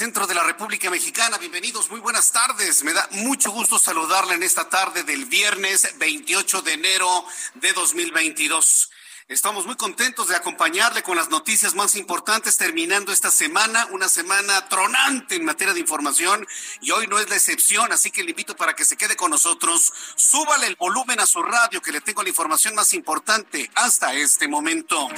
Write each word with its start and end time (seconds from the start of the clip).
Centro 0.00 0.26
de 0.26 0.34
la 0.34 0.42
República 0.42 0.88
Mexicana. 0.88 1.36
Bienvenidos, 1.36 1.90
muy 1.90 2.00
buenas 2.00 2.32
tardes. 2.32 2.82
Me 2.84 2.94
da 2.94 3.06
mucho 3.10 3.50
gusto 3.50 3.78
saludarle 3.78 4.32
en 4.32 4.42
esta 4.42 4.66
tarde 4.66 5.04
del 5.04 5.26
viernes 5.26 5.94
28 5.98 6.62
de 6.62 6.72
enero 6.72 7.26
de 7.56 7.70
2022. 7.74 8.90
Estamos 9.28 9.66
muy 9.66 9.76
contentos 9.76 10.28
de 10.28 10.36
acompañarle 10.36 11.02
con 11.02 11.16
las 11.16 11.28
noticias 11.28 11.74
más 11.74 11.96
importantes 11.96 12.56
terminando 12.56 13.12
esta 13.12 13.30
semana, 13.30 13.86
una 13.90 14.08
semana 14.08 14.66
tronante 14.70 15.36
en 15.36 15.44
materia 15.44 15.74
de 15.74 15.80
información 15.80 16.48
y 16.80 16.92
hoy 16.92 17.06
no 17.06 17.18
es 17.18 17.28
la 17.28 17.36
excepción, 17.36 17.92
así 17.92 18.10
que 18.10 18.24
le 18.24 18.30
invito 18.30 18.56
para 18.56 18.74
que 18.74 18.86
se 18.86 18.96
quede 18.96 19.16
con 19.16 19.30
nosotros. 19.30 19.92
Súbale 20.16 20.66
el 20.66 20.76
volumen 20.76 21.20
a 21.20 21.26
su 21.26 21.42
radio 21.42 21.82
que 21.82 21.92
le 21.92 22.00
tengo 22.00 22.22
la 22.22 22.30
información 22.30 22.74
más 22.74 22.94
importante 22.94 23.70
hasta 23.74 24.14
este 24.14 24.48
momento. 24.48 25.08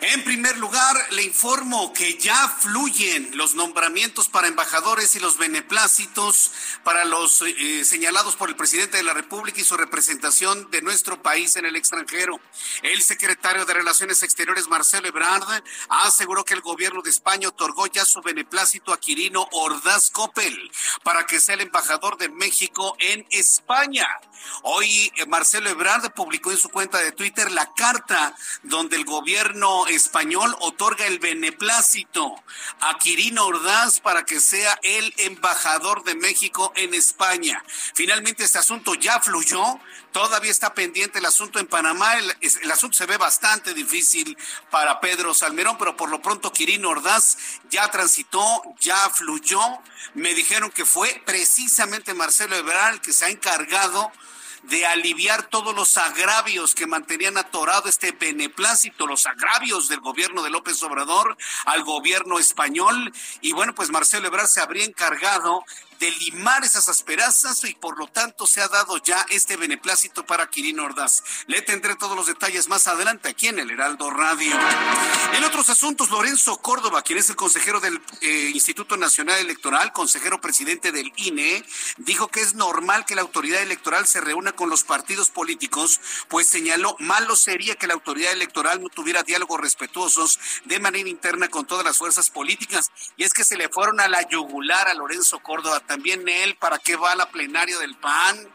En 0.00 0.22
primer 0.22 0.56
lugar, 0.58 0.96
le 1.10 1.24
informo 1.24 1.92
que 1.92 2.16
ya 2.18 2.48
fluyen 2.48 3.36
los 3.36 3.56
nombramientos 3.56 4.28
para 4.28 4.46
embajadores 4.46 5.16
y 5.16 5.18
los 5.18 5.38
beneplácitos 5.38 6.52
para 6.84 7.04
los 7.04 7.42
eh, 7.42 7.84
señalados 7.84 8.36
por 8.36 8.48
el 8.48 8.54
presidente 8.54 8.96
de 8.96 9.02
la 9.02 9.12
República 9.12 9.60
y 9.60 9.64
su 9.64 9.76
representación 9.76 10.70
de 10.70 10.82
nuestro 10.82 11.20
país 11.20 11.56
en 11.56 11.66
el 11.66 11.74
extranjero. 11.74 12.38
El 12.82 13.02
secretario 13.02 13.64
de 13.64 13.74
Relaciones 13.74 14.22
Exteriores, 14.22 14.68
Marcelo 14.68 15.08
Ebrard, 15.08 15.64
aseguró 15.88 16.44
que 16.44 16.54
el 16.54 16.60
gobierno 16.60 17.02
de 17.02 17.10
España 17.10 17.48
otorgó 17.48 17.88
ya 17.88 18.04
su 18.04 18.22
beneplácito 18.22 18.92
a 18.92 19.00
Quirino 19.00 19.48
Ordaz 19.50 20.10
Coppel 20.10 20.70
para 21.02 21.26
que 21.26 21.40
sea 21.40 21.56
el 21.56 21.62
embajador 21.62 22.18
de 22.18 22.28
México 22.28 22.94
en 23.00 23.26
España. 23.30 24.06
Hoy 24.62 25.12
eh, 25.16 25.26
Marcelo 25.26 25.68
Ebrard 25.70 26.12
publicó 26.12 26.52
en 26.52 26.58
su 26.58 26.68
cuenta 26.68 26.98
de 26.98 27.10
Twitter 27.10 27.50
la 27.50 27.72
carta 27.74 28.36
donde 28.62 28.94
el 28.94 29.04
gobierno 29.04 29.87
español 29.94 30.56
otorga 30.60 31.06
el 31.06 31.18
beneplácito 31.18 32.34
a 32.80 32.98
Quirino 32.98 33.46
Ordaz 33.46 34.00
para 34.00 34.24
que 34.24 34.40
sea 34.40 34.78
el 34.82 35.12
embajador 35.18 36.04
de 36.04 36.14
México 36.14 36.72
en 36.76 36.94
España. 36.94 37.64
Finalmente 37.94 38.44
este 38.44 38.58
asunto 38.58 38.94
ya 38.94 39.20
fluyó, 39.20 39.62
todavía 40.12 40.50
está 40.50 40.74
pendiente 40.74 41.18
el 41.18 41.26
asunto 41.26 41.58
en 41.58 41.66
Panamá, 41.66 42.14
el, 42.16 42.70
asunto 42.70 42.96
se 42.96 43.06
ve 43.06 43.16
bastante 43.16 43.74
difícil 43.74 44.36
para 44.70 45.00
Pedro 45.00 45.34
Salmerón, 45.34 45.76
pero 45.78 45.96
por 45.96 46.10
lo 46.10 46.22
pronto 46.22 46.52
Quirino 46.52 46.90
Ordaz 46.90 47.36
ya 47.70 47.90
transitó, 47.90 48.62
ya 48.80 49.10
fluyó. 49.10 49.60
Me 50.14 50.34
dijeron 50.34 50.70
que 50.70 50.84
fue 50.84 51.22
precisamente 51.24 52.14
Marcelo 52.14 52.56
Ebrard 52.56 53.00
que 53.00 53.12
se 53.12 53.24
ha 53.24 53.30
encargado 53.30 54.10
de 54.64 54.86
aliviar 54.86 55.48
todos 55.48 55.74
los 55.74 55.96
agravios 55.96 56.74
que 56.74 56.86
mantenían 56.86 57.38
atorado 57.38 57.88
este 57.88 58.12
beneplácito, 58.12 59.06
los 59.06 59.26
agravios 59.26 59.88
del 59.88 60.00
gobierno 60.00 60.42
de 60.42 60.50
López 60.50 60.82
Obrador 60.82 61.36
al 61.64 61.84
gobierno 61.84 62.38
español. 62.38 63.12
Y 63.40 63.52
bueno, 63.52 63.74
pues 63.74 63.90
Marcelo 63.90 64.28
Ebrard 64.28 64.48
se 64.48 64.60
habría 64.60 64.84
encargado 64.84 65.64
de 65.98 66.10
limar 66.12 66.64
esas 66.64 66.88
asperezas 66.88 67.64
y 67.64 67.74
por 67.74 67.98
lo 67.98 68.06
tanto 68.06 68.46
se 68.46 68.60
ha 68.60 68.68
dado 68.68 68.98
ya 68.98 69.26
este 69.30 69.56
beneplácito 69.56 70.24
para 70.24 70.48
Quirino 70.48 70.84
Ordaz. 70.84 71.22
Le 71.46 71.62
tendré 71.62 71.96
todos 71.96 72.16
los 72.16 72.26
detalles 72.26 72.68
más 72.68 72.86
adelante 72.86 73.28
aquí 73.28 73.48
en 73.48 73.58
el 73.58 73.70
Heraldo 73.70 74.10
Radio. 74.10 74.52
En 75.34 75.44
otros 75.44 75.68
asuntos, 75.68 76.10
Lorenzo 76.10 76.58
Córdoba, 76.58 77.02
quien 77.02 77.18
es 77.18 77.30
el 77.30 77.36
consejero 77.36 77.80
del 77.80 78.00
eh, 78.20 78.50
Instituto 78.54 78.96
Nacional 78.96 79.38
Electoral, 79.38 79.92
consejero 79.92 80.40
presidente 80.40 80.92
del 80.92 81.12
INE, 81.16 81.64
dijo 81.96 82.28
que 82.28 82.40
es 82.40 82.54
normal 82.54 83.04
que 83.04 83.14
la 83.14 83.22
autoridad 83.22 83.62
electoral 83.62 84.06
se 84.06 84.20
reúna 84.20 84.52
con 84.52 84.70
los 84.70 84.84
partidos 84.84 85.30
políticos, 85.30 86.00
pues 86.28 86.48
señaló 86.48 86.96
malo 86.98 87.36
sería 87.36 87.76
que 87.76 87.86
la 87.86 87.94
autoridad 87.94 88.32
electoral 88.32 88.82
no 88.82 88.88
tuviera 88.88 89.22
diálogos 89.22 89.60
respetuosos 89.60 90.38
de 90.64 90.78
manera 90.78 91.08
interna 91.08 91.48
con 91.48 91.66
todas 91.66 91.84
las 91.84 91.98
fuerzas 91.98 92.30
políticas. 92.30 92.90
Y 93.16 93.24
es 93.24 93.32
que 93.32 93.44
se 93.44 93.56
le 93.56 93.68
fueron 93.68 94.00
a 94.00 94.08
la 94.08 94.28
yugular 94.28 94.88
a 94.88 94.94
Lorenzo 94.94 95.38
Córdoba 95.40 95.80
también 95.88 96.28
él, 96.28 96.54
¿para 96.56 96.78
qué 96.78 96.94
va 96.94 97.12
a 97.12 97.16
la 97.16 97.30
plenaria 97.30 97.78
del 97.78 97.96
PAN? 97.96 98.48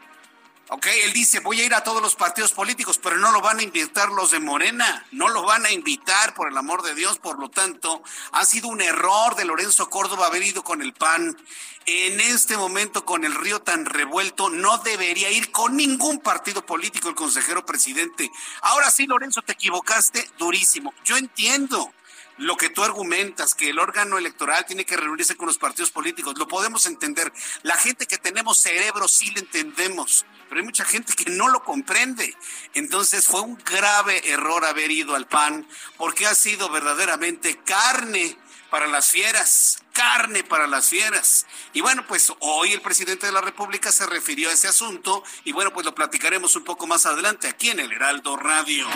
Ok, 0.70 0.86
él 1.04 1.12
dice, 1.12 1.40
voy 1.40 1.60
a 1.60 1.64
ir 1.66 1.74
a 1.74 1.84
todos 1.84 2.00
los 2.00 2.14
partidos 2.14 2.52
políticos, 2.52 2.98
pero 3.02 3.18
no 3.18 3.32
lo 3.32 3.42
van 3.42 3.58
a 3.58 3.62
invitar 3.62 4.08
los 4.08 4.30
de 4.30 4.40
Morena, 4.40 5.04
no 5.12 5.28
lo 5.28 5.42
van 5.42 5.66
a 5.66 5.70
invitar, 5.70 6.32
por 6.32 6.48
el 6.48 6.56
amor 6.56 6.82
de 6.82 6.94
Dios, 6.94 7.18
por 7.18 7.38
lo 7.38 7.50
tanto, 7.50 8.02
ha 8.32 8.46
sido 8.46 8.68
un 8.68 8.80
error 8.80 9.36
de 9.36 9.44
Lorenzo 9.44 9.90
Córdoba 9.90 10.28
haber 10.28 10.42
ido 10.42 10.64
con 10.64 10.80
el 10.80 10.94
PAN. 10.94 11.36
En 11.84 12.18
este 12.18 12.56
momento, 12.56 13.04
con 13.04 13.24
el 13.24 13.34
río 13.34 13.60
tan 13.60 13.84
revuelto, 13.84 14.48
no 14.48 14.78
debería 14.78 15.30
ir 15.30 15.52
con 15.52 15.76
ningún 15.76 16.20
partido 16.20 16.64
político 16.64 17.10
el 17.10 17.14
consejero 17.14 17.66
presidente. 17.66 18.30
Ahora 18.62 18.90
sí, 18.90 19.06
Lorenzo, 19.06 19.42
te 19.42 19.52
equivocaste 19.52 20.30
durísimo. 20.38 20.94
Yo 21.04 21.18
entiendo 21.18 21.92
lo 22.38 22.56
que 22.56 22.68
tú 22.68 22.82
argumentas, 22.82 23.54
que 23.54 23.70
el 23.70 23.78
órgano 23.78 24.18
electoral 24.18 24.64
tiene 24.66 24.84
que 24.84 24.96
reunirse 24.96 25.36
con 25.36 25.46
los 25.46 25.58
partidos 25.58 25.90
políticos, 25.90 26.34
lo 26.38 26.48
podemos 26.48 26.86
entender. 26.86 27.32
La 27.62 27.76
gente 27.76 28.06
que 28.06 28.18
tenemos 28.18 28.58
cerebro 28.58 29.08
sí 29.08 29.30
lo 29.30 29.40
entendemos, 29.40 30.24
pero 30.48 30.60
hay 30.60 30.64
mucha 30.66 30.84
gente 30.84 31.12
que 31.14 31.30
no 31.30 31.48
lo 31.48 31.62
comprende. 31.62 32.34
Entonces 32.74 33.26
fue 33.26 33.40
un 33.40 33.56
grave 33.56 34.30
error 34.30 34.64
haber 34.64 34.90
ido 34.90 35.14
al 35.14 35.26
PAN, 35.26 35.66
porque 35.96 36.26
ha 36.26 36.34
sido 36.34 36.68
verdaderamente 36.70 37.58
carne 37.64 38.36
para 38.74 38.88
las 38.88 39.06
fieras, 39.06 39.78
carne 39.92 40.42
para 40.42 40.66
las 40.66 40.88
fieras. 40.88 41.46
Y 41.74 41.80
bueno, 41.80 42.04
pues 42.08 42.32
hoy 42.40 42.72
el 42.72 42.80
presidente 42.80 43.24
de 43.24 43.30
la 43.30 43.40
República 43.40 43.92
se 43.92 44.04
refirió 44.04 44.50
a 44.50 44.52
ese 44.52 44.66
asunto 44.66 45.22
y 45.44 45.52
bueno, 45.52 45.72
pues 45.72 45.86
lo 45.86 45.94
platicaremos 45.94 46.56
un 46.56 46.64
poco 46.64 46.88
más 46.88 47.06
adelante 47.06 47.46
aquí 47.46 47.70
en 47.70 47.78
el 47.78 47.92
Heraldo 47.92 48.36
Radio. 48.36 48.88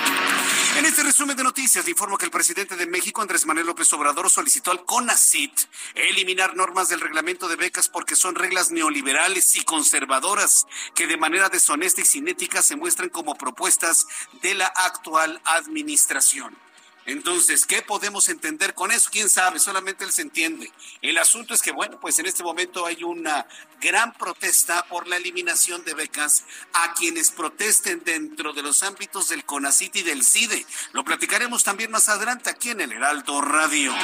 En 0.78 0.84
este 0.84 1.04
resumen 1.04 1.36
de 1.36 1.44
noticias 1.44 1.84
le 1.84 1.92
informo 1.92 2.18
que 2.18 2.24
el 2.24 2.32
presidente 2.32 2.74
de 2.74 2.88
México, 2.88 3.22
Andrés 3.22 3.46
Manuel 3.46 3.68
López 3.68 3.92
Obrador, 3.92 4.28
solicitó 4.28 4.72
al 4.72 4.84
CONACIT 4.84 5.56
eliminar 5.94 6.56
normas 6.56 6.88
del 6.88 7.00
reglamento 7.00 7.46
de 7.46 7.54
becas 7.54 7.88
porque 7.88 8.16
son 8.16 8.34
reglas 8.34 8.72
neoliberales 8.72 9.54
y 9.54 9.62
conservadoras 9.62 10.66
que 10.96 11.06
de 11.06 11.16
manera 11.16 11.50
deshonesta 11.50 12.00
y 12.00 12.04
cinética 12.04 12.62
se 12.62 12.74
muestran 12.74 13.10
como 13.10 13.36
propuestas 13.36 14.08
de 14.42 14.56
la 14.56 14.66
actual 14.66 15.40
administración. 15.44 16.67
Entonces, 17.08 17.64
¿qué 17.64 17.80
podemos 17.80 18.28
entender 18.28 18.74
con 18.74 18.92
eso? 18.92 19.08
¿Quién 19.10 19.30
sabe? 19.30 19.58
Solamente 19.58 20.04
él 20.04 20.12
se 20.12 20.20
entiende. 20.20 20.70
El 21.00 21.16
asunto 21.16 21.54
es 21.54 21.62
que, 21.62 21.72
bueno, 21.72 21.98
pues 21.98 22.18
en 22.18 22.26
este 22.26 22.42
momento 22.42 22.84
hay 22.84 23.02
una 23.02 23.46
gran 23.80 24.12
protesta 24.12 24.84
por 24.90 25.08
la 25.08 25.16
eliminación 25.16 25.82
de 25.86 25.94
becas 25.94 26.44
a 26.74 26.92
quienes 26.92 27.30
protesten 27.30 28.02
dentro 28.04 28.52
de 28.52 28.62
los 28.62 28.82
ámbitos 28.82 29.30
del 29.30 29.46
CONACIT 29.46 29.96
y 29.96 30.02
del 30.02 30.22
CIDE. 30.22 30.66
Lo 30.92 31.02
platicaremos 31.02 31.64
también 31.64 31.90
más 31.90 32.10
adelante 32.10 32.50
aquí 32.50 32.70
en 32.70 32.82
el 32.82 32.92
Heraldo 32.92 33.40
Radio. 33.40 33.94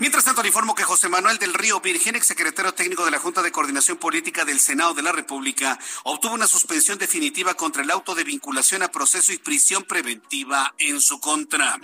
Mientras 0.00 0.24
tanto, 0.24 0.42
le 0.42 0.48
informo 0.48 0.74
que 0.74 0.82
José 0.82 1.08
Manuel 1.08 1.38
del 1.38 1.54
Río 1.54 1.80
Virgen, 1.80 2.16
ex 2.16 2.26
secretario 2.26 2.74
técnico 2.74 3.04
de 3.04 3.12
la 3.12 3.20
Junta 3.20 3.42
de 3.42 3.52
Coordinación 3.52 3.96
Política 3.96 4.44
del 4.44 4.58
Senado 4.58 4.92
de 4.92 5.02
la 5.02 5.12
República, 5.12 5.78
obtuvo 6.02 6.34
una 6.34 6.48
suspensión 6.48 6.98
definitiva 6.98 7.54
contra 7.54 7.84
el 7.84 7.90
auto 7.92 8.16
de 8.16 8.24
vinculación 8.24 8.82
a 8.82 8.88
proceso 8.88 9.32
y 9.32 9.38
prisión 9.38 9.84
preventiva 9.84 10.74
en 10.78 11.00
su 11.00 11.20
contra. 11.20 11.78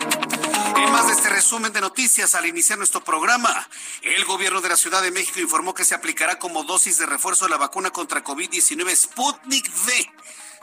En 0.77 0.91
más 0.91 1.07
de 1.07 1.13
este 1.13 1.29
resumen 1.29 1.73
de 1.73 1.81
noticias, 1.81 2.35
al 2.35 2.47
iniciar 2.47 2.79
nuestro 2.79 3.05
programa, 3.05 3.69
el 4.03 4.25
gobierno 4.25 4.61
de 4.61 4.71
la 4.71 4.77
Ciudad 4.77 5.03
de 5.03 5.13
México 5.13 5.39
informó 5.39 5.73
que 5.73 5.85
se 5.85 5.95
aplicará 5.95 6.41
como 6.41 6.65
dosis 6.65 6.99
de 6.99 7.07
refuerzo 7.07 7.47
la 7.47 7.59
vacuna 7.59 7.91
contra 7.91 8.25
COVID-19 8.25 8.93
Sputnik 8.97 9.71
V 9.87 10.13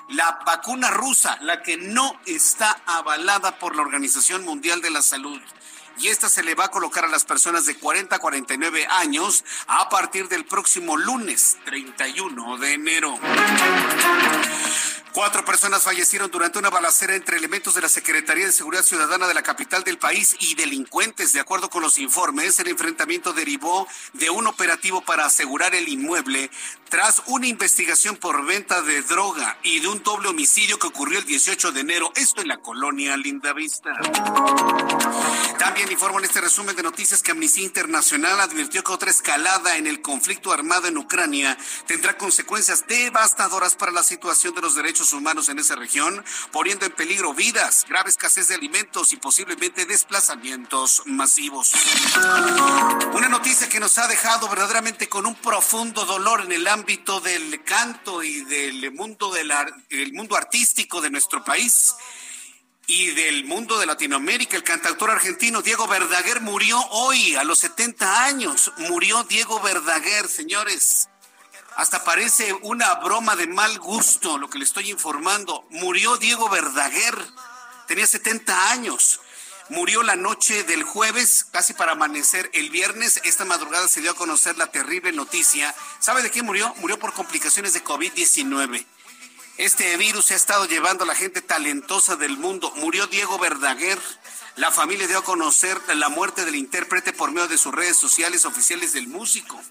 la 0.09 0.39
vacuna 0.45 0.89
rusa, 0.89 1.37
la 1.41 1.61
que 1.61 1.75
no 1.75 2.17
está 2.25 2.81
avalada 2.85 3.59
por 3.59 3.75
la 3.75 3.81
Organización 3.81 4.45
Mundial 4.45 4.81
de 4.81 4.89
la 4.89 5.01
Salud 5.01 5.41
y 5.99 6.07
esta 6.07 6.29
se 6.29 6.43
le 6.43 6.55
va 6.55 6.65
a 6.65 6.71
colocar 6.71 7.05
a 7.05 7.07
las 7.07 7.25
personas 7.25 7.65
de 7.65 7.75
40 7.75 8.15
a 8.15 8.19
49 8.19 8.87
años 8.87 9.43
a 9.67 9.89
partir 9.89 10.27
del 10.27 10.45
próximo 10.45 10.97
lunes 10.97 11.57
31 11.65 12.57
de 12.57 12.73
enero. 12.73 13.19
Cuatro 15.17 15.43
personas 15.43 15.81
fallecieron 15.81 16.29
durante 16.29 16.59
una 16.59 16.69
balacera 16.69 17.15
entre 17.15 17.37
elementos 17.37 17.73
de 17.73 17.81
la 17.81 17.89
Secretaría 17.89 18.45
de 18.45 18.51
Seguridad 18.51 18.83
Ciudadana 18.83 19.27
de 19.27 19.33
la 19.33 19.41
capital 19.41 19.83
del 19.83 19.97
país 19.97 20.35
y 20.39 20.53
delincuentes. 20.53 21.33
De 21.33 21.39
acuerdo 21.39 21.71
con 21.71 21.81
los 21.81 21.97
informes, 21.97 22.59
el 22.59 22.67
enfrentamiento 22.67 23.33
derivó 23.33 23.87
de 24.13 24.29
un 24.29 24.45
operativo 24.45 25.01
para 25.01 25.25
asegurar 25.25 25.73
el 25.73 25.89
inmueble 25.89 26.51
tras 26.87 27.23
una 27.25 27.47
investigación 27.47 28.15
por 28.15 28.45
venta 28.45 28.83
de 28.83 29.01
droga 29.01 29.57
y 29.63 29.79
de 29.79 29.87
un 29.87 30.03
doble 30.03 30.29
homicidio 30.29 30.77
que 30.77 30.85
ocurrió 30.85 31.17
el 31.17 31.25
18 31.25 31.71
de 31.71 31.81
enero, 31.81 32.11
esto 32.15 32.41
en 32.41 32.49
la 32.49 32.57
colonia 32.57 33.17
Lindavista. 33.17 33.93
También 35.57 35.91
informo 35.91 36.19
en 36.19 36.25
este 36.25 36.41
resumen 36.41 36.75
de 36.75 36.83
noticias 36.83 37.23
que 37.23 37.31
Amnistía 37.31 37.65
Internacional 37.65 38.39
advirtió 38.39 38.83
que 38.83 38.91
otra 38.91 39.09
escalada 39.09 39.77
en 39.77 39.87
el 39.87 40.03
conflicto 40.03 40.53
armado 40.53 40.87
en 40.87 40.97
Ucrania 40.97 41.57
tendrá 41.87 42.17
consecuencias 42.17 42.85
devastadoras 42.87 43.75
para 43.75 43.91
la 43.91 44.03
situación 44.03 44.53
de 44.53 44.61
los 44.61 44.75
derechos 44.75 45.06
humanos 45.13 45.49
en 45.49 45.59
esa 45.59 45.75
región, 45.75 46.23
poniendo 46.51 46.85
en 46.85 46.91
peligro 46.91 47.33
vidas, 47.33 47.85
grave 47.87 48.09
escasez 48.09 48.47
de 48.47 48.55
alimentos 48.55 49.13
y 49.13 49.17
posiblemente 49.17 49.85
desplazamientos 49.85 51.03
masivos. 51.05 51.73
Una 53.13 53.29
noticia 53.29 53.69
que 53.69 53.79
nos 53.79 53.97
ha 53.97 54.07
dejado 54.07 54.47
verdaderamente 54.49 55.09
con 55.09 55.25
un 55.25 55.35
profundo 55.35 56.05
dolor 56.05 56.41
en 56.41 56.51
el 56.51 56.67
ámbito 56.67 57.19
del 57.19 57.63
canto 57.63 58.23
y 58.23 58.43
del 58.45 58.91
mundo, 58.91 59.31
del, 59.31 59.51
el 59.89 60.13
mundo 60.13 60.35
artístico 60.35 61.01
de 61.01 61.09
nuestro 61.09 61.43
país 61.43 61.95
y 62.87 63.11
del 63.11 63.43
mundo 63.45 63.77
de 63.77 63.85
Latinoamérica. 63.85 64.55
El 64.55 64.63
cantautor 64.63 65.11
argentino 65.11 65.61
Diego 65.61 65.87
Verdaguer 65.87 66.41
murió 66.41 66.79
hoy 66.91 67.35
a 67.35 67.43
los 67.43 67.59
70 67.59 68.23
años. 68.23 68.71
Murió 68.77 69.23
Diego 69.23 69.59
Verdaguer, 69.61 70.27
señores. 70.27 71.09
Hasta 71.77 72.03
parece 72.03 72.53
una 72.63 72.95
broma 72.95 73.35
de 73.35 73.45
mal 73.45 73.77
gusto 73.77 74.39
lo 74.39 74.49
que 74.49 74.57
le 74.57 74.65
estoy 74.65 74.89
informando. 74.89 75.63
Murió 75.69 76.17
Diego 76.17 76.49
Verdaguer. 76.49 77.15
Tenía 77.87 78.07
70 78.07 78.71
años. 78.71 79.19
Murió 79.69 80.01
la 80.01 80.15
noche 80.15 80.63
del 80.63 80.81
jueves, 80.81 81.45
casi 81.51 81.75
para 81.75 81.91
amanecer 81.91 82.49
el 82.53 82.71
viernes. 82.71 83.21
Esta 83.25 83.45
madrugada 83.45 83.87
se 83.87 84.01
dio 84.01 84.09
a 84.09 84.15
conocer 84.15 84.57
la 84.57 84.71
terrible 84.71 85.11
noticia. 85.11 85.75
¿Sabe 85.99 86.23
de 86.23 86.31
qué 86.31 86.41
murió? 86.41 86.73
Murió 86.77 86.97
por 86.97 87.13
complicaciones 87.13 87.73
de 87.73 87.83
COVID-19. 87.83 88.83
Este 89.57 89.95
virus 89.97 90.25
se 90.25 90.33
ha 90.33 90.37
estado 90.37 90.65
llevando 90.65 91.03
a 91.03 91.07
la 91.07 91.13
gente 91.13 91.43
talentosa 91.43 92.15
del 92.15 92.37
mundo. 92.37 92.73
Murió 92.77 93.05
Diego 93.05 93.37
Verdaguer. 93.37 93.99
La 94.57 94.71
familia 94.71 95.05
dio 95.05 95.19
a 95.19 95.23
conocer 95.23 95.79
la 95.95 96.09
muerte 96.09 96.43
del 96.43 96.55
intérprete 96.55 97.13
por 97.13 97.31
medio 97.31 97.47
de 97.47 97.59
sus 97.59 97.71
redes 97.71 97.95
sociales 97.95 98.43
oficiales 98.43 98.91
del 98.91 99.07
músico. 99.07 99.61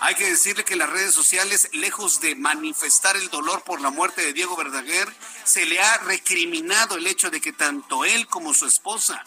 Hay 0.00 0.16
que 0.16 0.28
decirle 0.28 0.64
que 0.64 0.74
las 0.74 0.90
redes 0.90 1.14
sociales, 1.14 1.68
lejos 1.72 2.20
de 2.20 2.34
manifestar 2.34 3.16
el 3.16 3.30
dolor 3.30 3.62
por 3.62 3.80
la 3.80 3.90
muerte 3.90 4.20
de 4.20 4.32
Diego 4.32 4.56
Verdaguer, 4.56 5.06
se 5.44 5.64
le 5.64 5.80
ha 5.80 5.98
recriminado 5.98 6.96
el 6.96 7.06
hecho 7.06 7.30
de 7.30 7.40
que 7.40 7.52
tanto 7.52 8.04
él 8.04 8.26
como 8.26 8.52
su 8.52 8.66
esposa 8.66 9.22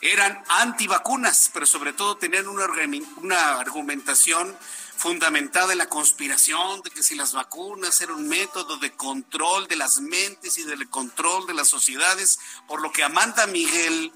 eran 0.00 0.42
antivacunas, 0.48 1.48
pero 1.54 1.64
sobre 1.64 1.92
todo 1.92 2.16
tenían 2.16 2.48
una, 2.48 2.66
una 3.18 3.60
argumentación 3.60 4.58
fundamentada 5.04 5.72
en 5.72 5.78
la 5.78 5.90
conspiración 5.90 6.80
de 6.80 6.88
que 6.88 7.02
si 7.02 7.14
las 7.14 7.34
vacunas 7.34 8.00
eran 8.00 8.16
un 8.16 8.26
método 8.26 8.78
de 8.78 8.90
control 8.92 9.68
de 9.68 9.76
las 9.76 10.00
mentes 10.00 10.56
y 10.56 10.62
del 10.62 10.88
control 10.88 11.46
de 11.46 11.52
las 11.52 11.68
sociedades, 11.68 12.38
por 12.66 12.80
lo 12.80 12.90
que 12.90 13.04
Amanda 13.04 13.46
Miguel 13.46 14.10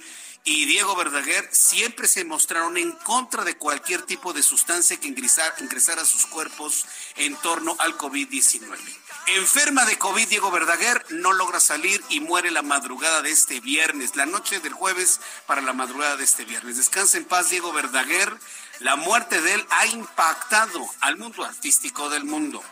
y 0.45 0.65
Diego 0.65 0.97
Verdaguer 0.97 1.47
siempre 1.53 2.09
se 2.09 2.25
mostraron 2.25 2.79
en 2.79 2.93
contra 2.93 3.45
de 3.45 3.59
cualquier 3.59 4.01
tipo 4.01 4.33
de 4.33 4.43
sustancia 4.43 4.99
que 4.99 5.09
ingresara 5.09 6.01
a 6.01 6.07
sus 6.07 6.25
cuerpos 6.25 6.87
en 7.17 7.37
torno 7.37 7.77
al 7.81 7.99
COVID-19. 7.99 8.79
Enferma 9.27 9.85
de 9.85 9.99
COVID, 9.99 10.27
Diego 10.27 10.51
Verdaguer 10.51 11.05
no 11.11 11.35
logra 11.35 11.61
salir 11.61 12.03
y 12.09 12.21
muere 12.21 12.51
la 12.51 12.63
madrugada 12.63 13.21
de 13.21 13.31
este 13.31 13.61
viernes, 13.61 14.17
la 14.17 14.25
noche 14.25 14.61
del 14.61 14.73
jueves 14.73 15.21
para 15.47 15.61
la 15.61 15.75
madrugada 15.75 16.17
de 16.17 16.25
este 16.25 16.47
viernes. 16.47 16.79
Descansa 16.79 17.19
en 17.19 17.27
paz, 17.27 17.51
Diego 17.51 17.75
Verdaguer. 17.75 18.35
La 18.81 18.95
muerte 18.95 19.41
de 19.41 19.55
él 19.55 19.67
ha 19.71 19.87
impactado 19.87 20.87
al 21.01 21.17
mundo 21.17 21.45
artístico 21.45 22.09
del 22.11 22.25
mundo. 22.25 22.63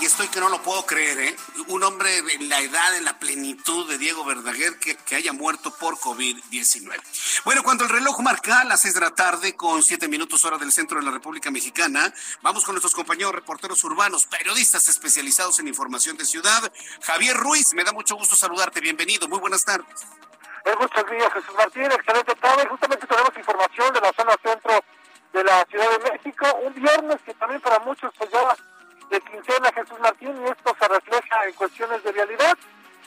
Y 0.00 0.04
estoy 0.04 0.26
que 0.28 0.40
no 0.40 0.48
lo 0.48 0.60
puedo 0.62 0.84
creer, 0.84 1.20
¿eh? 1.20 1.36
Un 1.68 1.84
hombre 1.84 2.18
en 2.18 2.48
la 2.48 2.58
edad, 2.58 2.96
en 2.96 3.04
la 3.04 3.20
plenitud 3.20 3.88
de 3.88 3.98
Diego 3.98 4.24
Verdaguer 4.24 4.78
que, 4.80 5.14
haya 5.14 5.32
muerto 5.32 5.72
por 5.78 5.96
COVID-19. 5.96 7.00
Bueno, 7.44 7.62
cuando 7.62 7.84
el 7.84 7.90
reloj 7.90 8.18
marca 8.20 8.64
las 8.64 8.80
seis 8.80 8.94
de 8.94 9.00
la 9.00 9.14
tarde 9.14 9.54
con 9.54 9.84
siete 9.84 10.08
minutos 10.08 10.44
hora 10.44 10.58
del 10.58 10.72
centro 10.72 10.98
de 10.98 11.04
la 11.04 11.12
República 11.12 11.52
Mexicana, 11.52 12.12
vamos 12.42 12.64
con 12.64 12.74
nuestros 12.74 12.94
compañeros 12.94 13.32
reporteros 13.32 13.84
urbanos, 13.84 14.26
periodistas 14.26 14.88
especializados 14.88 15.60
en 15.60 15.68
información 15.68 16.16
de 16.16 16.24
ciudad. 16.24 16.72
Javier 17.02 17.36
Ruiz, 17.36 17.72
me 17.74 17.84
da 17.84 17.92
mucho 17.92 18.16
gusto 18.16 18.34
saludarte. 18.34 18.80
Bienvenido. 18.80 19.28
Muy 19.28 19.38
buenas 19.38 19.64
tardes. 19.64 19.86
Muchas 20.80 21.04
gracias, 21.04 21.32
Jesús 21.32 21.54
Martín. 21.56 21.92
Excelente 21.92 22.34
tarde. 22.34 22.66
Justamente 22.66 23.06
tenemos 23.06 23.30
información 23.36 23.94
de 23.94 24.00
la 24.00 24.12
zona 24.14 24.32
centro 24.42 24.84
de 25.32 25.44
la 25.44 25.64
Ciudad 25.66 25.90
de 25.90 26.10
México. 26.10 26.46
Un 26.64 26.74
viernes 26.74 27.18
que 27.24 27.34
también 27.34 27.60
para 27.60 27.78
muchos 27.80 28.12
pues 28.18 28.30
ya 28.30 28.56
de 29.10 29.20
quincena 29.20 29.72
Jesús 29.72 29.98
Martín 30.00 30.34
y 30.40 30.48
esto 30.48 30.74
se 30.78 30.88
refleja 30.88 31.44
en 31.44 31.52
cuestiones 31.54 32.02
de 32.04 32.12
realidad. 32.12 32.56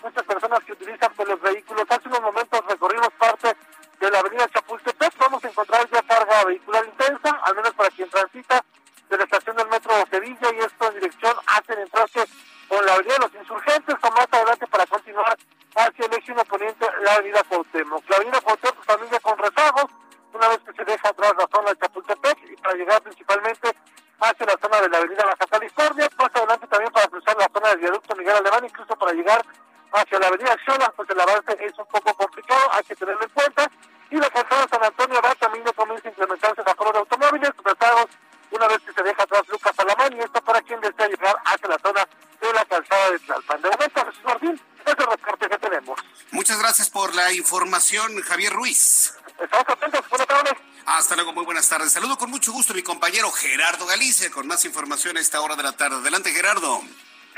Muchas 0.03 0.23
personas 0.23 0.59
que 0.65 0.73
utilizan 0.73 1.13
pues, 1.15 1.29
los 1.29 1.41
vehículos. 1.41 1.85
Hace 1.89 2.09
unos 2.09 2.21
momentos 2.21 2.59
recorrimos 2.67 3.09
parte 3.17 3.55
de 3.99 4.11
la 4.11 4.19
avenida 4.19 4.47
Chapultepec. 4.49 5.17
Vamos 5.17 5.43
a 5.43 5.47
encontrar 5.47 5.89
ya 5.89 6.01
carga 6.03 6.43
vehicular 6.43 6.85
intensa, 6.85 7.29
al 7.43 7.55
menos 7.55 7.73
para 7.73 7.89
quien 7.91 8.09
transita 8.09 8.63
de 9.09 9.17
la 9.17 9.23
estación 9.23 9.55
del 9.55 9.69
metro 9.69 9.93
Sevilla 10.11 10.47
y 10.53 10.59
esto 10.59 10.87
en 10.87 10.93
dirección 10.95 11.35
hacia 11.47 11.75
el 11.75 11.81
entrarse 11.81 12.25
con 12.67 12.85
la 12.85 12.93
avenida 12.95 13.13
de 13.13 13.19
los 13.19 13.35
insurgentes 13.35 13.95
o 14.01 14.11
más 14.11 14.27
adelante 14.31 14.67
para 14.67 14.85
continuar 14.87 15.37
hacia 15.75 16.05
el 16.05 16.13
eje 16.13 16.33
poniente 16.45 16.85
la 17.01 17.13
avenida 17.13 17.43
Cuauhtémoc. 17.43 18.09
La 18.09 18.15
avenida 18.17 18.41
Cuauhtémoc 18.41 18.85
también 18.85 19.11
ya 19.11 19.19
con 19.21 19.37
rezagos, 19.37 19.85
una 20.33 20.49
vez 20.49 20.59
que 20.65 20.73
se 20.73 20.83
deja 20.83 21.09
atrás 21.09 21.33
la 21.37 21.47
zona 21.47 21.69
de 21.69 21.77
Chapultepec 21.77 22.37
y 22.51 22.55
para 22.57 22.75
llegar 22.75 23.01
principalmente 23.03 23.73
hacia 24.23 24.45
la 24.45 24.57
zona 24.61 24.81
de 24.81 24.89
la 24.89 24.97
avenida 24.97 25.25
Baja 25.25 25.45
California, 25.49 26.09
más 26.17 26.29
adelante 26.33 26.67
también 26.67 26.91
para 26.91 27.07
cruzar 27.07 27.35
la 27.37 27.49
zona 27.53 27.69
del 27.69 27.79
viaducto 27.79 28.15
Miguel 28.15 28.35
Alemán, 28.37 28.65
incluso 28.65 28.95
para 28.95 29.11
llegar 29.11 29.45
hacia 29.91 30.19
la 30.19 30.27
avenida 30.27 30.55
Xola, 30.65 30.91
pues 30.95 31.09
el 31.09 31.19
avance 31.19 31.57
es 31.59 31.77
un 31.77 31.85
poco 31.85 32.13
complicado, 32.13 32.61
hay 32.71 32.83
que 32.83 32.95
tenerlo 32.95 33.23
en 33.23 33.29
cuenta. 33.29 33.69
Y 34.09 34.15
la 34.17 34.29
calzada 34.29 34.67
San 34.69 34.83
Antonio 34.83 35.19
va 35.23 35.33
también 35.35 35.65
comienza 35.75 36.07
a 36.07 36.11
incrementarse 36.11 36.63
la 36.65 36.75
zona 36.75 36.91
de 36.91 36.99
automóviles, 36.99 37.51
retrasados 37.57 38.09
una 38.51 38.67
vez 38.67 38.79
que 38.85 38.93
se 38.93 39.03
deja 39.03 39.23
atrás 39.23 39.41
Lucas 39.49 39.73
Alamán, 39.79 40.13
y 40.13 40.19
esto 40.19 40.41
para 40.41 40.61
quien 40.61 40.79
desea 40.81 41.07
llegar 41.07 41.35
hacia 41.45 41.67
la 41.67 41.79
zona 41.79 42.07
de 42.39 42.53
la 42.53 42.65
calzada 42.65 43.11
de 43.11 43.19
Tlalpan. 43.19 43.61
De 43.61 43.69
momento, 43.69 44.05
Jesús 44.05 44.23
Martín, 44.23 44.61
es 44.85 45.49
que 45.49 45.57
tenemos. 45.57 45.99
Muchas 46.31 46.59
gracias 46.59 46.89
por 46.89 47.13
la 47.15 47.31
información, 47.33 48.21
Javier 48.21 48.53
Ruiz. 48.53 49.13
Estamos 49.39 49.65
atentos, 49.67 50.09
buenas 50.09 50.27
tardes. 50.27 50.53
Hasta 50.85 51.15
luego, 51.15 51.33
muy 51.33 51.45
buenas 51.45 51.67
tardes. 51.67 51.91
Saludo 51.91 52.17
con 52.17 52.29
mucho 52.29 52.51
gusto 52.51 52.73
a 52.73 52.75
mi 52.75 52.83
compañero 52.83 53.31
Gerardo 53.31 53.85
Galicia 53.85 54.29
con 54.31 54.47
más 54.47 54.65
información 54.65 55.17
a 55.17 55.21
esta 55.21 55.41
hora 55.41 55.55
de 55.55 55.63
la 55.63 55.71
tarde. 55.71 55.97
Adelante, 55.97 56.31
Gerardo. 56.31 56.81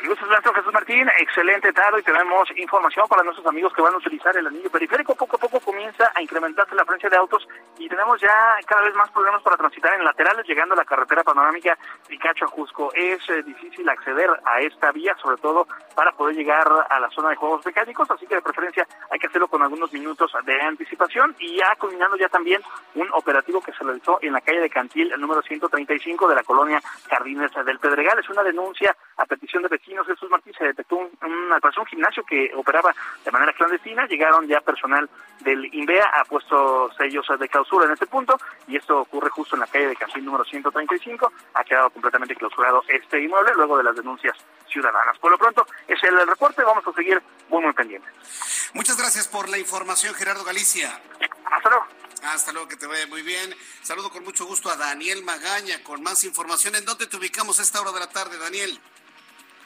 El 0.06 0.12
gusto 0.12 0.28
es 0.32 0.56
Jesús 0.56 0.72
Martín, 0.72 1.10
excelente 1.20 1.74
tarde 1.74 2.00
y 2.00 2.04
tenemos 2.04 2.48
información 2.58 3.08
para 3.08 3.24
nuestros 3.24 3.48
amigos 3.48 3.74
que 3.74 3.82
van 3.82 3.96
a 3.96 3.98
utilizar 3.98 4.38
el 4.38 4.46
anillo 4.46 4.70
periférico. 4.70 5.16
Poco 5.16 5.36
a 5.36 5.40
poco 5.40 5.60
comienza 5.60 6.12
a 6.14 6.22
incrementarse 6.22 6.76
la 6.76 6.84
frecuencia 6.84 7.10
de 7.10 7.18
autos 7.18 7.48
y 7.80 7.90
tenemos 7.90 8.22
ya 8.22 8.56
cada 8.68 8.84
vez 8.84 8.94
más 8.94 9.10
problemas 9.10 9.42
para 9.42 9.58
transitar 9.58 9.96
en 9.96 10.04
laterales 10.04 10.46
llegando 10.46 10.76
a 10.76 10.78
la 10.78 10.86
carretera 10.86 11.24
panorámica 11.24 11.76
Picacho 12.08 12.46
a 12.46 12.50
Jusco. 12.50 12.94
Es 12.94 13.28
eh, 13.32 13.42
difícil 13.42 13.90
acceder 13.90 14.30
a 14.46 14.62
esta 14.62 14.92
vía, 14.92 15.16
sobre 15.20 15.38
todo 15.38 15.68
para 15.96 16.12
poder 16.12 16.36
llegar 16.36 16.68
a 16.88 17.00
la 17.00 17.10
zona 17.10 17.30
de 17.30 17.38
juegos 17.38 17.66
mecánicos, 17.66 18.12
así 18.12 18.28
que 18.28 18.36
de 18.36 18.44
preferencia 18.44 18.88
hay 19.10 19.18
que 19.18 19.26
hacerlo 19.26 19.48
con 19.48 19.64
algunos 19.64 19.92
minutos 19.92 20.32
de 20.46 20.62
anticipación 20.62 21.36
y 21.40 21.58
ya 21.58 21.76
culminando 21.80 22.16
ya 22.16 22.30
también 22.30 22.62
un 22.94 23.10
operativo 23.14 23.60
que 23.60 23.72
se 23.72 23.84
realizó 23.84 24.20
en 24.22 24.34
la 24.34 24.42
calle 24.42 24.60
de 24.60 24.70
Cantil, 24.70 25.12
el 25.12 25.20
número 25.20 25.42
135 25.42 26.28
de 26.28 26.36
la 26.36 26.44
colonia 26.44 26.80
Jardines 27.10 27.52
del 27.66 27.80
Pedregal. 27.80 28.20
Es 28.20 28.30
una 28.30 28.44
denuncia 28.44 28.96
a 29.18 29.26
petición 29.26 29.64
de 29.64 29.70
vecinos 29.70 29.95
vecinos 29.96 30.08
Jesús 30.08 30.30
Martín 30.30 30.54
se 30.58 30.66
detectó 30.66 30.98
un, 30.98 31.10
un 31.22 31.86
gimnasio 31.86 32.24
que 32.24 32.52
operaba 32.56 32.94
de 33.24 33.32
manera 33.32 33.54
clandestina. 33.54 34.06
Llegaron 34.08 34.48
ya 34.48 34.62
personal 34.62 35.10
del 35.42 35.74
INVEA, 35.74 36.06
ha 36.20 36.26
puesto 36.26 36.92
sellos 36.98 37.26
de 37.40 37.50
clausura 37.50 37.86
en 37.86 37.94
este 37.94 38.08
punto 38.08 38.38
y 38.68 38.78
esto 38.78 39.02
ocurre 39.02 39.30
justo 39.30 39.56
en 39.56 39.62
la 39.62 39.68
calle 39.68 39.88
de 39.88 39.96
Cancín 39.96 40.26
número 40.26 40.44
135. 40.44 41.32
Ha 41.54 41.64
quedado 41.64 41.90
completamente 41.90 42.36
clausurado 42.36 42.84
este 42.88 43.22
inmueble 43.22 43.54
luego 43.56 43.78
de 43.78 43.84
las 43.84 43.96
denuncias 43.96 44.38
ciudadanas. 44.68 45.18
Por 45.20 45.32
lo 45.32 45.38
pronto, 45.38 45.66
es 45.88 46.04
el 46.04 46.28
reporte. 46.28 46.64
Vamos 46.64 46.86
a 46.88 46.94
seguir 46.94 47.22
muy, 47.50 47.64
muy 47.64 47.74
pendientes. 47.74 48.12
Muchas 48.74 48.98
gracias 48.98 49.28
por 49.28 49.48
la 49.50 49.58
información, 49.58 50.14
Gerardo 50.16 50.44
Galicia. 50.44 51.00
Hasta 51.46 51.70
luego. 51.70 51.86
Hasta 52.24 52.52
luego, 52.52 52.68
que 52.68 52.76
te 52.76 52.88
vaya 52.88 53.06
muy 53.08 53.22
bien. 53.22 53.56
Saludo 53.84 54.10
con 54.10 54.24
mucho 54.24 54.46
gusto 54.46 54.70
a 54.70 54.76
Daniel 54.76 55.24
Magaña 55.24 55.84
con 55.84 56.02
más 56.02 56.24
información. 56.24 56.76
¿En 56.76 56.84
dónde 56.84 57.06
te 57.06 57.18
ubicamos 57.18 57.60
a 57.60 57.62
esta 57.62 57.82
hora 57.82 57.92
de 57.92 58.00
la 58.00 58.10
tarde, 58.10 58.38
Daniel? 58.40 58.80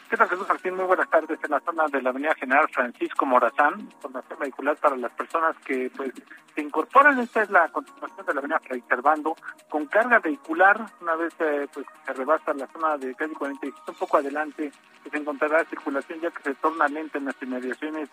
¿Qué 0.10 0.18
tal, 0.18 0.28
Jesús 0.28 0.48
Martín? 0.48 0.76
Muy 0.76 0.86
buenas 0.86 1.08
tardes. 1.08 1.38
En 1.44 1.52
la 1.52 1.60
zona 1.60 1.86
de 1.86 2.02
la 2.02 2.10
avenida 2.10 2.34
General 2.34 2.68
Francisco 2.74 3.28
Morazán, 3.28 3.88
formación 4.02 4.40
vehicular 4.40 4.76
para 4.78 4.98
las 4.98 5.12
personas 5.12 5.56
que 5.64 5.92
pues 5.96 6.12
se 6.56 6.62
incorporan. 6.62 7.20
Esta 7.20 7.44
es 7.44 7.52
la 7.52 7.68
continuación 7.70 8.26
de 8.26 8.34
la 8.34 8.40
avenida 8.40 8.60
Fray 8.60 8.84
Servando, 8.90 9.36
con 9.70 9.86
carga 9.86 10.18
vehicular. 10.18 10.84
Una 11.02 11.16
vez 11.16 11.32
eh, 11.38 11.68
pues 11.72 11.86
se 12.08 12.14
rebasa 12.14 12.56
la 12.56 12.66
zona 12.74 12.98
de 12.98 13.14
calle 13.14 13.36
46, 13.36 13.84
un 13.88 13.94
poco 13.94 14.18
adelante, 14.18 14.72
pues, 15.04 15.12
se 15.12 15.18
encontrará 15.20 15.64
circulación 15.66 16.20
ya 16.22 16.32
que 16.32 16.42
se 16.42 16.56
torna 16.56 16.88
lenta 16.88 17.20
en 17.20 17.26
las 17.26 17.36
inmediaciones 17.44 18.10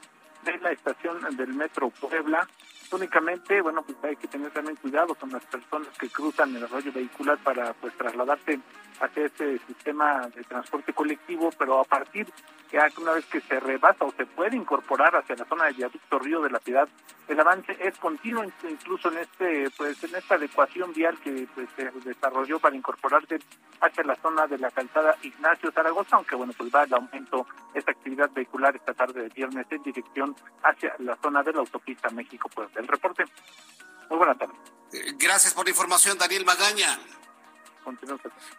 de 0.53 0.59
la 0.59 0.71
estación 0.71 1.19
del 1.37 1.55
Metro 1.55 1.91
Puebla. 1.91 2.49
Únicamente, 2.93 3.61
bueno, 3.61 3.83
pues 3.83 3.99
hay 4.05 4.17
que 4.17 4.29
tener 4.29 4.53
también 4.53 4.77
cuidado 4.77 5.15
con 5.17 5.31
las 5.31 5.45
personas 5.45 5.89
que 5.99 6.09
cruzan 6.09 6.55
el 6.55 6.65
arroyo 6.65 6.93
vehicular 6.93 7.37
para 7.39 7.73
pues 7.75 7.93
trasladarse 7.95 8.61
hacia 9.01 9.27
este 9.27 9.59
sistema 9.67 10.29
de 10.29 10.45
transporte 10.45 10.93
colectivo, 10.93 11.51
pero 11.59 11.81
a 11.81 11.85
partir 11.85 12.27
ya 12.73 12.89
una 13.01 13.13
vez 13.13 13.27
que 13.27 13.41
se 13.41 13.59
rebasa 13.61 14.05
o 14.05 14.13
se 14.13 14.25
puede 14.27 14.57
incorporar 14.57 15.17
hacia 15.17 15.37
la 15.37 15.45
zona 15.45 15.65
de 15.65 15.73
viaducto 15.73 16.19
Río 16.19 16.41
de 16.43 16.51
la 16.51 16.59
Ciudad, 16.61 16.89
el 17.29 17.41
avance 17.41 17.77
es 17.81 17.99
continuo 17.99 18.45
incluso 18.45 19.11
en 19.11 19.19
este 19.19 19.69
pues 19.77 20.03
en 20.05 20.15
esta 20.15 20.37
adecuación 20.37 20.93
vial 20.93 21.19
que 21.19 21.49
pues, 21.55 21.69
se 21.77 21.91
desarrolló 22.09 22.61
para 22.61 22.77
incorporarse 22.77 23.39
hacia 23.81 24.05
la 24.05 24.15
zona 24.17 24.47
de 24.47 24.59
la 24.59 24.71
calzada 24.71 25.17
Ignacio 25.23 25.73
Zaragoza, 25.73 26.17
aunque 26.17 26.37
bueno 26.37 26.53
pues 26.57 26.73
va 26.73 26.85
el 26.85 26.95
aumento 26.95 27.47
esta 27.75 27.91
actividad 27.91 28.31
vehicular 28.33 28.77
esta 28.77 28.95
tarde 28.95 29.23
de 29.23 29.29
viernes 29.29 29.67
en 29.71 29.83
dirección 29.83 30.36
hacia 30.63 30.95
la 30.99 31.17
zona 31.23 31.43
de 31.43 31.53
la 31.53 31.61
autopista 31.61 32.09
México 32.11 32.49
pues 32.55 32.69
el 32.77 32.87
reporte. 32.87 33.25
Muy 34.09 34.19
buena 34.19 34.35
tarde. 34.37 34.55
Eh, 34.93 35.15
gracias 35.19 35.55
por 35.55 35.65
la 35.65 35.71
información, 35.71 36.19
Daniel 36.19 36.45
Magaña. 36.45 36.99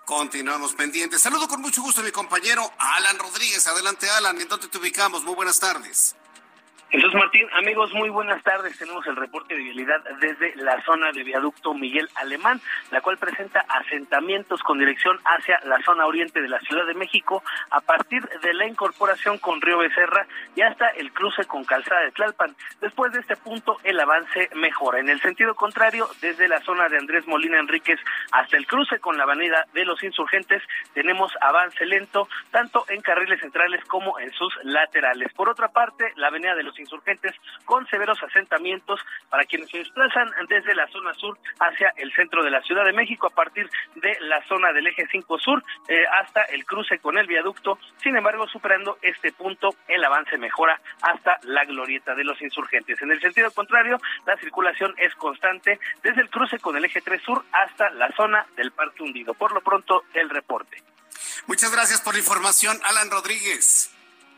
Continuamos. 0.06 0.74
pendientes. 0.76 1.22
Saludo 1.22 1.50
con 1.50 1.62
mucho 1.62 1.82
gusto 1.82 2.00
a 2.00 2.04
mi 2.04 2.12
compañero 2.12 2.64
Alan 2.78 3.20
Rodríguez. 3.20 3.68
Adelante, 3.68 4.10
Alan. 4.10 4.40
¿En 4.40 4.48
dónde 4.48 4.70
te 4.70 4.78
ubicamos? 4.78 5.24
Muy 5.24 5.36
buenas 5.36 5.60
tardes. 5.60 6.16
Jesús 6.90 7.14
Martín, 7.16 7.46
amigos, 7.52 7.94
muy 7.94 8.08
buenas 8.08 8.42
tardes. 8.44 8.78
Tenemos 8.78 9.06
el 9.08 9.18
reporte 9.18 9.54
de 9.54 9.62
vialidad 9.62 10.02
desde 10.22 10.56
la 10.56 10.82
zona 10.86 11.12
de 11.12 11.22
viaducto 11.22 11.74
Miguel 11.74 12.08
Alemán, 12.16 12.62
la 12.92 13.02
cual 13.02 13.18
presenta 13.18 13.60
asentamientos 13.68 14.64
con 14.64 14.80
dirección 14.80 15.20
hacia 15.26 15.60
la 15.66 15.82
zona 15.84 16.06
oriente 16.06 16.42
de 16.42 16.48
la 16.48 16.62
Ciudad 16.62 16.86
de 16.86 16.94
México 16.94 17.44
a 17.72 17.82
partir 17.82 18.24
de 18.42 18.54
la 18.54 18.66
incorporación 18.66 19.38
con 19.38 19.60
Río 19.60 19.80
Becerra 19.80 20.28
y 20.56 20.62
hasta 20.62 20.88
el 20.88 21.12
cruce 21.12 21.44
con 21.44 21.66
Calzada 21.66 22.00
de 22.04 22.12
Tlalpan. 22.12 22.56
Después 22.80 23.12
de 23.12 23.20
este 23.20 23.36
punto, 23.36 23.80
el 23.84 24.00
avance 24.00 24.50
mejora. 24.56 25.02
En 25.02 25.10
el 25.10 25.20
sentido 25.20 25.56
contrario, 25.56 26.08
desde 26.22 26.48
la 26.48 26.62
zona 26.62 26.88
de 26.88 27.00
Andrés 27.00 27.28
Molina 27.28 27.60
Enríquez 27.60 28.00
hasta 28.32 28.56
el 28.56 28.66
cruce 28.66 29.00
con 29.00 29.18
la 29.18 29.24
avenida 29.24 29.68
de 29.74 29.84
los 29.84 30.02
insurgentes, 30.04 30.64
tenemos 30.94 31.34
avance 31.42 31.86
lento, 31.86 32.30
tanto 32.52 32.86
en 32.88 33.02
carriles 33.02 33.42
centrales 33.42 33.84
como 33.90 34.18
en 34.20 34.32
sus 34.32 34.58
laterales. 34.64 35.34
Por 35.34 35.50
otra 35.50 35.68
parte, 35.68 36.14
la 36.16 36.28
avenida 36.28 36.56
de 36.56 36.64
los 36.64 36.77
insurgentes 36.80 37.34
con 37.66 37.88
severos 37.88 38.22
asentamientos 38.24 39.00
para 39.30 39.46
quienes 39.46 39.70
se 39.70 39.80
desplazan 39.80 40.30
desde 40.48 40.76
la 40.76 40.88
zona 40.88 41.14
sur 41.14 41.38
hacia 41.60 41.94
el 41.98 42.14
centro 42.14 42.44
de 42.44 42.52
la 42.52 42.62
Ciudad 42.62 42.86
de 42.86 42.94
México 42.94 43.28
a 43.28 43.32
partir 43.32 43.70
de 43.96 44.18
la 44.22 44.44
zona 44.48 44.72
del 44.74 44.88
eje 44.88 45.08
5 45.12 45.40
sur 45.40 45.64
eh, 45.88 46.06
hasta 46.22 46.44
el 46.44 46.66
cruce 46.66 47.00
con 47.00 47.18
el 47.18 47.28
viaducto. 47.28 47.80
Sin 48.02 48.16
embargo, 48.16 48.48
superando 48.48 48.98
este 49.02 49.32
punto, 49.32 49.70
el 49.88 50.04
avance 50.04 50.38
mejora 50.38 50.80
hasta 51.02 51.40
la 51.44 51.66
glorieta 51.66 52.16
de 52.16 52.24
los 52.24 52.42
insurgentes. 52.42 53.02
En 53.02 53.12
el 53.12 53.22
sentido 53.22 53.52
contrario, 53.52 54.00
la 54.26 54.38
circulación 54.38 54.94
es 54.98 55.14
constante 55.16 55.80
desde 56.04 56.22
el 56.22 56.30
cruce 56.30 56.60
con 56.60 56.76
el 56.78 56.86
eje 56.86 57.02
3 57.02 57.22
sur 57.22 57.44
hasta 57.52 57.90
la 57.92 58.12
zona 58.14 58.46
del 58.56 58.72
Parque 58.72 59.04
Hundido. 59.04 59.34
Por 59.34 59.52
lo 59.52 59.62
pronto, 59.62 60.04
el 60.14 60.30
reporte. 60.30 60.84
Muchas 61.48 61.72
gracias 61.72 62.02
por 62.02 62.14
la 62.14 62.20
información, 62.20 62.80
Alan 62.84 63.10
Rodríguez. 63.10 63.97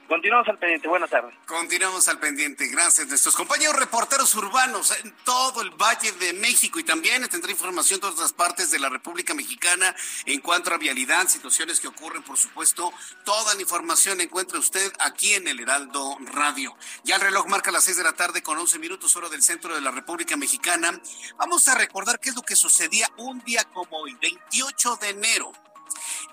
Continuamos 0.10 0.48
al 0.48 0.58
pendiente. 0.58 0.88
Buenas 0.88 1.12
tardes. 1.12 1.36
Continuamos 1.46 2.08
al 2.08 2.20
pendiente. 2.20 2.68
Gracias. 2.68 3.08
Nuestros 3.08 3.36
compañeros 3.36 3.76
reporteros 3.76 4.34
urbanos 4.34 4.92
en 5.04 5.16
todo 5.24 5.62
el 5.62 5.70
Valle 5.70 6.12
de 6.14 6.34
México 6.34 6.80
y 6.80 6.84
también 6.84 7.30
tendrá 7.30 7.52
información 7.52 8.00
de 8.00 8.08
otras 8.08 8.34
partes 8.34 8.72
de 8.72 8.80
la 8.80 8.90
República 8.90 9.36
Mexicana 9.36 9.96
en 10.26 10.42
cuanto 10.42 10.74
a 10.74 10.80
vialidad, 10.80 11.28
situaciones 11.28 11.80
que 11.80 11.88
ocurren, 11.88 12.24
por 12.24 12.38
supuesto. 12.38 12.92
Toda 13.24 13.54
la 13.54 13.62
información 13.62 14.20
encuentra 14.20 14.58
usted 14.58 14.92
aquí 15.00 15.36
en 15.36 15.48
el 15.48 15.60
Heraldo 15.60 16.18
Radio. 16.34 16.76
Ya 17.04 17.18
el 17.18 17.22
reloj 17.22 17.46
marca 17.46 17.70
las 17.72 17.84
seis 17.84 17.98
de 17.98 18.04
la 18.04 18.14
tarde 18.14 18.42
con 18.42 18.58
11 18.58 18.80
minutos 18.80 19.16
hora 19.16 19.30
del 19.30 19.44
centro 19.44 19.76
de 19.76 19.82
la 19.82 19.92
República 19.92 20.36
Mexicana. 20.36 21.00
Vamos 21.38 21.68
a 21.68 21.76
recordar 21.76 22.20
qué 22.20 22.30
es 22.30 22.36
lo 22.36 22.42
que 22.42 22.56
sucedía 22.56 23.08
un 23.18 23.44
día 23.44 23.64
como 23.66 24.00
hoy, 24.00 24.18
28 24.20 24.96
de 24.96 25.10
enero. 25.10 25.52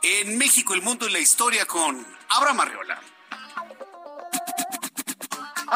En 0.00 0.38
México, 0.38 0.72
el 0.72 0.80
mundo 0.80 1.06
y 1.06 1.10
la 1.10 1.18
historia 1.18 1.66
con 1.66 2.06
Abraham 2.30 2.60
Arreola. 2.60 3.15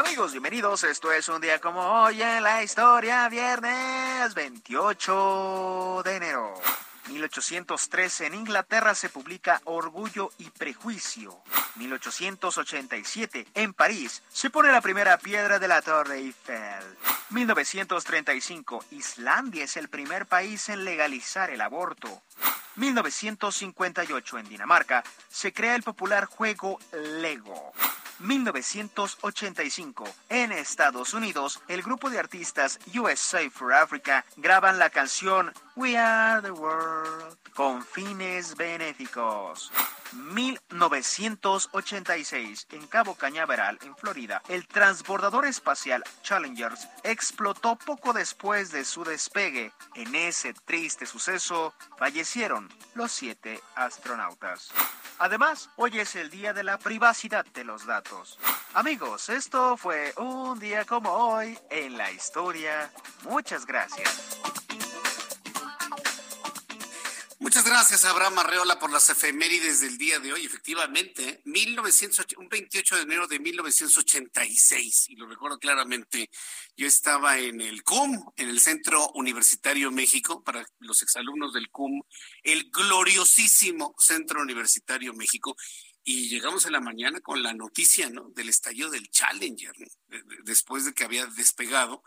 Amigos, 0.00 0.32
bienvenidos. 0.32 0.82
Esto 0.84 1.12
es 1.12 1.28
un 1.28 1.42
día 1.42 1.60
como 1.60 1.82
hoy 1.82 2.22
en 2.22 2.42
la 2.42 2.62
historia, 2.62 3.28
viernes 3.28 4.32
28 4.32 6.00
de 6.02 6.16
enero. 6.16 6.54
1813 7.10 8.24
en 8.24 8.34
Inglaterra 8.34 8.94
se 8.94 9.10
publica 9.10 9.60
Orgullo 9.64 10.30
y 10.38 10.48
Prejuicio. 10.48 11.42
1887 11.74 13.48
en 13.52 13.74
París 13.74 14.22
se 14.32 14.48
pone 14.48 14.72
la 14.72 14.80
primera 14.80 15.18
piedra 15.18 15.58
de 15.58 15.68
la 15.68 15.82
Torre 15.82 16.16
Eiffel. 16.16 16.96
1935 17.28 18.86
Islandia 18.92 19.64
es 19.64 19.76
el 19.76 19.90
primer 19.90 20.24
país 20.24 20.70
en 20.70 20.86
legalizar 20.86 21.50
el 21.50 21.60
aborto. 21.60 22.22
1958 22.76 24.38
en 24.38 24.48
Dinamarca 24.48 25.04
se 25.28 25.52
crea 25.52 25.74
el 25.74 25.82
popular 25.82 26.24
juego 26.24 26.78
Lego. 26.90 27.74
1985. 28.20 30.04
En 30.28 30.52
Estados 30.52 31.14
Unidos, 31.14 31.60
el 31.68 31.80
grupo 31.82 32.10
de 32.10 32.18
artistas 32.18 32.78
USA 32.94 33.48
for 33.50 33.72
Africa 33.72 34.26
graban 34.36 34.78
la 34.78 34.90
canción 34.90 35.54
We 35.76 35.96
Are 35.96 36.42
the 36.42 36.50
World 36.50 37.38
con 37.54 37.82
fines 37.84 38.56
benéficos. 38.56 39.70
1986, 40.12 42.66
en 42.70 42.86
Cabo 42.86 43.14
Cañaveral, 43.14 43.78
en 43.82 43.96
Florida, 43.96 44.42
el 44.48 44.66
transbordador 44.66 45.46
espacial 45.46 46.04
Challenger 46.22 46.72
explotó 47.04 47.76
poco 47.76 48.12
después 48.12 48.72
de 48.72 48.84
su 48.84 49.04
despegue. 49.04 49.72
En 49.94 50.14
ese 50.14 50.52
triste 50.52 51.06
suceso 51.06 51.72
fallecieron 51.96 52.68
los 52.94 53.10
siete 53.12 53.62
astronautas. 53.76 54.72
Además, 55.20 55.68
hoy 55.76 55.98
es 55.98 56.16
el 56.16 56.30
día 56.30 56.54
de 56.54 56.64
la 56.64 56.78
privacidad 56.78 57.44
de 57.44 57.62
los 57.62 57.84
datos. 57.84 58.38
Amigos, 58.72 59.28
esto 59.28 59.76
fue 59.76 60.14
un 60.16 60.58
día 60.58 60.86
como 60.86 61.10
hoy 61.10 61.58
en 61.68 61.98
la 61.98 62.10
historia. 62.10 62.90
Muchas 63.24 63.66
gracias. 63.66 64.40
Muchas 67.42 67.64
gracias, 67.64 68.04
Abraham 68.04 68.40
Arreola, 68.40 68.78
por 68.78 68.92
las 68.92 69.08
efemérides 69.08 69.80
del 69.80 69.96
día 69.96 70.18
de 70.18 70.30
hoy. 70.30 70.44
Efectivamente, 70.44 71.42
un 72.36 72.48
28 72.50 72.96
de 72.96 73.02
enero 73.02 73.26
de 73.26 73.38
1986, 73.38 75.06
y 75.08 75.16
lo 75.16 75.26
recuerdo 75.26 75.58
claramente, 75.58 76.28
yo 76.76 76.86
estaba 76.86 77.38
en 77.38 77.62
el 77.62 77.82
CUM, 77.82 78.30
en 78.36 78.50
el 78.50 78.60
Centro 78.60 79.10
Universitario 79.14 79.90
México, 79.90 80.44
para 80.44 80.66
los 80.80 81.00
exalumnos 81.00 81.54
del 81.54 81.70
CUM, 81.70 82.02
el 82.42 82.70
gloriosísimo 82.70 83.94
Centro 83.98 84.42
Universitario 84.42 85.14
México, 85.14 85.56
y 86.04 86.28
llegamos 86.28 86.66
en 86.66 86.72
la 86.72 86.80
mañana 86.80 87.20
con 87.20 87.42
la 87.42 87.54
noticia 87.54 88.10
¿no? 88.10 88.28
del 88.34 88.50
estallido 88.50 88.90
del 88.90 89.08
Challenger, 89.08 89.74
después 90.44 90.84
de 90.84 90.92
que 90.92 91.04
había 91.04 91.24
despegado. 91.24 92.02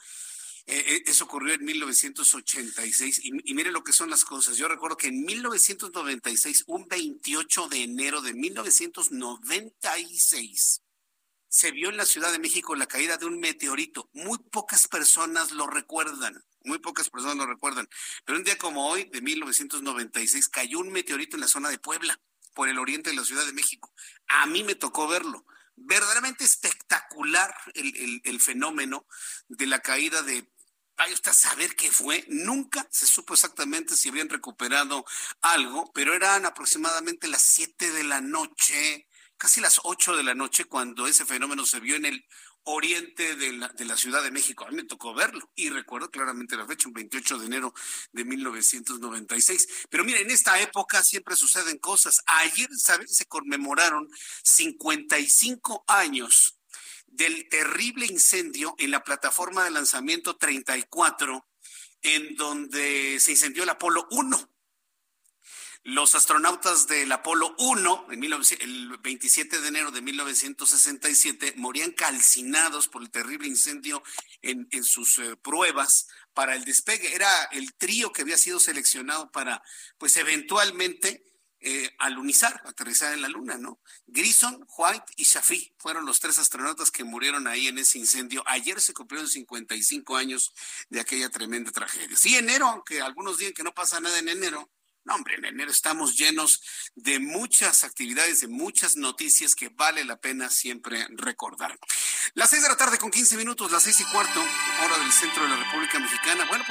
Eh, 0.65 1.03
eso 1.08 1.25
ocurrió 1.25 1.53
en 1.53 1.65
1986 1.65 3.20
y, 3.24 3.32
y, 3.43 3.53
mire 3.53 3.70
lo 3.72 3.84
que 3.84 3.91
son 3.91 4.10
las 4.10 4.24
cosas. 4.24 4.55
Yo 4.55 4.70
recuerdo 4.70 4.96
que 4.96 5.08
en 5.08 5.22
1996, 5.24 6.63
un 6.67 6.88
28 6.88 7.67
de 7.67 7.84
enero 7.84 8.22
de 8.22 8.34
1996, 8.34 10.84
se 11.53 11.72
vio 11.72 11.89
en 11.89 11.98
la 11.98 12.05
Ciudad 12.05 12.32
de 12.32 12.39
México 12.39 12.75
la 12.75 12.88
caída 12.88 13.17
de 13.17 13.27
un 13.27 13.39
meteorito. 13.39 14.10
Muy 14.13 14.39
pocas 14.39 14.88
personas 14.88 15.51
lo 15.51 15.67
recuerdan, 15.67 16.43
muy 16.63 16.79
pocas 16.79 17.12
personas 17.12 17.38
lo 17.38 17.46
recuerdan. 17.46 17.88
Pero 18.25 18.39
un 18.39 18.43
día 18.43 18.58
como 18.58 18.88
hoy, 18.88 19.03
de 19.03 19.22
1996, 19.22 20.50
cayó 20.50 20.79
un 20.79 20.91
meteorito 20.91 21.38
en 21.38 21.41
la 21.41 21.48
zona 21.48 21.70
de 21.70 21.77
Puebla 21.77 22.20
por 22.55 22.70
el 22.70 22.79
oriente 22.79 23.12
de 23.12 23.17
la 23.17 23.24
Ciudad 23.24 23.46
de 23.46 23.53
México. 23.53 23.93
A 24.27 24.48
mí 24.48 24.63
me 24.63 24.74
tocó 24.74 25.08
verlo. 25.08 25.46
Verdaderamente 25.75 26.43
espectacular 26.43 27.53
el, 27.75 28.22
el 28.24 28.41
fenómeno 28.41 29.05
de 29.48 29.67
la 29.67 29.79
caída 29.79 30.24
de 30.24 30.51
Vaya 30.97 31.13
usted 31.13 31.31
a 31.31 31.33
saber 31.33 31.75
qué 31.75 31.91
fue. 31.91 32.23
Nunca 32.29 32.88
se 32.91 33.07
supo 33.07 33.33
exactamente 33.33 33.95
si 33.95 34.09
habían 34.09 34.29
recuperado 34.29 35.05
algo, 35.41 35.91
pero 35.93 36.13
eran 36.13 36.45
aproximadamente 36.45 37.27
las 37.27 37.41
7 37.41 37.91
de 37.91 38.03
la 38.03 38.21
noche, 38.21 39.07
casi 39.38 39.59
las 39.59 39.81
8 39.83 40.15
de 40.15 40.23
la 40.23 40.35
noche, 40.35 40.65
cuando 40.65 41.07
ese 41.07 41.25
fenómeno 41.25 41.65
se 41.65 41.79
vio 41.79 41.95
en 41.95 42.05
el 42.05 42.25
oriente 42.65 43.35
de 43.35 43.53
la, 43.53 43.67
de 43.69 43.85
la, 43.85 43.97
Ciudad 43.97 44.23
de 44.23 44.31
México. 44.31 44.65
A 44.65 44.69
mí 44.69 44.75
me 44.75 44.85
tocó 44.85 45.13
verlo 45.13 45.51
y 45.55 45.69
recuerdo 45.69 46.09
claramente 46.09 46.55
la 46.55 46.65
fecha, 46.65 46.88
un 46.88 46.93
28 46.93 47.39
de 47.39 47.45
enero 47.45 47.73
de 48.12 48.23
1996. 48.23 49.88
Pero 49.89 50.03
mira, 50.03 50.19
en 50.19 50.31
esta 50.31 50.59
época 50.62 51.03
siempre 51.03 51.35
suceden 51.35 51.77
cosas. 51.79 52.21
Ayer, 52.25 52.69
¿sabes? 52.77 53.15
Se 53.15 53.25
conmemoraron 53.25 54.09
55 54.43 55.83
años 55.88 56.57
del 57.13 57.48
terrible 57.48 58.05
incendio 58.05 58.75
en 58.77 58.91
la 58.91 59.03
plataforma 59.03 59.63
de 59.63 59.72
lanzamiento 59.72 60.36
34, 60.36 61.46
en 62.01 62.36
donde 62.36 63.20
se 63.20 63.32
incendió 63.32 63.63
el 63.63 63.70
Apolo 63.70 64.08
1. 64.12 64.50
Los 65.86 66.15
astronautas 66.15 66.88
del 66.88 67.12
Apolo 67.12 67.55
1, 67.60 68.08
en 68.12 68.24
el 68.24 68.98
27 69.00 69.60
de 69.60 69.67
enero 69.67 69.91
de 69.91 70.01
1967, 70.01 71.55
morían 71.58 71.91
calcinados 71.91 72.88
por 72.88 73.01
el 73.01 73.12
terrible 73.12 73.50
incendio 73.50 74.01
en, 74.41 74.67
en 74.72 74.86
sus 74.86 75.17
eh, 75.17 75.36
pruebas 75.36 76.08
para 76.34 76.55
el 76.55 76.63
despegue. 76.63 77.13
Era 77.13 77.43
el 77.51 77.74
trío 77.74 78.13
que 78.13 78.22
había 78.22 78.38
sido 78.38 78.62
seleccionado 78.62 79.29
para, 79.32 79.62
pues 79.98 80.15
eventualmente, 80.15 81.25
eh, 81.65 81.96
alunizar, 81.98 82.62
aterrizar 82.65 83.13
en 83.13 83.22
la 83.22 83.29
luna, 83.29 83.58
¿no? 83.58 83.79
Grison, 84.05 84.67
White 84.77 85.13
y 85.15 85.24
Shafi 85.24 85.74
fueron 85.77 86.05
los 86.05 86.20
tres 86.20 86.38
astronautas 86.38 86.91
que 86.91 87.05
murieron 87.05 87.48
ahí 87.48 87.67
en 87.67 87.77
ese 87.77 88.00
incendio. 88.00 88.43
Ayer 88.48 88.82
se 88.82 88.93
cumplieron 88.93 89.29
55 89.29 90.17
años 90.17 90.53
de 90.89 91.00
aquella 91.00 91.29
tremenda 91.29 91.72
tragedia. 91.72 92.17
Sí, 92.17 92.36
enero, 92.36 92.67
aunque 92.67 93.01
algunos 93.01 93.38
digan 93.38 93.53
que 93.53 93.63
no 93.63 93.74
pasa 93.74 94.01
nada 94.01 94.20
en 94.20 94.27
enero, 94.27 94.70
no, 95.05 95.15
hombre, 95.15 95.36
en 95.36 95.46
enero 95.46 95.70
estamos 95.70 96.17
llenos 96.17 96.62
de 96.96 97.20
muchas 97.20 97.84
actividades, 97.84 98.39
de 98.39 98.48
muchas 98.48 98.96
noticias 98.96 99.53
que 99.53 99.70
vale 99.70 100.05
la 100.05 100.20
pena 100.20 100.50
siempre 100.50 101.05
recordar. 101.12 101.77
Las 102.36 102.50
seis 102.50 102.63
de 102.63 102.70
la 102.70 102.77
tarde 102.77 102.98
con 102.98 103.12
15 103.12 103.36
minutos, 103.36 103.72
las 103.72 103.84
seis 103.84 104.00
y 104.00 104.05
cuarto, 104.05 104.39
hora 104.39 104.98
del 105.00 105.12
centro 105.12 105.43
de 105.43 105.50
la 105.50 105.58
República 105.58 106.00
Mexicana. 106.00 106.23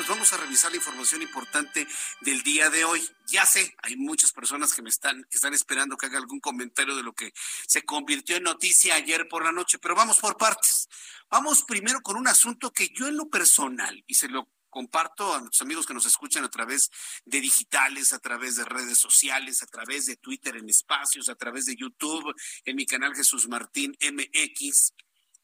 Pues 0.03 0.11
vamos 0.11 0.33
a 0.33 0.37
revisar 0.37 0.73
la 0.73 0.79
información 0.79 1.23
importante 1.23 1.87
del 2.23 2.43
día 2.43 2.69
de 2.71 2.85
hoy. 2.85 3.09
Ya 3.29 3.47
sé, 3.47 3.73
hay 3.85 3.95
muchas 3.95 4.33
personas 4.33 4.75
que 4.75 4.83
me 4.83 4.91
están, 4.91 5.25
están 5.31 5.55
esperando 5.55 5.97
que 5.97 6.07
haga 6.07 6.19
algún 6.19 6.41
comentario 6.41 6.97
de 6.97 7.05
lo 7.05 7.13
que 7.13 7.33
se 7.69 7.85
convirtió 7.85 8.35
en 8.35 8.43
noticia 8.43 8.97
ayer 8.97 9.29
por 9.29 9.45
la 9.45 9.53
noche, 9.53 9.79
pero 9.79 9.95
vamos 9.95 10.19
por 10.19 10.37
partes. 10.37 10.89
Vamos 11.31 11.63
primero 11.63 12.01
con 12.01 12.17
un 12.17 12.27
asunto 12.27 12.73
que 12.73 12.89
yo 12.89 13.07
en 13.07 13.17
lo 13.17 13.31
personal, 13.31 14.03
y 14.09 14.15
se 14.15 14.27
lo 14.27 14.51
comparto 14.71 15.37
a 15.37 15.39
nuestros 15.39 15.63
amigos 15.63 15.87
que 15.87 15.95
nos 15.95 16.07
escuchan 16.07 16.43
a 16.43 16.51
través 16.51 16.91
de 17.25 17.41
digitales, 17.41 18.13
a 18.13 18.19
través 18.19 18.57
de 18.57 18.65
redes 18.65 18.99
sociales, 18.99 19.63
a 19.63 19.67
través 19.67 20.07
de 20.07 20.17
Twitter 20.17 20.57
en 20.57 20.69
espacios, 20.69 21.29
a 21.29 21.37
través 21.37 21.67
de 21.67 21.77
YouTube, 21.77 22.35
en 22.65 22.75
mi 22.75 22.87
canal 22.87 23.15
Jesús 23.15 23.47
Martín 23.47 23.97
MX. 24.01 24.95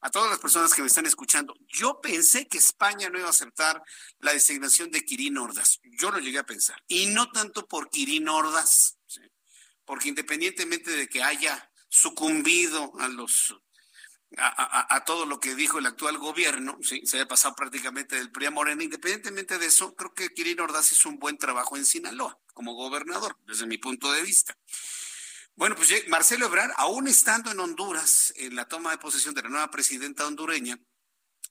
A 0.01 0.09
todas 0.09 0.29
las 0.29 0.39
personas 0.39 0.73
que 0.73 0.81
me 0.81 0.87
están 0.87 1.05
escuchando, 1.05 1.53
yo 1.67 1.99
pensé 2.01 2.47
que 2.47 2.57
España 2.57 3.09
no 3.09 3.17
iba 3.19 3.27
a 3.27 3.31
aceptar 3.31 3.83
la 4.19 4.33
designación 4.33 4.91
de 4.91 5.03
Kirin 5.03 5.37
Ordaz. 5.37 5.79
Yo 5.83 6.09
lo 6.11 6.19
llegué 6.19 6.39
a 6.39 6.45
pensar. 6.45 6.81
Y 6.87 7.07
no 7.07 7.31
tanto 7.31 7.67
por 7.67 7.89
Kirin 7.89 8.29
Ordaz, 8.29 8.97
porque 9.83 10.09
independientemente 10.09 10.91
de 10.91 11.09
que 11.09 11.23
haya 11.23 11.69
sucumbido 11.89 12.93
a 12.99 13.07
los 13.07 13.55
a, 14.37 15.03
todo 15.05 15.25
lo 15.25 15.39
que 15.39 15.55
dijo 15.55 15.79
el 15.79 15.87
actual 15.87 16.17
gobierno, 16.17 16.77
¿sí? 16.81 17.01
se 17.05 17.17
había 17.17 17.27
pasado 17.27 17.55
prácticamente 17.55 18.15
del 18.15 18.31
PRI 18.31 18.45
a 18.45 18.51
Morena. 18.51 18.83
Independientemente 18.83 19.57
de 19.57 19.65
eso, 19.65 19.95
creo 19.95 20.13
que 20.13 20.29
Kirin 20.29 20.59
Ordaz 20.59 20.91
hizo 20.91 21.09
un 21.09 21.17
buen 21.17 21.37
trabajo 21.37 21.77
en 21.77 21.85
Sinaloa 21.85 22.39
como 22.53 22.75
gobernador, 22.75 23.37
desde 23.47 23.65
mi 23.65 23.77
punto 23.77 24.11
de 24.11 24.21
vista. 24.21 24.55
Bueno, 25.59 25.75
pues 25.75 25.93
Marcelo 26.07 26.45
Ebrard, 26.45 26.71
aún 26.77 27.09
estando 27.09 27.51
en 27.51 27.59
Honduras, 27.59 28.33
en 28.37 28.55
la 28.55 28.69
toma 28.69 28.91
de 28.91 28.97
posesión 28.97 29.35
de 29.35 29.41
la 29.41 29.49
nueva 29.49 29.69
presidenta 29.69 30.25
hondureña, 30.25 30.79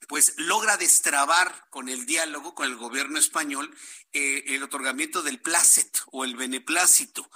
pues 0.07 0.33
logra 0.37 0.77
destrabar 0.77 1.67
con 1.69 1.89
el 1.89 2.07
diálogo 2.07 2.55
con 2.55 2.65
el 2.65 2.75
gobierno 2.75 3.19
español 3.19 3.71
eh, 4.11 4.45
el 4.47 4.63
otorgamiento 4.63 5.21
del 5.21 5.39
placet 5.39 5.95
o 6.07 6.25
el 6.25 6.35
beneplácito. 6.35 7.29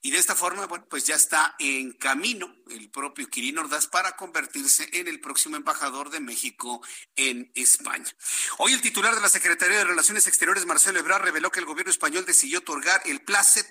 Y 0.00 0.12
de 0.12 0.18
esta 0.18 0.36
forma, 0.36 0.66
bueno, 0.66 0.86
pues 0.88 1.06
ya 1.06 1.16
está 1.16 1.56
en 1.58 1.92
camino 1.92 2.54
el 2.70 2.88
propio 2.88 3.28
Quirino 3.28 3.62
Ordaz 3.62 3.88
para 3.88 4.14
convertirse 4.14 4.88
en 4.92 5.08
el 5.08 5.20
próximo 5.20 5.56
embajador 5.56 6.10
de 6.10 6.20
México 6.20 6.80
en 7.16 7.50
España. 7.56 8.06
Hoy 8.58 8.74
el 8.74 8.80
titular 8.80 9.16
de 9.16 9.20
la 9.20 9.28
Secretaría 9.28 9.78
de 9.78 9.84
Relaciones 9.84 10.28
Exteriores, 10.28 10.66
Marcelo 10.66 11.00
Ebrard, 11.00 11.24
reveló 11.24 11.50
que 11.50 11.58
el 11.58 11.66
gobierno 11.66 11.90
español 11.90 12.24
decidió 12.24 12.60
otorgar 12.60 13.02
el 13.06 13.22
placet 13.22 13.66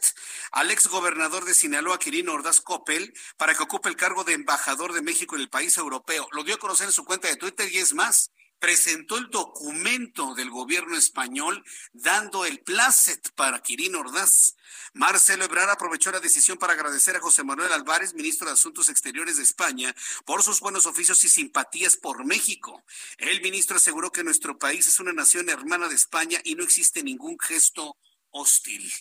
al 0.51 0.69
ex 0.69 0.87
gobernador 0.87 1.45
de 1.45 1.53
Sinaloa, 1.53 1.97
Quirino 1.97 2.33
Ordaz 2.33 2.59
Coppel, 2.59 3.13
para 3.37 3.55
que 3.55 3.63
ocupe 3.63 3.87
el 3.87 3.95
cargo 3.95 4.25
de 4.25 4.33
embajador 4.33 4.91
de 4.91 5.01
México 5.01 5.35
en 5.35 5.41
el 5.41 5.49
país 5.49 5.77
europeo. 5.77 6.27
Lo 6.33 6.43
dio 6.43 6.55
a 6.55 6.59
conocer 6.59 6.87
en 6.87 6.93
su 6.93 7.05
cuenta 7.05 7.29
de 7.29 7.37
Twitter 7.37 7.71
y 7.71 7.77
es 7.77 7.93
más, 7.93 8.31
presentó 8.59 9.17
el 9.17 9.29
documento 9.29 10.35
del 10.35 10.49
gobierno 10.49 10.97
español 10.97 11.63
dando 11.93 12.43
el 12.43 12.59
placet 12.59 13.31
para 13.35 13.61
Quirino 13.61 14.01
Ordaz. 14.01 14.56
Marcelo 14.93 15.45
Ebrard 15.45 15.69
aprovechó 15.69 16.12
la 16.12 16.19
decisión 16.19 16.58
para 16.58 16.73
agradecer 16.73 17.15
a 17.15 17.19
José 17.19 17.43
Manuel 17.43 17.71
Álvarez, 17.73 18.13
ministro 18.13 18.47
de 18.47 18.54
Asuntos 18.54 18.89
Exteriores 18.89 19.38
de 19.38 19.43
España, 19.43 19.95
por 20.26 20.43
sus 20.43 20.60
buenos 20.60 20.86
oficios 20.86 21.23
y 21.23 21.30
simpatías 21.30 21.97
por 21.97 22.26
México. 22.26 22.84
El 23.17 23.41
ministro 23.41 23.78
aseguró 23.78 24.12
que 24.12 24.23
nuestro 24.23 24.58
país 24.58 24.88
es 24.88 25.00
una 25.00 25.13
nación 25.13 25.50
hermana 25.50 25.88
de 25.88 25.95
España 25.95 26.39
y 26.43 26.56
no 26.56 26.63
existe 26.63 27.04
ningún 27.04 27.38
gesto 27.39 27.97
hostil. 28.32 28.91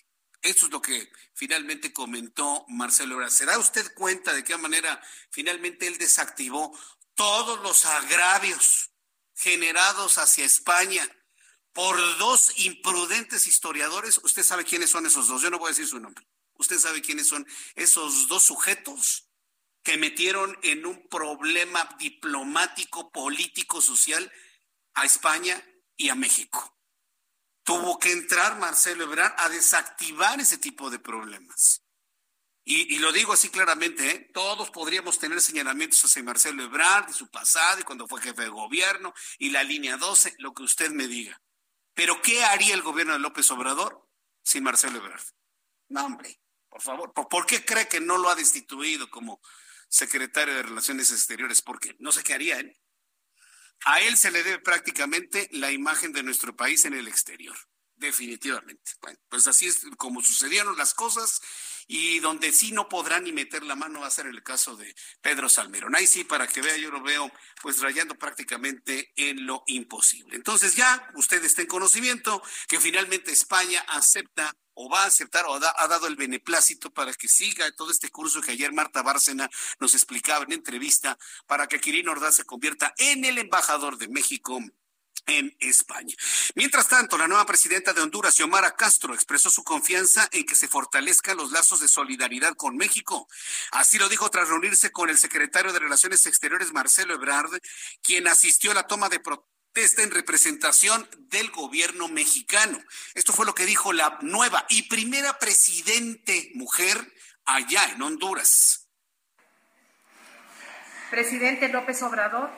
Esto 0.43 0.67
es 0.67 0.73
lo 0.73 0.81
que 0.81 1.11
finalmente 1.35 1.93
comentó 1.93 2.65
Marcelo 2.69 3.15
Ebrard. 3.15 3.31
¿Se 3.31 3.47
da 3.47 3.59
usted 3.59 3.93
cuenta 3.95 4.33
de 4.33 4.45
qué 4.45 4.57
manera 4.57 5.03
finalmente 5.31 5.87
él 5.87 5.99
desactivó 5.99 6.79
todos 7.15 7.61
los 7.63 7.85
agravios 7.87 8.93
generados 9.35 10.19
hacia 10.19 10.45
España 10.45 11.09
por 11.77 11.99
dos 12.17 12.55
imprudentes 12.57 13.47
historiadores. 13.47 14.19
Usted 14.25 14.43
sabe 14.43 14.65
quiénes 14.65 14.89
son 14.89 15.05
esos 15.05 15.29
dos. 15.29 15.43
Yo 15.43 15.51
no 15.51 15.59
voy 15.59 15.69
a 15.69 15.71
decir 15.71 15.87
su 15.87 16.01
nombre. 16.01 16.27
Usted 16.55 16.79
sabe 16.79 17.03
quiénes 17.03 17.29
son 17.29 17.47
esos 17.75 18.29
dos 18.29 18.43
sujetos 18.43 19.29
que 19.83 19.99
metieron 19.99 20.59
en 20.63 20.87
un 20.87 21.07
problema 21.07 21.87
diplomático, 21.99 23.13
político, 23.13 23.83
social 23.83 24.33
a 24.95 25.05
España 25.05 25.63
y 25.99 26.09
a 26.09 26.15
México. 26.15 26.75
Tuvo 27.63 27.99
que 27.99 28.11
entrar 28.11 28.59
Marcelo 28.59 29.05
Ebrard 29.05 29.35
a 29.37 29.51
desactivar 29.51 30.41
ese 30.41 30.57
tipo 30.57 30.89
de 30.89 30.99
problemas. 30.99 31.83
Y, 32.65 32.99
lo 32.99 33.13
digo 33.13 33.33
así 33.33 33.51
claramente, 33.51 34.11
¿eh? 34.11 34.31
todos 34.35 34.71
podríamos 34.71 35.21
tener 35.21 35.41
señalamientos 35.41 36.05
hacia 36.05 36.23
Marcelo 36.23 36.65
Ebrard, 36.65 37.07
de 37.07 37.13
su 37.13 37.29
pasado 37.29 37.79
y 37.81 37.85
cuando 37.85 38.09
fue 38.09 38.21
jefe 38.21 38.43
de 38.43 38.49
gobierno, 38.49 39.15
y 39.39 39.51
la 39.51 39.63
línea 39.63 39.99
12, 39.99 40.35
lo 40.39 40.53
que 40.53 40.65
usted 40.65 40.91
me 40.91 41.07
diga. 41.07 41.41
Pero 41.97 42.21
¿qué 42.21 42.45
haría 42.45 42.75
el 42.75 42.83
gobierno 42.83 43.15
de 43.15 43.19
López 43.19 43.51
Obrador 43.51 44.07
sin 44.45 44.63
Marcelo 44.63 44.99
Ebrard? 44.99 45.25
No, 45.89 46.05
hombre, 46.05 46.39
por 46.69 46.83
favor. 46.83 47.15
¿Por, 47.15 47.47
qué 47.47 47.65
cree 47.65 47.89
que 47.89 48.01
no 48.01 48.19
lo 48.19 48.29
ha 48.29 48.35
destituido 48.35 49.11
como 49.11 49.41
secretario 49.89 50.55
de 50.55 50.63
Relaciones 50.63 51.11
Exteriores? 51.11 51.63
Porque 51.63 51.97
no 51.99 52.13
sé 52.13 52.23
qué 52.23 52.35
haría 52.35 52.59
él. 52.59 52.79
A 53.87 54.03
él 54.03 54.19
se 54.19 54.31
le 54.31 54.43
debe 54.43 54.59
prácticamente 54.59 55.49
la 55.53 55.73
imagen 55.73 56.13
de 56.13 56.23
nuestro 56.23 56.55
país 56.55 56.85
en 56.85 56.93
el 56.93 57.09
exterior, 57.09 57.57
definitivamente. 57.95 58.93
Bueno, 59.01 59.19
pues 59.31 59.47
así 59.47 59.67
es 59.67 59.81
como 59.97 60.21
sucedieron 60.21 60.77
las 60.77 60.93
cosas 60.93 61.41
y 61.87 62.19
donde 62.21 62.53
sí 62.53 62.73
no 62.73 62.89
podrán 62.89 63.25
ni 63.25 63.33
meter 63.33 63.63
la 63.63 63.77
mano 63.77 64.01
va 64.01 64.07
a 64.07 64.11
ser 64.11 64.27
el 64.27 64.43
caso 64.43 64.77
de 64.77 64.95
Pedro 65.21 65.49
Salmerón. 65.49 65.95
Ahí 65.95 66.07
sí, 66.07 66.25
para 66.25 66.47
que 66.47 66.63
vea, 66.63 66.77
yo 66.77 66.91
lo 66.91 67.03
veo 67.03 67.31
pues 67.63 67.81
rayando 67.81 68.17
prácticamente 68.17 69.13
en 69.17 69.47
lo 69.47 69.63
imposible. 69.67 70.37
Entonces 70.37 70.75
ya 70.75 71.11
usted 71.15 71.45
está 71.45 71.63
en 71.63 71.69
conocimiento 71.69 72.43
que 72.69 72.81
finalmente 72.81 73.33
España 73.33 73.85
acepta 73.89 74.55
o 74.79 74.91
va 74.91 75.05
a 75.05 75.07
aceptar 75.07 75.47
o 75.47 75.55
ha 75.55 75.89
dado 75.89 76.07
el 76.07 76.17
beneplácito 76.17 76.93
para 76.93 77.13
que 77.15 77.29
siga 77.29 77.71
todo 77.73 77.91
este 77.91 78.11
curso 78.11 78.43
que 78.43 78.53
ayer 78.53 78.73
Marta 78.73 79.03
Bárcena 79.03 79.49
nos 79.81 79.95
explicaba 79.95 80.45
en 80.45 80.53
entrevista 80.53 81.19
para 81.47 81.67
que 81.67 81.81
Quirino 81.81 82.13
Ordaz 82.13 82.37
se 82.37 82.45
convierta 82.45 82.93
en 82.99 83.25
el 83.25 83.39
embajador 83.39 83.97
de 83.97 84.09
México 84.09 84.61
en 85.27 85.57
España. 85.61 86.15
Mientras 86.55 86.89
tanto, 86.89 87.19
la 87.19 87.29
nueva 87.29 87.47
presidenta 87.47 87.93
de 87.93 88.01
Honduras, 88.01 88.35
Xiomara 88.35 88.77
Castro, 88.77 89.15
expresó 89.15 89.51
su 89.51 89.65
confianza 89.65 90.29
en 90.33 90.47
que 90.47 90.55
se 90.55 90.69
fortalezcan 90.69 91.37
los 91.37 91.53
lazos 91.53 91.81
de 91.81 91.89
solidaridad 91.89 92.55
con 92.55 92.77
México. 92.77 93.29
Así 93.73 93.99
lo 93.99 94.09
dijo 94.09 94.31
tras 94.31 94.49
reunirse 94.49 94.93
con 94.93 95.11
el 95.11 95.19
secretario 95.19 95.73
de 95.73 95.79
Relaciones 95.79 96.27
Exteriores, 96.27 96.73
Marcelo 96.73 97.15
Ebrard, 97.15 97.61
quien 98.03 98.29
asistió 98.29 98.71
a 98.71 98.75
la 98.75 98.87
toma 98.87 99.09
de 99.09 99.21
protesta 99.21 100.03
en 100.03 100.11
representación 100.11 101.09
del 101.29 101.51
gobierno 101.51 102.09
mexicano. 102.09 102.83
Esto 103.15 103.33
fue 103.33 103.45
lo 103.47 103.55
que 103.55 103.67
dijo 103.67 103.93
la 103.93 104.19
nueva 104.23 104.65
y 104.71 104.85
primera 104.85 105.39
presidente 105.39 106.51
mujer 106.55 107.13
allá 107.45 107.85
en 107.91 108.03
Honduras. 108.03 108.89
Presidente 111.11 111.69
López 111.69 112.03
Obrador, 112.03 112.51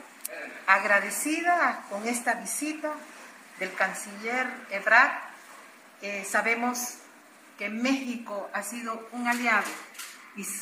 agradecida 0.66 1.84
con 1.90 2.06
esta 2.06 2.34
visita 2.34 2.92
del 3.58 3.72
canciller 3.74 4.46
Ebrard, 4.70 5.12
sabemos 6.24 6.98
que 7.58 7.68
México 7.68 8.48
ha 8.52 8.62
sido 8.62 9.08
un 9.12 9.26
aliado 9.26 9.66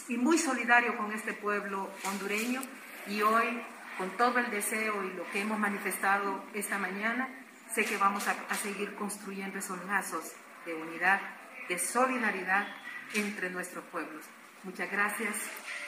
y, 0.08 0.16
muy 0.16 0.38
solidario 0.38 0.96
con 0.96 1.12
este 1.12 1.34
pueblo 1.34 1.90
hondureño 2.04 2.62
y 3.06 3.22
hoy, 3.22 3.62
con 3.98 4.10
todo 4.16 4.38
el 4.38 4.50
deseo 4.50 5.04
y 5.04 5.12
lo 5.12 5.30
que 5.30 5.40
hemos 5.42 5.58
manifestado 5.58 6.42
esta 6.54 6.78
mañana, 6.78 7.28
sé 7.74 7.84
que 7.84 7.98
vamos 7.98 8.26
a, 8.28 8.36
a 8.48 8.54
seguir 8.54 8.94
construyendo 8.94 9.58
esos 9.58 9.84
lazos 9.84 10.32
de 10.64 10.74
unidad, 10.74 11.20
de 11.68 11.78
solidaridad 11.78 12.66
entre 13.14 13.50
nuestros 13.50 13.84
pueblos. 13.86 14.24
Muchas 14.64 14.90
gracias 14.90 15.34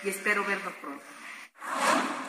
y 0.05 0.11
espero 0.11 0.45
verlos 0.45 0.75
pronto. 0.75 2.28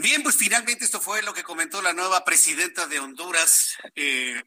Bien, 0.00 0.22
pues 0.22 0.36
finalmente 0.36 0.84
esto 0.84 1.00
fue 1.00 1.22
lo 1.22 1.34
que 1.34 1.42
comentó 1.42 1.82
la 1.82 1.92
nueva 1.92 2.24
presidenta 2.24 2.86
de 2.86 3.00
Honduras, 3.00 3.76
eh, 3.96 4.44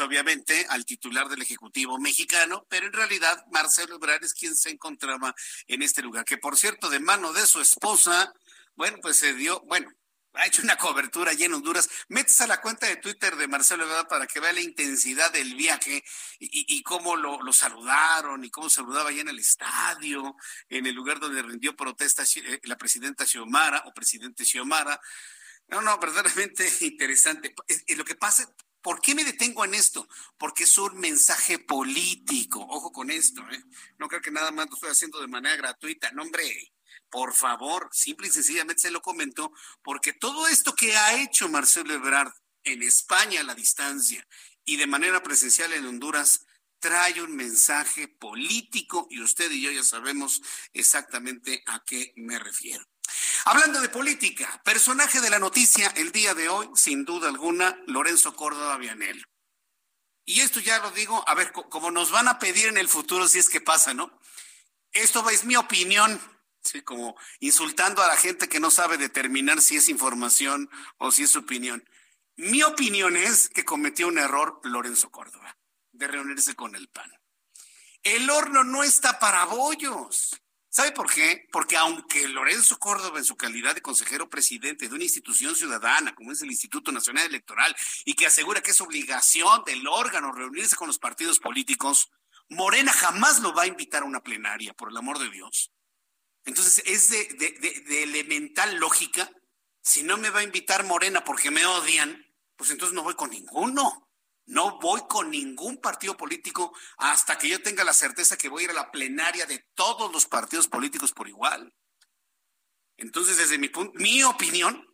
obviamente 0.00 0.66
al 0.68 0.84
titular 0.84 1.28
del 1.28 1.42
Ejecutivo 1.42 1.98
mexicano, 1.98 2.64
pero 2.68 2.86
en 2.86 2.92
realidad 2.92 3.44
Marcelo 3.50 3.96
Ebrard 3.96 4.22
es 4.22 4.34
quien 4.34 4.54
se 4.54 4.70
encontraba 4.70 5.34
en 5.66 5.82
este 5.82 6.00
lugar, 6.00 6.24
que 6.24 6.38
por 6.38 6.56
cierto, 6.56 6.90
de 6.90 7.00
mano 7.00 7.32
de 7.32 7.44
su 7.44 7.60
esposa, 7.60 8.32
bueno, 8.76 8.98
pues 9.02 9.16
se 9.16 9.34
dio, 9.34 9.62
bueno, 9.66 9.90
ha 10.34 10.46
hecho 10.46 10.62
una 10.62 10.76
cobertura 10.76 11.30
allí 11.30 11.44
en 11.44 11.54
Honduras. 11.54 11.88
Metes 12.08 12.40
a 12.40 12.46
la 12.46 12.60
cuenta 12.60 12.86
de 12.86 12.96
Twitter 12.96 13.36
de 13.36 13.48
Marcelo 13.48 13.84
Ebrard 13.84 14.08
para 14.08 14.26
que 14.26 14.40
vea 14.40 14.52
la 14.52 14.60
intensidad 14.60 15.32
del 15.32 15.54
viaje 15.54 16.04
y, 16.38 16.82
cómo 16.82 17.16
lo, 17.16 17.52
saludaron 17.52 18.44
y 18.44 18.50
cómo 18.50 18.68
saludaba 18.68 19.10
allá 19.10 19.22
en 19.22 19.28
el 19.28 19.38
estadio, 19.38 20.36
en 20.68 20.86
el 20.86 20.94
lugar 20.94 21.20
donde 21.20 21.42
rindió 21.42 21.76
protesta 21.76 22.24
eh, 22.24 22.60
la 22.64 22.76
presidenta 22.76 23.26
Xiomara 23.26 23.82
o 23.86 23.94
presidente 23.94 24.44
Xiomara. 24.44 25.00
No, 25.68 25.80
no, 25.80 25.98
verdaderamente 25.98 26.70
interesante. 26.80 27.54
Lo 27.96 28.04
que 28.04 28.16
pasa, 28.16 28.48
¿Por 28.84 29.00
qué 29.00 29.14
me 29.14 29.24
detengo 29.24 29.64
en 29.64 29.72
esto? 29.72 30.06
Porque 30.36 30.64
es 30.64 30.76
un 30.76 31.00
mensaje 31.00 31.58
político. 31.58 32.60
Ojo 32.68 32.92
con 32.92 33.10
esto, 33.10 33.40
¿eh? 33.50 33.64
No 33.96 34.08
creo 34.08 34.20
que 34.20 34.30
nada 34.30 34.50
más 34.50 34.68
lo 34.68 34.74
estoy 34.74 34.90
haciendo 34.90 35.22
de 35.22 35.26
manera 35.26 35.56
gratuita. 35.56 36.10
No, 36.10 36.20
hombre, 36.20 36.74
por 37.14 37.32
favor, 37.32 37.88
simple 37.92 38.26
y 38.26 38.32
sencillamente 38.32 38.82
se 38.82 38.90
lo 38.90 39.00
comento, 39.00 39.52
porque 39.84 40.12
todo 40.12 40.48
esto 40.48 40.74
que 40.74 40.96
ha 40.96 41.22
hecho 41.22 41.48
Marcelo 41.48 41.94
Ebrard 41.94 42.32
en 42.64 42.82
España 42.82 43.38
a 43.38 43.44
la 43.44 43.54
distancia 43.54 44.26
y 44.64 44.78
de 44.78 44.88
manera 44.88 45.22
presencial 45.22 45.72
en 45.74 45.86
Honduras, 45.86 46.44
trae 46.80 47.22
un 47.22 47.36
mensaje 47.36 48.08
político 48.08 49.06
y 49.10 49.22
usted 49.22 49.48
y 49.52 49.62
yo 49.62 49.70
ya 49.70 49.84
sabemos 49.84 50.42
exactamente 50.72 51.62
a 51.66 51.84
qué 51.84 52.12
me 52.16 52.36
refiero. 52.40 52.84
Hablando 53.44 53.80
de 53.80 53.90
política, 53.90 54.60
personaje 54.64 55.20
de 55.20 55.30
la 55.30 55.38
noticia 55.38 55.86
el 55.94 56.10
día 56.10 56.34
de 56.34 56.48
hoy, 56.48 56.68
sin 56.74 57.04
duda 57.04 57.28
alguna, 57.28 57.80
Lorenzo 57.86 58.34
Córdoba 58.34 58.76
Vianel. 58.76 59.24
Y 60.24 60.40
esto 60.40 60.58
ya 60.58 60.80
lo 60.80 60.90
digo, 60.90 61.22
a 61.28 61.34
ver, 61.36 61.52
como 61.52 61.92
nos 61.92 62.10
van 62.10 62.26
a 62.26 62.40
pedir 62.40 62.66
en 62.66 62.78
el 62.78 62.88
futuro 62.88 63.28
si 63.28 63.38
es 63.38 63.48
que 63.48 63.60
pasa, 63.60 63.94
¿no? 63.94 64.18
Esto 64.90 65.30
es 65.30 65.44
mi 65.44 65.54
opinión, 65.54 66.20
Sí, 66.64 66.80
como 66.80 67.14
insultando 67.40 68.02
a 68.02 68.06
la 68.06 68.16
gente 68.16 68.48
que 68.48 68.58
no 68.58 68.70
sabe 68.70 68.96
determinar 68.96 69.60
si 69.60 69.76
es 69.76 69.90
información 69.90 70.70
o 70.96 71.10
si 71.10 71.24
es 71.24 71.36
opinión. 71.36 71.86
Mi 72.36 72.62
opinión 72.62 73.16
es 73.16 73.50
que 73.50 73.64
cometió 73.64 74.08
un 74.08 74.18
error 74.18 74.60
Lorenzo 74.64 75.10
Córdoba 75.10 75.58
de 75.92 76.08
reunirse 76.08 76.54
con 76.54 76.74
el 76.74 76.88
PAN. 76.88 77.12
El 78.02 78.28
horno 78.30 78.64
no 78.64 78.82
está 78.82 79.18
para 79.18 79.44
bollos. 79.44 80.40
¿Sabe 80.68 80.90
por 80.90 81.12
qué? 81.12 81.46
Porque 81.52 81.76
aunque 81.76 82.26
Lorenzo 82.26 82.78
Córdoba, 82.78 83.18
en 83.18 83.24
su 83.24 83.36
calidad 83.36 83.74
de 83.74 83.82
consejero 83.82 84.28
presidente 84.28 84.88
de 84.88 84.94
una 84.94 85.04
institución 85.04 85.54
ciudadana 85.54 86.14
como 86.14 86.32
es 86.32 86.42
el 86.42 86.50
Instituto 86.50 86.90
Nacional 86.90 87.26
Electoral 87.26 87.76
y 88.04 88.14
que 88.14 88.26
asegura 88.26 88.62
que 88.62 88.72
es 88.72 88.80
obligación 88.80 89.62
del 89.64 89.86
órgano 89.86 90.32
reunirse 90.32 90.74
con 90.74 90.88
los 90.88 90.98
partidos 90.98 91.38
políticos, 91.38 92.10
Morena 92.48 92.92
jamás 92.92 93.40
lo 93.40 93.54
va 93.54 93.62
a 93.62 93.66
invitar 93.68 94.02
a 94.02 94.06
una 94.06 94.22
plenaria, 94.22 94.74
por 94.74 94.90
el 94.90 94.96
amor 94.96 95.18
de 95.18 95.30
Dios. 95.30 95.70
Entonces, 96.44 96.82
es 96.86 97.08
de, 97.10 98.02
elemental 98.02 98.76
lógica. 98.76 99.30
Si 99.82 100.02
no 100.02 100.16
me 100.16 100.30
va 100.30 100.40
a 100.40 100.44
invitar 100.44 100.84
Morena 100.84 101.24
porque 101.24 101.50
me 101.50 101.64
odian, 101.64 102.26
pues 102.56 102.70
entonces 102.70 102.94
no 102.94 103.02
voy 103.02 103.14
con 103.14 103.30
ninguno. 103.30 104.00
No 104.46 104.78
voy 104.78 105.02
con 105.08 105.30
ningún 105.30 105.78
partido 105.78 106.18
político 106.18 106.76
hasta 106.98 107.38
que 107.38 107.48
yo 107.48 107.62
tenga 107.62 107.82
la 107.82 107.94
certeza 107.94 108.36
que 108.36 108.50
voy 108.50 108.62
a 108.62 108.64
ir 108.64 108.70
a 108.72 108.74
la 108.74 108.90
plenaria 108.90 109.46
de 109.46 109.58
todos 109.74 110.12
los 110.12 110.26
partidos 110.26 110.68
políticos 110.68 111.12
por 111.12 111.28
igual. 111.28 111.74
Entonces, 112.98 113.38
desde 113.38 113.58
mi 113.58 113.70
punto, 113.70 113.98
mi 113.98 114.22
opinión 114.22 114.86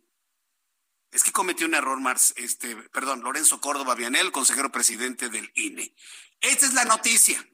es 1.11 1.23
que 1.23 1.33
cometió 1.33 1.67
un 1.67 1.75
error, 1.75 1.99
Mars, 1.99 2.33
este, 2.37 2.75
perdón, 2.89 3.21
Lorenzo 3.21 3.59
Córdoba 3.59 3.95
Vianel, 3.95 4.31
consejero 4.31 4.71
presidente 4.71 5.27
del 5.27 5.51
INE. 5.55 5.93
Esta 6.39 6.65
es 6.65 6.73
la 6.73 6.85
noticia. 6.85 7.45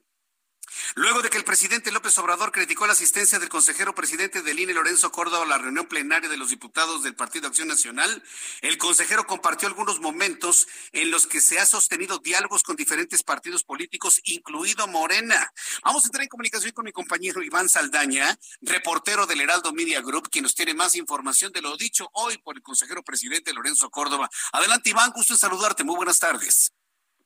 Luego 0.95 1.21
de 1.21 1.29
que 1.29 1.37
el 1.37 1.43
presidente 1.43 1.91
López 1.91 2.17
Obrador 2.17 2.51
criticó 2.51 2.85
la 2.85 2.93
asistencia 2.93 3.39
del 3.39 3.49
consejero 3.49 3.93
presidente 3.95 4.41
del 4.41 4.59
INE, 4.59 4.73
Lorenzo 4.73 5.11
Córdoba, 5.11 5.43
a 5.43 5.47
la 5.47 5.57
reunión 5.57 5.87
plenaria 5.87 6.29
de 6.29 6.37
los 6.37 6.49
diputados 6.49 7.03
del 7.03 7.15
Partido 7.15 7.47
Acción 7.47 7.67
Nacional, 7.67 8.23
el 8.61 8.77
consejero 8.77 9.25
compartió 9.25 9.67
algunos 9.67 9.99
momentos 9.99 10.67
en 10.91 11.11
los 11.11 11.27
que 11.27 11.41
se 11.41 11.59
ha 11.59 11.65
sostenido 11.65 12.19
diálogos 12.19 12.63
con 12.63 12.75
diferentes 12.75 13.23
partidos 13.23 13.63
políticos, 13.63 14.21
incluido 14.25 14.87
Morena. 14.87 15.51
Vamos 15.83 16.03
a 16.03 16.07
entrar 16.07 16.23
en 16.23 16.29
comunicación 16.29 16.71
con 16.71 16.85
mi 16.85 16.91
compañero 16.91 17.41
Iván 17.41 17.69
Saldaña, 17.69 18.37
reportero 18.61 19.25
del 19.25 19.41
Heraldo 19.41 19.73
Media 19.73 20.01
Group, 20.01 20.29
quien 20.29 20.43
nos 20.43 20.55
tiene 20.55 20.73
más 20.73 20.95
información 20.95 21.51
de 21.51 21.61
lo 21.61 21.75
dicho 21.77 22.09
hoy 22.13 22.37
por 22.37 22.55
el 22.55 22.63
consejero 22.63 23.03
presidente 23.03 23.53
Lorenzo 23.53 23.89
Córdoba. 23.89 24.29
Adelante, 24.53 24.89
Iván, 24.89 25.11
gusto 25.11 25.33
en 25.33 25.39
saludarte. 25.39 25.83
Muy 25.83 25.95
buenas 25.95 26.19
tardes. 26.19 26.71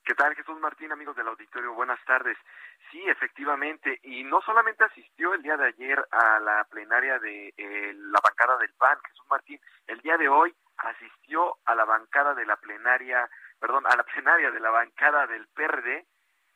¿Qué 0.03 0.15
tal, 0.15 0.35
Jesús 0.35 0.59
Martín, 0.59 0.91
amigos 0.91 1.15
del 1.15 1.27
auditorio? 1.27 1.73
Buenas 1.73 1.99
tardes. 2.05 2.37
Sí, 2.91 3.01
efectivamente, 3.07 3.99
y 4.03 4.25
no 4.25 4.41
solamente 4.41 4.83
asistió 4.83 5.33
el 5.33 5.41
día 5.41 5.55
de 5.55 5.67
ayer 5.67 6.05
a 6.11 6.39
la 6.41 6.65
plenaria 6.65 7.19
de 7.19 7.53
eh, 7.55 7.93
la 7.95 8.19
bancada 8.21 8.57
del 8.57 8.73
PAN, 8.73 8.97
Jesús 9.07 9.25
Martín, 9.29 9.61
el 9.87 10.01
día 10.01 10.17
de 10.17 10.27
hoy 10.27 10.53
asistió 10.75 11.57
a 11.63 11.73
la 11.73 11.85
bancada 11.85 12.33
de 12.33 12.45
la 12.45 12.57
plenaria, 12.57 13.29
perdón, 13.59 13.85
a 13.87 13.95
la 13.95 14.03
plenaria 14.03 14.51
de 14.51 14.59
la 14.59 14.71
bancada 14.71 15.25
del 15.27 15.47
PRD 15.47 16.05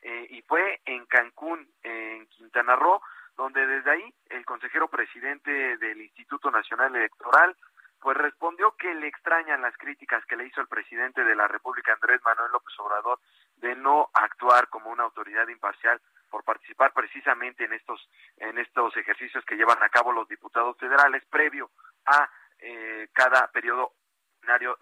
eh, 0.02 0.28
y 0.30 0.41
fue 0.41 0.82
en 0.84 1.06
Cancún, 1.06 1.69
en 1.84 2.28
Quintana 2.28 2.76
Roo, 2.76 3.02
donde 3.38 3.65
desde 3.65 3.91
ahí 3.91 4.13
el 4.30 4.45
consejero 4.45 4.89
presidente 4.89 5.78
del 5.78 6.02
Instituto 6.02 6.52
Nacional 6.52 6.93
Electoral 6.98 7.56
pues 8.02 8.17
respondió 8.17 8.76
que 8.78 8.93
le 8.93 9.08
extrañan 9.08 9.62
las 9.62 9.76
críticas 9.78 10.24
que 10.26 10.36
le 10.36 10.45
hizo 10.45 10.62
el 10.62 10.67
presidente 10.67 11.24
de 11.24 11.36
la 11.36 11.48
República, 11.48 11.93
Andrés 11.93 12.21
Manuel 12.24 12.52
López 12.52 12.78
Obrador, 12.78 13.19
de 13.56 13.76
no 13.76 14.10
actuar 14.13 14.67
como 14.67 14.91
una 14.91 15.04
autoridad 15.04 15.48
imparcial 15.48 16.00
por 16.30 16.44
participar 16.44 16.94
precisamente 16.94 17.66
en 17.66 17.74
estos 17.74 18.10
en 18.38 18.58
estos 18.58 18.96
ejercicios 18.98 19.44
que 19.46 19.56
llevan 19.56 19.82
a 19.82 19.90
cabo 19.90 20.12
los 20.12 20.28
diputados 20.28 20.78
federales 20.78 21.24
previo 21.26 21.72
a 22.06 22.30
eh, 22.60 23.10
cada 23.14 23.48
periodo 23.52 23.94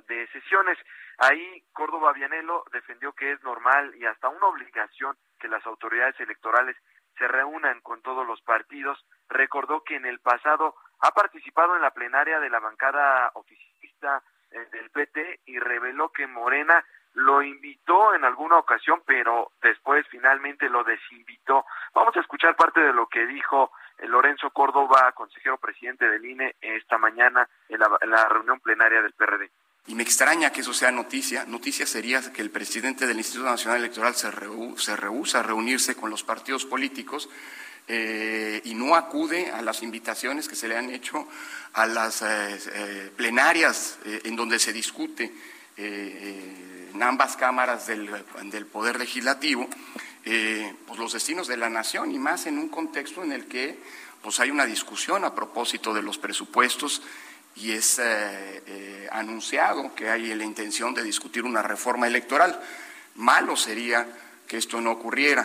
de 0.08 0.28
sesiones. 0.28 0.78
Ahí 1.18 1.64
Córdoba 1.72 2.12
Vianelo 2.14 2.66
defendió 2.72 3.14
que 3.14 3.32
es 3.32 3.42
normal 3.44 3.96
y 3.96 4.06
hasta 4.06 4.30
una 4.30 4.48
obligación 4.48 5.16
que 5.40 5.48
las 5.48 5.66
autoridades 5.66 6.20
electorales 6.20 6.76
se 7.18 7.28
reúnan 7.28 7.80
con 7.82 8.02
todos 8.02 8.26
los 8.28 8.42
partidos. 8.42 9.06
Recordó 9.30 9.84
que 9.84 9.96
en 9.96 10.06
el 10.06 10.20
pasado 10.20 10.76
ha 11.00 11.12
participado 11.12 11.76
en 11.76 11.82
la 11.82 11.92
plenaria 11.92 12.40
de 12.40 12.50
la 12.50 12.60
bancada 12.60 13.32
oficialista 13.36 14.24
eh, 14.52 14.68
del 14.72 14.90
PT 14.90 15.42
y 15.46 15.60
reveló 15.60 16.12
que 16.12 16.28
Morena 16.28 16.84
lo 17.16 17.44
invitó 17.44 18.16
en 18.16 18.24
alguna 18.26 18.58
ocasión, 18.58 19.02
pero 19.06 19.52
después 19.62 20.06
finalmente 20.10 20.70
lo 20.70 20.84
desinvitó. 20.84 21.66
Vamos 21.94 22.16
a 22.16 22.20
escuchar 22.20 22.56
parte 22.56 22.80
de 22.80 22.94
lo 22.94 23.08
que 23.08 23.26
dijo 23.28 23.72
eh, 24.00 24.08
Lorenzo 24.08 24.50
Córdoba, 24.50 25.12
consejero 25.14 25.58
presidente 25.58 26.10
del 26.10 26.26
INE, 26.26 26.56
esta 26.62 26.98
mañana 26.98 27.48
en 27.70 27.80
la, 27.80 28.28
reunión 28.30 28.60
plenaria 28.60 29.02
del 29.02 29.14
PRD. 29.14 29.52
Y 29.86 29.96
me 29.96 30.04
extraña 30.04 30.52
que 30.52 30.62
eso 30.62 30.74
sea 30.74 30.92
noticia. 30.92 31.46
Noticia 31.46 31.86
sería 31.86 32.22
que 32.32 32.42
el 32.42 32.50
presidente 32.50 33.06
del 33.06 33.18
Instituto 33.18 33.50
Nacional 33.50 33.80
Electoral 33.80 34.16
se, 34.16 34.32
se 34.78 34.96
rehúsa 34.96 35.40
a 35.40 35.44
reunirse 35.44 35.96
con 35.96 36.10
los 36.10 36.24
partidos 36.24 36.66
políticos 36.66 37.30
eh, 37.88 38.62
y 38.64 38.76
no 38.76 38.96
acude 38.96 39.52
a 39.52 39.62
las 39.62 39.84
invitaciones 39.84 40.48
que 40.48 40.56
se 40.56 40.70
le 40.70 40.78
han 40.78 40.90
hecho 40.90 41.28
a 41.74 41.86
las 41.86 42.22
eh, 42.22 43.12
plenarias 43.18 44.00
en 44.06 44.38
donde 44.38 44.58
se 44.58 44.72
discute 44.72 45.34
en 46.94 47.04
ambas 47.04 47.36
cámaras 47.36 47.88
del, 47.88 48.08
Poder 48.72 49.00
Legislativo 49.00 49.68
eh, 50.26 50.74
pues 50.88 51.00
los 51.00 51.14
destinos 51.14 51.48
de 51.48 51.58
la 51.58 51.70
nación 51.70 52.12
y 52.12 52.20
más 52.20 52.46
en 52.46 52.58
un 52.58 52.70
contexto 52.70 53.24
en 53.24 53.32
el 53.32 53.48
que 53.48 53.80
pues 54.22 54.40
hay 54.40 54.52
una 54.52 54.66
discusión 54.66 55.26
a 55.26 55.36
propósito 55.36 55.94
de 55.94 56.02
los 56.02 56.18
presupuestos 56.18 57.02
y 57.56 57.74
es 57.74 58.00
eh, 58.00 58.64
eh, 58.66 59.08
anunciado 59.12 59.94
que 59.96 60.10
hay 60.10 60.34
la 60.34 60.44
intención 60.44 60.94
de 60.94 61.04
discutir 61.04 61.44
una 61.44 61.62
reforma 61.62 62.08
electoral. 62.08 62.60
Malo 63.16 63.56
sería 63.56 64.08
que 64.48 64.58
esto 64.58 64.82
no 64.82 64.92
ocurriera. 64.92 65.44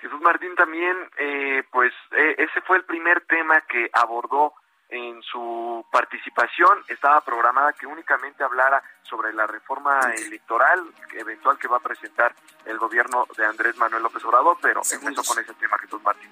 Jesús 0.00 0.20
Martín 0.20 0.54
también, 0.56 0.96
eh, 1.18 1.62
pues 1.70 1.92
ese 2.36 2.60
fue 2.62 2.78
el 2.78 2.84
primer 2.84 3.22
tema 3.26 3.60
que 3.62 3.88
abordó 3.92 4.54
en 4.90 5.22
su 5.22 5.84
participación. 5.90 6.84
Estaba 6.88 7.20
programada 7.20 7.72
que 7.72 7.86
únicamente 7.86 8.42
hablara 8.42 8.82
sobre 9.02 9.32
la 9.32 9.46
reforma 9.46 10.00
electoral 10.16 10.80
eventual 11.12 11.58
que 11.58 11.68
va 11.68 11.78
a 11.78 11.80
presentar 11.80 12.34
el 12.64 12.78
gobierno 12.78 13.26
de 13.36 13.46
Andrés 13.46 13.76
Manuel 13.76 14.02
López 14.02 14.24
Obrador, 14.24 14.58
pero 14.60 14.82
empezó 14.90 15.22
con 15.24 15.42
ese 15.42 15.54
tema 15.54 15.78
Jesús 15.78 16.02
Martín. 16.02 16.30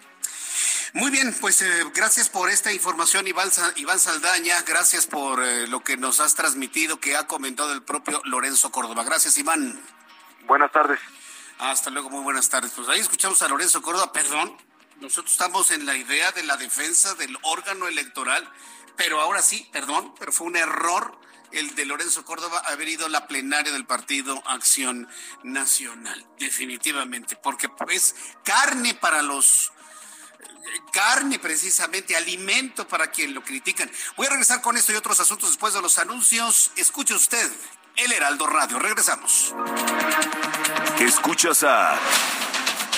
Muy 0.94 1.10
bien, 1.10 1.34
pues 1.40 1.60
eh, 1.60 1.84
gracias 1.94 2.30
por 2.30 2.48
esta 2.48 2.72
información, 2.72 3.26
Iván, 3.26 3.50
Iván 3.76 3.98
Saldaña. 3.98 4.62
Gracias 4.62 5.06
por 5.06 5.42
eh, 5.42 5.66
lo 5.66 5.80
que 5.80 5.96
nos 5.96 6.18
has 6.20 6.34
transmitido, 6.34 6.98
que 6.98 7.16
ha 7.16 7.26
comentado 7.26 7.72
el 7.72 7.82
propio 7.82 8.22
Lorenzo 8.24 8.72
Córdoba. 8.72 9.04
Gracias, 9.04 9.36
Iván. 9.36 9.78
Buenas 10.46 10.72
tardes. 10.72 10.98
Hasta 11.58 11.90
luego, 11.90 12.08
muy 12.08 12.22
buenas 12.22 12.48
tardes. 12.48 12.72
Pues 12.72 12.88
ahí 12.88 13.00
escuchamos 13.00 13.42
a 13.42 13.48
Lorenzo 13.48 13.82
Córdoba, 13.82 14.12
perdón. 14.12 14.56
Nosotros 15.00 15.32
estamos 15.32 15.70
en 15.70 15.86
la 15.86 15.96
idea 15.96 16.32
de 16.32 16.42
la 16.42 16.56
defensa 16.56 17.14
del 17.14 17.36
órgano 17.42 17.86
electoral, 17.86 18.50
pero 18.96 19.20
ahora 19.20 19.42
sí, 19.42 19.68
perdón, 19.72 20.12
pero 20.18 20.32
fue 20.32 20.48
un 20.48 20.56
error 20.56 21.18
el 21.52 21.74
de 21.74 21.86
Lorenzo 21.86 22.24
Córdoba 22.24 22.62
haber 22.66 22.88
ido 22.88 23.06
a 23.06 23.08
la 23.08 23.26
plenaria 23.26 23.72
del 23.72 23.86
partido 23.86 24.42
Acción 24.46 25.08
Nacional, 25.42 26.26
definitivamente, 26.38 27.36
porque 27.36 27.68
es 27.90 28.14
carne 28.44 28.94
para 28.94 29.22
los 29.22 29.72
carne 30.92 31.38
precisamente, 31.38 32.16
alimento 32.16 32.86
para 32.86 33.10
quien 33.10 33.32
lo 33.32 33.42
critican. 33.42 33.90
Voy 34.16 34.26
a 34.26 34.30
regresar 34.30 34.60
con 34.60 34.76
esto 34.76 34.92
y 34.92 34.96
otros 34.96 35.18
asuntos 35.20 35.50
después 35.50 35.72
de 35.72 35.80
los 35.80 35.98
anuncios. 35.98 36.72
Escuche 36.76 37.14
usted 37.14 37.50
El 37.96 38.12
Heraldo 38.12 38.46
Radio. 38.46 38.78
Regresamos. 38.78 39.54
Escuchas 41.00 41.62
a 41.62 41.98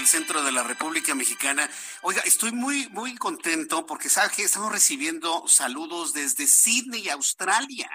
Del 0.00 0.08
centro 0.08 0.42
de 0.42 0.50
la 0.50 0.62
República 0.62 1.14
Mexicana. 1.14 1.68
Oiga, 2.00 2.22
estoy 2.24 2.52
muy, 2.52 2.88
muy 2.88 3.14
contento 3.16 3.84
porque 3.84 4.08
sabe 4.08 4.32
que 4.34 4.44
estamos 4.44 4.72
recibiendo 4.72 5.46
saludos 5.46 6.14
desde 6.14 6.46
Sydney, 6.46 7.10
Australia. 7.10 7.90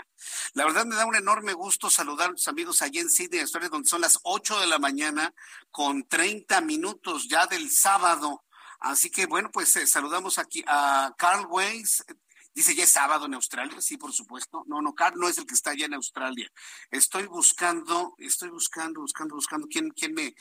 La 0.54 0.66
verdad 0.66 0.86
me 0.86 0.96
da 0.96 1.08
un 1.08 1.16
enorme 1.16 1.54
gusto 1.54 1.90
saludar 1.90 2.30
a 2.30 2.32
los 2.34 2.48
amigos 2.48 2.84
allí 2.84 3.00
en 3.00 3.10
Sydney, 3.10 3.40
Australia, 3.40 3.70
donde 3.70 3.90
son 3.90 4.02
las 4.02 4.20
8 4.22 4.60
de 4.60 4.68
la 4.68 4.78
mañana 4.78 5.34
con 5.72 6.08
30 6.08 6.62
minutos 6.62 7.28
ya 7.28 7.48
del 7.48 7.72
sábado. 7.72 8.44
Así 8.82 9.10
que 9.10 9.26
bueno, 9.26 9.50
pues 9.52 9.76
eh, 9.76 9.88
saludamos 9.88 10.38
aquí 10.38 10.64
a 10.68 11.12
Carl 11.18 11.48
Weiss. 11.50 12.06
Dice, 12.54 12.76
ya 12.76 12.84
es 12.84 12.92
sábado 12.92 13.26
en 13.26 13.34
Australia, 13.34 13.82
sí, 13.82 13.98
por 13.98 14.14
supuesto. 14.14 14.64
No, 14.68 14.80
no, 14.80 14.94
Carl 14.94 15.20
no 15.20 15.28
es 15.28 15.40
el 15.40 15.48
que 15.48 15.56
está 15.56 15.72
allá 15.72 15.88
en 15.88 15.96
Australia. 15.96 16.50
Estoy 16.92 17.26
buscando, 17.26 18.14
estoy 18.20 18.50
buscando, 18.50 19.02
buscando, 19.02 19.36
buscando 19.36 19.68
quién, 19.68 19.90
quién 19.90 20.14
me, 20.14 20.36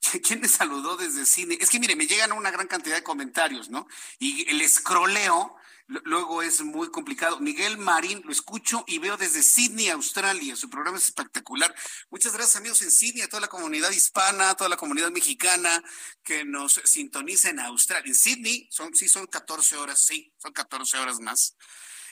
¿Quién 0.22 0.40
me 0.40 0.48
saludó 0.48 0.96
desde 0.96 1.26
cine? 1.26 1.58
Es 1.60 1.70
que 1.70 1.80
mire, 1.80 1.96
me 1.96 2.06
llegan 2.06 2.32
una 2.32 2.50
gran 2.50 2.66
cantidad 2.66 2.96
de 2.96 3.02
comentarios, 3.02 3.70
¿no? 3.70 3.86
Y 4.18 4.48
el 4.50 4.60
escroleo 4.60 5.56
luego 5.88 6.42
es 6.42 6.62
muy 6.62 6.90
complicado. 6.90 7.38
Miguel 7.40 7.78
Marín, 7.78 8.22
lo 8.24 8.32
escucho 8.32 8.84
y 8.86 8.98
veo 8.98 9.16
desde 9.16 9.42
Sydney, 9.42 9.88
Australia. 9.88 10.56
Su 10.56 10.68
programa 10.68 10.98
es 10.98 11.04
espectacular. 11.04 11.74
Muchas 12.10 12.32
gracias, 12.32 12.56
amigos 12.56 12.82
en 12.82 12.90
Sydney, 12.90 13.22
a 13.22 13.28
toda 13.28 13.42
la 13.42 13.48
comunidad 13.48 13.90
hispana, 13.90 14.50
a 14.50 14.56
toda 14.56 14.70
la 14.70 14.76
comunidad 14.76 15.10
mexicana 15.10 15.82
que 16.22 16.44
nos 16.44 16.80
sintoniza 16.84 17.50
en 17.50 17.60
Australia. 17.60 18.08
En 18.08 18.14
Sydney, 18.14 18.68
son, 18.70 18.94
sí, 18.94 19.08
son 19.08 19.26
14 19.26 19.76
horas, 19.76 20.04
sí, 20.04 20.32
son 20.38 20.52
14 20.52 20.98
horas 20.98 21.20
más. 21.20 21.56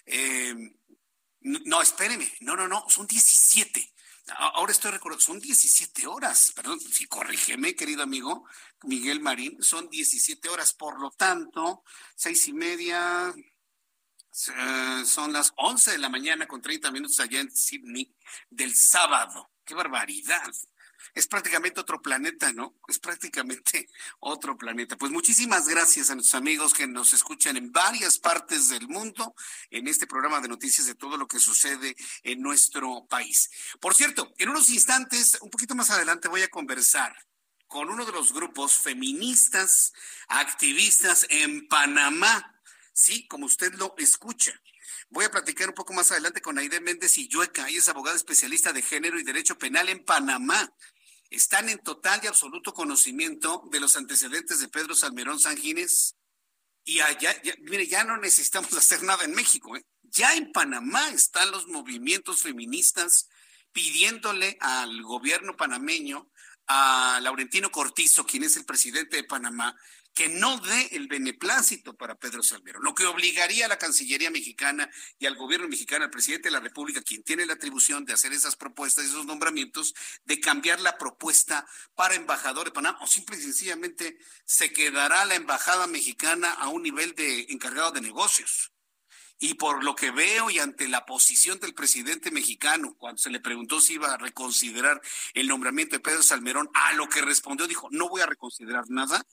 Eh, 0.06 0.54
no, 1.40 1.82
espéreme, 1.82 2.32
no, 2.40 2.56
no, 2.56 2.68
no, 2.68 2.84
son 2.88 3.06
17. 3.06 3.93
Ahora 4.26 4.72
estoy 4.72 4.90
recordando, 4.90 5.22
son 5.22 5.38
17 5.38 6.06
horas, 6.06 6.52
perdón, 6.56 6.80
si 6.80 7.06
corrígeme, 7.06 7.74
querido 7.74 8.02
amigo 8.02 8.46
Miguel 8.84 9.20
Marín, 9.20 9.62
son 9.62 9.90
17 9.90 10.48
horas, 10.48 10.72
por 10.72 10.98
lo 10.98 11.10
tanto, 11.10 11.82
seis 12.16 12.48
y 12.48 12.54
media, 12.54 13.34
son 14.30 15.32
las 15.32 15.52
11 15.56 15.92
de 15.92 15.98
la 15.98 16.08
mañana 16.08 16.46
con 16.46 16.62
30 16.62 16.90
minutos 16.90 17.20
allá 17.20 17.40
en 17.40 17.54
Sydney 17.54 18.16
del 18.48 18.74
sábado. 18.74 19.52
¡Qué 19.64 19.74
barbaridad! 19.74 20.52
Es 21.14 21.26
prácticamente 21.26 21.80
otro 21.80 22.00
planeta, 22.00 22.52
¿no? 22.52 22.74
Es 22.88 22.98
prácticamente 22.98 23.88
otro 24.20 24.56
planeta. 24.56 24.96
Pues 24.96 25.12
muchísimas 25.12 25.68
gracias 25.68 26.10
a 26.10 26.14
nuestros 26.14 26.40
amigos 26.40 26.72
que 26.72 26.86
nos 26.86 27.12
escuchan 27.12 27.56
en 27.56 27.72
varias 27.72 28.18
partes 28.18 28.68
del 28.68 28.88
mundo 28.88 29.34
en 29.70 29.88
este 29.88 30.06
programa 30.06 30.40
de 30.40 30.48
noticias 30.48 30.86
de 30.86 30.94
todo 30.94 31.16
lo 31.16 31.26
que 31.26 31.38
sucede 31.38 31.96
en 32.22 32.40
nuestro 32.40 33.06
país. 33.06 33.50
Por 33.80 33.94
cierto, 33.94 34.32
en 34.38 34.48
unos 34.48 34.70
instantes, 34.70 35.38
un 35.40 35.50
poquito 35.50 35.74
más 35.74 35.90
adelante, 35.90 36.28
voy 36.28 36.42
a 36.42 36.48
conversar 36.48 37.14
con 37.66 37.88
uno 37.88 38.04
de 38.04 38.12
los 38.12 38.32
grupos 38.32 38.78
feministas, 38.78 39.92
activistas 40.28 41.26
en 41.28 41.66
Panamá. 41.66 42.60
Sí, 42.92 43.26
como 43.26 43.46
usted 43.46 43.74
lo 43.74 43.94
escucha. 43.98 44.52
Voy 45.10 45.24
a 45.24 45.30
platicar 45.30 45.68
un 45.68 45.74
poco 45.74 45.92
más 45.92 46.10
adelante 46.12 46.40
con 46.40 46.58
Aide 46.58 46.80
Méndez 46.80 47.18
y 47.18 47.28
Yueca. 47.28 47.68
Ella 47.68 47.78
es 47.78 47.88
abogada 47.88 48.16
especialista 48.16 48.72
de 48.72 48.82
género 48.82 49.18
y 49.18 49.22
derecho 49.22 49.58
penal 49.58 49.88
en 49.88 50.04
Panamá 50.04 50.72
están 51.34 51.68
en 51.68 51.78
total 51.78 52.20
y 52.22 52.26
absoluto 52.26 52.72
conocimiento 52.72 53.64
de 53.70 53.80
los 53.80 53.96
antecedentes 53.96 54.60
de 54.60 54.68
Pedro 54.68 54.94
Salmerón 54.94 55.38
Sangines 55.38 56.16
y 56.84 57.00
allá, 57.00 57.34
mire, 57.62 57.86
ya 57.86 58.04
no 58.04 58.16
necesitamos 58.18 58.72
hacer 58.74 59.02
nada 59.02 59.24
en 59.24 59.32
México, 59.32 59.76
¿eh? 59.76 59.84
ya 60.02 60.34
en 60.34 60.52
Panamá 60.52 61.08
están 61.10 61.50
los 61.50 61.66
movimientos 61.66 62.42
feministas 62.42 63.28
pidiéndole 63.72 64.56
al 64.60 65.02
gobierno 65.02 65.56
panameño, 65.56 66.30
a 66.66 67.18
Laurentino 67.22 67.70
Cortizo, 67.70 68.24
quien 68.26 68.44
es 68.44 68.56
el 68.56 68.64
presidente 68.64 69.16
de 69.16 69.24
Panamá, 69.24 69.76
que 70.14 70.28
no 70.28 70.58
dé 70.58 70.90
el 70.92 71.08
beneplácito 71.08 71.96
para 71.96 72.14
Pedro 72.14 72.42
Salmerón, 72.42 72.84
lo 72.84 72.94
que 72.94 73.04
obligaría 73.04 73.66
a 73.66 73.68
la 73.68 73.78
Cancillería 73.78 74.30
mexicana 74.30 74.88
y 75.18 75.26
al 75.26 75.34
gobierno 75.34 75.66
mexicano, 75.66 76.04
al 76.04 76.10
presidente 76.10 76.48
de 76.48 76.52
la 76.52 76.60
República, 76.60 77.02
quien 77.02 77.24
tiene 77.24 77.46
la 77.46 77.54
atribución 77.54 78.04
de 78.04 78.12
hacer 78.12 78.32
esas 78.32 78.54
propuestas, 78.54 79.06
esos 79.06 79.26
nombramientos, 79.26 79.92
de 80.24 80.38
cambiar 80.38 80.80
la 80.80 80.98
propuesta 80.98 81.66
para 81.96 82.14
embajador 82.14 82.66
de 82.66 82.70
Panamá, 82.70 82.98
o 83.02 83.08
simple 83.08 83.36
y 83.36 83.42
sencillamente 83.42 84.16
se 84.44 84.72
quedará 84.72 85.24
la 85.24 85.34
embajada 85.34 85.88
mexicana 85.88 86.52
a 86.52 86.68
un 86.68 86.84
nivel 86.84 87.14
de 87.16 87.46
encargado 87.50 87.90
de 87.90 88.00
negocios. 88.00 88.73
Y 89.38 89.54
por 89.54 89.84
lo 89.84 89.94
que 89.94 90.10
veo 90.10 90.48
y 90.50 90.58
ante 90.58 90.88
la 90.88 91.04
posición 91.04 91.58
del 91.58 91.74
presidente 91.74 92.30
mexicano, 92.30 92.94
cuando 92.98 93.18
se 93.18 93.30
le 93.30 93.40
preguntó 93.40 93.80
si 93.80 93.94
iba 93.94 94.12
a 94.12 94.16
reconsiderar 94.16 95.00
el 95.34 95.48
nombramiento 95.48 95.96
de 95.96 96.00
Pedro 96.00 96.22
Salmerón, 96.22 96.70
a 96.72 96.92
lo 96.94 97.08
que 97.08 97.20
respondió 97.20 97.66
dijo, 97.66 97.88
no 97.90 98.08
voy 98.08 98.22
a 98.22 98.26
reconsiderar 98.26 98.84
nada, 98.88 99.24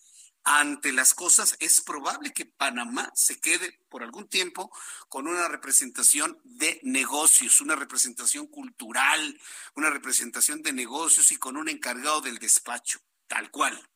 ante 0.44 0.92
las 0.92 1.14
cosas, 1.14 1.56
es 1.60 1.82
probable 1.82 2.34
que 2.34 2.46
Panamá 2.46 3.12
se 3.14 3.40
quede 3.40 3.80
por 3.90 4.02
algún 4.02 4.28
tiempo 4.28 4.72
con 5.08 5.28
una 5.28 5.48
representación 5.48 6.40
de 6.44 6.80
negocios, 6.84 7.62
una 7.62 7.76
representación 7.76 8.48
cultural, 8.48 9.40
una 9.76 9.92
representación 9.92 10.64
de 10.64 10.74
negocios 10.74 11.32
y 11.32 11.38
con 11.38 11.58
un 11.58 11.70
encargado 11.70 12.22
del 12.22 12.40
despacho, 12.40 13.00
tal 13.28 13.52
cual. 13.52 13.91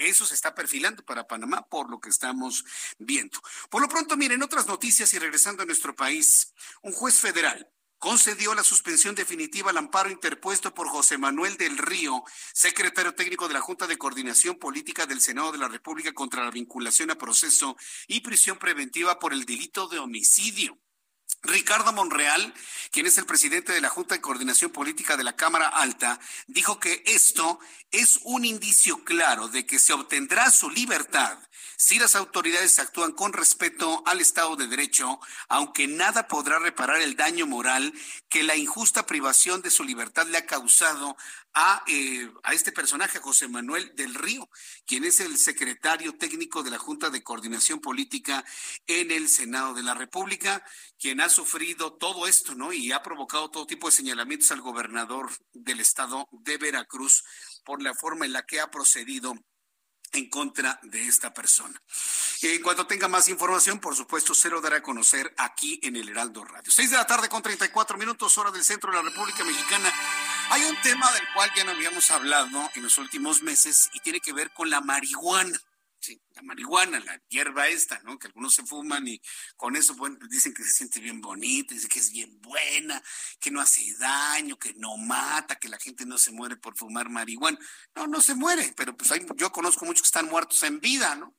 Eso 0.00 0.24
se 0.24 0.34
está 0.34 0.54
perfilando 0.54 1.04
para 1.04 1.26
Panamá 1.26 1.66
por 1.68 1.90
lo 1.90 2.00
que 2.00 2.08
estamos 2.08 2.64
viendo. 2.98 3.38
Por 3.68 3.82
lo 3.82 3.88
pronto, 3.88 4.16
miren, 4.16 4.42
otras 4.42 4.66
noticias 4.66 5.12
y 5.12 5.18
regresando 5.18 5.62
a 5.62 5.66
nuestro 5.66 5.94
país, 5.94 6.54
un 6.82 6.92
juez 6.92 7.18
federal 7.18 7.70
concedió 7.98 8.54
la 8.54 8.64
suspensión 8.64 9.14
definitiva 9.14 9.70
al 9.70 9.76
amparo 9.76 10.08
interpuesto 10.08 10.72
por 10.72 10.88
José 10.88 11.18
Manuel 11.18 11.58
del 11.58 11.76
Río, 11.76 12.24
secretario 12.54 13.14
técnico 13.14 13.46
de 13.46 13.52
la 13.52 13.60
Junta 13.60 13.86
de 13.86 13.98
Coordinación 13.98 14.58
Política 14.58 15.04
del 15.04 15.20
Senado 15.20 15.52
de 15.52 15.58
la 15.58 15.68
República 15.68 16.14
contra 16.14 16.44
la 16.44 16.50
vinculación 16.50 17.10
a 17.10 17.18
proceso 17.18 17.76
y 18.08 18.20
prisión 18.20 18.58
preventiva 18.58 19.18
por 19.18 19.34
el 19.34 19.44
delito 19.44 19.86
de 19.86 19.98
homicidio. 19.98 20.78
Ricardo 21.42 21.92
Monreal, 21.92 22.54
quien 22.90 23.06
es 23.06 23.16
el 23.18 23.26
presidente 23.26 23.72
de 23.72 23.80
la 23.80 23.88
Junta 23.88 24.14
de 24.14 24.20
Coordinación 24.20 24.70
Política 24.70 25.16
de 25.16 25.24
la 25.24 25.36
Cámara 25.36 25.68
Alta, 25.68 26.20
dijo 26.46 26.78
que 26.78 27.02
esto 27.06 27.60
es 27.90 28.20
un 28.24 28.44
indicio 28.44 29.04
claro 29.04 29.48
de 29.48 29.66
que 29.66 29.78
se 29.78 29.92
obtendrá 29.92 30.50
su 30.50 30.70
libertad 30.70 31.38
si 31.80 31.98
las 31.98 32.14
autoridades 32.14 32.78
actúan 32.78 33.12
con 33.12 33.32
respeto 33.32 34.02
al 34.04 34.20
Estado 34.20 34.54
de 34.54 34.66
Derecho, 34.66 35.18
aunque 35.48 35.88
nada 35.88 36.28
podrá 36.28 36.58
reparar 36.58 37.00
el 37.00 37.16
daño 37.16 37.46
moral 37.46 37.94
que 38.28 38.42
la 38.42 38.54
injusta 38.54 39.06
privación 39.06 39.62
de 39.62 39.70
su 39.70 39.82
libertad 39.82 40.26
le 40.26 40.36
ha 40.36 40.44
causado 40.44 41.16
a, 41.54 41.82
eh, 41.86 42.30
a 42.42 42.54
este 42.54 42.72
personaje, 42.72 43.18
José 43.18 43.48
Manuel 43.48 43.92
del 43.94 44.14
Río, 44.14 44.48
quien 44.86 45.04
es 45.04 45.20
el 45.20 45.36
secretario 45.38 46.16
técnico 46.16 46.62
de 46.62 46.70
la 46.70 46.78
Junta 46.78 47.10
de 47.10 47.22
Coordinación 47.22 47.80
Política 47.80 48.44
en 48.86 49.10
el 49.10 49.28
Senado 49.28 49.74
de 49.74 49.82
la 49.82 49.94
República, 49.94 50.64
quien 50.98 51.20
ha 51.20 51.28
sufrido 51.28 51.94
todo 51.94 52.26
esto, 52.26 52.54
¿no? 52.54 52.72
Y 52.72 52.92
ha 52.92 53.02
provocado 53.02 53.50
todo 53.50 53.66
tipo 53.66 53.88
de 53.88 53.96
señalamientos 53.96 54.50
al 54.52 54.60
gobernador 54.60 55.30
del 55.52 55.80
estado 55.80 56.28
de 56.32 56.56
Veracruz 56.58 57.24
por 57.64 57.82
la 57.82 57.94
forma 57.94 58.26
en 58.26 58.32
la 58.32 58.46
que 58.46 58.60
ha 58.60 58.70
procedido 58.70 59.34
en 60.12 60.28
contra 60.28 60.78
de 60.82 61.06
esta 61.06 61.32
persona. 61.32 61.80
En 62.42 62.62
cuanto 62.62 62.86
tenga 62.86 63.06
más 63.06 63.28
información, 63.28 63.78
por 63.78 63.94
supuesto, 63.94 64.34
se 64.34 64.50
lo 64.50 64.60
dará 64.60 64.78
a 64.78 64.82
conocer 64.82 65.32
aquí 65.36 65.78
en 65.82 65.96
el 65.96 66.08
Heraldo 66.08 66.44
Radio. 66.44 66.72
Seis 66.72 66.90
de 66.90 66.96
la 66.96 67.06
tarde 67.06 67.28
con 67.28 67.42
34 67.42 67.96
minutos, 67.98 68.36
hora 68.38 68.50
del 68.50 68.64
centro 68.64 68.90
de 68.90 68.96
la 68.96 69.02
República 69.02 69.44
Mexicana. 69.44 69.92
Hay 70.52 70.64
un 70.64 70.76
tema 70.82 71.10
del 71.12 71.22
cual 71.32 71.48
ya 71.54 71.62
no 71.62 71.70
habíamos 71.70 72.10
hablado 72.10 72.70
en 72.74 72.82
los 72.82 72.98
últimos 72.98 73.40
meses 73.40 73.88
y 73.92 74.00
tiene 74.00 74.20
que 74.20 74.32
ver 74.32 74.52
con 74.52 74.68
la 74.68 74.80
marihuana. 74.80 75.56
Sí, 76.00 76.20
la 76.30 76.42
marihuana, 76.42 76.98
la 76.98 77.22
hierba 77.28 77.68
esta, 77.68 78.00
¿no? 78.02 78.18
Que 78.18 78.26
algunos 78.26 78.54
se 78.54 78.64
fuman 78.64 79.06
y 79.06 79.20
con 79.56 79.76
eso 79.76 79.94
bueno, 79.94 80.18
dicen 80.28 80.52
que 80.52 80.64
se 80.64 80.72
siente 80.72 80.98
bien 80.98 81.20
bonita, 81.20 81.72
dicen 81.72 81.88
que 81.88 82.00
es 82.00 82.10
bien 82.10 82.40
buena, 82.40 83.00
que 83.38 83.52
no 83.52 83.60
hace 83.60 83.94
daño, 83.98 84.58
que 84.58 84.74
no 84.74 84.96
mata, 84.96 85.54
que 85.54 85.68
la 85.68 85.78
gente 85.78 86.04
no 86.04 86.18
se 86.18 86.32
muere 86.32 86.56
por 86.56 86.76
fumar 86.76 87.10
marihuana. 87.10 87.58
No, 87.94 88.08
no 88.08 88.20
se 88.20 88.34
muere, 88.34 88.74
pero 88.76 88.96
pues 88.96 89.12
hay, 89.12 89.24
yo 89.36 89.52
conozco 89.52 89.84
muchos 89.84 90.02
que 90.02 90.08
están 90.08 90.28
muertos 90.28 90.60
en 90.64 90.80
vida, 90.80 91.14
¿no? 91.14 91.36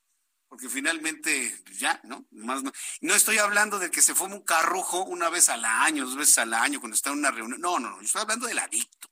Porque 0.52 0.68
finalmente, 0.68 1.58
pues 1.64 1.80
ya, 1.80 2.02
¿no? 2.04 2.26
Más 2.32 2.62
no. 2.62 2.74
no 3.00 3.16
estoy 3.16 3.38
hablando 3.38 3.80
de 3.80 3.90
que 3.90 4.02
se 4.02 4.14
fuma 4.14 4.36
un 4.36 4.44
carrujo 4.44 5.06
una 5.06 5.30
vez 5.30 5.48
al 5.48 5.64
año, 5.64 6.04
dos 6.04 6.18
veces 6.18 6.40
al 6.40 6.54
año, 6.54 6.82
cuando 6.82 6.94
está 6.94 7.10
en 7.10 7.20
una 7.20 7.32
reunión. 7.32 7.62
No, 7.62 7.80
no, 7.80 7.90
no, 7.90 8.00
yo 8.00 8.06
estoy 8.06 8.22
hablando 8.22 8.48
del 8.48 8.60
adicto. 8.60 9.10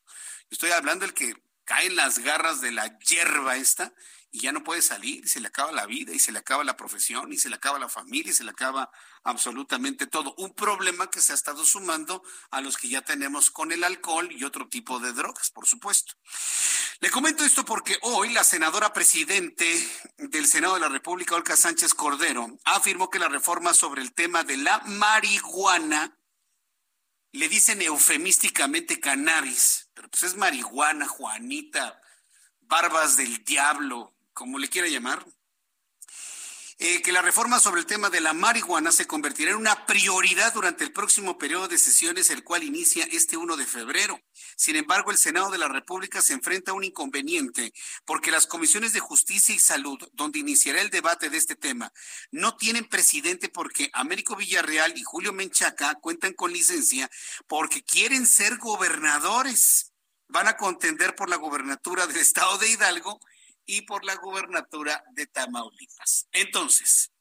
Estoy 0.50 0.72
hablando 0.72 1.06
del 1.06 1.14
que 1.14 1.42
cae 1.64 1.88
en 1.88 1.96
las 1.96 2.20
garras 2.20 2.60
de 2.60 2.74
la 2.74 3.00
hierba 3.00 3.56
esta 3.56 3.94
y 4.32 4.42
ya 4.42 4.52
no 4.52 4.64
puede 4.64 4.82
salir, 4.82 5.28
se 5.28 5.40
le 5.40 5.48
acaba 5.48 5.72
la 5.72 5.86
vida, 5.86 6.14
y 6.14 6.20
se 6.20 6.32
le 6.32 6.40
acaba 6.40 6.64
la 6.64 6.78
profesión, 6.78 7.34
y 7.34 7.38
se 7.38 7.50
le 7.50 7.56
acaba 7.56 7.80
la 7.80 7.90
familia, 7.90 8.32
y 8.32 8.36
se 8.36 8.44
le 8.44 8.52
acaba 8.52 8.92
absolutamente 9.24 10.06
todo. 10.06 10.36
Un 10.38 10.54
problema 10.54 11.10
que 11.10 11.22
se 11.22 11.32
ha 11.32 11.36
estado 11.36 11.66
sumando 11.66 12.24
a 12.52 12.62
los 12.62 12.78
que 12.78 12.90
ya 12.90 13.02
tenemos 13.02 13.50
con 13.50 13.72
el 13.72 13.84
alcohol 13.84 14.32
y 14.32 14.44
otro 14.44 14.68
tipo 14.68 15.00
de 15.00 15.14
drogas, 15.14 15.50
por 15.50 15.68
supuesto. 15.68 16.14
Le 17.00 17.10
comento 17.10 17.44
esto 17.44 17.66
porque 17.66 17.98
hoy 18.02 18.34
la 18.34 18.44
senadora 18.44 18.94
presidente 18.94 19.66
del 20.18 20.46
Senado 20.46 20.76
de 20.76 20.82
la 20.82 20.90
República, 20.90 21.36
Olga 21.36 21.56
Sánchez 21.56 21.94
Cordero, 21.94 22.58
afirmó 22.66 23.10
que 23.10 23.20
la 23.20 23.30
reforma 23.30 23.74
sobre 23.74 24.02
el 24.02 24.14
tema 24.14 24.44
de 24.44 24.58
la 24.58 24.80
marihuana 24.86 26.16
le 27.32 27.48
dicen 27.48 27.82
eufemísticamente 27.82 29.00
cannabis, 29.00 29.90
pero 29.94 30.10
pues 30.10 30.24
es 30.24 30.36
marihuana, 30.36 31.08
Juanita, 31.08 32.02
barbas 32.62 33.18
del 33.18 33.44
diablo, 33.44 34.14
como 34.40 34.58
le 34.58 34.70
quiera 34.70 34.88
llamar, 34.88 35.26
eh, 36.78 37.02
que 37.02 37.12
la 37.12 37.22
reforma 37.22 37.60
sobre 37.60 37.82
el 37.82 37.86
tema 37.86 38.10
de 38.10 38.22
la 38.22 38.32
marihuana 38.32 38.90
se 38.94 39.06
convertirá 39.06 39.52
en 39.52 39.58
una 39.58 39.86
prioridad 39.86 40.54
durante 40.54 40.86
el 40.86 40.94
próximo 40.94 41.38
periodo 41.38 41.68
de 41.68 41.78
sesiones, 41.78 42.30
el 42.30 42.46
cual 42.46 42.64
inicia 42.64 43.06
este 43.12 43.36
1 43.36 43.58
de 43.58 43.66
febrero. 43.66 44.18
Sin 44.56 44.78
embargo, 44.78 45.12
el 45.12 45.18
Senado 45.18 45.52
de 45.52 45.58
la 45.58 45.68
República 45.68 46.22
se 46.22 46.32
enfrenta 46.32 46.72
a 46.72 46.74
un 46.74 46.86
inconveniente 46.86 47.74
porque 48.06 48.32
las 48.32 48.48
comisiones 48.48 48.94
de 48.94 49.02
justicia 49.02 49.54
y 49.54 49.60
salud, 49.60 50.00
donde 50.14 50.40
iniciará 50.40 50.80
el 50.80 50.90
debate 50.90 51.30
de 51.30 51.38
este 51.38 51.58
tema, 51.58 51.92
no 52.32 52.56
tienen 52.56 52.88
presidente 52.88 53.50
porque 53.50 53.90
Américo 53.92 54.38
Villarreal 54.38 54.98
y 54.98 55.04
Julio 55.04 55.34
Menchaca 55.34 55.96
cuentan 55.96 56.32
con 56.32 56.54
licencia 56.54 57.12
porque 57.46 57.84
quieren 57.84 58.26
ser 58.26 58.58
gobernadores. 58.58 59.92
Van 60.30 60.48
a 60.48 60.56
contender 60.56 61.14
por 61.14 61.30
la 61.30 61.36
gobernatura 61.36 62.08
del 62.08 62.18
estado 62.18 62.58
de 62.58 62.70
Hidalgo 62.70 63.20
y 63.66 63.82
por 63.82 64.06
la 64.06 64.16
gubernatura 64.16 65.04
de 65.12 65.28
Tamaulipas. 65.28 66.28
Entonces, 66.32 67.12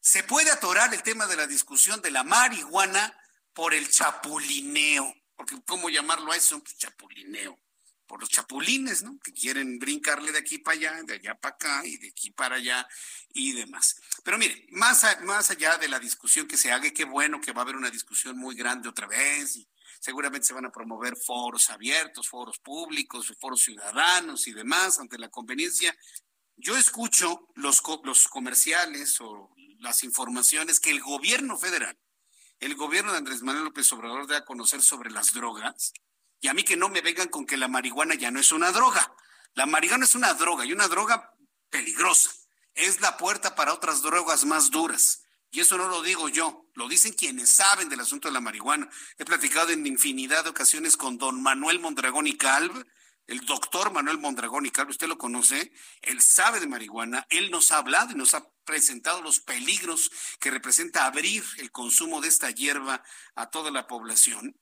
se 0.00 0.22
puede 0.22 0.50
atorar 0.50 0.94
el 0.94 1.02
tema 1.02 1.26
de 1.26 1.36
la 1.36 1.46
discusión 1.46 2.00
de 2.00 2.10
la 2.10 2.22
marihuana 2.22 3.18
por 3.52 3.74
el 3.74 3.90
chapulineo, 3.90 5.14
porque 5.34 5.56
¿cómo 5.66 5.90
llamarlo 5.90 6.30
a 6.32 6.36
eso? 6.36 6.62
Pues 6.62 6.76
chapulineo, 6.76 7.58
por 8.06 8.20
los 8.20 8.28
chapulines, 8.28 9.02
¿no? 9.02 9.18
Que 9.18 9.32
quieren 9.32 9.78
brincarle 9.78 10.32
de 10.32 10.38
aquí 10.38 10.58
para 10.58 10.76
allá, 10.76 11.02
de 11.02 11.14
allá 11.14 11.34
para 11.34 11.54
acá 11.54 11.82
y 11.84 11.96
de 11.96 12.08
aquí 12.08 12.30
para 12.30 12.56
allá 12.56 12.86
y 13.30 13.52
demás. 13.52 13.96
Pero 14.22 14.38
mire, 14.38 14.66
más, 14.70 15.04
más 15.22 15.50
allá 15.50 15.76
de 15.78 15.88
la 15.88 15.98
discusión 15.98 16.46
que 16.46 16.56
se 16.56 16.70
haga, 16.70 16.90
qué 16.90 17.04
bueno 17.04 17.40
que 17.40 17.52
va 17.52 17.62
a 17.62 17.64
haber 17.64 17.76
una 17.76 17.90
discusión 17.90 18.38
muy 18.38 18.54
grande 18.54 18.88
otra 18.88 19.06
vez 19.06 19.56
y 19.56 19.68
seguramente 20.00 20.46
se 20.46 20.54
van 20.54 20.66
a 20.66 20.72
promover 20.72 21.16
foros 21.16 21.70
abiertos, 21.70 22.28
foros 22.28 22.58
públicos, 22.58 23.32
foros 23.40 23.62
ciudadanos 23.62 24.46
y 24.46 24.52
demás 24.52 24.98
ante 24.98 25.18
la 25.18 25.28
conveniencia. 25.28 25.96
Yo 26.56 26.76
escucho 26.76 27.48
los, 27.54 27.82
los 28.04 28.28
comerciales 28.28 29.20
o 29.20 29.54
las 29.78 30.02
informaciones 30.02 30.80
que 30.80 30.90
el 30.90 31.00
gobierno 31.00 31.58
federal, 31.58 31.98
el 32.58 32.74
gobierno 32.74 33.12
de 33.12 33.18
Andrés 33.18 33.42
Manuel 33.42 33.64
López 33.64 33.92
Obrador 33.92 34.26
da 34.26 34.38
a 34.38 34.44
conocer 34.44 34.80
sobre 34.80 35.10
las 35.10 35.32
drogas, 35.32 35.92
y 36.40 36.48
a 36.48 36.54
mí 36.54 36.64
que 36.64 36.76
no 36.76 36.88
me 36.88 37.00
vengan 37.00 37.28
con 37.28 37.46
que 37.46 37.56
la 37.56 37.68
marihuana 37.68 38.14
ya 38.14 38.30
no 38.30 38.40
es 38.40 38.52
una 38.52 38.70
droga. 38.72 39.14
La 39.54 39.66
marihuana 39.66 40.04
es 40.04 40.14
una 40.14 40.34
droga 40.34 40.64
y 40.64 40.72
una 40.72 40.86
droga 40.88 41.34
peligrosa. 41.70 42.30
Es 42.74 43.00
la 43.00 43.16
puerta 43.16 43.54
para 43.54 43.72
otras 43.72 44.02
drogas 44.02 44.44
más 44.44 44.70
duras. 44.70 45.22
Y 45.50 45.60
eso 45.60 45.78
no 45.78 45.88
lo 45.88 46.02
digo 46.02 46.28
yo, 46.28 46.65
lo 46.76 46.88
dicen 46.88 47.14
quienes 47.14 47.50
saben 47.50 47.88
del 47.88 48.00
asunto 48.00 48.28
de 48.28 48.34
la 48.34 48.40
marihuana. 48.40 48.88
He 49.18 49.24
platicado 49.24 49.70
en 49.70 49.86
infinidad 49.86 50.44
de 50.44 50.50
ocasiones 50.50 50.96
con 50.96 51.18
don 51.18 51.42
Manuel 51.42 51.80
Mondragón 51.80 52.26
y 52.26 52.36
Calv, 52.36 52.86
el 53.26 53.40
doctor 53.44 53.90
Manuel 53.90 54.18
Mondragón 54.18 54.66
y 54.66 54.70
Calv, 54.70 54.90
usted 54.90 55.08
lo 55.08 55.18
conoce, 55.18 55.72
él 56.02 56.22
sabe 56.22 56.60
de 56.60 56.68
marihuana, 56.68 57.26
él 57.30 57.50
nos 57.50 57.72
ha 57.72 57.78
hablado 57.78 58.12
y 58.12 58.14
nos 58.14 58.34
ha 58.34 58.48
presentado 58.64 59.20
los 59.20 59.40
peligros 59.40 60.12
que 60.38 60.50
representa 60.50 61.06
abrir 61.06 61.42
el 61.56 61.72
consumo 61.72 62.20
de 62.20 62.28
esta 62.28 62.50
hierba 62.50 63.02
a 63.34 63.50
toda 63.50 63.70
la 63.72 63.88
población. 63.88 64.56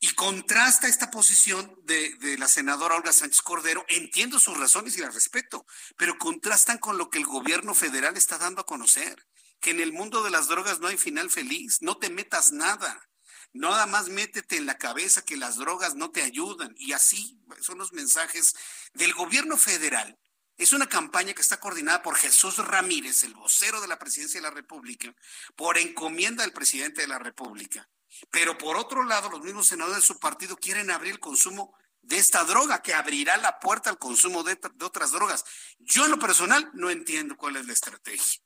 Y 0.00 0.14
contrasta 0.14 0.88
esta 0.88 1.12
posición 1.12 1.78
de, 1.84 2.36
la 2.36 2.48
senadora 2.48 2.96
Olga 2.96 3.12
Sánchez 3.12 3.40
Cordero. 3.40 3.84
Entiendo 3.88 4.40
sus 4.40 4.58
razones 4.58 4.96
y 4.96 5.00
las 5.00 5.14
respeto, 5.14 5.64
pero 5.96 6.18
contrastan 6.18 6.78
con 6.78 6.98
lo 6.98 7.08
que 7.08 7.18
el 7.18 7.24
gobierno 7.24 7.72
federal 7.72 8.16
está 8.16 8.36
dando 8.36 8.62
a 8.62 8.66
conocer 8.66 9.24
que 9.62 9.70
en 9.70 9.80
el 9.80 9.92
mundo 9.92 10.22
de 10.22 10.30
las 10.30 10.48
drogas 10.48 10.80
no 10.80 10.88
hay 10.88 10.98
final 10.98 11.30
feliz, 11.30 11.80
no 11.80 11.96
te 11.96 12.10
metas 12.10 12.52
nada. 12.52 13.08
Nada 13.54 13.86
más 13.86 14.08
métete 14.08 14.56
en 14.56 14.66
la 14.66 14.76
cabeza 14.76 15.24
que 15.24 15.36
las 15.36 15.56
drogas 15.56 15.94
no 15.94 16.10
te 16.10 16.22
ayudan. 16.22 16.74
Y 16.76 16.92
así 16.92 17.38
son 17.60 17.78
los 17.78 17.92
mensajes 17.92 18.54
del 18.92 19.14
gobierno 19.14 19.56
federal. 19.56 20.18
Es 20.56 20.72
una 20.72 20.88
campaña 20.88 21.32
que 21.32 21.42
está 21.42 21.60
coordinada 21.60 22.02
por 22.02 22.16
Jesús 22.16 22.58
Ramírez, 22.58 23.22
el 23.22 23.34
vocero 23.34 23.80
de 23.80 23.88
la 23.88 23.98
presidencia 23.98 24.40
de 24.40 24.48
la 24.48 24.54
República, 24.54 25.14
por 25.54 25.78
encomienda 25.78 26.42
del 26.42 26.52
presidente 26.52 27.02
de 27.02 27.08
la 27.08 27.18
República. 27.18 27.88
Pero 28.30 28.58
por 28.58 28.76
otro 28.76 29.04
lado, 29.04 29.30
los 29.30 29.42
mismos 29.42 29.68
senadores 29.68 30.02
de 30.02 30.06
su 30.06 30.18
partido 30.18 30.56
quieren 30.56 30.90
abrir 30.90 31.12
el 31.12 31.20
consumo 31.20 31.74
de 32.00 32.18
esta 32.18 32.42
droga, 32.44 32.82
que 32.82 32.94
abrirá 32.94 33.36
la 33.36 33.60
puerta 33.60 33.90
al 33.90 33.98
consumo 33.98 34.42
de, 34.42 34.58
otras 34.82 35.12
drogas. 35.12 35.44
Yo 35.78 36.04
en 36.04 36.10
lo 36.10 36.18
personal 36.18 36.68
no 36.74 36.90
entiendo 36.90 37.36
cuál 37.36 37.56
es 37.56 37.66
la 37.66 37.72
estrategia. 37.72 38.42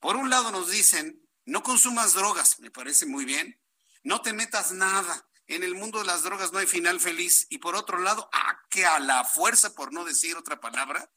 Por 0.00 0.16
un 0.16 0.30
lado 0.30 0.50
nos 0.50 0.70
dicen, 0.70 1.20
no 1.44 1.62
consumas 1.62 2.14
drogas, 2.14 2.60
me 2.60 2.70
parece 2.70 3.06
muy 3.06 3.24
bien, 3.24 3.60
no 4.02 4.22
te 4.22 4.32
metas 4.32 4.72
nada. 4.72 5.26
En 5.46 5.64
el 5.64 5.74
mundo 5.74 5.98
de 5.98 6.04
las 6.04 6.22
drogas 6.22 6.52
no 6.52 6.58
hay 6.58 6.66
final 6.66 7.00
feliz. 7.00 7.46
Y 7.50 7.58
por 7.58 7.74
otro 7.74 7.98
lado, 7.98 8.28
a 8.32 8.60
que 8.70 8.86
a 8.86 9.00
la 9.00 9.24
fuerza, 9.24 9.74
por 9.74 9.92
no 9.92 10.04
decir 10.04 10.36
otra 10.36 10.60
palabra, 10.60 11.10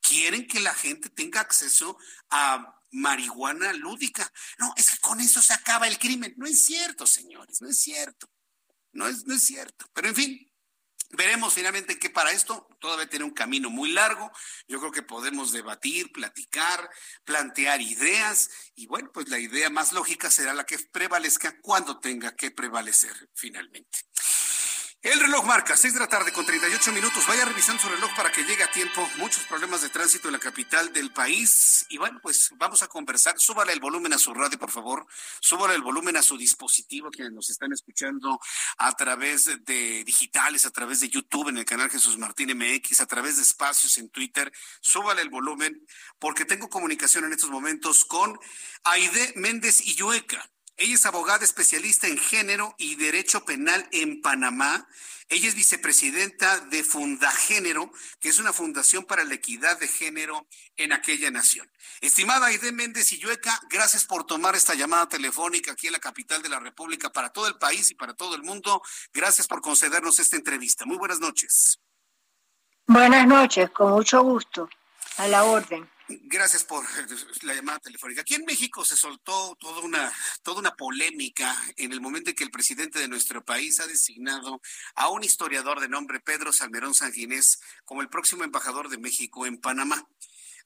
quieren 0.00 0.46
que 0.46 0.60
la 0.60 0.74
gente 0.74 1.10
tenga 1.10 1.40
acceso 1.40 1.98
a 2.30 2.80
marihuana 2.92 3.72
lúdica. 3.72 4.32
No, 4.58 4.72
es 4.76 4.90
que 4.90 4.98
con 4.98 5.20
eso 5.20 5.42
se 5.42 5.54
acaba 5.54 5.88
el 5.88 5.98
crimen. 5.98 6.34
No 6.36 6.46
es 6.46 6.64
cierto, 6.64 7.06
señores, 7.06 7.60
no 7.60 7.68
es 7.68 7.80
cierto. 7.80 8.30
No 8.92 9.06
es, 9.06 9.24
no 9.26 9.34
es 9.34 9.44
cierto. 9.44 9.86
Pero 9.92 10.08
en 10.08 10.14
fin, 10.14 10.49
Veremos 11.12 11.54
finalmente 11.54 11.98
que 11.98 12.08
para 12.08 12.30
esto 12.30 12.68
todavía 12.78 13.08
tiene 13.08 13.24
un 13.24 13.32
camino 13.32 13.68
muy 13.68 13.90
largo. 13.92 14.30
Yo 14.68 14.78
creo 14.78 14.92
que 14.92 15.02
podemos 15.02 15.50
debatir, 15.50 16.12
platicar, 16.12 16.88
plantear 17.24 17.80
ideas 17.80 18.48
y 18.76 18.86
bueno, 18.86 19.10
pues 19.12 19.28
la 19.28 19.38
idea 19.38 19.70
más 19.70 19.92
lógica 19.92 20.30
será 20.30 20.54
la 20.54 20.64
que 20.64 20.78
prevalezca 20.78 21.60
cuando 21.60 21.98
tenga 21.98 22.36
que 22.36 22.52
prevalecer 22.52 23.28
finalmente. 23.34 23.98
El 25.02 25.18
reloj 25.18 25.46
marca 25.46 25.78
6 25.78 25.94
de 25.94 26.00
la 26.00 26.08
tarde 26.08 26.30
con 26.30 26.44
38 26.44 26.92
minutos. 26.92 27.26
Vaya 27.26 27.46
revisando 27.46 27.80
su 27.80 27.88
reloj 27.88 28.14
para 28.14 28.30
que 28.30 28.44
llegue 28.44 28.62
a 28.62 28.70
tiempo. 28.70 29.08
Muchos 29.16 29.44
problemas 29.44 29.80
de 29.80 29.88
tránsito 29.88 30.28
en 30.28 30.32
la 30.32 30.38
capital 30.38 30.92
del 30.92 31.10
país. 31.10 31.86
Y 31.88 31.96
bueno, 31.96 32.20
pues 32.22 32.50
vamos 32.58 32.82
a 32.82 32.86
conversar. 32.86 33.34
Súbale 33.38 33.72
el 33.72 33.80
volumen 33.80 34.12
a 34.12 34.18
su 34.18 34.34
radio, 34.34 34.58
por 34.58 34.70
favor. 34.70 35.06
Súbale 35.40 35.74
el 35.74 35.80
volumen 35.80 36.18
a 36.18 36.22
su 36.22 36.36
dispositivo, 36.36 37.10
quienes 37.10 37.32
nos 37.32 37.48
están 37.48 37.72
escuchando 37.72 38.38
a 38.76 38.92
través 38.92 39.46
de 39.64 40.04
digitales, 40.04 40.66
a 40.66 40.70
través 40.70 41.00
de 41.00 41.08
YouTube 41.08 41.48
en 41.48 41.56
el 41.56 41.64
canal 41.64 41.88
Jesús 41.88 42.18
Martín 42.18 42.54
MX, 42.54 43.00
a 43.00 43.06
través 43.06 43.36
de 43.36 43.42
espacios 43.42 43.96
en 43.96 44.10
Twitter. 44.10 44.52
Súbale 44.82 45.22
el 45.22 45.30
volumen 45.30 45.82
porque 46.18 46.44
tengo 46.44 46.68
comunicación 46.68 47.24
en 47.24 47.32
estos 47.32 47.48
momentos 47.48 48.04
con 48.04 48.38
Aide 48.84 49.32
Méndez 49.36 49.80
Illueca. 49.80 50.46
Ella 50.80 50.94
es 50.94 51.04
abogada 51.04 51.44
especialista 51.44 52.06
en 52.06 52.16
género 52.16 52.74
y 52.78 52.94
derecho 52.94 53.44
penal 53.44 53.86
en 53.92 54.22
Panamá. 54.22 54.88
Ella 55.28 55.46
es 55.46 55.54
vicepresidenta 55.54 56.58
de 56.58 56.82
Fundagénero, 56.82 57.92
que 58.18 58.30
es 58.30 58.38
una 58.38 58.54
fundación 58.54 59.04
para 59.04 59.22
la 59.24 59.34
equidad 59.34 59.78
de 59.78 59.86
género 59.86 60.48
en 60.78 60.94
aquella 60.94 61.30
nación. 61.30 61.70
Estimada 62.00 62.46
Aide 62.46 62.72
Méndez 62.72 63.12
Illueca, 63.12 63.60
gracias 63.68 64.06
por 64.06 64.24
tomar 64.24 64.56
esta 64.56 64.74
llamada 64.74 65.06
telefónica 65.06 65.72
aquí 65.72 65.88
en 65.88 65.92
la 65.92 65.98
capital 65.98 66.40
de 66.40 66.48
la 66.48 66.58
República 66.58 67.10
para 67.12 67.28
todo 67.28 67.46
el 67.46 67.58
país 67.58 67.90
y 67.90 67.94
para 67.94 68.14
todo 68.14 68.34
el 68.34 68.42
mundo. 68.42 68.80
Gracias 69.12 69.46
por 69.46 69.60
concedernos 69.60 70.18
esta 70.18 70.36
entrevista. 70.36 70.86
Muy 70.86 70.96
buenas 70.96 71.20
noches. 71.20 71.78
Buenas 72.86 73.26
noches, 73.26 73.68
con 73.68 73.92
mucho 73.92 74.22
gusto. 74.22 74.70
A 75.18 75.28
la 75.28 75.44
orden. 75.44 75.86
Gracias 76.22 76.64
por 76.64 76.84
la 77.42 77.54
llamada 77.54 77.78
telefónica. 77.78 78.22
Aquí 78.22 78.34
en 78.34 78.44
México 78.44 78.84
se 78.84 78.96
soltó 78.96 79.56
toda 79.60 79.80
una, 79.80 80.12
toda 80.42 80.58
una 80.58 80.74
polémica 80.74 81.56
en 81.76 81.92
el 81.92 82.00
momento 82.00 82.30
en 82.30 82.36
que 82.36 82.42
el 82.42 82.50
presidente 82.50 82.98
de 82.98 83.06
nuestro 83.06 83.44
país 83.44 83.78
ha 83.78 83.86
designado 83.86 84.60
a 84.96 85.08
un 85.08 85.22
historiador 85.22 85.78
de 85.78 85.88
nombre 85.88 86.18
Pedro 86.18 86.52
Salmerón 86.52 86.94
Sanginés 86.94 87.60
como 87.84 88.02
el 88.02 88.08
próximo 88.08 88.42
embajador 88.42 88.88
de 88.88 88.98
México 88.98 89.46
en 89.46 89.58
Panamá. 89.58 90.04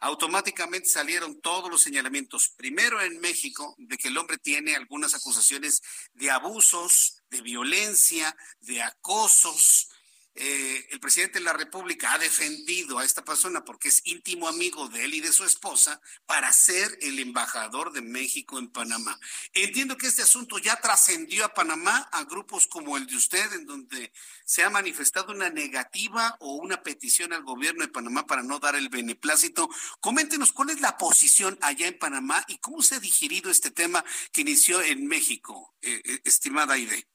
Automáticamente 0.00 0.88
salieron 0.88 1.40
todos 1.40 1.70
los 1.70 1.82
señalamientos, 1.82 2.50
primero 2.56 3.02
en 3.02 3.20
México, 3.20 3.74
de 3.78 3.98
que 3.98 4.08
el 4.08 4.16
hombre 4.16 4.38
tiene 4.38 4.74
algunas 4.74 5.14
acusaciones 5.14 5.82
de 6.14 6.30
abusos, 6.30 7.22
de 7.30 7.42
violencia, 7.42 8.34
de 8.60 8.82
acosos, 8.82 9.90
eh, 10.36 10.88
el 10.90 10.98
presidente 10.98 11.38
de 11.38 11.44
la 11.44 11.52
República 11.52 12.12
ha 12.12 12.18
defendido 12.18 12.98
a 12.98 13.04
esta 13.04 13.24
persona 13.24 13.64
porque 13.64 13.88
es 13.88 14.02
íntimo 14.04 14.48
amigo 14.48 14.88
de 14.88 15.04
él 15.04 15.14
y 15.14 15.20
de 15.20 15.32
su 15.32 15.44
esposa 15.44 16.00
para 16.26 16.52
ser 16.52 16.98
el 17.02 17.20
embajador 17.20 17.92
de 17.92 18.02
México 18.02 18.58
en 18.58 18.68
Panamá. 18.68 19.18
Entiendo 19.52 19.96
que 19.96 20.08
este 20.08 20.22
asunto 20.22 20.58
ya 20.58 20.80
trascendió 20.80 21.44
a 21.44 21.54
Panamá 21.54 22.08
a 22.10 22.24
grupos 22.24 22.66
como 22.66 22.96
el 22.96 23.06
de 23.06 23.16
usted, 23.16 23.52
en 23.52 23.66
donde 23.66 24.12
se 24.44 24.64
ha 24.64 24.70
manifestado 24.70 25.32
una 25.32 25.50
negativa 25.50 26.36
o 26.40 26.54
una 26.54 26.82
petición 26.82 27.32
al 27.32 27.44
gobierno 27.44 27.84
de 27.84 27.92
Panamá 27.92 28.26
para 28.26 28.42
no 28.42 28.58
dar 28.58 28.74
el 28.74 28.88
beneplácito. 28.88 29.68
Coméntenos 30.00 30.52
cuál 30.52 30.70
es 30.70 30.80
la 30.80 30.98
posición 30.98 31.58
allá 31.60 31.86
en 31.86 31.98
Panamá 31.98 32.44
y 32.48 32.58
cómo 32.58 32.82
se 32.82 32.96
ha 32.96 33.00
digerido 33.00 33.50
este 33.50 33.70
tema 33.70 34.04
que 34.32 34.40
inició 34.40 34.82
en 34.82 35.06
México, 35.06 35.74
eh, 35.80 36.02
eh, 36.04 36.20
estimada 36.24 36.74
Aide. 36.74 37.13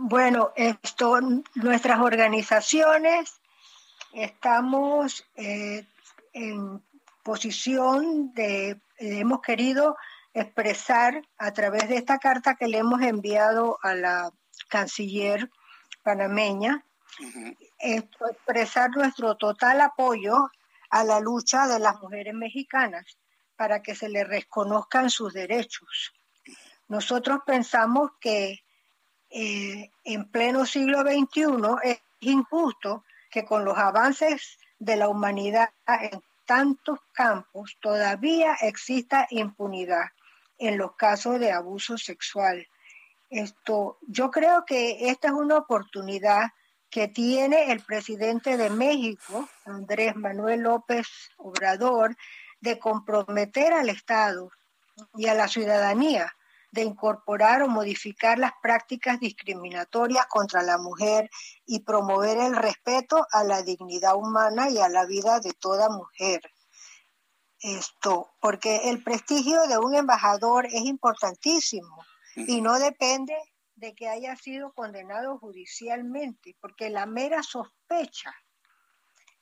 Bueno, 0.00 0.52
esto, 0.54 1.18
nuestras 1.56 1.98
organizaciones 1.98 3.40
estamos 4.12 5.26
eh, 5.34 5.84
en 6.32 6.80
posición 7.24 8.32
de, 8.32 8.80
hemos 8.98 9.42
querido 9.42 9.96
expresar 10.32 11.20
a 11.36 11.52
través 11.52 11.88
de 11.88 11.96
esta 11.96 12.18
carta 12.18 12.54
que 12.54 12.68
le 12.68 12.78
hemos 12.78 13.02
enviado 13.02 13.80
a 13.82 13.96
la 13.96 14.30
canciller 14.68 15.50
panameña, 16.04 16.84
expresar 17.80 18.90
nuestro 18.90 19.36
total 19.36 19.80
apoyo 19.80 20.48
a 20.90 21.02
la 21.02 21.18
lucha 21.18 21.66
de 21.66 21.80
las 21.80 22.00
mujeres 22.00 22.34
mexicanas 22.34 23.18
para 23.56 23.82
que 23.82 23.96
se 23.96 24.08
les 24.08 24.28
reconozcan 24.28 25.10
sus 25.10 25.32
derechos. 25.32 26.12
Nosotros 26.86 27.40
pensamos 27.44 28.12
que 28.20 28.60
eh, 29.30 29.90
en 30.04 30.30
pleno 30.30 30.64
siglo 30.64 31.02
XXI 31.02 31.44
es 31.82 32.00
injusto 32.20 33.04
que 33.30 33.44
con 33.44 33.64
los 33.64 33.76
avances 33.76 34.58
de 34.78 34.96
la 34.96 35.08
humanidad 35.08 35.70
en 35.86 36.22
tantos 36.46 36.98
campos 37.12 37.76
todavía 37.80 38.54
exista 38.62 39.26
impunidad 39.30 40.06
en 40.56 40.78
los 40.78 40.96
casos 40.96 41.38
de 41.38 41.52
abuso 41.52 41.98
sexual. 41.98 42.66
Esto, 43.28 43.98
yo 44.06 44.30
creo 44.30 44.64
que 44.64 45.10
esta 45.10 45.28
es 45.28 45.34
una 45.34 45.58
oportunidad 45.58 46.50
que 46.90 47.08
tiene 47.08 47.70
el 47.70 47.80
presidente 47.80 48.56
de 48.56 48.70
México, 48.70 49.46
Andrés 49.66 50.16
Manuel 50.16 50.60
López 50.60 51.06
Obrador, 51.36 52.16
de 52.60 52.78
comprometer 52.78 53.74
al 53.74 53.90
Estado 53.90 54.50
y 55.14 55.26
a 55.26 55.34
la 55.34 55.48
ciudadanía 55.48 56.34
de 56.70 56.82
incorporar 56.82 57.62
o 57.62 57.68
modificar 57.68 58.38
las 58.38 58.52
prácticas 58.62 59.20
discriminatorias 59.20 60.26
contra 60.26 60.62
la 60.62 60.78
mujer 60.78 61.30
y 61.66 61.80
promover 61.80 62.38
el 62.38 62.56
respeto 62.56 63.26
a 63.32 63.44
la 63.44 63.62
dignidad 63.62 64.16
humana 64.16 64.70
y 64.70 64.78
a 64.78 64.88
la 64.88 65.06
vida 65.06 65.40
de 65.40 65.52
toda 65.52 65.88
mujer. 65.88 66.42
Esto, 67.60 68.30
porque 68.40 68.90
el 68.90 69.02
prestigio 69.02 69.66
de 69.66 69.78
un 69.78 69.94
embajador 69.94 70.66
es 70.66 70.82
importantísimo 70.82 72.04
y 72.36 72.60
no 72.60 72.78
depende 72.78 73.34
de 73.74 73.94
que 73.94 74.08
haya 74.08 74.36
sido 74.36 74.72
condenado 74.72 75.38
judicialmente, 75.38 76.56
porque 76.60 76.90
la 76.90 77.06
mera 77.06 77.42
sospecha 77.42 78.34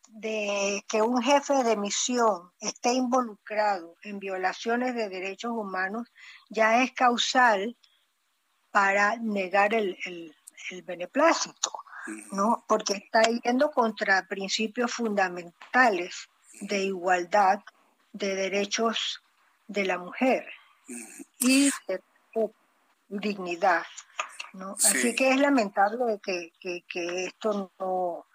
de 0.08 0.84
que 0.88 1.02
un 1.02 1.22
jefe 1.22 1.62
de 1.64 1.76
misión 1.76 2.50
esté 2.60 2.92
involucrado 2.92 3.96
en 4.02 4.18
violaciones 4.18 4.94
de 4.94 5.08
derechos 5.08 5.52
humanos 5.52 6.12
ya 6.48 6.82
es 6.82 6.92
causal 6.92 7.76
para 8.70 9.16
negar 9.16 9.74
el, 9.74 10.34
beneplácito, 10.84 11.70
¿no? 12.32 12.64
Porque 12.66 12.94
está 12.94 13.22
yendo 13.22 13.70
contra 13.70 14.26
principios 14.26 14.92
fundamentales 14.92 16.28
de 16.60 16.84
igualdad, 16.84 17.60
de 18.12 18.34
derechos 18.34 19.22
de 19.68 19.84
la 19.84 19.98
mujer 19.98 20.46
y 21.38 21.70
de 21.86 22.02
dignidad, 23.08 23.84
¿no? 24.54 24.72
Así 24.72 25.14
que 25.14 25.30
es 25.30 25.38
lamentable 25.38 26.20
que, 26.22 26.52
que 26.60 27.24
esto 27.26 27.70
no 27.78 28.26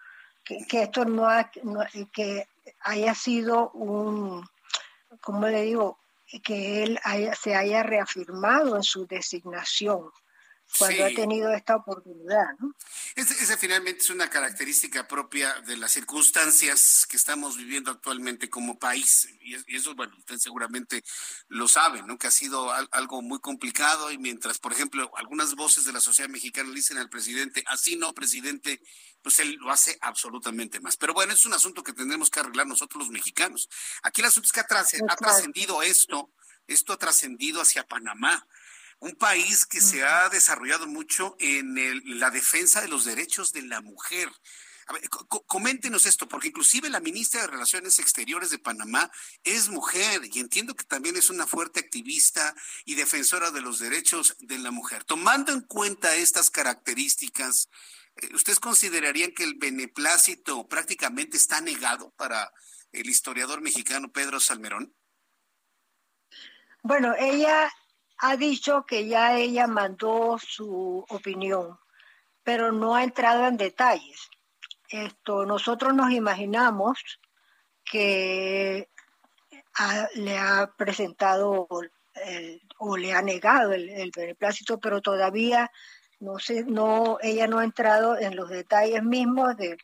que, 0.43 0.81
esto 0.83 1.05
no, 1.05 1.27
que 2.11 2.47
haya 2.81 3.13
sido 3.15 3.71
un, 3.71 4.47
¿cómo 5.21 5.47
le 5.47 5.63
digo? 5.63 5.99
Que 6.43 6.83
él 6.83 6.99
se 7.39 7.55
haya 7.55 7.83
reafirmado 7.83 8.75
en 8.75 8.83
su 8.83 9.05
designación 9.05 10.11
cuando 10.77 11.05
ha 11.05 11.09
tenido 11.09 11.53
esta 11.53 11.75
oportunidad. 11.75 12.45
¿no? 12.59 12.73
Esa 13.15 13.57
finalmente 13.57 14.01
es 14.01 14.09
una 14.09 14.29
característica 14.29 15.07
propia 15.07 15.61
de 15.61 15.77
las 15.77 15.91
circunstancias 15.91 17.05
que 17.07 17.17
estamos 17.17 17.57
viviendo 17.57 17.91
actualmente 17.91 18.49
como 18.49 18.79
país. 18.79 19.27
Y 19.41 19.75
eso, 19.75 19.95
bueno, 19.95 20.15
usted 20.17 20.37
seguramente 20.37 21.03
lo 21.49 21.67
sabe, 21.67 22.01
¿no? 22.03 22.17
Que 22.17 22.27
ha 22.27 22.31
sido 22.31 22.71
algo 22.91 23.21
muy 23.21 23.39
complicado 23.39 24.11
y 24.11 24.17
mientras, 24.17 24.59
por 24.59 24.71
ejemplo, 24.71 25.11
algunas 25.15 25.55
voces 25.55 25.85
de 25.85 25.93
la 25.93 25.99
sociedad 25.99 26.29
mexicana 26.29 26.69
le 26.69 26.75
dicen 26.75 26.97
al 26.97 27.09
presidente, 27.09 27.63
así 27.67 27.95
no, 27.95 28.13
presidente, 28.13 28.81
pues 29.21 29.39
él 29.39 29.57
lo 29.59 29.71
hace 29.71 29.97
absolutamente 30.01 30.79
más. 30.79 30.97
Pero 30.97 31.13
bueno, 31.13 31.33
es 31.33 31.45
un 31.45 31.53
asunto 31.53 31.83
que 31.83 31.93
tendremos 31.93 32.29
que 32.29 32.39
arreglar 32.39 32.67
nosotros 32.67 33.03
los 33.03 33.11
mexicanos. 33.11 33.69
Aquí 34.03 34.21
el 34.21 34.27
asunto 34.27 34.47
es 34.47 34.53
que 34.53 34.61
ha 34.61 35.15
trascendido 35.17 35.81
esto, 35.81 36.31
esto 36.67 36.93
ha 36.93 36.97
trascendido 36.97 37.61
hacia 37.61 37.87
Panamá 37.87 38.47
un 39.01 39.15
país 39.15 39.65
que 39.65 39.81
se 39.81 40.03
ha 40.03 40.29
desarrollado 40.29 40.87
mucho 40.87 41.35
en 41.39 42.19
la 42.19 42.29
defensa 42.29 42.81
de 42.81 42.87
los 42.87 43.03
derechos 43.03 43.51
de 43.51 43.63
la 43.63 43.81
mujer. 43.81 44.29
coméntenos 45.47 46.05
esto, 46.05 46.27
porque 46.27 46.49
inclusive 46.49 46.87
la 46.89 46.99
ministra 46.99 47.41
de 47.41 47.47
Relaciones 47.47 47.97
Exteriores 47.97 48.51
de 48.51 48.59
Panamá 48.59 49.09
es 49.43 49.69
mujer 49.69 50.21
y 50.31 50.39
entiendo 50.39 50.75
que 50.75 50.83
también 50.83 51.15
es 51.17 51.31
una 51.31 51.47
fuerte 51.47 51.79
activista 51.79 52.53
y 52.85 52.93
defensora 52.93 53.49
de 53.49 53.61
los 53.61 53.79
derechos 53.79 54.35
de 54.39 54.59
la 54.59 54.69
mujer. 54.69 55.03
Tomando 55.03 55.51
en 55.51 55.61
cuenta 55.61 56.15
estas 56.15 56.51
características, 56.51 57.69
eh, 58.17 58.29
¿ustedes 58.35 58.59
considerarían 58.59 59.31
que 59.31 59.45
el 59.45 59.55
beneplácito 59.55 60.67
prácticamente 60.67 61.37
está 61.37 61.59
negado 61.59 62.11
para 62.17 62.51
el 62.91 63.09
historiador 63.09 63.61
mexicano 63.61 64.11
Pedro 64.11 64.39
Salmerón? 64.39 64.93
Bueno, 66.83 67.15
ella 67.17 67.71
ha 68.21 68.37
dicho 68.37 68.85
que 68.85 69.07
ya 69.07 69.35
ella 69.35 69.65
mandó 69.65 70.37
su 70.37 71.03
opinión, 71.09 71.79
pero 72.43 72.71
no 72.71 72.95
ha 72.95 73.03
entrado 73.03 73.47
en 73.47 73.57
detalles. 73.57 74.29
Esto, 74.89 75.45
nosotros 75.45 75.95
nos 75.95 76.11
imaginamos 76.11 76.99
que 77.83 78.89
le 80.15 80.37
ha 80.37 80.71
presentado 80.77 81.67
o 82.77 82.97
le 82.97 83.13
ha 83.13 83.21
negado 83.23 83.73
el, 83.73 84.11
beneplácito, 84.15 84.79
pero 84.79 85.01
todavía 85.01 85.71
no 86.19 86.37
sé, 86.37 86.63
no, 86.63 87.17
ella 87.21 87.47
no 87.47 87.57
ha 87.57 87.63
entrado 87.63 88.19
en 88.19 88.35
los 88.35 88.49
detalles 88.49 89.01
mismos 89.01 89.57
de, 89.57 89.77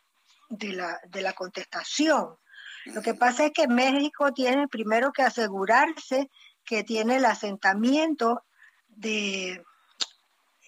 la, 0.73 0.99
de 1.07 1.21
la 1.23 1.33
contestación. 1.33 2.37
Lo 2.85 3.01
que 3.01 3.15
pasa 3.15 3.47
es 3.47 3.51
que 3.51 3.67
México 3.67 4.31
tiene 4.31 4.67
primero 4.67 5.11
que 5.11 5.23
asegurarse 5.23 6.29
que 6.67 6.83
tiene 6.83 7.15
el 7.15 7.25
asentamiento 7.25 8.43
de, 8.89 9.63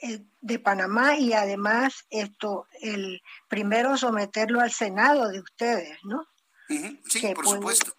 eh, 0.02 0.26
de 0.41 0.60
Panamá 0.60 1.18
y 1.18 1.34
además 1.34 2.06
esto, 2.10 2.68
el 2.82 3.22
primero 3.50 3.97
someterlo 3.97 4.62
al 4.62 4.72
Senado 4.72 5.28
de 5.28 5.41
ustedes, 5.41 6.00
¿no? 6.04 6.26
Sí, 6.68 7.34
por 7.36 7.47
supuesto. 7.47 7.93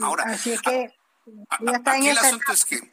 Ahora, 0.00 0.24
así 0.24 0.56
que 0.58 0.92
aquí 1.84 2.08
el 2.08 2.18
asunto 2.18 2.52
es 2.52 2.64
que 2.64 2.92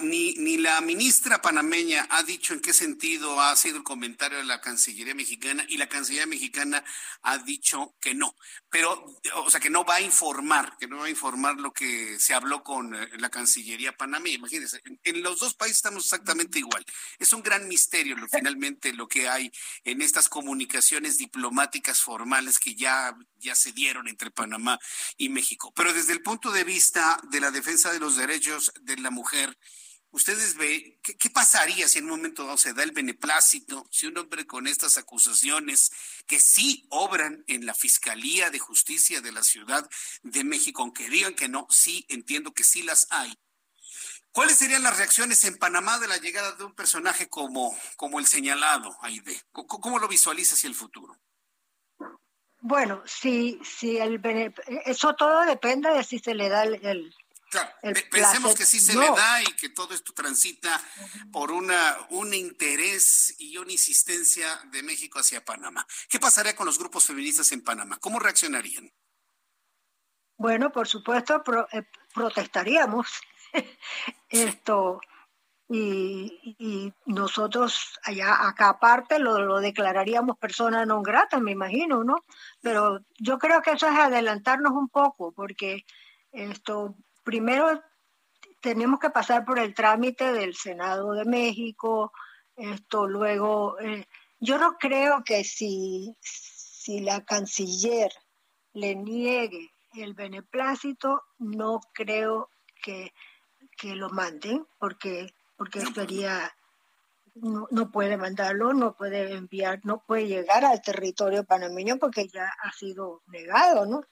ni, 0.00 0.34
ni 0.34 0.56
la 0.56 0.80
ministra 0.80 1.42
panameña 1.42 2.06
ha 2.10 2.22
dicho 2.22 2.54
en 2.54 2.60
qué 2.60 2.72
sentido 2.72 3.40
ha 3.40 3.54
sido 3.56 3.76
el 3.78 3.82
comentario 3.82 4.38
de 4.38 4.44
la 4.44 4.60
Cancillería 4.60 5.14
mexicana 5.14 5.64
y 5.68 5.76
la 5.76 5.88
Cancillería 5.88 6.26
mexicana 6.26 6.84
ha 7.22 7.38
dicho 7.38 7.94
que 8.00 8.14
no, 8.14 8.34
pero, 8.70 9.04
o 9.36 9.50
sea, 9.50 9.60
que 9.60 9.70
no 9.70 9.84
va 9.84 9.96
a 9.96 10.00
informar, 10.00 10.76
que 10.78 10.88
no 10.88 10.98
va 10.98 11.06
a 11.06 11.10
informar 11.10 11.56
lo 11.56 11.72
que 11.72 12.18
se 12.18 12.34
habló 12.34 12.62
con 12.62 12.94
eh, 12.94 13.08
la 13.18 13.30
Cancillería 13.30 13.96
panameña. 13.96 14.36
Imagínense, 14.36 14.80
en, 15.02 15.22
los 15.22 15.38
dos 15.38 15.54
países 15.54 15.76
estamos 15.76 16.04
exactamente 16.04 16.58
igual. 16.58 16.84
Es 17.18 17.32
un 17.32 17.42
gran 17.42 17.68
misterio 17.68 18.16
lo, 18.16 18.26
finalmente 18.28 18.92
lo 18.92 19.06
que 19.06 19.28
hay 19.28 19.52
en 19.84 20.02
estas 20.02 20.28
comunicaciones 20.28 21.18
diplomáticas 21.18 22.00
formales 22.00 22.58
que 22.58 22.74
ya, 22.74 23.16
ya 23.38 23.54
se 23.54 23.72
dieron 23.72 24.08
entre 24.08 24.30
Panamá 24.30 24.78
y 25.16 25.28
México. 25.28 25.72
Pero 25.74 25.92
desde 25.92 26.12
el 26.12 26.22
punto 26.22 26.50
de 26.50 26.64
vista 26.64 27.20
de 27.30 27.40
la 27.40 27.50
defensa 27.50 27.92
de 27.92 28.00
los 28.00 28.16
derechos 28.16 28.72
de 28.80 28.96
la 28.96 29.10
mujer, 29.10 29.43
ustedes 30.10 30.56
ven, 30.56 30.98
¿qué, 31.02 31.30
pasaría 31.30 31.88
si 31.88 31.98
en 31.98 32.04
un 32.04 32.10
momento 32.10 32.44
dado 32.44 32.56
se 32.56 32.72
da 32.72 32.82
el 32.82 32.92
beneplácito, 32.92 33.86
si 33.90 34.06
un 34.06 34.16
hombre 34.16 34.46
con 34.46 34.66
estas 34.66 34.96
acusaciones 34.96 35.90
que 36.26 36.38
sí 36.38 36.86
obran 36.90 37.44
en 37.48 37.66
la 37.66 37.74
Fiscalía 37.74 38.50
de 38.50 38.58
Justicia 38.58 39.20
de 39.20 39.32
la 39.32 39.42
Ciudad 39.42 39.88
de 40.22 40.44
México, 40.44 40.82
aunque 40.82 41.08
digan 41.08 41.34
que 41.34 41.48
no, 41.48 41.66
sí 41.70 42.06
entiendo 42.08 42.52
que 42.54 42.64
sí 42.64 42.82
las 42.82 43.08
hay. 43.10 43.34
¿Cuáles 44.34 44.56
serían 44.56 44.82
las 44.82 44.96
reacciones 44.96 45.44
en 45.44 45.58
Panamá 45.58 46.00
de 46.00 46.08
la 46.08 46.16
llegada 46.16 46.52
de 46.52 46.64
un 46.64 46.74
personaje 46.74 47.28
como, 47.28 47.72
como 47.96 48.18
el 48.18 48.26
señalado, 48.26 48.96
Aide? 49.02 49.40
¿Cómo, 49.52 50.00
lo 50.00 50.08
visualiza 50.08 50.56
hacia 50.56 50.66
el 50.66 50.74
futuro? 50.74 51.16
Bueno, 52.60 53.02
si, 53.06 53.60
si 53.62 53.98
el 53.98 54.20
eso 54.86 55.14
todo 55.14 55.44
depende 55.44 55.88
de 55.90 56.02
si 56.02 56.18
se 56.18 56.34
le 56.34 56.48
da 56.48 56.64
el, 56.64 57.14
pensemos 58.10 58.54
que 58.54 58.64
sí 58.64 58.80
se 58.80 58.94
le 58.94 59.06
da 59.06 59.42
y 59.42 59.52
que 59.56 59.68
todo 59.68 59.94
esto 59.94 60.12
transita 60.12 60.80
por 61.32 61.52
una, 61.52 61.96
un 62.10 62.34
interés 62.34 63.34
y 63.38 63.56
una 63.58 63.72
insistencia 63.72 64.60
de 64.70 64.82
México 64.82 65.18
hacia 65.18 65.44
Panamá. 65.44 65.86
¿Qué 66.08 66.18
pasaría 66.18 66.56
con 66.56 66.66
los 66.66 66.78
grupos 66.78 67.06
feministas 67.06 67.52
en 67.52 67.62
Panamá? 67.62 67.98
¿Cómo 68.00 68.18
reaccionarían? 68.18 68.92
Bueno, 70.36 70.72
por 70.72 70.88
supuesto, 70.88 71.42
eh, 71.72 71.82
protestaríamos 72.12 73.08
esto 74.28 75.00
y, 75.68 76.92
nosotros 77.06 77.98
allá 78.02 78.46
acá 78.46 78.68
aparte 78.68 79.18
lo, 79.18 79.38
lo 79.38 79.60
declararíamos 79.60 80.36
persona 80.38 80.84
no 80.84 81.02
grata, 81.02 81.38
me 81.40 81.52
imagino, 81.52 82.04
¿no? 82.04 82.24
Pero 82.60 83.00
yo 83.18 83.38
creo 83.38 83.62
que 83.62 83.72
eso 83.72 83.88
es 83.88 83.96
adelantarnos 83.96 84.72
un 84.72 84.88
poco, 84.88 85.32
porque 85.32 85.84
esto 86.32 86.96
primero 87.24 87.82
tenemos 88.60 89.00
que 89.00 89.10
pasar 89.10 89.44
por 89.44 89.58
el 89.58 89.74
trámite 89.74 90.32
del 90.32 90.54
Senado 90.54 91.12
de 91.12 91.24
México, 91.24 92.12
esto 92.56 93.06
luego, 93.08 93.78
eh, 93.80 94.06
yo 94.38 94.58
no 94.58 94.76
creo 94.78 95.24
que 95.24 95.42
si, 95.44 96.16
si 96.20 97.00
la 97.00 97.24
canciller 97.24 98.12
le 98.72 98.94
niegue 98.94 99.70
el 99.94 100.14
beneplácito, 100.14 101.22
no 101.38 101.80
creo 101.92 102.50
que, 102.82 103.12
que 103.76 103.94
lo 103.94 104.10
manden, 104.10 104.66
porque, 104.78 105.34
porque 105.56 105.80
sería, 105.80 106.54
no, 107.34 107.66
no, 107.70 107.90
puede 107.90 108.16
mandarlo, 108.16 108.72
no 108.72 108.96
puede 108.96 109.34
enviar, 109.34 109.80
no 109.84 110.04
puede 110.04 110.26
llegar 110.26 110.64
al 110.64 110.82
territorio 110.82 111.44
panameño 111.44 111.98
porque 111.98 112.28
ya 112.28 112.50
ha 112.62 112.72
sido 112.72 113.22
negado, 113.26 113.86
¿no? 113.86 114.04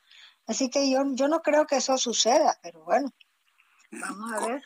Así 0.53 0.69
que 0.69 0.91
yo, 0.91 1.03
yo 1.15 1.29
no 1.29 1.41
creo 1.41 1.67
que 1.67 1.77
eso 1.77 1.97
suceda, 1.97 2.61
pero 2.63 2.85
bueno, 2.85 3.11
vamos 3.91 4.33
a 4.35 4.47
ver. 4.47 4.63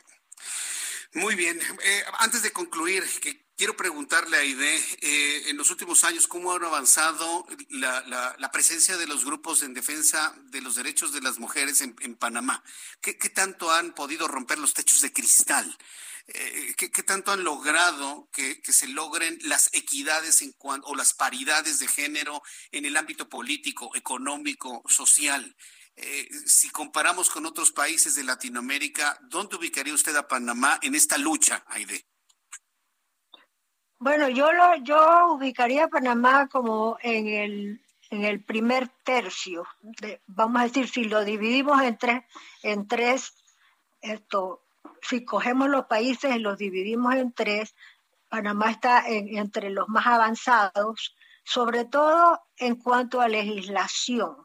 Muy 1.14 1.36
bien. 1.36 1.60
Eh, 1.60 2.04
antes 2.18 2.42
de 2.42 2.50
concluir, 2.50 3.04
que 3.20 3.46
quiero 3.56 3.76
preguntarle 3.76 4.36
a 4.36 4.40
Aide, 4.40 4.76
eh, 5.00 5.48
en 5.48 5.56
los 5.56 5.70
últimos 5.70 6.02
años, 6.02 6.26
¿cómo 6.26 6.52
han 6.52 6.64
avanzado 6.64 7.46
la, 7.68 8.50
presencia 8.52 8.96
de 8.96 9.06
los 9.06 9.24
grupos 9.24 9.62
en 9.62 9.74
defensa 9.74 10.34
de 10.46 10.60
los 10.60 10.74
derechos 10.74 11.12
de 11.12 11.20
las 11.20 11.38
mujeres 11.38 11.80
en, 11.80 12.16
Panamá? 12.16 12.64
¿Qué, 13.00 13.14
tanto 13.30 13.70
han 13.70 13.94
podido 13.94 14.26
romper 14.26 14.58
los 14.58 14.74
techos 14.74 15.02
de 15.02 15.12
cristal? 15.12 15.78
Eh, 16.26 16.74
¿qué, 16.76 17.02
tanto 17.04 17.30
han 17.30 17.44
logrado 17.44 18.28
que, 18.32 18.60
se 18.64 18.88
logren 18.88 19.38
las 19.42 19.70
equidades 19.72 20.42
en 20.42 20.52
o 20.58 20.96
las 20.96 21.14
paridades 21.14 21.78
de 21.78 21.86
género 21.86 22.42
en 22.72 22.84
el 22.84 22.96
ámbito 22.96 23.28
político, 23.28 23.94
económico, 23.94 24.82
social? 24.88 25.54
Eh, 25.96 26.28
si 26.44 26.68
comparamos 26.68 27.30
con 27.30 27.46
otros 27.46 27.72
países 27.72 28.14
de 28.14 28.24
Latinoamérica, 28.24 29.18
¿dónde 29.22 29.56
ubicaría 29.56 29.94
usted 29.94 30.14
a 30.14 30.28
Panamá 30.28 30.78
en 30.82 30.94
esta 30.94 31.16
lucha, 31.16 31.64
Aide? 31.68 32.04
Bueno, 33.98 34.28
yo 34.28 34.52
lo, 34.52 34.76
yo 34.84 35.32
ubicaría 35.32 35.84
a 35.84 35.88
Panamá 35.88 36.48
como 36.48 36.98
en 37.00 37.28
el, 37.28 37.86
en 38.10 38.24
el 38.24 38.44
primer 38.44 38.88
tercio. 39.04 39.66
vamos 40.26 40.60
a 40.60 40.64
decir, 40.64 40.86
si 40.86 41.04
lo 41.04 41.24
dividimos 41.24 41.80
en 41.80 41.96
tres, 41.96 42.24
en 42.62 42.86
tres, 42.86 43.32
esto, 44.02 44.66
si 45.00 45.24
cogemos 45.24 45.70
los 45.70 45.86
países 45.86 46.36
y 46.36 46.40
los 46.40 46.58
dividimos 46.58 47.14
en 47.14 47.32
tres, 47.32 47.74
Panamá 48.28 48.70
está 48.70 49.08
entre 49.08 49.70
los 49.70 49.88
más 49.88 50.06
avanzados, 50.06 51.16
sobre 51.42 51.86
todo 51.86 52.42
en 52.58 52.76
cuanto 52.76 53.22
a 53.22 53.28
legislación 53.28 54.36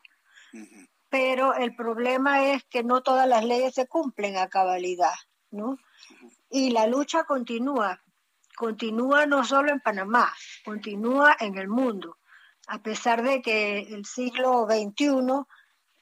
pero 1.11 1.53
el 1.53 1.75
problema 1.75 2.53
es 2.53 2.63
que 2.63 2.83
no 2.83 3.03
todas 3.03 3.27
las 3.27 3.43
leyes 3.43 3.75
se 3.75 3.85
cumplen 3.85 4.37
a 4.37 4.47
cabalidad, 4.47 5.13
¿no? 5.51 5.77
Y 6.49 6.69
la 6.69 6.87
lucha 6.87 7.25
continúa, 7.25 8.01
continúa 8.55 9.25
no 9.25 9.43
solo 9.43 9.71
en 9.71 9.81
Panamá, 9.81 10.33
continúa 10.63 11.35
en 11.37 11.57
el 11.57 11.67
mundo, 11.67 12.17
a 12.67 12.81
pesar 12.81 13.23
de 13.23 13.41
que 13.41 13.79
el 13.79 14.05
siglo 14.05 14.65
XXI 14.65 15.43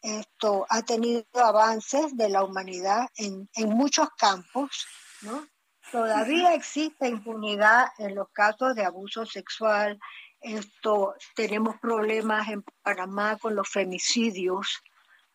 esto 0.01 0.68
ha 0.70 0.84
tenido 0.84 1.26
avances 1.34 2.16
de 2.16 2.30
la 2.30 2.43
humanidad 2.43 3.10
en, 3.16 3.49
en 3.55 3.70
muchos 3.70 4.10
campos, 4.16 4.86
¿no? 5.24 5.43
Todavía 5.91 6.53
existe 6.53 7.07
impunidad 7.07 7.88
en 7.97 8.14
los 8.14 8.30
casos 8.30 8.76
de 8.76 8.86
abuso 8.86 9.26
sexual. 9.26 9.99
Esto 10.39 11.16
tenemos 11.36 11.78
problemas 11.82 12.47
en 12.49 12.64
Panamá 12.84 13.38
con 13.38 13.55
los 13.55 13.68
femicidios, 13.68 14.84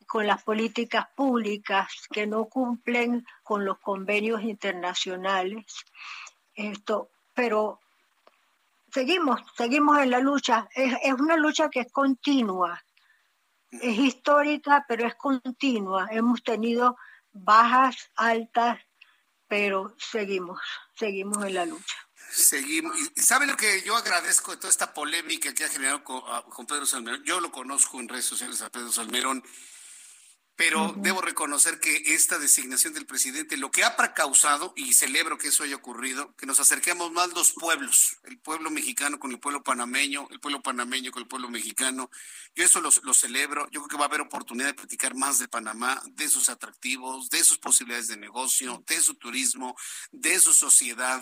con 0.06 0.26
las 0.26 0.42
políticas 0.42 1.06
públicas 1.14 1.88
que 2.10 2.26
no 2.26 2.46
cumplen 2.46 3.26
con 3.42 3.64
los 3.64 3.78
convenios 3.78 4.42
internacionales. 4.42 5.64
Esto, 6.54 7.10
pero 7.34 7.80
seguimos, 8.92 9.40
seguimos 9.56 9.98
en 9.98 10.10
la 10.10 10.20
lucha. 10.20 10.68
Es, 10.74 10.94
es 11.02 11.14
una 11.14 11.36
lucha 11.36 11.68
que 11.68 11.80
es 11.80 11.92
continua, 11.92 12.82
es 13.70 13.98
histórica, 13.98 14.84
pero 14.88 15.06
es 15.06 15.14
continua. 15.16 16.08
Hemos 16.10 16.42
tenido 16.42 16.96
bajas, 17.32 18.10
altas, 18.14 18.78
pero 19.48 19.94
seguimos, 19.98 20.60
seguimos 20.96 21.44
en 21.44 21.54
la 21.54 21.66
lucha. 21.66 21.96
Seguimos. 22.30 22.96
¿Y 23.14 23.20
sabe 23.20 23.46
lo 23.46 23.56
que 23.56 23.82
yo 23.82 23.96
agradezco 23.96 24.52
de 24.52 24.56
toda 24.56 24.70
esta 24.70 24.92
polémica 24.92 25.54
que 25.54 25.64
ha 25.64 25.68
generado 25.68 26.02
con, 26.02 26.22
con 26.50 26.66
Pedro 26.66 26.86
Salmerón? 26.86 27.22
Yo 27.24 27.40
lo 27.40 27.52
conozco 27.52 28.00
en 28.00 28.08
redes 28.08 28.24
sociales 28.24 28.60
a 28.62 28.70
Pedro 28.70 28.90
Salmerón 28.90 29.44
pero 30.56 30.94
debo 30.98 31.20
reconocer 31.20 31.80
que 31.80 32.14
esta 32.14 32.38
designación 32.38 32.94
del 32.94 33.06
presidente 33.06 33.56
lo 33.56 33.70
que 33.70 33.82
ha 33.82 33.96
causado, 34.14 34.72
y 34.76 34.94
celebro 34.94 35.36
que 35.36 35.48
eso 35.48 35.64
haya 35.64 35.76
ocurrido, 35.76 36.34
que 36.36 36.46
nos 36.46 36.60
acerquemos 36.60 37.10
más 37.10 37.32
los 37.34 37.52
pueblos, 37.52 38.18
el 38.24 38.38
pueblo 38.38 38.70
mexicano 38.70 39.18
con 39.18 39.32
el 39.32 39.40
pueblo 39.40 39.62
panameño, 39.62 40.28
el 40.30 40.38
pueblo 40.38 40.62
panameño 40.62 41.10
con 41.10 41.22
el 41.22 41.28
pueblo 41.28 41.48
mexicano. 41.48 42.10
Yo 42.54 42.64
eso 42.64 42.80
lo, 42.80 42.90
lo 43.02 43.14
celebro. 43.14 43.68
Yo 43.70 43.80
creo 43.80 43.88
que 43.88 43.96
va 43.96 44.04
a 44.04 44.08
haber 44.08 44.20
oportunidad 44.20 44.68
de 44.68 44.74
platicar 44.74 45.14
más 45.14 45.38
de 45.38 45.48
Panamá, 45.48 46.00
de 46.12 46.28
sus 46.28 46.48
atractivos, 46.48 47.30
de 47.30 47.42
sus 47.42 47.58
posibilidades 47.58 48.08
de 48.08 48.16
negocio, 48.16 48.84
de 48.86 49.00
su 49.00 49.14
turismo, 49.14 49.76
de 50.12 50.38
su 50.38 50.52
sociedad. 50.52 51.20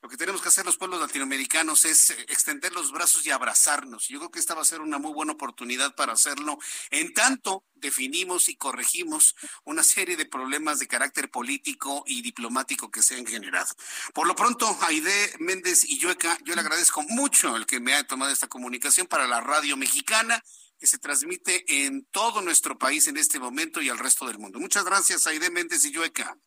Lo 0.00 0.08
que 0.08 0.16
tenemos 0.16 0.40
que 0.40 0.48
hacer 0.48 0.64
los 0.64 0.76
pueblos 0.76 1.00
latinoamericanos 1.00 1.84
es 1.84 2.10
extender 2.10 2.72
los 2.72 2.92
brazos 2.92 3.26
y 3.26 3.30
abrazarnos. 3.30 4.06
Yo 4.06 4.18
creo 4.18 4.30
que 4.30 4.38
esta 4.38 4.54
va 4.54 4.62
a 4.62 4.64
ser 4.64 4.80
una 4.80 4.98
muy 4.98 5.12
buena 5.12 5.32
oportunidad 5.32 5.94
para 5.96 6.12
hacerlo. 6.12 6.58
En 6.90 7.12
tanto, 7.12 7.64
definimos 7.74 8.48
y 8.48 8.56
corregimos 8.56 9.34
una 9.64 9.82
serie 9.82 10.16
de 10.16 10.24
problemas 10.24 10.78
de 10.78 10.86
carácter 10.86 11.30
político 11.30 12.04
y 12.06 12.22
diplomático 12.22 12.92
que 12.92 13.02
se 13.02 13.16
han 13.16 13.26
generado. 13.26 13.74
Por 14.14 14.28
lo 14.28 14.36
pronto, 14.36 14.78
Aide 14.82 15.34
Méndez 15.40 15.82
y 15.84 15.98
Yueca, 15.98 16.38
yo 16.44 16.54
le 16.54 16.60
agradezco 16.60 17.02
mucho 17.02 17.56
el 17.56 17.66
que 17.66 17.80
me 17.80 17.94
haya 17.94 18.06
tomado 18.06 18.30
esta 18.30 18.46
comunicación 18.46 19.08
para 19.08 19.26
la 19.26 19.40
radio 19.40 19.76
mexicana 19.76 20.42
que 20.78 20.86
se 20.86 20.98
transmite 20.98 21.86
en 21.86 22.04
todo 22.12 22.40
nuestro 22.40 22.78
país 22.78 23.08
en 23.08 23.16
este 23.16 23.40
momento 23.40 23.82
y 23.82 23.88
al 23.88 23.98
resto 23.98 24.26
del 24.28 24.38
mundo. 24.38 24.60
Muchas 24.60 24.84
gracias, 24.84 25.26
Aide 25.26 25.50
Méndez 25.50 25.84
y 25.84 25.90
Yueca. 25.90 26.38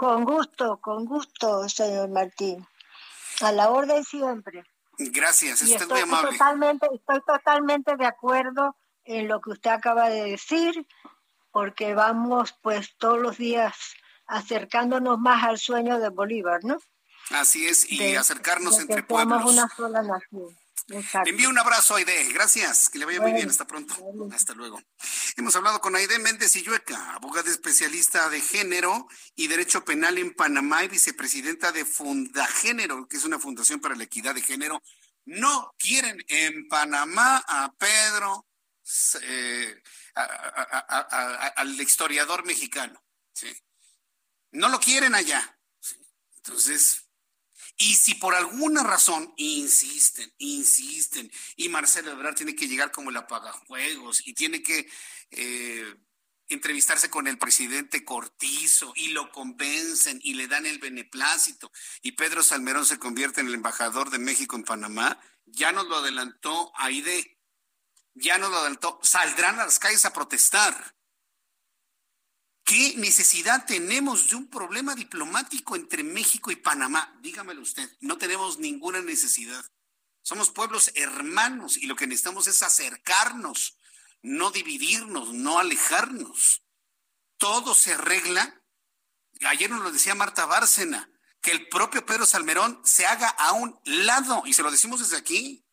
Con 0.00 0.24
gusto, 0.24 0.80
con 0.80 1.04
gusto, 1.04 1.68
señor 1.68 2.08
Martín. 2.08 2.66
A 3.42 3.52
la 3.52 3.68
orden 3.68 4.02
siempre. 4.02 4.64
Gracias, 4.96 5.60
usted 5.60 5.86
muy 5.86 6.00
amable. 6.00 6.30
Totalmente, 6.30 6.88
estoy 6.94 7.20
totalmente 7.20 7.96
de 7.98 8.06
acuerdo 8.06 8.74
en 9.04 9.28
lo 9.28 9.42
que 9.42 9.50
usted 9.50 9.68
acaba 9.68 10.08
de 10.08 10.24
decir, 10.24 10.86
porque 11.50 11.92
vamos 11.92 12.54
pues 12.62 12.96
todos 12.96 13.18
los 13.18 13.36
días 13.36 13.76
acercándonos 14.26 15.18
más 15.18 15.44
al 15.44 15.58
sueño 15.58 15.98
de 15.98 16.08
Bolívar, 16.08 16.64
¿no? 16.64 16.78
Así 17.28 17.66
es, 17.66 17.86
y 17.92 18.16
acercarnos 18.16 18.78
entre 18.78 19.02
pueblos. 19.02 19.44
una 19.44 19.68
sola 19.68 20.00
nación. 20.00 20.56
Le 20.90 21.30
envío 21.30 21.48
un 21.48 21.58
abrazo, 21.58 21.94
Aide. 21.94 22.32
Gracias. 22.32 22.88
Que 22.88 22.98
le 22.98 23.04
vaya 23.04 23.20
muy 23.20 23.32
bien. 23.32 23.48
Hasta 23.48 23.66
pronto. 23.66 23.94
Hasta 24.32 24.54
luego. 24.54 24.82
Hemos 25.36 25.54
hablado 25.54 25.80
con 25.80 25.94
Aide 25.94 26.18
Méndez 26.18 26.56
Illueca, 26.56 27.14
abogada 27.14 27.50
especialista 27.50 28.28
de 28.28 28.40
género 28.40 29.06
y 29.36 29.46
derecho 29.46 29.84
penal 29.84 30.18
en 30.18 30.34
Panamá 30.34 30.84
y 30.84 30.88
vicepresidenta 30.88 31.70
de 31.70 31.84
Fundagénero, 31.84 33.06
que 33.06 33.16
es 33.18 33.24
una 33.24 33.38
fundación 33.38 33.80
para 33.80 33.94
la 33.94 34.04
equidad 34.04 34.34
de 34.34 34.42
género. 34.42 34.82
No 35.26 35.72
quieren 35.78 36.24
en 36.26 36.66
Panamá 36.66 37.44
a 37.46 37.72
Pedro, 37.78 38.46
eh, 39.22 39.82
al 40.14 41.80
historiador 41.80 42.44
mexicano. 42.44 43.00
No 44.52 44.68
lo 44.68 44.80
quieren 44.80 45.14
allá. 45.14 45.56
Entonces, 46.36 47.09
y 47.80 47.94
si 47.94 48.14
por 48.14 48.34
alguna 48.34 48.82
razón 48.82 49.32
insisten, 49.38 50.30
insisten, 50.36 51.32
y 51.56 51.70
Marcelo 51.70 52.10
Ebrard 52.10 52.34
tiene 52.34 52.54
que 52.54 52.68
llegar 52.68 52.92
como 52.92 53.08
el 53.08 53.16
apagajuegos 53.16 54.20
y 54.26 54.34
tiene 54.34 54.62
que 54.62 54.86
eh, 55.30 55.94
entrevistarse 56.50 57.08
con 57.08 57.26
el 57.26 57.38
presidente 57.38 58.04
Cortizo 58.04 58.92
y 58.96 59.08
lo 59.08 59.32
convencen 59.32 60.20
y 60.22 60.34
le 60.34 60.46
dan 60.46 60.66
el 60.66 60.78
beneplácito 60.78 61.72
y 62.02 62.12
Pedro 62.12 62.42
Salmerón 62.42 62.84
se 62.84 62.98
convierte 62.98 63.40
en 63.40 63.46
el 63.46 63.54
embajador 63.54 64.10
de 64.10 64.18
México 64.18 64.56
en 64.56 64.64
Panamá, 64.64 65.18
ya 65.46 65.72
nos 65.72 65.86
lo 65.86 65.96
adelantó 65.96 66.72
Aide, 66.76 67.40
ya 68.12 68.36
nos 68.36 68.50
lo 68.50 68.58
adelantó, 68.58 69.00
saldrán 69.02 69.58
a 69.58 69.64
las 69.64 69.78
calles 69.78 70.04
a 70.04 70.12
protestar. 70.12 70.99
¿Qué 72.64 72.94
necesidad 72.96 73.66
tenemos 73.66 74.30
de 74.30 74.36
un 74.36 74.48
problema 74.48 74.94
diplomático 74.94 75.76
entre 75.76 76.04
México 76.04 76.50
y 76.50 76.56
Panamá? 76.56 77.18
Dígamelo 77.20 77.62
usted, 77.62 77.90
no 78.00 78.16
tenemos 78.18 78.58
ninguna 78.58 79.00
necesidad. 79.00 79.64
Somos 80.22 80.50
pueblos 80.50 80.92
hermanos 80.94 81.76
y 81.76 81.86
lo 81.86 81.96
que 81.96 82.06
necesitamos 82.06 82.46
es 82.46 82.62
acercarnos, 82.62 83.78
no 84.22 84.50
dividirnos, 84.50 85.32
no 85.32 85.58
alejarnos. 85.58 86.62
Todo 87.38 87.74
se 87.74 87.94
arregla. 87.94 88.62
Ayer 89.46 89.70
nos 89.70 89.82
lo 89.82 89.90
decía 89.90 90.14
Marta 90.14 90.46
Bárcena, 90.46 91.10
que 91.40 91.52
el 91.52 91.68
propio 91.68 92.04
Pedro 92.04 92.26
Salmerón 92.26 92.80
se 92.84 93.06
haga 93.06 93.28
a 93.28 93.52
un 93.52 93.80
lado, 93.84 94.42
y 94.44 94.52
se 94.52 94.62
lo 94.62 94.70
decimos 94.70 95.00
desde 95.00 95.16
aquí. 95.16 95.64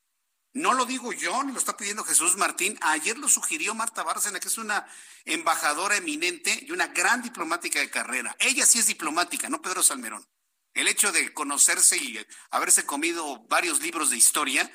No 0.58 0.74
lo 0.74 0.88
digo 0.88 1.14
yo, 1.14 1.44
ni 1.44 1.52
lo 1.52 1.60
está 1.60 1.78
pidiendo 1.78 2.04
Jesús 2.04 2.36
Martín. 2.36 2.80
Ayer 2.82 3.16
lo 3.20 3.30
sugirió 3.30 3.76
Marta 3.76 4.02
Bárcena, 4.02 4.40
que 4.40 4.48
es 4.48 4.58
una 4.58 4.88
embajadora 5.24 5.98
eminente 5.98 6.66
y 6.68 6.72
una 6.72 6.88
gran 6.88 7.22
diplomática 7.22 7.80
de 7.80 7.92
carrera. 7.92 8.36
Ella 8.40 8.66
sí 8.66 8.80
es 8.80 8.88
diplomática, 8.88 9.50
no 9.50 9.62
Pedro 9.62 9.84
Salmerón. 9.84 10.28
El 10.74 10.88
hecho 10.88 11.12
de 11.12 11.32
conocerse 11.32 11.98
y 11.98 12.20
haberse 12.50 12.88
comido 12.88 13.46
varios 13.48 13.84
libros 13.84 14.10
de 14.10 14.18
historia 14.18 14.72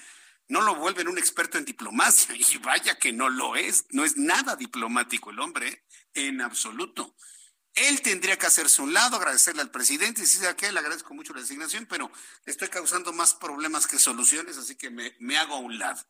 no 0.47 0.61
lo 0.61 0.77
vuelve 0.77 1.03
un 1.03 1.19
experto 1.19 1.59
en 1.59 1.65
diplomacia. 1.65 2.37
Y 2.39 2.59
vaya 2.59 2.97
que 2.97 3.13
no 3.13 3.29
lo 3.29 3.57
es. 3.57 3.87
No 3.91 4.05
es 4.05 4.17
nada 4.17 4.55
diplomático 4.55 5.31
el 5.31 5.41
hombre, 5.41 5.85
en 6.15 6.43
absoluto. 6.43 7.17
Él 7.75 8.03
tendría 8.03 8.39
que 8.39 8.47
hacerse 8.47 8.83
un 8.83 8.93
lado, 8.93 9.17
agradecerle 9.17 9.63
al 9.63 9.71
presidente 9.71 10.21
y 10.21 10.25
decirle 10.25 10.55
que 10.57 10.71
le 10.71 10.79
agradezco 10.79 11.15
mucho 11.15 11.33
la 11.33 11.41
designación, 11.41 11.87
pero 11.87 12.11
estoy 12.45 12.69
causando 12.69 13.13
más 13.13 13.35
problemas 13.35 13.87
que 13.87 13.99
soluciones, 13.99 14.59
así 14.59 14.77
que 14.77 14.91
me, 14.91 15.17
me 15.21 15.39
hago 15.39 15.55
a 15.55 15.59
un 15.59 15.79
lado. 15.79 16.01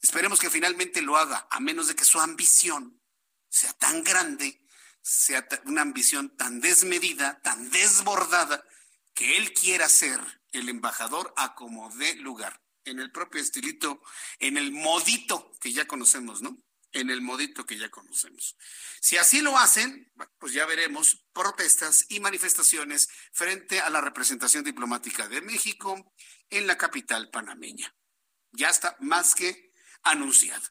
Esperemos 0.00 0.40
que 0.40 0.48
finalmente 0.48 1.02
lo 1.02 1.18
haga, 1.18 1.46
a 1.50 1.60
menos 1.60 1.88
de 1.88 1.94
que 1.94 2.06
su 2.06 2.18
ambición 2.20 3.02
sea 3.50 3.72
tan 3.74 4.02
grande, 4.02 4.64
sea 5.02 5.46
una 5.64 5.82
ambición 5.82 6.34
tan 6.36 6.60
desmedida, 6.60 7.40
tan 7.42 7.70
desbordada, 7.70 8.64
que 9.12 9.36
él 9.36 9.52
quiera 9.52 9.88
ser 9.88 10.20
el 10.52 10.68
embajador 10.68 11.34
a 11.36 11.54
como 11.54 11.94
dé 11.96 12.14
lugar, 12.16 12.62
en 12.84 12.98
el 12.98 13.12
propio 13.12 13.42
estilito, 13.42 14.00
en 14.38 14.56
el 14.56 14.72
modito 14.72 15.52
que 15.60 15.72
ya 15.72 15.86
conocemos, 15.86 16.40
¿no? 16.40 16.56
En 16.92 17.10
el 17.10 17.20
modito 17.20 17.64
que 17.66 17.78
ya 17.78 17.90
conocemos. 17.90 18.56
Si 19.00 19.16
así 19.16 19.40
lo 19.40 19.56
hacen, 19.58 20.12
pues 20.38 20.52
ya 20.52 20.66
veremos 20.66 21.24
protestas 21.32 22.06
y 22.08 22.20
manifestaciones 22.20 23.08
frente 23.32 23.80
a 23.80 23.90
la 23.90 24.00
representación 24.00 24.64
diplomática 24.64 25.28
de 25.28 25.40
México 25.40 26.12
en 26.50 26.66
la 26.66 26.76
capital 26.76 27.30
panameña. 27.30 27.94
Ya 28.52 28.68
está 28.68 28.96
más 29.00 29.34
que 29.34 29.72
anunciado. 30.02 30.62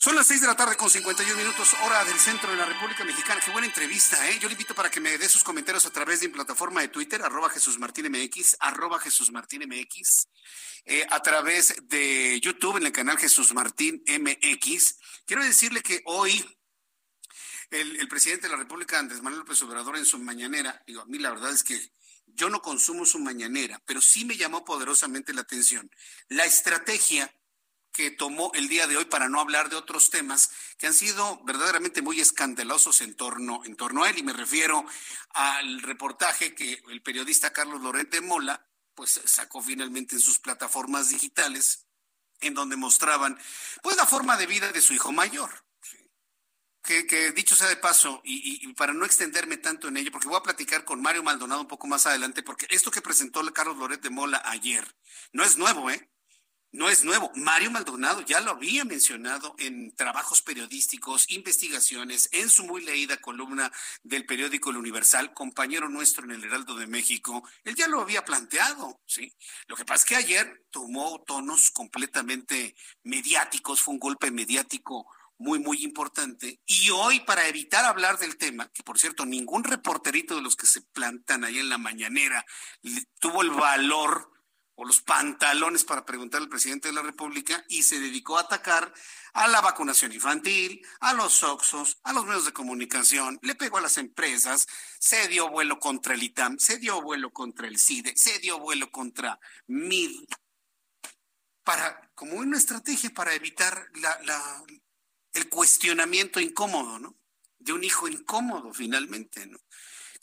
Son 0.00 0.14
las 0.14 0.28
seis 0.28 0.40
de 0.40 0.46
la 0.46 0.54
tarde 0.54 0.76
con 0.76 0.88
51 0.88 1.34
minutos, 1.34 1.74
hora 1.84 2.04
del 2.04 2.16
centro 2.20 2.48
de 2.52 2.56
la 2.56 2.64
República 2.64 3.04
Mexicana. 3.04 3.40
Qué 3.44 3.50
buena 3.50 3.66
entrevista, 3.66 4.30
¿eh? 4.30 4.38
Yo 4.40 4.46
le 4.46 4.52
invito 4.52 4.72
para 4.72 4.88
que 4.88 5.00
me 5.00 5.18
dé 5.18 5.28
sus 5.28 5.42
comentarios 5.42 5.86
a 5.86 5.90
través 5.90 6.20
de 6.20 6.28
mi 6.28 6.34
plataforma 6.34 6.80
de 6.80 6.86
Twitter, 6.86 7.20
arroba 7.20 7.50
Jesús 7.50 7.80
Martín 7.80 8.06
MX, 8.08 8.58
arroba 8.60 9.00
Jesús 9.00 9.32
Martín 9.32 9.64
MX, 9.66 10.28
eh, 10.84 11.04
a 11.10 11.20
través 11.20 11.74
de 11.88 12.38
YouTube 12.40 12.76
en 12.76 12.86
el 12.86 12.92
canal 12.92 13.18
Jesús 13.18 13.52
Martín 13.54 14.00
MX. 14.06 14.98
Quiero 15.26 15.42
decirle 15.42 15.82
que 15.82 16.00
hoy 16.04 16.46
el, 17.70 17.98
el 17.98 18.06
presidente 18.06 18.46
de 18.46 18.52
la 18.52 18.58
República, 18.58 19.00
Andrés 19.00 19.20
Manuel 19.20 19.40
López 19.40 19.60
Obrador, 19.62 19.96
en 19.96 20.06
su 20.06 20.20
mañanera, 20.20 20.80
digo, 20.86 21.02
a 21.02 21.06
mí 21.06 21.18
la 21.18 21.30
verdad 21.30 21.50
es 21.50 21.64
que 21.64 21.76
yo 22.26 22.50
no 22.50 22.62
consumo 22.62 23.04
su 23.04 23.18
mañanera, 23.18 23.82
pero 23.84 24.00
sí 24.00 24.24
me 24.24 24.36
llamó 24.36 24.64
poderosamente 24.64 25.34
la 25.34 25.40
atención 25.40 25.90
la 26.28 26.44
estrategia 26.44 27.34
que 27.98 28.12
tomó 28.12 28.52
el 28.54 28.68
día 28.68 28.86
de 28.86 28.96
hoy 28.96 29.06
para 29.06 29.28
no 29.28 29.40
hablar 29.40 29.70
de 29.70 29.74
otros 29.74 30.08
temas 30.08 30.52
que 30.78 30.86
han 30.86 30.94
sido 30.94 31.42
verdaderamente 31.42 32.00
muy 32.00 32.20
escandalosos 32.20 33.00
en 33.00 33.16
torno, 33.16 33.60
en 33.64 33.74
torno 33.74 34.04
a 34.04 34.10
él. 34.10 34.18
Y 34.18 34.22
me 34.22 34.32
refiero 34.32 34.86
al 35.30 35.82
reportaje 35.82 36.54
que 36.54 36.80
el 36.90 37.02
periodista 37.02 37.52
Carlos 37.52 37.80
Lorente 37.80 38.20
Mola 38.20 38.64
pues 38.94 39.20
sacó 39.24 39.60
finalmente 39.60 40.14
en 40.14 40.20
sus 40.20 40.38
plataformas 40.38 41.08
digitales, 41.08 41.88
en 42.40 42.54
donde 42.54 42.76
mostraban 42.76 43.36
pues 43.82 43.96
la 43.96 44.06
forma 44.06 44.36
de 44.36 44.46
vida 44.46 44.70
de 44.70 44.80
su 44.80 44.94
hijo 44.94 45.10
mayor. 45.10 45.50
Que, 46.84 47.32
dicho 47.32 47.56
sea 47.56 47.68
de 47.68 47.76
paso, 47.76 48.22
y, 48.24 48.64
y, 48.64 48.72
para 48.74 48.94
no 48.94 49.04
extenderme 49.06 49.56
tanto 49.56 49.88
en 49.88 49.96
ello, 49.96 50.12
porque 50.12 50.28
voy 50.28 50.38
a 50.38 50.42
platicar 50.42 50.84
con 50.84 51.02
Mario 51.02 51.24
Maldonado 51.24 51.62
un 51.62 51.68
poco 51.68 51.88
más 51.88 52.06
adelante, 52.06 52.44
porque 52.44 52.68
esto 52.70 52.92
que 52.92 53.02
presentó 53.02 53.42
Carlos 53.52 53.76
Lorente 53.76 54.08
Mola 54.08 54.40
ayer 54.46 54.86
no 55.32 55.42
es 55.42 55.58
nuevo, 55.58 55.90
¿eh? 55.90 56.08
No 56.72 56.88
es 56.88 57.04
nuevo. 57.04 57.30
Mario 57.34 57.70
Maldonado 57.70 58.20
ya 58.22 58.40
lo 58.40 58.50
había 58.50 58.84
mencionado 58.84 59.54
en 59.58 59.94
trabajos 59.94 60.42
periodísticos, 60.42 61.24
investigaciones, 61.30 62.28
en 62.32 62.50
su 62.50 62.64
muy 62.64 62.84
leída 62.84 63.16
columna 63.16 63.72
del 64.02 64.26
periódico 64.26 64.70
El 64.70 64.76
Universal, 64.76 65.32
compañero 65.32 65.88
nuestro 65.88 66.24
en 66.24 66.32
el 66.32 66.44
Heraldo 66.44 66.74
de 66.74 66.86
México. 66.86 67.42
Él 67.64 67.74
ya 67.74 67.88
lo 67.88 68.00
había 68.00 68.24
planteado, 68.24 69.00
¿sí? 69.06 69.32
Lo 69.66 69.76
que 69.76 69.84
pasa 69.84 70.02
es 70.02 70.08
que 70.08 70.16
ayer 70.16 70.64
tomó 70.70 71.22
tonos 71.26 71.70
completamente 71.70 72.74
mediáticos, 73.02 73.80
fue 73.80 73.94
un 73.94 74.00
golpe 74.00 74.30
mediático 74.30 75.06
muy, 75.38 75.60
muy 75.60 75.82
importante. 75.84 76.60
Y 76.66 76.90
hoy, 76.90 77.20
para 77.20 77.46
evitar 77.46 77.84
hablar 77.84 78.18
del 78.18 78.36
tema, 78.36 78.68
que 78.72 78.82
por 78.82 78.98
cierto, 78.98 79.24
ningún 79.24 79.64
reporterito 79.64 80.34
de 80.36 80.42
los 80.42 80.56
que 80.56 80.66
se 80.66 80.82
plantan 80.82 81.44
ahí 81.44 81.58
en 81.58 81.68
la 81.68 81.78
mañanera 81.78 82.44
tuvo 83.20 83.42
el 83.42 83.50
valor 83.50 84.30
o 84.80 84.84
los 84.84 85.00
pantalones 85.00 85.82
para 85.82 86.06
preguntar 86.06 86.40
al 86.40 86.48
presidente 86.48 86.86
de 86.86 86.94
la 86.94 87.02
República 87.02 87.64
y 87.68 87.82
se 87.82 87.98
dedicó 87.98 88.38
a 88.38 88.42
atacar 88.42 88.94
a 89.32 89.48
la 89.48 89.60
vacunación 89.60 90.12
infantil, 90.12 90.86
a 91.00 91.14
los 91.14 91.42
Oxos, 91.42 91.98
a 92.04 92.12
los 92.12 92.24
medios 92.24 92.44
de 92.44 92.52
comunicación, 92.52 93.40
le 93.42 93.56
pegó 93.56 93.78
a 93.78 93.80
las 93.80 93.98
empresas, 93.98 94.68
se 95.00 95.26
dio 95.26 95.50
vuelo 95.50 95.80
contra 95.80 96.14
el 96.14 96.22
ITAM, 96.22 96.58
se 96.58 96.78
dio 96.78 97.02
vuelo 97.02 97.32
contra 97.32 97.66
el 97.66 97.76
CIDE, 97.76 98.16
se 98.16 98.38
dio 98.38 98.60
vuelo 98.60 98.92
contra 98.92 99.40
MID, 99.66 100.28
para, 101.64 102.12
como 102.14 102.34
una 102.34 102.56
estrategia 102.56 103.10
para 103.10 103.34
evitar 103.34 103.88
la, 103.96 104.64
el 105.32 105.48
cuestionamiento 105.48 106.38
incómodo, 106.38 107.00
¿no? 107.00 107.18
De 107.58 107.72
un 107.72 107.82
hijo 107.82 108.06
incómodo 108.06 108.72
finalmente, 108.72 109.44
¿no? 109.44 109.58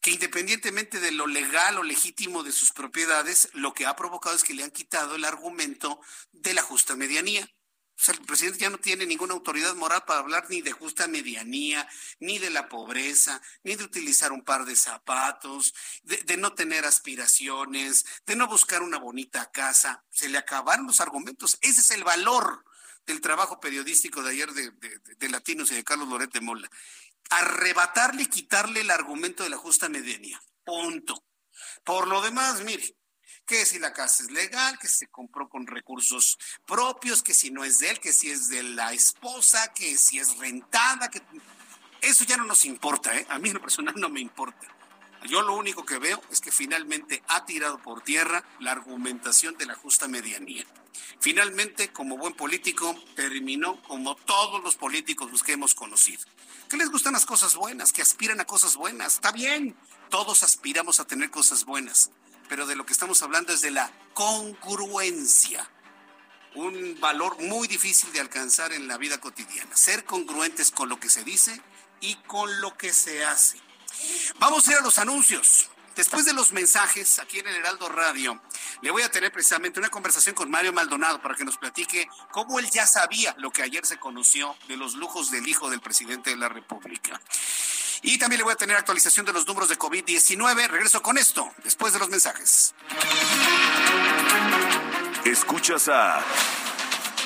Que 0.05 0.11
independientemente 0.11 0.99
de 0.99 1.11
lo 1.11 1.25
legal 1.25 1.79
o 1.79 1.83
legítimo 1.83 2.43
de 2.43 2.51
sus 2.51 2.71
propiedades, 2.71 3.49
lo 3.53 3.73
que 3.73 3.87
ha 3.87 3.95
provocado 3.95 4.35
es 4.35 4.43
que 4.43 4.53
le 4.53 4.63
han 4.63 4.69
quitado 4.69 5.15
el 5.15 5.25
argumento 5.25 5.99
de 6.31 6.53
la 6.53 6.61
justa 6.61 6.95
medianía. 6.95 7.43
O 7.43 8.03
sea, 8.03 8.13
el 8.13 8.21
presidente 8.21 8.59
ya 8.59 8.69
no 8.69 8.77
tiene 8.77 9.07
ninguna 9.07 9.33
autoridad 9.33 9.73
moral 9.73 10.03
para 10.05 10.19
hablar 10.19 10.45
ni 10.47 10.61
de 10.61 10.73
justa 10.73 11.07
medianía, 11.07 11.89
ni 12.19 12.37
de 12.37 12.51
la 12.51 12.69
pobreza, 12.69 13.41
ni 13.63 13.73
de 13.73 13.83
utilizar 13.83 14.31
un 14.31 14.43
par 14.43 14.65
de 14.65 14.75
zapatos, 14.75 15.73
de, 16.03 16.37
no 16.37 16.53
tener 16.53 16.85
aspiraciones, 16.85 18.05
de 18.27 18.35
no 18.35 18.47
buscar 18.47 18.83
una 18.83 18.99
bonita 18.99 19.49
casa. 19.49 20.05
Se 20.11 20.29
le 20.29 20.37
acabaron 20.37 20.85
los 20.85 21.01
argumentos. 21.01 21.57
Ese 21.61 21.81
es 21.81 21.89
el 21.89 22.03
valor 22.03 22.63
del 23.07 23.21
trabajo 23.21 23.59
periodístico 23.59 24.21
de 24.21 24.33
ayer 24.33 24.53
de, 24.53 24.69
de 25.17 25.29
Latinos 25.29 25.71
y 25.71 25.75
de 25.75 25.83
Carlos 25.83 26.09
Loret 26.09 26.31
de 26.31 26.41
Mola 26.41 26.69
arrebatarle 27.29 28.23
y 28.23 28.27
quitarle 28.27 28.81
el 28.81 28.91
argumento 28.91 29.43
de 29.43 29.49
la 29.49 29.57
justa 29.57 29.89
medianía. 29.89 30.41
Punto. 30.63 31.25
Por 31.83 32.07
lo 32.07 32.21
demás, 32.21 32.63
mire, 32.63 32.95
que 33.45 33.65
si 33.65 33.79
la 33.79 33.93
casa 33.93 34.23
es 34.23 34.31
legal, 34.31 34.77
que 34.79 34.87
se 34.87 35.07
compró 35.07 35.47
con 35.47 35.67
recursos 35.67 36.37
propios, 36.65 37.21
que 37.21 37.33
si 37.33 37.51
no 37.51 37.63
es 37.63 37.77
de 37.79 37.91
él, 37.91 37.99
que 37.99 38.11
si 38.11 38.31
es 38.31 38.49
de 38.49 38.63
la 38.63 38.93
esposa, 38.93 39.71
que 39.73 39.97
si 39.97 40.19
es 40.19 40.37
rentada, 40.37 41.09
que 41.09 41.21
eso 42.01 42.23
ya 42.25 42.37
no 42.37 42.45
nos 42.45 42.65
importa, 42.65 43.15
¿eh? 43.15 43.25
A 43.29 43.39
mí 43.39 43.49
en 43.49 43.55
lo 43.55 43.61
personal 43.61 43.93
no 43.97 44.09
me 44.09 44.19
importa. 44.19 44.67
Yo 45.27 45.41
lo 45.41 45.55
único 45.55 45.85
que 45.85 45.97
veo 45.97 46.21
es 46.31 46.41
que 46.41 46.51
finalmente 46.51 47.23
ha 47.27 47.45
tirado 47.45 47.79
por 47.79 48.01
tierra 48.01 48.43
la 48.59 48.71
argumentación 48.71 49.57
de 49.57 49.65
la 49.65 49.75
justa 49.75 50.07
medianía. 50.07 50.65
Finalmente, 51.19 51.91
como 51.91 52.17
buen 52.17 52.33
político, 52.33 52.95
terminó 53.15 53.81
como 53.83 54.15
todos 54.15 54.63
los 54.63 54.75
políticos 54.75 55.43
que 55.43 55.53
hemos 55.53 55.75
conocido 55.75 56.23
que 56.69 56.77
les 56.77 56.89
gustan 56.89 57.13
las 57.13 57.25
cosas 57.25 57.55
buenas, 57.55 57.93
que 57.93 58.01
aspiran 58.01 58.39
a 58.39 58.45
cosas 58.45 58.75
buenas. 58.75 59.15
Está 59.15 59.31
bien, 59.31 59.75
todos 60.09 60.43
aspiramos 60.43 60.99
a 60.99 61.05
tener 61.05 61.29
cosas 61.29 61.65
buenas, 61.65 62.11
pero 62.49 62.65
de 62.65 62.75
lo 62.75 62.85
que 62.85 62.93
estamos 62.93 63.21
hablando 63.21 63.53
es 63.53 63.61
de 63.61 63.71
la 63.71 63.91
congruencia. 64.13 65.69
Un 66.55 66.97
valor 66.99 67.39
muy 67.41 67.67
difícil 67.67 68.11
de 68.13 68.21
alcanzar 68.21 68.71
en 68.71 68.87
la 68.87 68.97
vida 68.97 69.19
cotidiana. 69.19 69.75
Ser 69.75 70.05
congruentes 70.05 70.71
con 70.71 70.89
lo 70.89 70.99
que 70.99 71.09
se 71.09 71.23
dice 71.23 71.61
y 71.99 72.15
con 72.27 72.61
lo 72.61 72.77
que 72.77 72.93
se 72.93 73.25
hace. 73.25 73.59
Vamos 74.39 74.67
a 74.67 74.71
ir 74.71 74.77
a 74.77 74.81
los 74.81 74.97
anuncios. 74.99 75.69
Después 75.95 76.25
de 76.25 76.33
los 76.33 76.51
mensajes 76.51 77.19
aquí 77.19 77.39
en 77.39 77.47
el 77.47 77.55
Heraldo 77.55 77.87
Radio, 77.87 78.41
le 78.81 78.91
voy 78.91 79.03
a 79.03 79.09
tener 79.09 79.31
precisamente 79.31 79.79
una 79.79 79.89
conversación 79.89 80.35
con 80.35 80.51
Mario 80.51 80.73
Maldonado 80.73 81.21
para 81.21 81.35
que 81.35 81.45
nos 81.45 81.57
platique 81.57 82.09
cómo 82.31 82.59
él 82.59 82.69
ya 82.69 82.85
sabía 82.85 83.33
lo 83.37 83.49
que 83.49 83.63
ayer 83.63 83.85
se 83.85 83.97
conoció 83.97 84.57
de 84.67 84.75
los 84.75 84.95
lujos 84.95 85.31
del 85.31 85.47
hijo 85.47 85.69
del 85.69 85.79
presidente 85.79 86.31
de 86.31 86.35
la 86.35 86.49
República. 86.49 87.21
Y 88.01 88.17
también 88.17 88.39
le 88.39 88.43
voy 88.43 88.53
a 88.53 88.57
tener 88.57 88.75
actualización 88.75 89.25
de 89.25 89.31
los 89.31 89.47
números 89.47 89.69
de 89.69 89.79
COVID-19. 89.79 90.67
Regreso 90.67 91.01
con 91.01 91.17
esto 91.17 91.49
después 91.63 91.93
de 91.93 91.99
los 91.99 92.09
mensajes. 92.09 92.75
Escuchas 95.23 95.87
a 95.87 96.21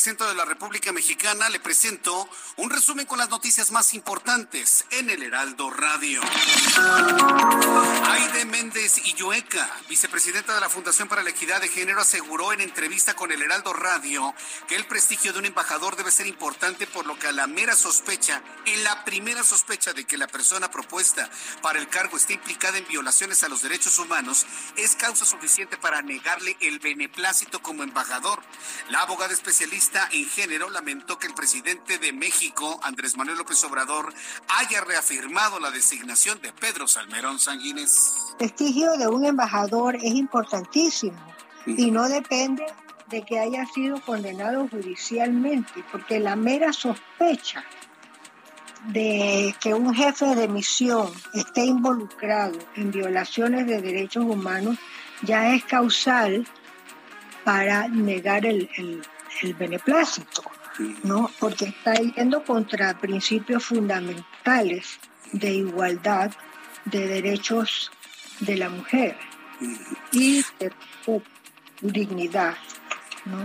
Del 0.00 0.04
centro 0.04 0.28
de 0.28 0.34
la 0.34 0.46
República 0.46 0.92
Mexicana, 0.92 1.50
le 1.50 1.60
presento 1.60 2.26
un 2.56 2.70
resumen 2.70 3.04
con 3.04 3.18
las 3.18 3.28
noticias 3.28 3.70
más 3.70 3.92
importantes 3.92 4.86
en 4.92 5.10
el 5.10 5.22
Heraldo 5.22 5.68
Radio. 5.68 6.22
Aide 8.06 8.46
Méndez 8.46 8.96
Illueca, 9.04 9.68
vicepresidenta 9.90 10.54
de 10.54 10.60
la 10.62 10.70
Fundación 10.70 11.06
para 11.06 11.22
la 11.22 11.28
Equidad 11.28 11.60
de 11.60 11.68
Género, 11.68 12.00
aseguró 12.00 12.54
en 12.54 12.62
entrevista 12.62 13.12
con 13.14 13.30
el 13.30 13.42
Heraldo 13.42 13.74
Radio 13.74 14.34
que 14.68 14.76
el 14.76 14.86
prestigio 14.86 15.34
de 15.34 15.40
un 15.40 15.44
embajador 15.44 15.96
debe 15.96 16.10
ser 16.10 16.26
importante, 16.26 16.86
por 16.86 17.04
lo 17.04 17.18
que 17.18 17.26
a 17.26 17.32
la 17.32 17.46
mera 17.46 17.76
sospecha, 17.76 18.42
en 18.64 18.82
la 18.84 19.04
primera 19.04 19.44
sospecha 19.44 19.92
de 19.92 20.06
que 20.06 20.16
la 20.16 20.28
persona 20.28 20.70
propuesta 20.70 21.28
para 21.60 21.78
el 21.78 21.90
cargo 21.90 22.16
esté 22.16 22.32
implicada 22.32 22.78
en 22.78 22.88
violaciones 22.88 23.42
a 23.42 23.50
los 23.50 23.60
derechos 23.60 23.98
humanos, 23.98 24.46
es 24.76 24.96
causa 24.96 25.26
suficiente 25.26 25.76
para 25.76 26.00
negarle 26.00 26.56
el 26.60 26.78
beneplácito 26.78 27.60
como 27.60 27.82
embajador. 27.82 28.40
La 28.88 29.02
abogada 29.02 29.34
especialista 29.34 29.89
en 30.12 30.26
género 30.26 30.70
lamentó 30.70 31.18
que 31.18 31.26
el 31.26 31.34
presidente 31.34 31.98
de 31.98 32.12
México, 32.12 32.78
Andrés 32.82 33.16
Manuel 33.16 33.38
López 33.38 33.62
Obrador, 33.64 34.12
haya 34.48 34.80
reafirmado 34.82 35.58
la 35.58 35.70
designación 35.70 36.40
de 36.40 36.52
Pedro 36.52 36.86
Salmerón 36.86 37.38
Sanguínez. 37.38 37.90
El 38.32 38.36
prestigio 38.36 38.92
de 38.96 39.08
un 39.08 39.26
embajador 39.26 39.96
es 39.96 40.14
importantísimo 40.14 41.18
y 41.66 41.90
no 41.90 42.08
depende 42.08 42.64
de 43.08 43.22
que 43.22 43.40
haya 43.40 43.66
sido 43.66 44.00
condenado 44.00 44.68
judicialmente, 44.68 45.84
porque 45.90 46.20
la 46.20 46.36
mera 46.36 46.72
sospecha 46.72 47.64
de 48.86 49.54
que 49.60 49.74
un 49.74 49.92
jefe 49.92 50.34
de 50.36 50.48
misión 50.48 51.12
esté 51.34 51.64
involucrado 51.64 52.58
en 52.76 52.92
violaciones 52.92 53.66
de 53.66 53.82
derechos 53.82 54.24
humanos 54.24 54.78
ya 55.22 55.54
es 55.54 55.64
causal 55.64 56.46
para 57.44 57.88
negar 57.88 58.46
el, 58.46 59.02
beneplácito, 59.58 60.42
¿no? 61.02 61.30
Porque 61.38 61.66
está 61.66 61.94
yendo 61.94 62.44
contra 62.44 62.98
principios 62.98 63.64
fundamentales 63.64 64.98
de 65.32 65.52
igualdad, 65.54 66.32
de 66.84 67.06
derechos 67.06 67.90
de 68.40 68.56
la 68.56 68.68
mujer 68.68 69.16
y 70.12 70.42
de, 70.58 70.72
dignidad. 71.82 72.56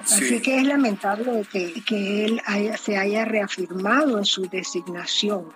Así 0.04 0.42
que 0.42 0.58
es 0.58 0.64
lamentable 0.64 1.46
que, 1.52 1.84
que 1.86 2.26
él 2.26 2.42
se 2.82 2.98
haya 2.98 3.26
reafirmado 3.26 4.18
en 4.18 4.26
su 4.26 4.48
designación. 4.48 5.54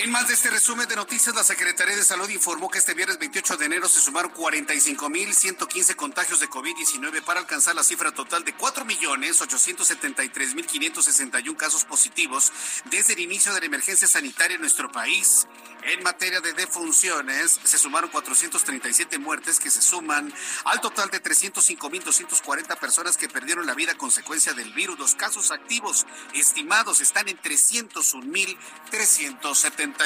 En 0.00 0.12
más 0.12 0.28
de 0.28 0.34
este 0.34 0.48
resumen 0.48 0.86
de 0.86 0.94
noticias, 0.94 1.34
la 1.34 1.42
Secretaría 1.42 1.96
de 1.96 2.04
Salud 2.04 2.28
informó 2.28 2.70
que 2.70 2.78
este 2.78 2.94
viernes 2.94 3.18
28 3.18 3.56
de 3.56 3.66
enero 3.66 3.88
se 3.88 3.98
sumaron 3.98 4.32
45.115 4.32 5.96
contagios 5.96 6.38
de 6.38 6.48
COVID-19 6.48 7.20
para 7.24 7.40
alcanzar 7.40 7.74
la 7.74 7.82
cifra 7.82 8.12
total 8.12 8.44
de 8.44 8.56
4.873.561 8.56 11.56
casos 11.56 11.84
positivos 11.84 12.52
desde 12.84 13.14
el 13.14 13.18
inicio 13.18 13.52
de 13.52 13.58
la 13.58 13.66
emergencia 13.66 14.06
sanitaria 14.06 14.54
en 14.54 14.60
nuestro 14.60 14.92
país. 14.92 15.48
En 15.82 16.02
materia 16.02 16.40
de 16.40 16.52
defunciones, 16.52 17.58
se 17.62 17.78
sumaron 17.78 18.10
437 18.10 19.18
muertes 19.18 19.60
que 19.60 19.70
se 19.70 19.80
suman 19.80 20.32
al 20.64 20.80
total 20.80 21.10
de 21.10 21.22
305.240 21.22 22.78
personas 22.78 23.16
que 23.16 23.28
perdieron 23.28 23.66
la 23.66 23.74
vida 23.74 23.92
a 23.92 23.98
consecuencia 23.98 24.54
del 24.54 24.72
virus. 24.74 24.98
Los 24.98 25.14
casos 25.14 25.50
activos 25.50 26.06
estimados 26.34 27.00
están 27.00 27.28
en 27.28 27.40
301.370. 27.40 29.98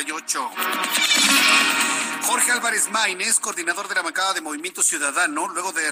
Jorge 2.23 2.53
Álvarez 2.53 2.89
Maínez, 2.91 3.41
coordinador 3.41 3.89
de 3.89 3.97
la 3.97 4.03
bancada 4.03 4.33
de 4.33 4.41
Movimiento 4.41 4.83
Ciudadano, 4.83 5.49
luego 5.49 5.73
de 5.73 5.83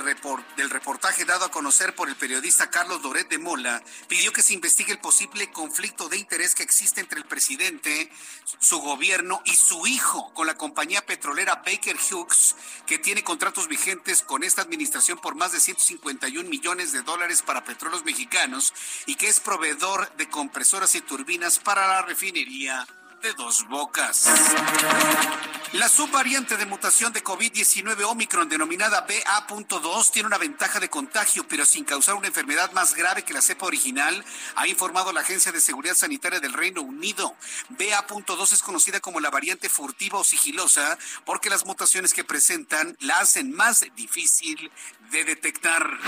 del 0.56 0.70
reportaje 0.70 1.24
dado 1.24 1.44
a 1.44 1.50
conocer 1.50 1.94
por 1.94 2.08
el 2.08 2.16
periodista 2.16 2.70
Carlos 2.70 3.02
Doret 3.02 3.28
de 3.28 3.38
Mola, 3.38 3.82
pidió 4.08 4.32
que 4.32 4.42
se 4.42 4.54
investigue 4.54 4.92
el 4.92 5.00
posible 5.00 5.50
conflicto 5.50 6.08
de 6.08 6.18
interés 6.18 6.54
que 6.54 6.62
existe 6.62 7.00
entre 7.00 7.18
el 7.18 7.26
presidente, 7.26 8.10
su 8.58 8.78
gobierno 8.78 9.42
y 9.44 9.54
su 9.54 9.69
hijo 9.86 10.32
con 10.34 10.46
la 10.46 10.56
compañía 10.56 11.04
petrolera 11.04 11.62
Baker 11.64 11.96
Hughes, 11.96 12.56
que 12.86 12.98
tiene 12.98 13.22
contratos 13.22 13.68
vigentes 13.68 14.22
con 14.22 14.44
esta 14.44 14.62
administración 14.62 15.18
por 15.18 15.34
más 15.34 15.52
de 15.52 15.60
151 15.60 16.48
millones 16.48 16.92
de 16.92 17.02
dólares 17.02 17.42
para 17.42 17.64
petróleos 17.64 18.04
mexicanos 18.04 18.72
y 19.06 19.14
que 19.14 19.28
es 19.28 19.40
proveedor 19.40 20.14
de 20.16 20.28
compresoras 20.28 20.94
y 20.94 21.00
turbinas 21.00 21.58
para 21.58 21.86
la 21.86 22.02
refinería 22.02 22.86
de 23.22 23.32
dos 23.34 23.66
bocas. 23.68 24.26
La 25.72 25.88
subvariante 25.88 26.56
de 26.56 26.66
mutación 26.66 27.12
de 27.12 27.22
COVID-19 27.22 28.04
Omicron 28.04 28.48
denominada 28.48 29.02
BA.2 29.02 30.10
tiene 30.10 30.26
una 30.26 30.38
ventaja 30.38 30.80
de 30.80 30.88
contagio, 30.88 31.46
pero 31.46 31.64
sin 31.64 31.84
causar 31.84 32.14
una 32.16 32.26
enfermedad 32.26 32.72
más 32.72 32.94
grave 32.94 33.22
que 33.22 33.34
la 33.34 33.42
cepa 33.42 33.66
original, 33.66 34.24
ha 34.56 34.66
informado 34.66 35.12
la 35.12 35.20
Agencia 35.20 35.52
de 35.52 35.60
Seguridad 35.60 35.94
Sanitaria 35.94 36.40
del 36.40 36.54
Reino 36.54 36.82
Unido. 36.82 37.34
BA.2 37.70 38.52
es 38.52 38.62
conocida 38.62 39.00
como 39.00 39.20
la 39.20 39.30
variante 39.30 39.68
furtiva 39.68 40.18
o 40.18 40.24
sigilosa 40.24 40.98
porque 41.24 41.50
las 41.50 41.64
mutaciones 41.64 42.14
que 42.14 42.24
presentan 42.24 42.96
la 43.00 43.20
hacen 43.20 43.52
más 43.52 43.84
difícil 43.94 44.70
de 45.10 45.24
detectar. 45.24 45.98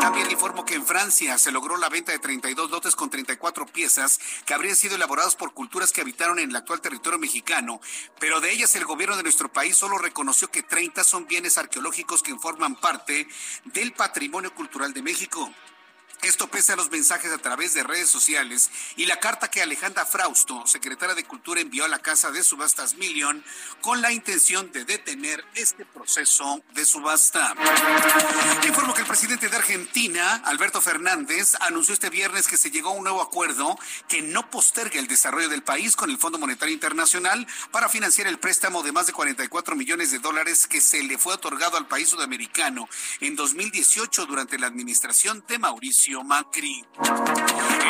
También 0.00 0.30
informo 0.30 0.64
que 0.64 0.74
en 0.74 0.86
Francia 0.86 1.38
se 1.38 1.52
logró 1.52 1.76
la 1.76 1.88
venta 1.88 2.12
de 2.12 2.18
32 2.18 2.70
lotes 2.70 2.96
con 2.96 3.10
34 3.10 3.66
piezas 3.66 4.20
que 4.44 4.54
habrían 4.54 4.76
sido 4.76 4.96
elaborados 4.96 5.36
por 5.36 5.52
culturas 5.54 5.92
que 5.92 6.00
habitaron 6.00 6.38
en 6.38 6.50
el 6.50 6.56
actual 6.56 6.80
territorio 6.80 7.18
mexicano, 7.18 7.80
pero 8.18 8.40
de 8.40 8.52
ellas 8.52 8.74
el 8.76 8.84
gobierno 8.84 9.16
de 9.16 9.22
nuestro 9.22 9.52
país 9.52 9.76
solo 9.76 9.98
reconoció 9.98 10.50
que 10.50 10.62
30 10.62 11.04
son 11.04 11.26
bienes 11.26 11.58
arqueológicos 11.58 12.22
que 12.22 12.34
forman 12.36 12.76
parte 12.76 13.28
del 13.64 13.92
patrimonio 13.92 14.54
cultural 14.54 14.92
de 14.92 15.02
México. 15.02 15.52
Esto 16.24 16.48
pese 16.48 16.72
a 16.72 16.76
los 16.76 16.90
mensajes 16.90 17.30
a 17.32 17.38
través 17.38 17.74
de 17.74 17.82
redes 17.82 18.08
sociales 18.08 18.70
y 18.96 19.04
la 19.04 19.20
carta 19.20 19.50
que 19.50 19.60
Alejandra 19.60 20.06
Frausto, 20.06 20.66
secretaria 20.66 21.14
de 21.14 21.24
Cultura, 21.24 21.60
envió 21.60 21.84
a 21.84 21.88
la 21.88 21.98
Casa 21.98 22.30
de 22.30 22.42
Subastas 22.42 22.94
Million 22.94 23.44
con 23.82 24.00
la 24.00 24.10
intención 24.10 24.72
de 24.72 24.86
detener 24.86 25.44
este 25.54 25.84
proceso 25.84 26.62
de 26.72 26.86
subasta. 26.86 27.54
Informo 28.66 28.94
que 28.94 29.02
el 29.02 29.06
presidente 29.06 29.50
de 29.50 29.56
Argentina, 29.56 30.36
Alberto 30.46 30.80
Fernández, 30.80 31.56
anunció 31.60 31.92
este 31.92 32.08
viernes 32.08 32.48
que 32.48 32.56
se 32.56 32.70
llegó 32.70 32.88
a 32.88 32.92
un 32.92 33.04
nuevo 33.04 33.20
acuerdo 33.20 33.78
que 34.08 34.22
no 34.22 34.48
posterga 34.48 34.98
el 34.98 35.08
desarrollo 35.08 35.50
del 35.50 35.62
país 35.62 35.94
con 35.94 36.08
el 36.08 36.16
Fondo 36.16 36.38
Monetario 36.38 36.72
Internacional 36.72 37.46
para 37.70 37.90
financiar 37.90 38.28
el 38.28 38.38
préstamo 38.38 38.82
de 38.82 38.92
más 38.92 39.06
de 39.06 39.12
44 39.12 39.76
millones 39.76 40.10
de 40.10 40.20
dólares 40.20 40.66
que 40.66 40.80
se 40.80 41.02
le 41.02 41.18
fue 41.18 41.34
otorgado 41.34 41.76
al 41.76 41.86
país 41.86 42.08
sudamericano 42.08 42.88
en 43.20 43.36
2018 43.36 44.24
durante 44.24 44.58
la 44.58 44.68
administración 44.68 45.44
de 45.46 45.58
Mauricio 45.58 46.13
Macri. 46.22 46.84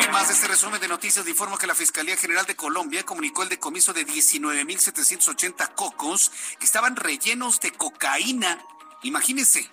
En 0.03 0.11
más 0.11 0.27
de 0.27 0.33
este 0.33 0.47
resumen 0.47 0.81
de 0.81 0.87
noticias, 0.87 1.27
informo 1.27 1.57
que 1.57 1.67
la 1.67 1.75
Fiscalía 1.75 2.17
General 2.17 2.45
de 2.45 2.55
Colombia 2.55 3.03
comunicó 3.03 3.43
el 3.43 3.49
decomiso 3.49 3.93
de 3.93 4.07
19.780 4.07 5.75
cocos 5.75 6.31
que 6.57 6.65
estaban 6.65 6.95
rellenos 6.95 7.59
de 7.59 7.71
cocaína. 7.71 8.65
Imagínense, 9.03 9.69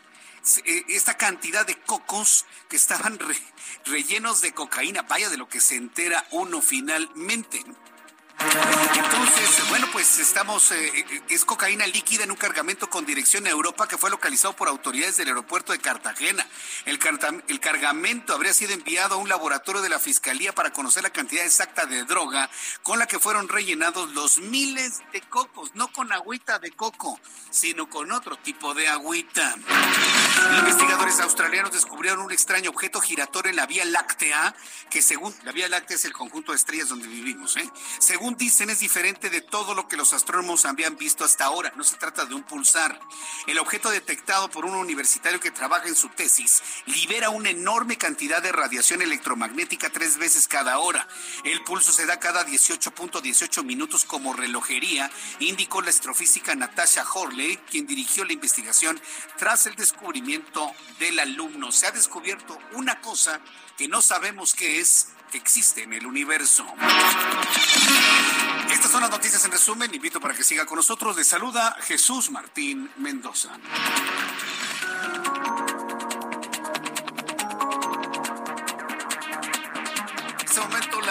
eh, 0.64 0.84
esta 0.88 1.16
cantidad 1.16 1.64
de 1.64 1.76
cocos 1.76 2.44
que 2.68 2.76
estaban 2.76 3.18
rellenos 3.86 4.40
de 4.40 4.52
cocaína. 4.52 5.02
Vaya 5.02 5.30
de 5.30 5.36
lo 5.36 5.48
que 5.48 5.60
se 5.60 5.76
entera 5.76 6.26
uno 6.32 6.60
finalmente. 6.60 7.64
Entonces, 8.94 9.68
bueno, 9.68 9.86
pues 9.92 10.18
estamos, 10.18 10.72
eh, 10.72 10.92
eh, 10.94 11.22
es 11.28 11.44
cocaína 11.44 11.86
líquida 11.86 12.24
en 12.24 12.30
un 12.30 12.36
cargamento 12.36 12.90
con 12.90 13.06
dirección 13.06 13.46
a 13.46 13.50
Europa 13.50 13.86
que 13.86 13.96
fue 13.96 14.10
localizado 14.10 14.54
por 14.56 14.68
autoridades 14.68 15.16
del 15.16 15.28
aeropuerto 15.28 15.72
de 15.72 15.78
Cartagena. 15.78 16.46
El, 16.84 16.98
cargamento 17.60 18.34
habría 18.34 18.52
sido 18.52 18.72
enviado 18.72 19.14
a 19.14 19.18
un 19.18 19.28
laboratorio 19.28 19.80
de 19.80 19.88
la 19.88 19.98
Fiscalía 20.00 20.52
para 20.52 20.72
conocer 20.72 21.02
la 21.02 21.10
cantidad 21.10 21.44
exacta 21.44 21.86
de 21.86 22.04
droga 22.04 22.50
con 22.82 22.98
la 22.98 23.06
que 23.06 23.18
fueron 23.18 23.48
rellenados 23.48 24.10
los 24.12 24.38
miles 24.38 25.00
de 25.12 25.20
cocos, 25.20 25.70
no 25.74 25.92
con 25.92 26.12
agüita 26.12 26.58
de 26.58 26.72
coco, 26.72 27.20
sino 27.50 27.88
con 27.88 28.10
otro 28.10 28.36
tipo 28.36 28.74
de 28.74 28.88
agüita. 28.88 29.54
Investigadores 30.58 31.20
australianos 31.20 31.72
descubrieron 31.72 32.20
un 32.20 32.32
extraño 32.32 32.70
objeto 32.70 33.00
giratorio 33.00 33.50
en 33.50 33.56
la 33.56 33.66
Vía 33.66 33.84
Láctea, 33.84 34.54
que 34.90 35.00
según 35.00 35.34
la 35.44 35.52
Vía 35.52 35.68
Láctea 35.68 35.96
es 35.96 36.04
el 36.04 36.12
conjunto 36.12 36.52
de 36.52 36.56
estrellas 36.56 36.88
donde 36.88 37.06
vivimos, 37.06 37.56
¿eh? 37.56 37.70
Según 37.98 38.31
dicen, 38.36 38.70
es 38.70 38.80
diferente 38.80 39.30
de 39.30 39.40
todo 39.40 39.74
lo 39.74 39.88
que 39.88 39.96
los 39.96 40.12
astrónomos 40.12 40.64
habían 40.64 40.96
visto 40.96 41.24
hasta 41.24 41.44
ahora. 41.44 41.72
No 41.76 41.84
se 41.84 41.96
trata 41.96 42.24
de 42.24 42.34
un 42.34 42.42
pulsar. 42.42 42.98
El 43.46 43.58
objeto 43.58 43.90
detectado 43.90 44.50
por 44.50 44.64
un 44.64 44.74
universitario 44.74 45.40
que 45.40 45.50
trabaja 45.50 45.88
en 45.88 45.96
su 45.96 46.08
tesis 46.10 46.62
libera 46.86 47.30
una 47.30 47.50
enorme 47.50 47.96
cantidad 47.96 48.42
de 48.42 48.52
radiación 48.52 49.02
electromagnética 49.02 49.90
tres 49.90 50.18
veces 50.18 50.48
cada 50.48 50.78
hora. 50.78 51.06
El 51.44 51.62
pulso 51.64 51.92
se 51.92 52.06
da 52.06 52.20
cada 52.20 52.46
18.18 52.46 53.64
minutos 53.64 54.04
como 54.04 54.32
relojería, 54.32 55.10
indicó 55.40 55.82
la 55.82 55.90
astrofísica 55.90 56.54
Natasha 56.54 57.04
Horley, 57.12 57.56
quien 57.70 57.86
dirigió 57.86 58.24
la 58.24 58.32
investigación 58.32 59.00
tras 59.38 59.66
el 59.66 59.74
descubrimiento 59.74 60.72
del 60.98 61.18
alumno. 61.18 61.72
Se 61.72 61.86
ha 61.86 61.92
descubierto 61.92 62.58
una 62.72 63.00
cosa 63.00 63.40
que 63.76 63.88
no 63.88 64.02
sabemos 64.02 64.54
qué 64.54 64.80
es 64.80 65.08
que 65.32 65.38
existe 65.38 65.82
en 65.84 65.94
el 65.94 66.06
universo. 66.06 66.66
Estas 68.70 68.90
son 68.90 69.00
las 69.00 69.10
noticias 69.10 69.42
en 69.46 69.50
resumen. 69.50 69.92
Invito 69.94 70.20
para 70.20 70.34
que 70.34 70.44
siga 70.44 70.66
con 70.66 70.76
nosotros. 70.76 71.16
Le 71.16 71.24
saluda 71.24 71.74
Jesús 71.80 72.30
Martín 72.30 72.90
Mendoza. 72.98 73.48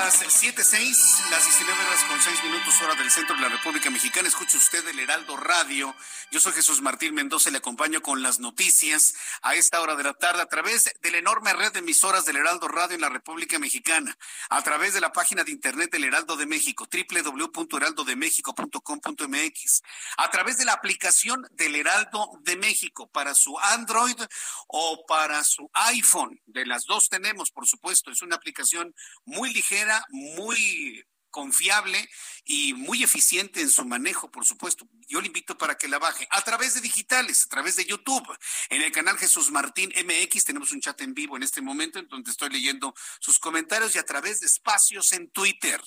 Las 0.04 0.20
7.6, 0.20 1.30
las 1.30 1.46
19 1.46 1.86
horas 1.86 2.04
con 2.06 2.20
6 2.20 2.44
minutos 2.46 2.82
hora 2.82 2.96
del 2.96 3.12
centro 3.12 3.36
de 3.36 3.44
la 3.44 3.50
República 3.50 3.92
Mexicana. 3.92 4.28
Escuche 4.28 4.58
usted 4.58 4.88
el 4.88 4.98
Heraldo 4.98 5.38
Radio. 5.38 5.96
Yo 6.32 6.40
soy 6.40 6.54
Jesús 6.54 6.82
Martín 6.82 7.14
Mendoza 7.14 7.50
y 7.50 7.52
le 7.52 7.60
acompaño 7.60 8.02
con 8.02 8.24
las 8.24 8.40
noticias 8.40 9.14
a 9.44 9.54
esta 9.54 9.80
hora 9.80 9.96
de 9.96 10.02
la 10.02 10.16
tarde 10.16 10.42
a 10.42 10.48
través 10.48 10.92
de 11.02 11.12
la 11.12 11.20
enorme 11.20 11.54
red 11.54 11.72
de 11.72 11.78
emisoras 11.80 12.26
del 12.26 12.38
Heraldo 12.38 12.68
Radio 12.68 12.96
en 12.96 13.02
la 13.02 13.10
República 13.10 13.60
Mexicana, 13.60 14.18
a 14.50 14.64
través 14.64 14.96
de 14.96 15.02
la 15.02 15.12
página 15.12 15.44
de 15.44 15.52
internet 15.52 15.92
del 15.92 16.06
Heraldo 16.06 16.36
de 16.36 16.48
México, 16.48 16.90
www.heraldodemexico.com.mx, 16.92 19.82
a 20.18 20.32
través 20.32 20.58
de 20.58 20.66
la 20.66 20.74
aplicación 20.74 21.48
del 21.52 21.76
Heraldo 21.76 22.28
de 22.42 22.56
México 22.56 23.08
para 23.12 23.36
su 23.36 23.56
Android 23.60 24.20
o 24.68 25.06
para 25.06 25.44
su 25.44 25.70
iPhone. 25.74 26.42
De 26.48 26.66
las 26.66 26.86
dos 26.86 27.08
tenemos, 27.08 27.52
por 27.52 27.68
supuesto. 27.68 28.10
Es 28.10 28.24
una 28.24 28.38
aplicación 28.38 28.96
muy 29.26 29.54
ligera 29.54 29.91
muy 30.10 31.04
confiable 31.32 32.10
y 32.46 32.74
muy 32.74 33.04
eficiente 33.04 33.62
en 33.62 33.70
su 33.70 33.86
manejo, 33.86 34.30
por 34.30 34.46
supuesto. 34.46 34.88
Yo 35.08 35.22
le 35.22 35.28
invito 35.28 35.58
para 35.58 35.78
que 35.78 35.88
la 35.88 36.00
baje 36.00 36.28
a 36.30 36.42
través 36.44 36.74
de 36.74 36.82
digitales, 36.82 37.46
a 37.46 37.50
través 37.50 37.76
de 37.76 37.86
YouTube. 37.86 38.28
En 38.70 38.82
el 38.82 38.92
canal 38.92 39.18
Jesús 39.18 39.52
Martín 39.52 39.92
MX 39.96 40.46
tenemos 40.46 40.72
un 40.72 40.82
chat 40.82 41.00
en 41.02 41.14
vivo 41.14 41.38
en 41.38 41.44
este 41.44 41.62
momento 41.62 42.00
en 42.00 42.08
donde 42.08 42.32
estoy 42.32 42.50
leyendo 42.50 42.94
sus 43.20 43.40
comentarios 43.40 43.96
y 43.96 44.00
a 44.00 44.06
través 44.06 44.40
de 44.40 44.48
espacios 44.48 45.14
en 45.14 45.30
Twitter. 45.32 45.82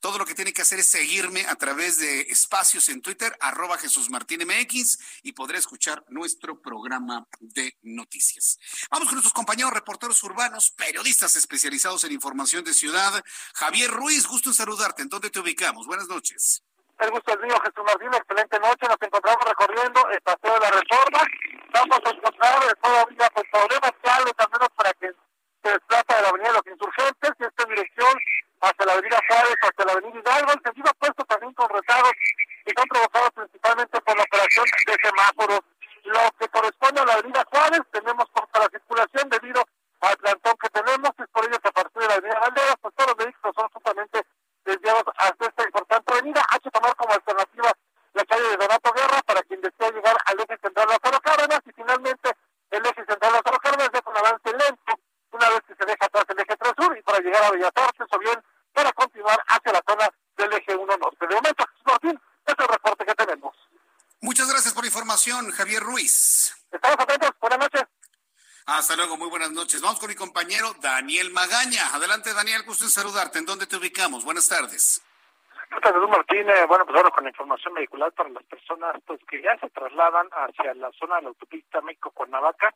Todo 0.00 0.18
lo 0.18 0.26
que 0.26 0.34
tiene 0.34 0.52
que 0.52 0.62
hacer 0.62 0.78
es 0.78 0.88
seguirme 0.88 1.46
a 1.46 1.56
través 1.56 1.98
de 1.98 2.22
espacios 2.22 2.88
en 2.88 3.02
Twitter, 3.02 3.36
arroba 3.40 3.78
Jesús 3.78 4.10
Martín 4.10 4.40
MX 4.46 4.98
y 5.22 5.32
podré 5.32 5.58
escuchar 5.58 6.04
nuestro 6.08 6.60
programa 6.60 7.26
de 7.40 7.76
noticias. 7.82 8.58
Vamos 8.90 9.08
con 9.08 9.16
nuestros 9.16 9.34
compañeros 9.34 9.72
reporteros 9.72 10.22
urbanos, 10.22 10.70
periodistas 10.70 11.36
especializados 11.36 12.04
en 12.04 12.12
información 12.12 12.64
de 12.64 12.74
ciudad. 12.74 13.22
Javier 13.54 13.90
Ruiz, 13.90 14.26
gusto 14.26 14.50
en 14.50 14.54
saludar 14.54 14.85
¿En 14.98 15.08
dónde 15.08 15.30
te 15.30 15.40
ubicamos? 15.40 15.84
Buenas 15.84 16.06
noches. 16.06 16.62
El 17.00 17.10
gusto 17.10 17.32
es 17.32 17.40
mío, 17.40 17.58
Jesús 17.58 17.84
Martín. 17.84 18.14
Excelente 18.14 18.60
noche. 18.60 18.86
Nos 18.86 19.02
encontramos 19.02 19.44
recorriendo 19.44 20.00
el 20.10 20.20
paseo 20.22 20.54
de 20.54 20.60
la 20.60 20.70
reforma. 20.70 21.20
Estamos 21.66 21.98
encontrados 22.06 22.64
eh, 22.70 22.74
todavía 22.80 23.28
pues, 23.34 23.46
problemas 23.50 23.92
claves, 24.00 24.32
al 24.38 24.50
menos 24.52 24.68
para 24.76 24.92
que 24.94 25.10
se 25.10 25.70
desplaza 25.74 26.16
de 26.16 26.22
la 26.22 26.28
Avenida 26.28 26.48
de 26.48 26.54
los 26.54 26.66
Insurgentes 26.70 27.30
y 27.34 27.44
esta 27.44 27.64
dirección 27.66 28.14
hacia 28.62 28.86
la 28.86 28.92
Avenida 28.92 29.18
Juárez, 29.26 29.56
hacia 29.60 29.84
la 29.84 29.92
Avenida 29.92 30.20
Hidalgo. 30.22 30.52
El 30.54 30.62
sentido 30.62 30.90
puesto 31.02 31.24
también 31.24 31.52
con 31.54 31.68
rezados 31.68 32.14
y 32.64 32.70
son 32.70 32.86
provocados 32.86 33.30
principalmente 33.34 34.00
por 34.00 34.16
la 34.16 34.22
operación 34.22 34.66
de 34.86 34.96
semáforos. 35.02 35.60
Lo 36.04 36.22
que 36.38 36.48
corresponde 36.48 37.00
a 37.00 37.04
la 37.04 37.14
Avenida 37.14 37.44
Juárez, 37.50 37.82
tenemos 37.90 38.24
corta 38.30 38.60
la 38.60 38.70
circulación 38.70 39.28
debido 39.34 39.66
al 40.00 40.16
plantón 40.16 40.54
que 40.62 40.70
tenemos. 40.70 41.10
Es 41.18 41.28
por 41.34 41.42
ello 41.42 41.58
que 41.58 41.68
a 41.68 41.72
partir 41.74 42.02
de 42.02 42.08
la 42.08 42.14
Avenida 42.14 42.38
Valderas, 42.38 42.76
pues 42.80 42.94
todos 42.94 43.10
los 43.10 43.26
vehículos 43.26 43.54
son 43.56 43.68
justamente 43.74 44.22
desviados 44.66 45.04
hasta 45.16 45.46
esta 45.46 45.64
importante 45.64 46.12
avenida. 46.12 46.44
Hay 46.50 46.60
que 46.60 46.70
tomar 46.70 46.94
como 46.96 47.14
alternativa 47.14 47.72
la 48.12 48.24
calle 48.24 48.48
de 48.48 48.56
Donato 48.56 48.92
Guerra 48.92 49.22
para 49.22 49.42
quien 49.42 49.60
desea 49.60 49.90
llegar 49.90 50.16
al 50.26 50.40
eje 50.40 50.58
central 50.60 50.86
de 50.88 50.92
Lázaro 50.92 51.20
Cárdenas 51.20 51.60
y 51.64 51.72
finalmente 51.72 52.36
el 52.70 52.84
eje 52.84 53.04
central 53.06 53.32
de 53.32 53.38
Lázaro 53.38 53.58
Cárdenas 53.58 53.92
deja 53.92 54.10
un 54.10 54.16
avance 54.16 54.50
lento 54.52 54.92
una 55.32 55.48
vez 55.50 55.60
que 55.66 55.74
se 55.74 55.84
deja 55.84 56.04
atrás 56.06 56.24
el 56.28 56.40
eje 56.40 56.56
3 56.56 56.72
sur 56.76 56.98
y 56.98 57.02
para 57.02 57.18
llegar 57.20 57.44
a 57.44 57.50
Bellas 57.50 57.72
Artes 57.74 58.06
o 58.10 58.18
bien 58.18 58.42
para 58.72 58.92
continuar 58.92 59.38
hacia 59.48 59.72
la 59.72 59.82
zona 59.86 60.08
del 60.36 60.52
eje 60.52 60.74
1 60.74 60.96
norte. 60.96 61.26
De 61.26 61.34
momento, 61.34 61.64
Jesús 61.66 61.86
Martín, 61.86 62.20
es 62.46 62.54
el 62.58 62.68
reporte 62.68 63.04
que 63.04 63.14
tenemos. 63.14 63.56
Muchas 64.20 64.48
gracias 64.48 64.72
por 64.72 64.82
la 64.82 64.88
información, 64.88 65.50
Javier 65.50 65.82
Ruiz. 65.82 66.54
Estamos 66.70 66.98
atentos. 66.98 67.30
Buenas 67.40 67.58
noches. 67.58 67.84
Hasta 68.66 68.96
luego, 68.96 69.16
muy 69.16 69.30
buenas 69.30 69.52
noches. 69.52 69.80
Vamos 69.80 70.00
con 70.00 70.08
mi 70.08 70.16
compañero 70.16 70.74
Daniel 70.80 71.30
Magaña. 71.30 71.94
Adelante, 71.94 72.34
Daniel, 72.34 72.64
gusto 72.66 72.82
en 72.82 72.90
saludarte. 72.90 73.38
¿En 73.38 73.46
dónde 73.46 73.68
te 73.68 73.76
ubicamos? 73.76 74.24
Buenas 74.24 74.48
tardes. 74.48 75.06
Jesús 75.70 76.08
Martínez, 76.08 76.66
bueno, 76.66 76.84
pues 76.84 76.96
ahora 76.96 77.10
con 77.10 77.22
la 77.22 77.30
información 77.30 77.74
vehicular 77.74 78.10
para 78.12 78.28
las 78.30 78.42
personas 78.44 78.96
pues 79.06 79.20
que 79.30 79.40
ya 79.40 79.56
se 79.58 79.70
trasladan 79.70 80.26
hacia 80.32 80.74
la 80.74 80.90
zona 80.98 81.16
de 81.16 81.22
la 81.22 81.28
autopista 81.28 81.80
México-Cuernavaca, 81.80 82.74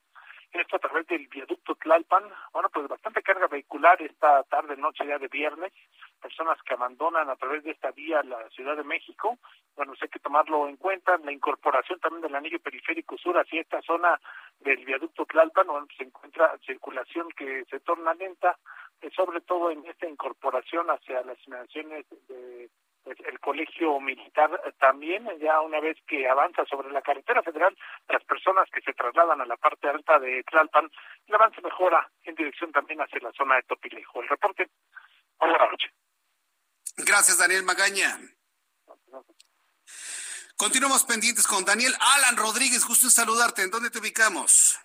esto 0.52 0.76
a 0.76 0.80
través 0.80 1.06
del 1.06 1.28
viaducto 1.28 1.74
Tlalpan, 1.76 2.24
bueno, 2.52 2.68
pues 2.70 2.88
bastante 2.88 3.22
carga 3.22 3.46
vehicular 3.46 4.00
esta 4.02 4.42
tarde, 4.44 4.76
noche 4.76 5.06
ya 5.06 5.18
de 5.18 5.28
viernes, 5.28 5.72
personas 6.20 6.60
que 6.62 6.74
abandonan 6.74 7.30
a 7.30 7.36
través 7.36 7.62
de 7.64 7.70
esta 7.70 7.90
vía 7.92 8.22
la 8.22 8.48
Ciudad 8.50 8.76
de 8.76 8.84
México, 8.84 9.38
bueno, 9.76 9.92
pues 9.92 10.02
hay 10.02 10.08
que 10.08 10.18
tomarlo 10.18 10.68
en 10.68 10.76
cuenta, 10.76 11.16
la 11.18 11.32
incorporación 11.32 12.00
también 12.00 12.22
del 12.22 12.34
anillo 12.34 12.60
periférico 12.60 13.16
sur 13.16 13.38
hacia 13.38 13.60
esta 13.60 13.80
zona 13.82 14.20
del 14.60 14.84
viaducto 14.84 15.24
Tlalpan, 15.24 15.66
bueno, 15.66 15.86
pues 15.86 15.98
se 15.98 16.04
encuentra 16.04 16.58
circulación 16.66 17.28
que 17.36 17.64
se 17.70 17.80
torna 17.80 18.14
lenta, 18.14 18.58
eh, 19.00 19.10
sobre 19.14 19.40
todo 19.40 19.70
en 19.70 19.84
esta 19.86 20.08
incorporación 20.08 20.90
hacia 20.90 21.22
las 21.22 21.38
inmediaciones 21.46 22.06
de 22.28 22.68
pues, 23.02 23.18
el 23.26 23.40
colegio 23.40 23.98
militar 24.00 24.50
también, 24.78 25.26
ya 25.40 25.60
una 25.60 25.80
vez 25.80 25.96
que 26.06 26.28
avanza 26.28 26.64
sobre 26.66 26.90
la 26.90 27.02
carretera 27.02 27.42
federal, 27.42 27.76
las 28.08 28.22
personas 28.24 28.68
que 28.70 28.80
se 28.82 28.92
trasladan 28.92 29.40
a 29.40 29.46
la 29.46 29.56
parte 29.56 29.88
alta 29.88 30.18
de 30.18 30.42
Tlalpan, 30.44 30.90
el 31.26 31.34
avance 31.34 31.60
mejora 31.62 32.10
en 32.24 32.34
dirección 32.34 32.72
también 32.72 33.00
hacia 33.00 33.20
la 33.20 33.32
zona 33.32 33.56
de 33.56 33.62
Topilejo. 33.62 34.22
El 34.22 34.28
reporte, 34.28 34.68
buenas 35.38 35.70
noches. 35.70 35.92
Gracias, 36.96 37.38
Daniel 37.38 37.62
Magaña. 37.62 38.18
Continuamos 40.56 41.04
pendientes 41.04 41.46
con 41.46 41.64
Daniel 41.64 41.94
Alan 41.98 42.36
Rodríguez, 42.36 42.84
gusto 42.84 43.06
en 43.06 43.10
saludarte. 43.10 43.62
¿En 43.62 43.70
dónde 43.70 43.88
te 43.88 43.98
ubicamos? 43.98 44.78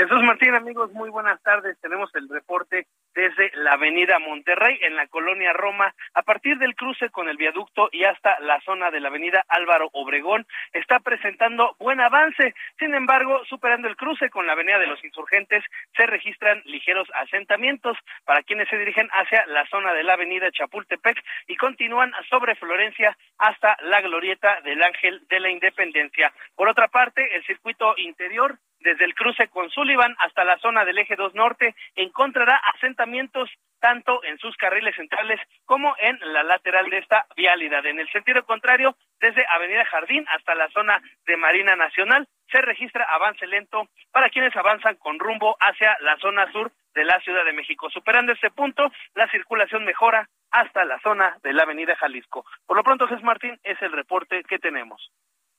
Jesús 0.00 0.22
Martín, 0.22 0.54
amigos, 0.54 0.90
muy 0.92 1.10
buenas 1.10 1.42
tardes. 1.42 1.78
Tenemos 1.78 2.08
el 2.14 2.26
reporte 2.30 2.86
desde 3.14 3.50
la 3.54 3.72
avenida 3.72 4.18
Monterrey 4.18 4.78
en 4.80 4.96
la 4.96 5.06
colonia 5.08 5.52
Roma, 5.52 5.94
a 6.14 6.22
partir 6.22 6.56
del 6.56 6.74
cruce 6.74 7.10
con 7.10 7.28
el 7.28 7.36
viaducto 7.36 7.90
y 7.92 8.04
hasta 8.04 8.40
la 8.40 8.58
zona 8.62 8.90
de 8.90 9.00
la 9.00 9.08
avenida 9.08 9.44
Álvaro 9.46 9.90
Obregón, 9.92 10.46
está 10.72 11.00
presentando 11.00 11.76
buen 11.78 12.00
avance. 12.00 12.54
Sin 12.78 12.94
embargo, 12.94 13.44
superando 13.44 13.88
el 13.88 13.96
cruce 13.96 14.30
con 14.30 14.46
la 14.46 14.54
avenida 14.54 14.78
de 14.78 14.86
los 14.86 15.04
insurgentes, 15.04 15.62
se 15.94 16.06
registran 16.06 16.62
ligeros 16.64 17.06
asentamientos 17.12 17.98
para 18.24 18.42
quienes 18.42 18.70
se 18.70 18.78
dirigen 18.78 19.06
hacia 19.12 19.44
la 19.48 19.66
zona 19.66 19.92
de 19.92 20.02
la 20.02 20.14
avenida 20.14 20.50
Chapultepec 20.50 21.22
y 21.46 21.56
continúan 21.56 22.10
sobre 22.30 22.54
Florencia 22.54 23.18
hasta 23.36 23.76
la 23.82 24.00
glorieta 24.00 24.62
del 24.62 24.82
Ángel 24.82 25.26
de 25.28 25.40
la 25.40 25.50
Independencia. 25.50 26.32
Por 26.56 26.70
otra 26.70 26.88
parte, 26.88 27.36
el 27.36 27.44
circuito 27.44 27.92
interior 27.98 28.56
desde 28.80 29.04
el 29.04 29.14
cruce 29.14 29.48
con 29.48 29.70
Sullivan 29.70 30.16
hasta 30.18 30.44
la 30.44 30.58
zona 30.58 30.84
del 30.84 30.98
eje 30.98 31.16
2 31.16 31.34
norte, 31.34 31.74
encontrará 31.94 32.56
asentamientos 32.74 33.50
tanto 33.80 34.22
en 34.24 34.38
sus 34.38 34.56
carriles 34.56 34.94
centrales 34.94 35.40
como 35.64 35.94
en 35.98 36.18
la 36.32 36.42
lateral 36.42 36.88
de 36.90 36.98
esta 36.98 37.26
vialidad. 37.36 37.84
En 37.86 37.98
el 37.98 38.10
sentido 38.10 38.44
contrario, 38.44 38.96
desde 39.20 39.46
Avenida 39.46 39.84
Jardín 39.86 40.24
hasta 40.28 40.54
la 40.54 40.68
zona 40.70 41.00
de 41.26 41.36
Marina 41.36 41.76
Nacional, 41.76 42.28
se 42.50 42.60
registra 42.60 43.04
avance 43.04 43.46
lento 43.46 43.88
para 44.12 44.28
quienes 44.28 44.54
avanzan 44.56 44.96
con 44.96 45.18
rumbo 45.18 45.56
hacia 45.60 45.96
la 46.00 46.16
zona 46.18 46.50
sur 46.52 46.72
de 46.94 47.04
la 47.04 47.20
Ciudad 47.20 47.44
de 47.44 47.52
México. 47.52 47.88
Superando 47.90 48.32
este 48.32 48.50
punto, 48.50 48.90
la 49.14 49.30
circulación 49.30 49.84
mejora 49.84 50.28
hasta 50.50 50.84
la 50.84 51.00
zona 51.00 51.38
de 51.42 51.52
la 51.52 51.62
Avenida 51.62 51.96
Jalisco. 51.96 52.44
Por 52.66 52.76
lo 52.76 52.82
pronto, 52.82 53.06
Jesús 53.06 53.22
Martín, 53.22 53.58
es 53.62 53.80
el 53.82 53.92
reporte 53.92 54.42
que 54.48 54.58
tenemos. 54.58 55.10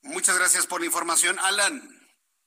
Muchas 0.02 0.38
gracias 0.38 0.66
por 0.66 0.80
la 0.80 0.86
información, 0.86 1.36
Alan. 1.38 2.01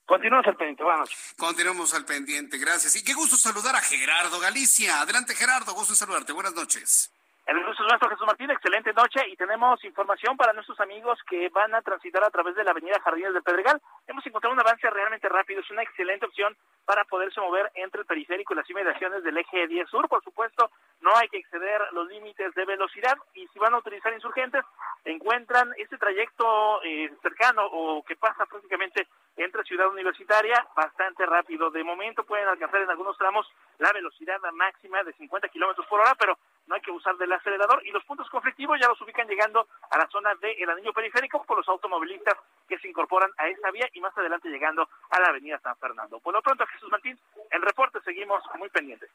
Continuamos 0.06 0.46
al 0.46 0.56
pendiente, 0.56 0.84
buenas 0.84 1.00
noches. 1.02 1.34
Continuamos 1.38 1.94
al 1.94 2.06
pendiente, 2.06 2.58
gracias. 2.58 2.96
Y 2.96 3.04
qué 3.04 3.14
gusto 3.14 3.38
saludar 3.38 3.76
a 3.76 3.82
Gerardo 3.82 4.40
Galicia. 4.40 5.02
Adelante, 5.02 5.34
Gerardo, 5.36 5.74
gusto 5.74 5.96
saludarte. 5.96 6.32
Buenas 6.32 6.54
noches. 6.54 7.15
El 7.46 7.64
gusto 7.64 7.84
es 7.84 7.90
nuestro, 7.90 8.10
Jesús 8.10 8.26
Martín. 8.26 8.50
Excelente 8.50 8.92
noche 8.94 9.22
y 9.28 9.36
tenemos 9.36 9.84
información 9.84 10.36
para 10.36 10.52
nuestros 10.54 10.80
amigos 10.80 11.20
que 11.30 11.48
van 11.50 11.76
a 11.76 11.82
transitar 11.84 12.24
a 12.24 12.32
través 12.32 12.56
de 12.56 12.64
la 12.64 12.72
avenida 12.72 13.00
Jardines 13.04 13.36
del 13.36 13.44
Pedregal. 13.44 13.80
Hemos 14.08 14.26
encontrado 14.26 14.52
un 14.52 14.60
avance 14.60 14.90
realmente 14.90 15.30
rápido. 15.30 15.62
Es 15.62 15.70
una 15.70 15.84
excelente 15.84 16.26
opción 16.26 16.58
para 16.86 17.04
poderse 17.06 17.40
mover 17.40 17.70
entre 17.76 18.02
el 18.02 18.08
periférico 18.08 18.54
y 18.54 18.58
las 18.58 18.70
inmediaciones 18.72 19.24
del 19.24 19.38
eje 19.38 19.68
10 19.68 19.88
sur. 19.88 20.10
Por 20.10 20.24
supuesto, 20.24 20.72
no 21.02 21.16
hay 21.16 21.28
que 21.28 21.38
exceder 21.38 21.82
los 21.92 22.08
límites 22.08 22.52
de 22.56 22.66
velocidad 22.66 23.16
y 23.36 23.48
si 23.50 23.60
van 23.60 23.76
a 23.76 23.78
utilizar 23.78 24.12
insurgentes, 24.12 24.66
encuentran 25.04 25.72
este 25.78 26.00
trayecto 26.00 26.82
eh, 26.84 27.14
cercano 27.22 27.64
o 27.68 28.04
que 28.04 28.16
pasa 28.16 28.48
prácticamente 28.48 29.08
entre 29.38 29.64
Ciudad 29.66 29.90
Universitaria 29.90 30.66
bastante 30.76 31.28
rápido. 31.28 31.70
De 31.70 31.84
momento 31.84 32.24
pueden 32.24 32.48
alcanzar 32.48 32.82
en 32.82 32.90
algunos 32.90 33.16
tramos 33.20 33.48
la 33.78 33.92
velocidad 33.92 34.40
máxima 34.54 35.04
de 35.04 35.14
50 35.14 35.48
kilómetros 35.50 35.86
por 35.86 36.00
hora, 36.00 36.16
pero 36.18 36.40
no 36.68 36.76
hay 36.76 36.82
que 36.82 36.92
usar 36.92 37.16
del 37.18 37.32
acelerador 37.34 37.86
y 37.86 37.92
los 37.92 38.04
puntos 38.06 38.30
conflictivos 38.30 38.80
ya 38.80 38.88
los 38.88 39.00
ubican 39.02 39.28
llegando 39.28 39.68
a 39.92 39.98
la 39.98 40.08
zona 40.08 40.34
del 40.36 40.70
anillo 40.70 40.94
periférico 40.94 41.44
por 41.44 41.58
los 41.58 41.68
automovilistas 41.68 42.36
que 42.68 42.78
se 42.80 42.88
incorporan 42.88 43.32
a 43.38 43.48
esta 43.48 43.72
vía 43.72 43.88
y 43.94 44.02
más 44.02 44.18
adelante 44.18 44.50
llegando 44.50 44.88
a 45.10 45.20
la 45.20 45.28
avenida 45.28 45.60
San 45.60 45.78
Fernando. 45.78 46.20
Por 46.20 46.34
lo 46.34 46.42
pronto, 46.42 46.66
Jesús 46.68 46.90
Martín, 46.90 47.18
el 47.52 47.62
reporte 47.62 48.00
seguimos 48.04 48.44
muy 48.58 48.70
pendientes. 48.70 49.10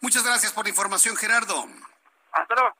Muchas 0.00 0.24
gracias 0.24 0.52
por 0.52 0.64
la 0.64 0.70
información, 0.70 1.16
Gerardo. 1.16 1.64
Hasta 2.32 2.54
luego. 2.54 2.74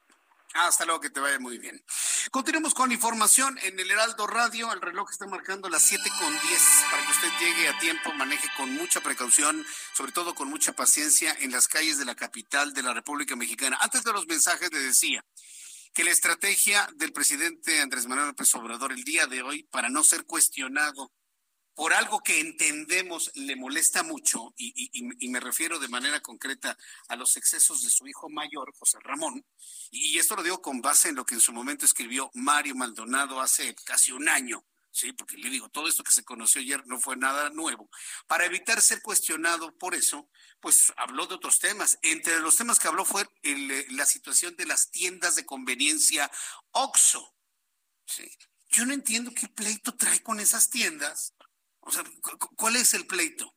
Hasta 0.55 0.85
luego, 0.85 1.01
que 1.01 1.11
te 1.11 1.21
vaya 1.21 1.39
muy 1.39 1.59
bien. 1.59 1.83
Continuemos 2.31 2.75
con 2.75 2.93
información 2.93 3.59
en 3.63 3.81
el 3.81 3.91
Heraldo 3.91 4.27
Radio. 4.27 4.71
El 4.73 4.83
reloj 4.83 5.11
está 5.11 5.27
marcando 5.27 5.69
las 5.71 5.83
7 5.83 6.03
con 6.19 6.31
10 6.31 6.63
para 6.91 7.05
que 7.05 7.11
usted 7.11 7.29
llegue 7.41 7.69
a 7.69 7.79
tiempo, 7.79 8.13
maneje 8.13 8.49
con 8.57 8.71
mucha 8.75 9.01
precaución, 9.01 9.65
sobre 9.95 10.13
todo 10.13 10.35
con 10.35 10.49
mucha 10.49 10.73
paciencia 10.73 11.35
en 11.41 11.53
las 11.53 11.69
calles 11.69 11.99
de 11.99 12.05
la 12.05 12.15
capital 12.15 12.75
de 12.75 12.83
la 12.83 12.93
República 12.93 13.35
Mexicana. 13.35 13.79
Antes 13.81 14.05
de 14.05 14.13
los 14.13 14.27
mensajes 14.27 14.71
le 14.73 14.81
decía 14.81 15.25
que 15.95 16.05
la 16.05 16.11
estrategia 16.11 16.89
del 16.97 17.13
presidente 17.13 17.81
Andrés 17.81 18.07
Manuel 18.07 18.29
López 18.29 18.55
Obrador 18.55 18.93
el 18.93 19.05
día 19.05 19.27
de 19.27 19.43
hoy 19.43 19.63
para 19.65 19.89
no 19.89 20.05
ser 20.05 20.25
cuestionado 20.25 21.13
por 21.75 21.95
algo 21.95 22.23
que 22.23 22.41
entendemos 22.41 23.31
le 23.35 23.57
molesta 23.57 24.03
mucho, 24.03 24.53
y, 24.57 25.29
me 25.29 25.41
refiero 25.41 25.79
de 25.79 25.89
manera 25.89 26.21
concreta 26.21 26.77
a 27.09 27.17
los 27.17 27.37
excesos 27.37 27.83
de 27.83 27.91
su 27.91 28.07
hijo 28.07 28.29
mayor, 28.29 28.75
José 28.77 28.99
Ramón, 29.01 29.45
y 29.91 30.19
esto 30.19 30.37
lo 30.37 30.43
digo 30.43 30.61
con 30.61 30.83
base 30.83 31.09
en 31.09 31.15
lo 31.15 31.25
que 31.25 31.35
en 31.35 31.41
su 31.41 31.53
momento 31.53 31.85
escribió 31.85 32.31
Mario 32.35 32.75
Maldonado 32.75 33.41
hace 33.41 33.75
casi 33.85 34.13
un 34.13 34.29
año, 34.29 34.65
sí, 34.91 35.13
porque 35.13 35.39
le 35.39 35.49
digo, 35.49 35.71
todo 35.71 35.89
esto 35.89 36.05
que 36.05 36.13
se 36.13 36.25
conoció 36.25 36.61
ayer 36.61 36.87
no 36.87 37.01
fue 37.01 37.17
nada 37.17 37.51
nuevo. 37.51 37.89
Para 38.27 38.45
evitar 38.45 38.81
ser 38.81 39.01
cuestionado 39.01 39.77
por 39.79 39.95
eso, 39.95 40.29
pues 40.61 40.93
habló 40.97 41.27
de 41.27 41.35
otros 41.35 41.59
temas. 41.59 41.99
Entre 42.03 42.39
los 42.41 42.57
temas 42.57 42.79
que 42.79 42.89
habló 42.89 43.05
fue 43.05 43.27
el, 43.43 43.97
la 43.97 44.07
situación 44.07 44.55
de 44.57 44.67
las 44.67 44.91
tiendas 44.91 45.35
de 45.35 45.47
conveniencia 45.47 46.31
OXO. 46.73 47.35
Yo 48.69 48.87
no 48.87 48.93
entiendo 48.93 49.33
qué 49.35 49.49
pleito 49.49 49.95
trae 49.97 50.23
con 50.23 50.41
esas 50.41 50.69
tiendas 50.71 51.35
o 51.83 51.91
sea, 51.91 52.05
¿cuál 52.57 52.77
es 52.77 52.95
el 52.95 53.07
pleito? 53.07 53.55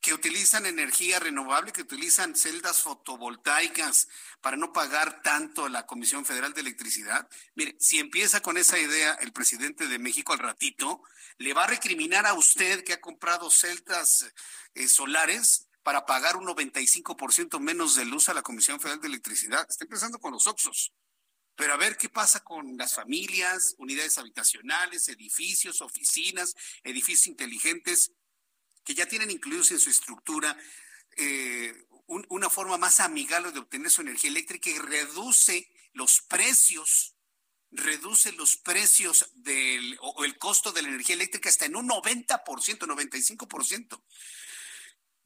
Que 0.00 0.12
utilizan 0.14 0.66
energía 0.66 1.18
renovable, 1.18 1.72
que 1.72 1.82
utilizan 1.82 2.36
celdas 2.36 2.82
fotovoltaicas 2.82 4.08
para 4.40 4.56
no 4.56 4.72
pagar 4.72 5.22
tanto 5.22 5.64
a 5.64 5.70
la 5.70 5.86
Comisión 5.86 6.24
Federal 6.24 6.52
de 6.52 6.60
Electricidad. 6.60 7.28
Mire, 7.54 7.76
si 7.80 7.98
empieza 7.98 8.40
con 8.40 8.58
esa 8.58 8.78
idea 8.78 9.14
el 9.14 9.32
presidente 9.32 9.88
de 9.88 9.98
México 9.98 10.32
al 10.32 10.38
ratito, 10.38 11.02
le 11.38 11.54
va 11.54 11.64
a 11.64 11.68
recriminar 11.68 12.26
a 12.26 12.34
usted 12.34 12.84
que 12.84 12.92
ha 12.92 13.00
comprado 13.00 13.50
celdas 13.50 14.30
eh, 14.74 14.86
solares 14.86 15.68
para 15.82 16.04
pagar 16.04 16.36
un 16.36 16.46
95% 16.46 17.58
menos 17.58 17.94
de 17.94 18.04
luz 18.04 18.28
a 18.28 18.34
la 18.34 18.42
Comisión 18.42 18.80
Federal 18.80 19.00
de 19.00 19.08
Electricidad. 19.08 19.66
Está 19.68 19.84
empezando 19.84 20.18
con 20.18 20.32
los 20.32 20.46
Oxos. 20.46 20.92
Pero 21.56 21.72
a 21.72 21.76
ver 21.78 21.96
qué 21.96 22.08
pasa 22.08 22.44
con 22.44 22.76
las 22.76 22.94
familias, 22.94 23.74
unidades 23.78 24.18
habitacionales, 24.18 25.08
edificios, 25.08 25.80
oficinas, 25.80 26.54
edificios 26.84 27.26
inteligentes, 27.26 28.12
que 28.84 28.94
ya 28.94 29.06
tienen 29.06 29.30
incluidos 29.30 29.70
en 29.72 29.80
su 29.80 29.90
estructura 29.90 30.56
eh, 31.16 31.74
un, 32.06 32.26
una 32.28 32.50
forma 32.50 32.76
más 32.76 33.00
amigable 33.00 33.50
de 33.52 33.58
obtener 33.58 33.90
su 33.90 34.02
energía 34.02 34.30
eléctrica 34.30 34.70
y 34.70 34.78
reduce 34.78 35.68
los 35.92 36.20
precios, 36.22 37.16
reduce 37.70 38.32
los 38.32 38.56
precios 38.58 39.30
del, 39.34 39.98
o 40.02 40.24
el 40.24 40.38
costo 40.38 40.72
de 40.72 40.82
la 40.82 40.88
energía 40.88 41.14
eléctrica 41.14 41.48
hasta 41.48 41.64
en 41.64 41.74
un 41.74 41.88
90%, 41.88 42.36
95%. 42.36 44.02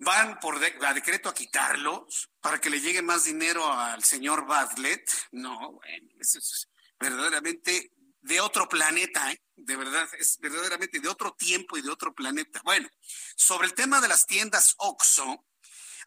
Van 0.00 0.40
por 0.40 0.56
a 0.56 0.94
decreto 0.94 1.28
a 1.28 1.34
quitarlos 1.34 2.30
para 2.40 2.60
que 2.60 2.70
le 2.70 2.80
llegue 2.80 3.02
más 3.02 3.24
dinero 3.24 3.70
al 3.70 4.02
señor 4.02 4.46
Badlet. 4.46 5.08
No, 5.32 5.72
bueno, 5.72 6.10
eso 6.18 6.38
es 6.38 6.68
verdaderamente 6.98 7.92
de 8.22 8.40
otro 8.40 8.68
planeta, 8.68 9.30
¿eh? 9.30 9.42
de 9.56 9.76
verdad, 9.76 10.08
es 10.18 10.38
verdaderamente 10.38 11.00
de 11.00 11.08
otro 11.08 11.32
tiempo 11.32 11.76
y 11.76 11.82
de 11.82 11.90
otro 11.90 12.14
planeta. 12.14 12.60
Bueno, 12.64 12.88
sobre 13.36 13.66
el 13.66 13.74
tema 13.74 14.00
de 14.00 14.08
las 14.08 14.26
tiendas 14.26 14.74
OXO, 14.78 15.46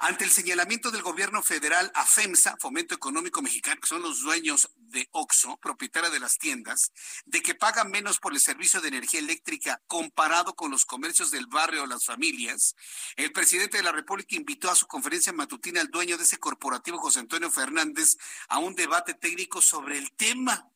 ante 0.04 0.26
el 0.26 0.32
señalamiento 0.32 0.92
del 0.92 1.02
gobierno 1.02 1.42
federal 1.42 1.90
a 1.96 2.06
FEMSA, 2.06 2.58
Fomento 2.60 2.94
Económico 2.94 3.42
Mexicano, 3.42 3.80
que 3.80 3.88
son 3.88 4.02
los 4.02 4.22
dueños 4.22 4.70
de 4.76 5.08
OXO, 5.12 5.56
propietaria 5.62 6.10
de 6.10 6.20
las 6.20 6.38
tiendas, 6.38 6.92
de 7.26 7.42
que 7.42 7.56
pagan 7.56 7.90
menos 7.90 8.20
por 8.20 8.34
el 8.34 8.42
servicio 8.42 8.82
de 8.82 8.90
energía 8.90 9.22
eléctrica 9.22 9.82
comparado 9.88 10.56
con 10.56 10.72
los 10.72 10.84
comercios 10.84 11.32
del 11.32 11.48
barrio 11.48 11.84
o 11.84 11.88
las 11.88 12.04
familias, 12.04 12.76
el 13.16 13.32
presidente 13.32 13.78
de 13.78 13.84
la 13.84 13.94
República 13.94 14.36
invitó 14.36 14.70
a 14.70 14.76
su 14.76 14.88
conferencia 14.88 15.32
matutina 15.32 15.80
al 15.80 15.90
dueño 15.90 16.18
de 16.18 16.26
ese 16.26 16.38
corporativo, 16.38 16.98
José 16.98 17.20
Antonio 17.20 17.50
Fernández, 17.50 18.18
a 18.50 18.60
un 18.60 18.76
debate 18.76 19.14
técnico 19.14 19.62
sobre 19.62 19.98
el 19.98 20.12
tema. 20.18 20.70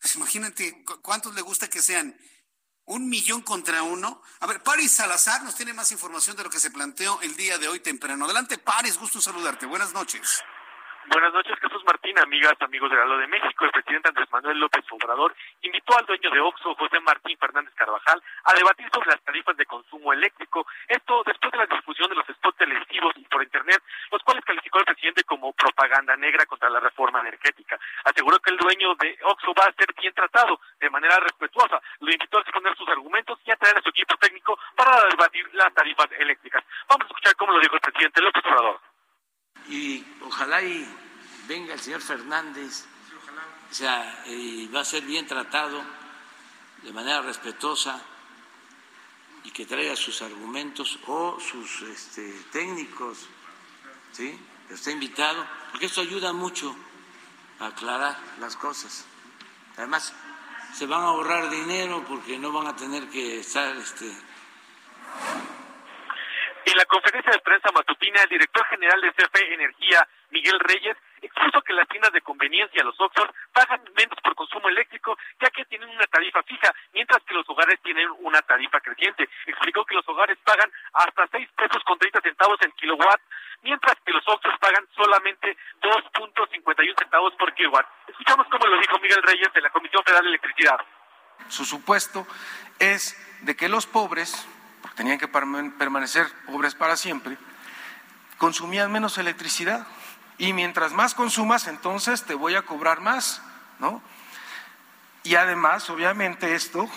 Pues 0.00 0.14
imagínate 0.14 0.84
cuántos 1.02 1.34
le 1.34 1.40
gusta 1.40 1.68
que 1.68 1.82
sean 1.82 2.16
un 2.86 3.08
millón 3.08 3.42
contra 3.42 3.82
uno. 3.82 4.22
A 4.40 4.46
ver, 4.46 4.62
Paris 4.62 4.92
Salazar 4.92 5.42
nos 5.42 5.54
tiene 5.54 5.72
más 5.72 5.92
información 5.92 6.36
de 6.36 6.44
lo 6.44 6.50
que 6.50 6.60
se 6.60 6.70
planteó 6.70 7.20
el 7.22 7.36
día 7.36 7.58
de 7.58 7.68
hoy 7.68 7.80
temprano. 7.80 8.24
Adelante, 8.24 8.58
Paris, 8.58 8.98
gusto 8.98 9.20
saludarte. 9.20 9.66
Buenas 9.66 9.92
noches. 9.92 10.42
Buenas 11.06 11.34
noches, 11.34 11.58
Jesús 11.60 11.84
Martín, 11.84 12.18
amigas, 12.18 12.54
amigos 12.60 12.90
de 12.90 12.96
Galo 12.96 13.18
de 13.18 13.26
México. 13.26 13.66
El 13.66 13.70
presidente 13.72 14.08
Andrés 14.08 14.26
Manuel 14.32 14.58
López 14.58 14.84
Obrador 14.90 15.34
invitó 15.60 15.98
al 15.98 16.06
dueño 16.06 16.30
de 16.30 16.40
Oxo, 16.40 16.74
José 16.76 16.98
Martín 17.00 17.36
Fernández 17.38 17.74
Carvajal, 17.74 18.22
a 18.44 18.54
debatir 18.54 18.88
sobre 18.90 19.08
las 19.08 19.20
tarifas 19.20 19.54
de 19.56 19.66
consumo 19.66 20.14
eléctrico. 20.14 20.66
Esto 20.88 21.22
después 21.26 21.52
de 21.52 21.58
la 21.58 21.66
discusión 21.66 22.08
de 22.08 22.16
los 22.16 22.26
spots 22.26 22.56
televisivos 22.56 23.12
por 23.30 23.42
Internet, 23.42 23.82
los 24.10 24.22
cuales 24.22 24.44
calificó 24.46 24.78
el 24.78 24.86
presidente 24.86 25.24
como 25.24 25.52
propaganda 25.52 26.16
negra 26.16 26.46
contra 26.46 26.70
la 26.70 26.80
reforma 26.80 27.20
energética. 27.20 27.78
Aseguró 28.04 28.38
que 28.38 28.50
el 28.50 28.56
dueño 28.56 28.94
de 28.94 29.18
Oxo 29.24 29.52
va 29.52 29.66
a 29.66 29.72
ser 29.72 29.92
bien 30.00 30.14
tratado 30.14 30.58
de 30.80 30.88
manera 30.88 31.20
respetuosa. 31.20 31.82
Lo 32.00 32.10
invitó 32.10 32.38
a 32.38 32.40
exponer 32.40 32.74
sus 32.76 32.88
argumentos 32.88 33.38
y 33.44 33.50
a 33.50 33.56
traer 33.56 33.76
a 33.76 33.82
su 33.82 33.90
equipo 33.90 34.16
técnico 34.16 34.58
para 34.74 35.04
debatir 35.10 35.48
las 35.52 35.72
tarifas 35.74 36.08
eléctricas. 36.18 36.64
Vamos 36.88 37.04
a 37.04 37.08
escuchar 37.08 37.36
cómo 37.36 37.52
lo 37.52 37.60
dijo 37.60 37.74
el 37.74 37.80
presidente 37.80 38.22
López 38.22 38.42
Obrador 38.46 38.93
y 39.68 40.04
ojalá 40.22 40.62
y 40.62 40.86
venga 41.46 41.74
el 41.74 41.80
señor 41.80 42.00
Fernández, 42.00 42.84
o 43.70 43.74
sea, 43.74 44.24
y 44.26 44.68
va 44.68 44.80
a 44.80 44.84
ser 44.84 45.02
bien 45.02 45.26
tratado 45.26 45.82
de 46.82 46.92
manera 46.92 47.22
respetuosa 47.22 48.00
y 49.42 49.50
que 49.50 49.66
traiga 49.66 49.96
sus 49.96 50.22
argumentos 50.22 50.98
o 51.06 51.38
sus 51.40 51.82
este, 51.82 52.32
técnicos, 52.52 53.26
¿sí? 54.12 54.38
Está 54.70 54.90
invitado, 54.90 55.46
porque 55.70 55.86
esto 55.86 56.00
ayuda 56.00 56.32
mucho 56.32 56.74
a 57.60 57.66
aclarar 57.66 58.18
las 58.40 58.56
cosas. 58.56 59.04
Además, 59.76 60.14
se 60.74 60.86
van 60.86 61.02
a 61.02 61.06
ahorrar 61.06 61.50
dinero 61.50 62.04
porque 62.08 62.38
no 62.38 62.52
van 62.52 62.66
a 62.66 62.76
tener 62.76 63.08
que 63.10 63.40
estar 63.40 63.76
este, 63.76 64.10
en 66.64 66.76
la 66.76 66.84
conferencia 66.86 67.32
de 67.32 67.38
prensa 67.40 67.70
matutina, 67.72 68.22
el 68.22 68.28
director 68.28 68.64
general 68.66 69.00
de 69.00 69.12
CFE 69.12 69.54
Energía, 69.54 70.06
Miguel 70.30 70.58
Reyes, 70.60 70.96
expuso 71.20 71.62
que 71.62 71.72
las 71.72 71.88
tiendas 71.88 72.12
de 72.12 72.20
conveniencia, 72.20 72.82
los 72.82 72.98
Oxxos, 73.00 73.28
pagan 73.52 73.80
menos 73.96 74.18
por 74.22 74.34
consumo 74.34 74.68
eléctrico, 74.68 75.16
ya 75.40 75.50
que 75.50 75.64
tienen 75.66 75.88
una 75.88 76.06
tarifa 76.06 76.42
fija, 76.42 76.72
mientras 76.92 77.22
que 77.24 77.34
los 77.34 77.48
hogares 77.48 77.80
tienen 77.82 78.08
una 78.20 78.40
tarifa 78.42 78.80
creciente. 78.80 79.28
Explicó 79.46 79.84
que 79.84 79.94
los 79.94 80.08
hogares 80.08 80.38
pagan 80.44 80.70
hasta 80.92 81.26
6 81.28 81.48
pesos 81.56 81.82
con 81.84 81.98
30 81.98 82.20
centavos 82.20 82.58
el 82.62 82.72
kilowatt, 82.74 83.20
mientras 83.62 83.96
que 84.04 84.12
los 84.12 84.26
Oxxos 84.26 84.58
pagan 84.58 84.86
solamente 84.94 85.56
2.51 85.80 86.98
centavos 86.98 87.34
por 87.34 87.54
kilowatt. 87.54 87.86
Escuchamos 88.08 88.46
cómo 88.50 88.66
lo 88.66 88.80
dijo 88.80 88.98
Miguel 88.98 89.22
Reyes 89.22 89.52
de 89.52 89.60
la 89.60 89.70
Comisión 89.70 90.02
Federal 90.04 90.24
de 90.24 90.30
Electricidad. 90.30 90.78
Su 91.48 91.64
supuesto 91.64 92.26
es 92.78 93.16
de 93.42 93.54
que 93.56 93.68
los 93.68 93.86
pobres 93.86 94.48
tenían 94.96 95.18
que 95.18 95.28
permanecer 95.28 96.30
pobres 96.46 96.74
para 96.74 96.96
siempre, 96.96 97.36
consumían 98.38 98.92
menos 98.92 99.18
electricidad. 99.18 99.86
Y 100.36 100.52
mientras 100.52 100.92
más 100.92 101.14
consumas, 101.14 101.68
entonces 101.68 102.24
te 102.24 102.34
voy 102.34 102.56
a 102.56 102.62
cobrar 102.62 103.00
más, 103.00 103.40
¿no? 103.78 104.02
Y 105.22 105.36
además, 105.36 105.88
obviamente, 105.90 106.54
esto 106.54 106.88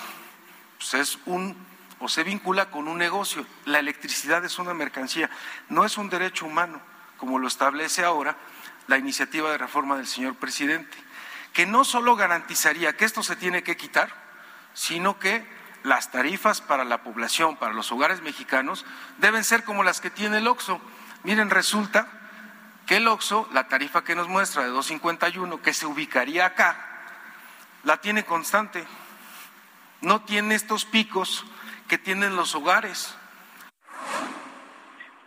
pues, 0.77 0.93
es 0.95 1.19
un 1.25 1.55
o 1.99 2.07
se 2.07 2.23
vincula 2.23 2.69
con 2.69 2.87
un 2.87 2.97
negocio. 2.97 3.45
La 3.65 3.79
electricidad 3.79 4.43
es 4.45 4.59
una 4.59 4.73
mercancía, 4.73 5.29
no 5.69 5.85
es 5.85 5.97
un 5.97 6.09
derecho 6.09 6.45
humano, 6.45 6.79
como 7.17 7.39
lo 7.39 7.47
establece 7.47 8.03
ahora 8.03 8.37
la 8.87 8.97
iniciativa 8.97 9.51
de 9.51 9.57
reforma 9.57 9.97
del 9.97 10.07
señor 10.07 10.35
presidente, 10.35 10.97
que 11.53 11.65
no 11.65 11.83
solo 11.83 12.15
garantizaría 12.15 12.95
que 12.95 13.05
esto 13.05 13.23
se 13.23 13.35
tiene 13.35 13.63
que 13.63 13.77
quitar, 13.77 14.13
sino 14.73 15.19
que 15.19 15.45
las 15.83 16.11
tarifas 16.11 16.61
para 16.61 16.83
la 16.83 17.03
población, 17.03 17.57
para 17.57 17.73
los 17.73 17.91
hogares 17.91 18.21
mexicanos, 18.21 18.85
deben 19.17 19.43
ser 19.43 19.63
como 19.63 19.83
las 19.83 20.01
que 20.01 20.09
tiene 20.09 20.37
el 20.37 20.47
OXO. 20.47 20.81
Miren, 21.23 21.49
resulta 21.49 22.07
que 22.87 22.97
el 22.97 23.07
OXO, 23.07 23.49
la 23.51 23.67
tarifa 23.67 24.03
que 24.03 24.15
nos 24.15 24.27
muestra 24.27 24.63
de 24.63 24.71
2.51, 24.71 25.61
que 25.61 25.73
se 25.73 25.85
ubicaría 25.85 26.45
acá, 26.45 26.77
la 27.83 27.97
tiene 27.97 28.23
constante. 28.25 28.85
No 30.01 30.23
tiene 30.23 30.55
estos 30.55 30.85
picos 30.85 31.45
que 31.87 31.97
tienen 31.97 32.35
los 32.35 32.55
hogares. 32.55 33.17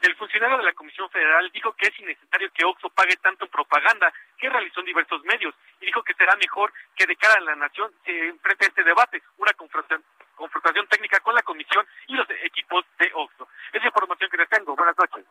El 0.01 0.17
funcionario 0.17 0.57
de 0.57 0.65
la 0.65 0.73
Comisión 0.73 1.11
Federal 1.11 1.51
dijo 1.53 1.75
que 1.75 1.89
es 1.89 2.01
innecesario 2.01 2.51
que 2.55 2.65
OXO 2.65 2.89
pague 2.91 3.17
tanto 3.17 3.47
propaganda 3.49 4.11
que 4.39 4.49
realizó 4.49 4.81
en 4.81 4.87
diversos 4.87 5.23
medios 5.25 5.55
y 5.81 5.87
dijo 5.87 6.03
que 6.03 6.15
será 6.15 6.35
mejor 6.37 6.73
que 6.97 7.07
de 7.07 7.17
cara 7.17 7.35
a 7.35 7.41
la 7.41 7.57
nación 7.57 7.93
se 8.05 8.29
enfrente 8.29 8.65
a 8.65 8.69
este 8.69 8.85
debate, 8.85 9.23
una 9.37 9.53
confrontación 9.53 10.03
confrontación 10.41 10.89
técnica 10.89 11.21
con 11.21 11.35
la 11.35 11.43
comisión 11.43 11.87
y 12.09 12.15
los 12.15 12.27
equipos 12.45 12.85
de 12.99 13.11
OXO. 13.15 13.49
Esa 13.73 13.87
información 13.87 14.31
que 14.31 14.37
les 14.39 14.49
tengo. 14.49 14.75
Buenas 14.75 14.97
noches. 14.97 15.25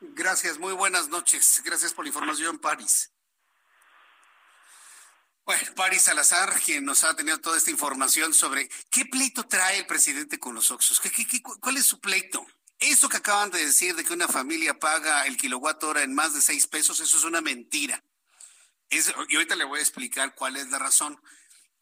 Gracias, 0.00 0.58
muy 0.58 0.72
buenas 0.72 1.08
noches. 1.08 1.62
Gracias 1.64 1.92
por 1.92 2.04
la 2.04 2.08
información, 2.08 2.58
París. 2.58 3.12
Bueno, 5.44 5.62
París 5.74 6.02
Salazar, 6.02 6.48
quien 6.64 6.84
nos 6.84 7.02
ha 7.02 7.16
tenido 7.16 7.38
toda 7.38 7.58
esta 7.58 7.70
información 7.72 8.32
sobre 8.32 8.68
qué 8.90 9.04
pleito 9.04 9.46
trae 9.48 9.78
el 9.78 9.86
presidente 9.86 10.38
con 10.38 10.54
los 10.54 10.70
Oxos. 10.70 11.00
¿Qué, 11.00 11.10
cuál 11.42 11.76
es 11.76 11.86
su 11.86 12.00
pleito? 12.00 12.46
Eso 12.78 13.08
que 13.08 13.16
acaban 13.16 13.50
de 13.50 13.58
decir 13.58 13.94
de 13.96 14.04
que 14.04 14.12
una 14.12 14.28
familia 14.28 14.78
paga 14.78 15.26
el 15.26 15.36
kilowatt 15.36 15.82
hora 15.82 16.02
en 16.02 16.14
más 16.14 16.34
de 16.34 16.40
seis 16.40 16.66
pesos, 16.66 17.00
eso 17.00 17.16
es 17.18 17.24
una 17.24 17.40
mentira. 17.40 18.02
Es, 18.88 19.12
y 19.28 19.34
ahorita 19.34 19.56
le 19.56 19.64
voy 19.64 19.80
a 19.80 19.82
explicar 19.82 20.34
cuál 20.34 20.56
es 20.56 20.68
la 20.70 20.78
razón. 20.78 21.20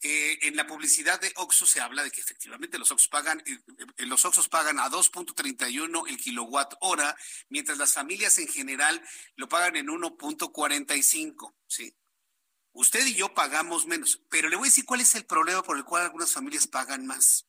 Eh, 0.00 0.38
en 0.42 0.54
la 0.54 0.64
publicidad 0.64 1.20
de 1.20 1.32
Oxxo 1.36 1.66
se 1.66 1.80
habla 1.80 2.04
de 2.04 2.12
que 2.12 2.20
efectivamente 2.20 2.78
los 2.78 2.92
Oxxos 2.92 3.08
pagan, 3.08 3.42
eh, 3.46 3.58
eh, 3.96 4.06
los 4.06 4.24
Oxxos 4.24 4.48
pagan 4.48 4.78
a 4.78 4.88
2.31 4.88 6.06
el 6.06 6.16
kilowatt 6.16 6.74
hora, 6.80 7.16
mientras 7.48 7.78
las 7.78 7.94
familias 7.94 8.38
en 8.38 8.46
general 8.46 9.02
lo 9.34 9.48
pagan 9.48 9.74
en 9.74 9.88
1.45, 9.88 11.52
¿sí? 11.66 11.96
Usted 12.72 13.04
y 13.06 13.14
yo 13.14 13.34
pagamos 13.34 13.86
menos, 13.86 14.22
pero 14.30 14.48
le 14.48 14.54
voy 14.54 14.68
a 14.68 14.70
decir 14.70 14.84
cuál 14.84 15.00
es 15.00 15.16
el 15.16 15.26
problema 15.26 15.64
por 15.64 15.76
el 15.76 15.84
cual 15.84 16.04
algunas 16.04 16.32
familias 16.32 16.68
pagan 16.68 17.04
más. 17.04 17.47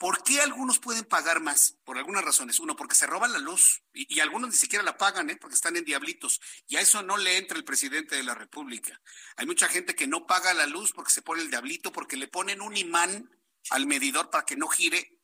¿Por 0.00 0.22
qué 0.22 0.40
algunos 0.40 0.78
pueden 0.78 1.04
pagar 1.04 1.40
más? 1.40 1.76
Por 1.84 1.98
algunas 1.98 2.24
razones. 2.24 2.58
Uno, 2.58 2.74
porque 2.74 2.94
se 2.94 3.06
roban 3.06 3.34
la 3.34 3.38
luz 3.38 3.82
y, 3.92 4.18
algunos 4.20 4.48
ni 4.48 4.56
siquiera 4.56 4.82
la 4.82 4.96
pagan, 4.96 5.28
¿eh? 5.28 5.36
porque 5.36 5.54
están 5.54 5.76
en 5.76 5.84
diablitos. 5.84 6.40
Y 6.68 6.76
a 6.76 6.80
eso 6.80 7.02
no 7.02 7.18
le 7.18 7.36
entra 7.36 7.58
el 7.58 7.64
presidente 7.64 8.16
de 8.16 8.22
la 8.22 8.34
República. 8.34 8.98
Hay 9.36 9.44
mucha 9.44 9.68
gente 9.68 9.94
que 9.94 10.06
no 10.06 10.26
paga 10.26 10.54
la 10.54 10.64
luz 10.64 10.92
porque 10.94 11.10
se 11.10 11.20
pone 11.20 11.42
el 11.42 11.50
diablito, 11.50 11.92
porque 11.92 12.16
le 12.16 12.28
ponen 12.28 12.62
un 12.62 12.78
imán 12.78 13.30
al 13.68 13.84
medidor 13.84 14.30
para 14.30 14.46
que 14.46 14.56
no 14.56 14.68
gire. 14.68 15.20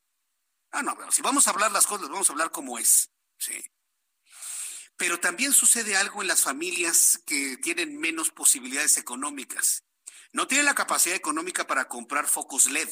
Ah, 0.69 0.83
no, 0.83 0.95
si 1.11 1.23
vamos 1.23 1.47
a 1.47 1.49
hablar 1.49 1.71
las 1.71 1.87
cosas, 1.87 2.07
vamos 2.07 2.29
a 2.29 2.33
hablar 2.33 2.51
como 2.51 2.77
es. 2.77 3.09
Sí. 3.39 3.59
Pero 4.95 5.19
también 5.19 5.53
sucede 5.53 5.97
algo 5.97 6.21
en 6.21 6.27
las 6.27 6.43
familias 6.43 7.19
que 7.25 7.57
tienen 7.57 7.97
menos 7.97 8.29
posibilidades 8.29 8.97
económicas. 8.97 9.85
No 10.33 10.45
tienen 10.45 10.67
la 10.67 10.75
capacidad 10.75 11.15
económica 11.15 11.65
para 11.65 11.87
comprar 11.87 12.27
focos 12.27 12.67
LED 12.67 12.89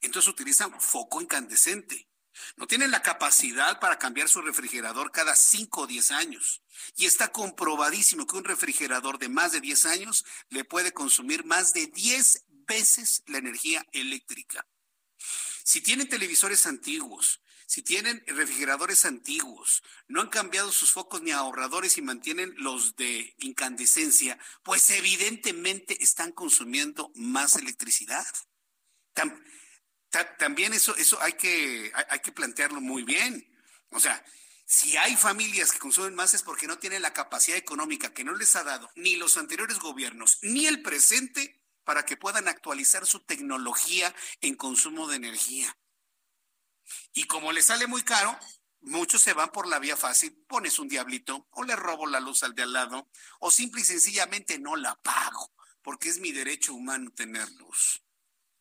entonces 0.00 0.30
utilizan 0.30 0.80
foco 0.80 1.20
incandescente. 1.20 2.08
No 2.56 2.66
tienen 2.66 2.90
la 2.90 3.02
capacidad 3.02 3.80
para 3.80 3.98
cambiar 3.98 4.28
su 4.28 4.42
refrigerador 4.42 5.10
cada 5.10 5.34
5 5.34 5.82
o 5.82 5.86
10 5.86 6.10
años. 6.12 6.62
Y 6.96 7.06
está 7.06 7.28
comprobadísimo 7.28 8.26
que 8.26 8.36
un 8.36 8.44
refrigerador 8.44 9.18
de 9.18 9.28
más 9.28 9.52
de 9.52 9.60
10 9.60 9.86
años 9.86 10.24
le 10.50 10.64
puede 10.64 10.92
consumir 10.92 11.44
más 11.44 11.72
de 11.72 11.86
10 11.86 12.44
veces 12.66 13.22
la 13.26 13.38
energía 13.38 13.86
eléctrica. 13.92 14.66
Si 15.64 15.80
tienen 15.80 16.08
televisores 16.08 16.66
antiguos, 16.66 17.40
si 17.66 17.82
tienen 17.82 18.22
refrigeradores 18.28 19.04
antiguos, 19.04 19.82
no 20.06 20.20
han 20.20 20.28
cambiado 20.28 20.70
sus 20.70 20.92
focos 20.92 21.22
ni 21.22 21.32
ahorradores 21.32 21.98
y 21.98 22.02
mantienen 22.02 22.54
los 22.58 22.94
de 22.94 23.34
incandescencia, 23.38 24.38
pues 24.62 24.88
evidentemente 24.90 26.00
están 26.00 26.30
consumiendo 26.30 27.10
más 27.16 27.56
electricidad 27.56 28.26
también 30.24 30.72
eso, 30.72 30.96
eso 30.96 31.20
hay 31.20 31.34
que, 31.34 31.92
hay 32.08 32.20
que 32.20 32.32
plantearlo 32.32 32.80
muy 32.80 33.02
bien. 33.02 33.46
O 33.90 34.00
sea, 34.00 34.24
Si 34.68 34.96
hay 34.96 35.16
familias 35.16 35.70
que 35.70 35.78
consumen 35.78 36.16
más 36.16 36.34
es 36.34 36.42
porque 36.42 36.66
no 36.66 36.76
tienen 36.76 37.00
la 37.00 37.12
capacidad 37.12 37.56
económica 37.56 38.12
que 38.12 38.24
no 38.24 38.34
les 38.34 38.56
ha 38.56 38.64
dado 38.64 38.90
ni 38.96 39.14
los 39.14 39.36
anteriores 39.36 39.78
gobiernos 39.78 40.40
ni 40.42 40.66
el 40.66 40.82
presente 40.82 41.62
para 41.84 42.04
que 42.04 42.16
puedan 42.16 42.48
actualizar 42.48 43.06
su 43.06 43.20
tecnología 43.20 44.12
en 44.40 44.56
consumo 44.56 45.06
de 45.06 45.16
energía. 45.16 45.78
Y 47.14 47.24
como 47.24 47.52
les 47.52 47.66
sale 47.66 47.86
muy 47.86 48.02
caro, 48.02 48.36
muchos 48.80 49.22
se 49.22 49.34
van 49.34 49.52
por 49.52 49.68
la 49.68 49.78
vía 49.78 49.96
fácil, 49.96 50.36
pones 50.48 50.80
un 50.80 50.88
diablito 50.88 51.46
o 51.52 51.62
le 51.62 51.76
robo 51.76 52.08
la 52.08 52.18
luz 52.18 52.42
al 52.42 52.56
de 52.56 52.64
al 52.64 52.72
lado 52.72 53.08
o 53.38 53.52
simple 53.52 53.82
y 53.82 53.84
sencillamente 53.84 54.58
no 54.58 54.74
la 54.74 54.96
pago 54.96 55.54
porque 55.80 56.08
es 56.08 56.18
mi 56.18 56.32
derecho 56.32 56.74
humano 56.74 57.12
tener 57.12 57.48
luz. 57.52 58.02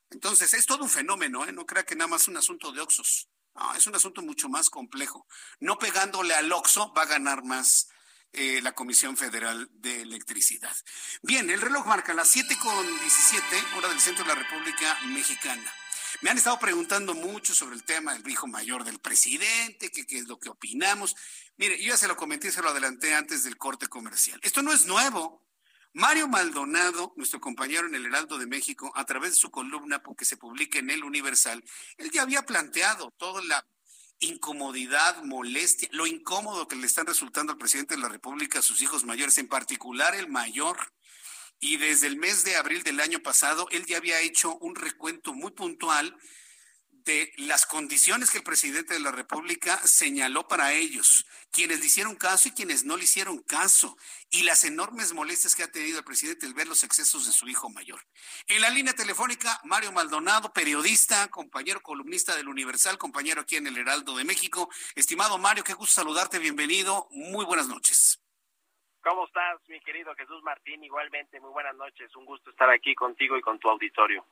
Entonces, 0.10 0.54
es 0.54 0.66
todo 0.66 0.84
un 0.84 0.90
fenómeno, 0.90 1.46
¿eh? 1.46 1.52
no 1.52 1.66
crea 1.66 1.84
que 1.84 1.96
nada 1.96 2.08
más 2.08 2.28
un 2.28 2.38
asunto 2.38 2.72
de 2.72 2.82
oxos. 2.82 3.30
Es 3.78 3.88
un 3.88 3.96
asunto 3.96 4.22
mucho 4.22 4.50
más 4.50 4.70
complejo. 4.70 5.28
No 5.60 5.78
pegándole 5.78 6.34
al 6.34 6.52
oxo 6.52 6.94
va 6.94 7.04
a 7.04 7.08
ganar 7.08 7.44
más 7.44 7.88
eh, 8.34 8.62
la 8.62 8.74
Comisión 8.74 9.16
Federal 9.16 9.70
de 9.72 10.02
Electricidad. 10.02 10.76
Bien, 11.22 11.50
el 11.50 11.62
reloj 11.62 11.86
marca 11.86 12.14
las 12.14 12.28
7 12.30 12.58
con 12.62 12.86
17, 13.00 13.46
hora 13.78 13.88
del 13.88 14.02
centro 14.02 14.26
de 14.26 14.36
la 14.36 14.42
República 14.42 14.98
Mexicana. 15.06 15.74
Me 16.22 16.30
han 16.30 16.38
estado 16.38 16.60
preguntando 16.60 17.14
mucho 17.14 17.54
sobre 17.54 17.76
el 17.76 17.84
tema 17.84 18.14
del 18.14 18.30
hijo 18.30 18.48
mayor 18.48 18.84
del 18.84 19.00
presidente, 19.00 19.90
qué 19.90 20.06
es 20.18 20.28
lo 20.28 20.38
que 20.38 20.50
opinamos. 20.50 21.16
Mire, 21.56 21.82
yo 21.82 21.90
ya 21.90 21.98
se 21.98 22.08
lo 22.08 22.18
comenté, 22.18 22.52
se 22.52 22.62
lo 22.62 22.70
adelanté 22.70 23.14
antes 23.14 23.44
del 23.44 23.58
corte 23.58 23.88
comercial. 23.88 24.40
Esto 24.44 24.62
no 24.62 24.74
es 24.74 24.86
nuevo. 24.86 25.45
Mario 25.96 26.28
Maldonado, 26.28 27.14
nuestro 27.16 27.40
compañero 27.40 27.88
en 27.88 27.96
el 27.96 28.06
Heraldo 28.06 28.38
de 28.38 28.46
México, 28.46 28.92
a 28.96 29.06
través 29.06 29.30
de 29.30 29.38
su 29.38 29.50
columna 29.50 30.04
porque 30.04 30.26
se 30.26 30.36
publica 30.36 30.78
en 30.78 30.90
el 30.90 31.06
Universal, 31.06 31.64
él 31.96 32.12
ya 32.12 32.24
había 32.24 32.42
planteado 32.42 33.12
toda 33.12 33.42
la 33.46 33.66
incomodidad, 34.20 35.24
molestia, 35.24 35.88
lo 35.94 36.06
incómodo 36.06 36.68
que 36.68 36.76
le 36.76 36.86
están 36.86 37.06
resultando 37.06 37.54
al 37.54 37.58
presidente 37.58 37.96
de 37.96 38.02
la 38.02 38.10
República 38.10 38.60
a 38.60 38.62
sus 38.62 38.82
hijos 38.82 39.06
mayores, 39.06 39.38
en 39.38 39.48
particular 39.48 40.16
el 40.16 40.28
mayor. 40.28 40.78
Y 41.62 41.78
desde 41.78 42.08
el 42.08 42.18
mes 42.18 42.44
de 42.44 42.58
abril 42.58 42.84
del 42.84 43.00
año 43.00 43.20
pasado, 43.20 43.70
él 43.72 43.86
ya 43.86 43.96
había 43.96 44.20
hecho 44.20 44.58
un 44.58 44.76
recuento 44.76 45.34
muy 45.34 45.52
puntual 45.52 46.14
de 47.06 47.32
las 47.38 47.66
condiciones 47.68 48.32
que 48.32 48.40
el 48.40 48.44
presidente 48.44 48.96
de 48.96 49.00
la 49.00 49.12
República 49.12 49.78
señaló 49.86 50.48
para 50.48 50.74
ellos, 50.74 51.26
quienes 51.52 51.80
le 51.80 51.86
hicieron 51.86 52.16
caso 52.16 52.50
y 52.50 52.52
quienes 52.52 52.84
no 52.84 52.98
le 52.98 53.04
hicieron 53.04 53.44
caso, 53.44 53.96
y 54.32 54.44
las 54.44 54.66
enormes 54.66 55.14
molestias 55.14 55.56
que 55.56 55.64
ha 55.64 55.72
tenido 55.72 56.00
el 56.00 56.04
presidente 56.04 56.48
al 56.48 56.56
ver 56.56 56.68
los 56.68 56.84
excesos 56.84 57.28
de 57.28 57.32
su 57.32 57.48
hijo 57.48 57.70
mayor. 57.70 58.02
En 58.48 58.62
la 58.62 58.70
línea 58.70 58.94
telefónica, 58.94 59.62
Mario 59.64 59.92
Maldonado, 59.92 60.52
periodista, 60.52 61.28
compañero 61.30 61.80
columnista 61.82 62.36
del 62.36 62.48
Universal, 62.48 62.98
compañero 62.98 63.42
aquí 63.42 63.56
en 63.56 63.68
el 63.68 63.78
Heraldo 63.78 64.18
de 64.18 64.26
México. 64.26 64.70
Estimado 64.96 65.38
Mario, 65.38 65.64
qué 65.64 65.74
gusto 65.74 65.94
saludarte, 65.94 66.40
bienvenido, 66.40 67.08
muy 67.12 67.46
buenas 67.46 67.68
noches. 67.68 68.20
¿Cómo 69.04 69.28
estás, 69.28 69.62
mi 69.68 69.80
querido 69.82 70.16
Jesús 70.16 70.42
Martín? 70.42 70.84
Igualmente, 70.84 71.40
muy 71.40 71.52
buenas 71.52 71.76
noches, 71.76 72.16
un 72.16 72.26
gusto 72.26 72.50
estar 72.50 72.72
aquí 72.72 72.96
contigo 72.96 73.38
y 73.38 73.42
con 73.42 73.60
tu 73.60 73.70
auditorio. 73.70 74.26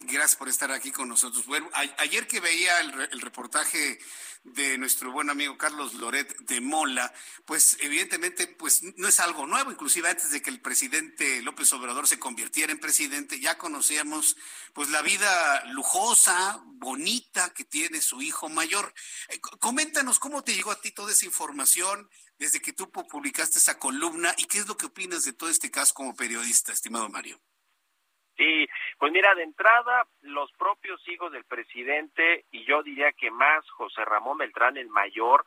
Gracias 0.00 0.36
por 0.36 0.48
estar 0.48 0.70
aquí 0.70 0.90
con 0.90 1.08
nosotros. 1.08 1.46
Bueno, 1.46 1.70
ayer 1.98 2.26
que 2.26 2.40
veía 2.40 2.80
el, 2.80 3.20
reportaje 3.20 3.98
de 4.42 4.76
nuestro 4.76 5.10
buen 5.10 5.30
amigo 5.30 5.56
Carlos 5.56 5.94
Loret 5.94 6.36
de 6.40 6.60
Mola, 6.60 7.12
pues 7.46 7.78
evidentemente 7.80 8.46
pues 8.46 8.82
no 8.96 9.08
es 9.08 9.18
algo 9.20 9.46
nuevo, 9.46 9.70
inclusive 9.70 10.10
antes 10.10 10.30
de 10.30 10.42
que 10.42 10.50
el 10.50 10.60
presidente 10.60 11.40
López 11.40 11.72
Obrador 11.72 12.06
se 12.06 12.18
convirtiera 12.18 12.70
en 12.70 12.80
presidente, 12.80 13.40
ya 13.40 13.56
conocíamos 13.56 14.36
pues 14.74 14.90
la 14.90 15.00
vida 15.00 15.64
lujosa, 15.66 16.62
bonita 16.66 17.54
que 17.54 17.64
tiene 17.64 18.02
su 18.02 18.20
hijo 18.20 18.50
mayor. 18.50 18.92
Eh, 19.28 19.40
coméntanos 19.40 20.18
cómo 20.18 20.44
te 20.44 20.54
llegó 20.54 20.70
a 20.72 20.80
ti 20.80 20.90
toda 20.90 21.12
esa 21.12 21.24
información 21.24 22.10
desde 22.38 22.60
que 22.60 22.74
tú 22.74 22.90
publicaste 22.90 23.58
esa 23.58 23.78
columna 23.78 24.34
y 24.36 24.44
qué 24.44 24.58
es 24.58 24.68
lo 24.68 24.76
que 24.76 24.86
opinas 24.86 25.24
de 25.24 25.32
todo 25.32 25.48
este 25.48 25.70
caso 25.70 25.94
como 25.94 26.14
periodista, 26.14 26.72
estimado 26.72 27.08
Mario. 27.08 27.40
Sí, 28.36 28.68
pues 28.98 29.12
mira, 29.12 29.34
de 29.34 29.44
entrada, 29.44 30.06
los 30.22 30.50
propios 30.52 31.00
hijos 31.08 31.30
del 31.30 31.44
presidente, 31.44 32.44
y 32.50 32.64
yo 32.64 32.82
diría 32.82 33.12
que 33.12 33.30
más 33.30 33.68
José 33.70 34.04
Ramón 34.04 34.38
Beltrán, 34.38 34.76
el 34.76 34.88
mayor, 34.88 35.44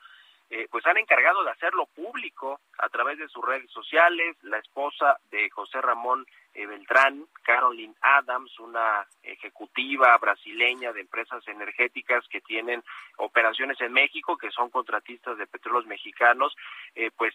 eh, 0.49 0.65
pues 0.71 0.85
han 0.85 0.97
encargado 0.97 1.43
de 1.43 1.51
hacerlo 1.51 1.87
público 1.87 2.61
a 2.77 2.87
través 2.87 3.17
de 3.17 3.27
sus 3.27 3.43
redes 3.43 3.69
sociales. 3.69 4.37
La 4.43 4.57
esposa 4.59 5.19
de 5.29 5.49
José 5.49 5.81
Ramón 5.81 6.25
eh, 6.53 6.65
Beltrán, 6.65 7.25
Caroline 7.43 7.93
Adams, 7.99 8.57
una 8.59 9.05
ejecutiva 9.23 10.17
brasileña 10.17 10.93
de 10.93 11.01
empresas 11.01 11.45
energéticas 11.49 12.25
que 12.29 12.39
tienen 12.39 12.81
operaciones 13.17 13.81
en 13.81 13.91
México, 13.91 14.37
que 14.37 14.49
son 14.51 14.69
contratistas 14.69 15.37
de 15.37 15.47
petróleos 15.47 15.85
mexicanos, 15.85 16.55
eh, 16.95 17.11
pues 17.17 17.33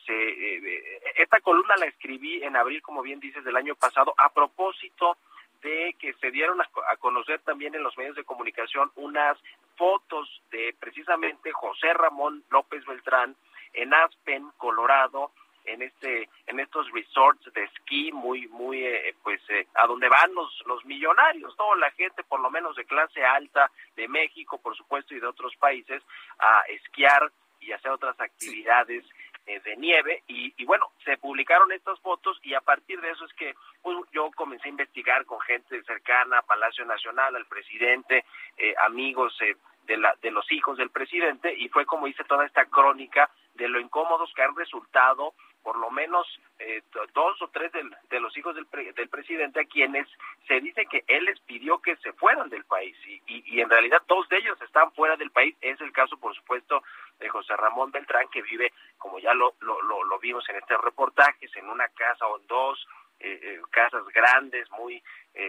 esta 1.16 1.40
columna 1.40 1.76
la 1.76 1.86
escribí 1.86 2.42
en 2.42 2.56
abril, 2.56 2.80
como 2.80 3.02
bien 3.02 3.20
dices, 3.20 3.44
del 3.44 3.56
año 3.56 3.74
pasado, 3.74 4.14
a 4.16 4.30
propósito 4.32 5.18
de 5.62 5.94
que 5.98 6.12
se 6.14 6.30
dieron 6.30 6.60
a, 6.60 6.96
conocer 6.96 7.40
también 7.40 7.74
en 7.74 7.82
los 7.82 7.96
medios 7.96 8.16
de 8.16 8.24
comunicación 8.24 8.90
unas 8.96 9.38
fotos 9.76 10.42
de 10.50 10.74
precisamente 10.78 11.52
José 11.52 11.92
Ramón 11.94 12.44
López 12.50 12.84
Beltrán 12.84 13.36
en 13.72 13.94
Aspen, 13.94 14.50
Colorado, 14.58 15.30
en 15.64 15.82
este 15.82 16.28
en 16.46 16.60
estos 16.60 16.90
resorts 16.90 17.52
de 17.52 17.64
esquí 17.64 18.10
muy 18.12 18.48
muy 18.48 18.84
eh, 18.84 19.14
pues 19.22 19.40
eh, 19.48 19.66
a 19.74 19.86
donde 19.86 20.08
van 20.08 20.34
los 20.34 20.50
los 20.66 20.84
millonarios 20.84 21.56
toda 21.56 21.76
la 21.76 21.90
gente 21.92 22.24
por 22.24 22.40
lo 22.40 22.50
menos 22.50 22.74
de 22.74 22.84
clase 22.84 23.24
alta 23.24 23.70
de 23.94 24.08
México 24.08 24.58
por 24.58 24.76
supuesto 24.76 25.14
y 25.14 25.20
de 25.20 25.26
otros 25.26 25.54
países 25.56 26.02
a 26.40 26.62
esquiar 26.62 27.30
y 27.60 27.70
hacer 27.70 27.92
otras 27.92 28.20
actividades 28.20 29.04
de 29.46 29.76
nieve 29.76 30.22
y, 30.28 30.54
y, 30.56 30.64
bueno, 30.64 30.90
se 31.04 31.16
publicaron 31.18 31.72
estas 31.72 31.98
fotos 32.00 32.38
y 32.42 32.54
a 32.54 32.60
partir 32.60 33.00
de 33.00 33.10
eso 33.10 33.24
es 33.24 33.32
que 33.34 33.54
pues, 33.82 33.96
yo 34.12 34.30
comencé 34.36 34.68
a 34.68 34.70
investigar 34.70 35.24
con 35.26 35.40
gente 35.40 35.82
cercana 35.82 36.38
a 36.38 36.42
Palacio 36.42 36.84
Nacional, 36.84 37.34
al 37.34 37.46
presidente, 37.46 38.24
eh, 38.56 38.74
amigos 38.86 39.36
eh, 39.40 39.56
de, 39.86 39.96
la, 39.96 40.14
de 40.22 40.30
los 40.30 40.50
hijos 40.52 40.78
del 40.78 40.90
presidente 40.90 41.52
y 41.54 41.68
fue 41.68 41.86
como 41.86 42.06
hice 42.06 42.24
toda 42.24 42.46
esta 42.46 42.66
crónica 42.66 43.30
de 43.54 43.68
lo 43.68 43.80
incómodos 43.80 44.32
que 44.34 44.42
han 44.42 44.56
resultado 44.56 45.34
por 45.62 45.78
lo 45.78 45.90
menos 45.90 46.26
eh, 46.58 46.82
dos 47.14 47.40
o 47.40 47.48
tres 47.48 47.70
de 48.10 48.20
los 48.20 48.36
hijos 48.36 48.54
del, 48.54 48.66
del, 48.94 49.08
presidente 49.08 49.60
a 49.60 49.64
quienes 49.64 50.08
se 50.46 50.60
dice 50.60 50.86
que 50.86 51.04
él 51.06 51.24
les 51.24 51.38
pidió 51.40 51.80
que 51.80 51.96
se 51.96 52.12
fueran 52.14 52.48
del 52.48 52.64
país 52.64 52.96
y, 53.06 53.22
y, 53.26 53.60
en 53.60 53.70
realidad 53.70 54.02
dos 54.08 54.28
de 54.28 54.38
ellos 54.38 54.60
están 54.60 54.92
fuera 54.92 55.16
del 55.16 55.30
país. 55.30 55.56
Es 55.60 55.80
el 55.80 55.92
caso, 55.92 56.16
por 56.16 56.34
supuesto, 56.34 56.82
de 57.22 57.28
José 57.28 57.56
Ramón 57.56 57.90
Beltrán, 57.90 58.28
que 58.28 58.42
vive, 58.42 58.72
como 58.98 59.18
ya 59.18 59.32
lo, 59.32 59.54
lo, 59.60 59.80
lo, 59.80 60.18
vimos 60.18 60.46
en 60.48 60.56
este 60.56 60.76
reportajes, 60.76 61.54
en 61.56 61.68
una 61.68 61.88
casa 61.88 62.26
o 62.26 62.38
en 62.38 62.46
dos 62.46 62.86
eh, 63.20 63.38
eh, 63.42 63.60
casas 63.70 64.04
grandes, 64.08 64.70
muy 64.72 65.02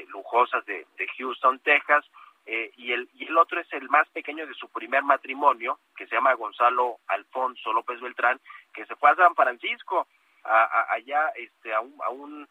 lujosas 0.07 0.65
de, 0.65 0.87
de 0.97 1.07
Houston, 1.17 1.59
Texas. 1.59 2.05
y, 2.45 2.93
el, 2.93 3.09
y 3.15 3.25
el 3.25 3.37
otro 3.37 3.59
es 3.59 3.67
el 3.73 3.89
más 3.89 4.07
pequeño 4.09 4.47
de 4.47 4.53
su 4.53 4.69
primer 4.69 5.03
matrimonio, 5.03 5.79
que 5.97 6.07
se 6.07 6.15
llama 6.15 6.33
Gonzalo 6.35 6.99
Alfonso 7.07 7.73
López 7.73 7.99
Beltrán, 7.99 8.39
que 8.73 8.85
se 8.85 8.95
fue 8.95 9.09
a 9.09 9.15
San 9.15 9.35
Francisco, 9.35 10.07
a, 10.45 10.93
allá 10.93 11.29
este, 11.35 11.73
a 11.73 11.81
un, 11.81 11.95
a 12.01 12.09
un 12.09 12.47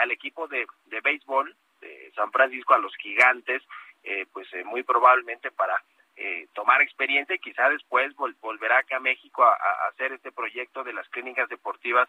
al 0.00 0.10
equipo 0.10 0.48
de, 0.48 0.66
de 0.86 1.00
béisbol 1.00 1.54
de 1.80 2.12
San 2.14 2.30
Francisco, 2.30 2.74
a 2.74 2.78
los 2.78 2.94
gigantes, 2.96 3.62
eh, 4.04 4.26
pues 4.32 4.52
eh, 4.52 4.64
muy 4.64 4.82
probablemente 4.82 5.50
para 5.50 5.82
eh, 6.16 6.46
tomar 6.52 6.82
experiencia 6.82 7.34
y 7.34 7.38
quizá 7.38 7.68
después 7.68 8.14
volverá 8.40 8.78
acá 8.78 8.96
a 8.96 9.00
México 9.00 9.44
a, 9.44 9.56
hacer 9.88 10.12
este 10.12 10.32
proyecto 10.32 10.84
de 10.84 10.92
las 10.92 11.08
clínicas 11.08 11.48
deportivas 11.48 12.08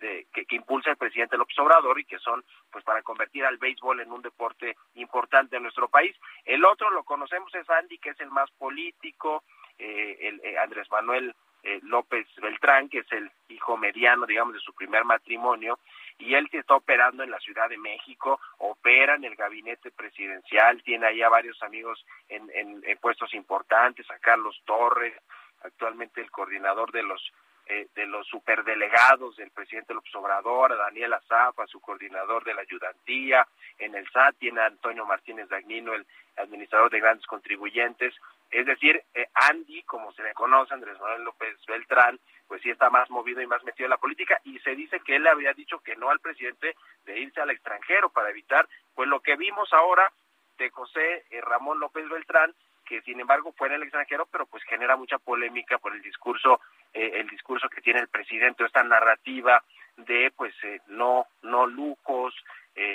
de, 0.00 0.26
que, 0.32 0.44
impulsa 0.56 0.90
el 0.90 0.96
presidente 0.96 1.36
López 1.36 1.58
Obrador 1.58 2.00
y 2.00 2.04
que 2.04 2.18
son 2.18 2.44
pues 2.70 2.84
para 2.84 3.02
convertir 3.02 3.44
al 3.44 3.58
béisbol 3.58 4.00
en 4.00 4.10
un 4.10 4.22
deporte 4.22 4.76
importante 4.94 5.56
en 5.56 5.62
nuestro 5.62 5.88
país. 5.88 6.16
El 6.44 6.64
otro 6.64 6.90
lo 6.90 7.04
conocemos 7.04 7.54
es 7.54 7.68
Andy, 7.68 7.98
que 7.98 8.10
es 8.10 8.20
el 8.20 8.30
más 8.30 8.50
político, 8.52 9.44
el, 9.78 10.40
Andrés 10.58 10.90
Manuel 10.90 11.34
eh, 11.62 11.78
López 11.82 12.26
Beltrán, 12.40 12.88
que 12.88 12.98
es 12.98 13.12
el 13.12 13.30
hijo 13.48 13.76
mediano, 13.76 14.26
digamos, 14.26 14.54
de 14.54 14.60
su 14.60 14.74
primer 14.74 15.04
matrimonio, 15.04 15.78
y 16.18 16.34
él 16.34 16.48
se 16.50 16.58
está 16.58 16.74
operando 16.74 17.22
en 17.22 17.30
la 17.30 17.40
Ciudad 17.40 17.68
de 17.68 17.78
México, 17.78 18.40
opera 18.58 19.14
en 19.14 19.24
el 19.24 19.34
gabinete 19.34 19.90
presidencial, 19.90 20.82
tiene 20.82 21.06
ahí 21.06 21.22
a 21.22 21.28
varios 21.28 21.62
amigos 21.62 22.04
en, 22.28 22.50
en, 22.54 22.82
puestos 22.98 23.34
importantes, 23.34 24.08
a 24.10 24.18
Carlos 24.18 24.60
Torres, 24.64 25.14
actualmente 25.62 26.20
el 26.20 26.30
coordinador 26.30 26.92
de 26.92 27.02
los 27.02 27.32
eh, 27.66 27.86
de 27.94 28.06
los 28.06 28.26
superdelegados 28.26 29.36
del 29.36 29.52
presidente 29.52 29.94
López 29.94 30.12
Obrador, 30.16 30.72
a 30.72 30.76
Daniel 30.76 31.12
Azafa, 31.12 31.64
su 31.68 31.80
coordinador 31.80 32.42
de 32.42 32.54
la 32.54 32.62
ayudantía, 32.62 33.46
en 33.78 33.94
el 33.94 34.04
SAT 34.10 34.36
tiene 34.38 34.60
a 34.60 34.66
Antonio 34.66 35.06
Martínez 35.06 35.48
Dagnino, 35.48 35.94
el 35.94 36.04
administrador 36.36 36.90
de 36.90 36.98
grandes 36.98 37.24
contribuyentes, 37.26 38.14
es 38.52 38.66
decir, 38.66 39.02
eh, 39.14 39.26
Andy, 39.32 39.82
como 39.84 40.12
se 40.12 40.22
le 40.22 40.34
conoce, 40.34 40.74
Andrés 40.74 41.00
Manuel 41.00 41.24
López 41.24 41.56
Beltrán, 41.66 42.20
pues 42.46 42.60
sí 42.60 42.68
está 42.68 42.90
más 42.90 43.08
movido 43.08 43.40
y 43.40 43.46
más 43.46 43.64
metido 43.64 43.86
en 43.86 43.90
la 43.90 43.96
política 43.96 44.38
y 44.44 44.58
se 44.58 44.76
dice 44.76 45.00
que 45.00 45.16
él 45.16 45.22
le 45.22 45.30
había 45.30 45.54
dicho 45.54 45.80
que 45.80 45.96
no 45.96 46.10
al 46.10 46.20
presidente 46.20 46.76
de 47.06 47.18
irse 47.18 47.40
al 47.40 47.48
extranjero 47.48 48.10
para 48.10 48.28
evitar, 48.28 48.68
pues 48.94 49.08
lo 49.08 49.20
que 49.20 49.36
vimos 49.36 49.72
ahora 49.72 50.12
de 50.58 50.68
José 50.68 51.24
eh, 51.30 51.40
Ramón 51.40 51.80
López 51.80 52.06
Beltrán, 52.10 52.54
que 52.84 53.00
sin 53.02 53.20
embargo 53.20 53.54
fue 53.56 53.68
en 53.68 53.74
el 53.74 53.84
extranjero, 53.84 54.26
pero 54.30 54.44
pues 54.44 54.62
genera 54.64 54.96
mucha 54.96 55.16
polémica 55.18 55.78
por 55.78 55.94
el 55.94 56.02
discurso 56.02 56.60
eh, 56.92 57.12
el 57.14 57.28
discurso 57.28 57.70
que 57.70 57.80
tiene 57.80 58.00
el 58.00 58.08
presidente, 58.08 58.66
esta 58.66 58.82
narrativa 58.82 59.64
de 59.96 60.30
pues 60.36 60.54
eh, 60.64 60.82
no 60.88 61.26
no 61.40 61.66
lujos, 61.66 62.34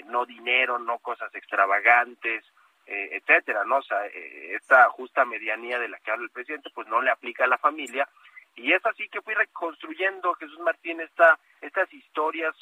no 0.06 0.26
dinero, 0.26 0.80
no 0.80 0.98
cosas 1.00 1.34
extravagantes, 1.36 2.44
etcétera, 2.88 3.64
¿no? 3.65 3.77
O 3.77 3.84
sea, 3.84 4.05
esta 4.05 4.89
justa 4.89 5.26
medianía 5.26 5.80
de 5.80 5.89
la 5.89 5.99
que 5.99 6.11
habla 6.11 6.26
el 6.26 6.31
presidente, 6.31 6.69
pues 6.73 6.88
no 6.88 7.01
le 7.01 7.11
aplica 7.11 7.43
a 7.43 7.47
la 7.47 7.57
familia 7.57 8.07
y 8.57 8.73
es 8.73 8.84
así 8.85 9.07
que 9.07 9.22
fui 9.22 9.35
reconstruyendo 9.35 10.34
Jesús 10.34 10.59
Martín 10.59 10.99
esta, 10.99 11.39
estas 11.61 11.93
historias 11.93 12.55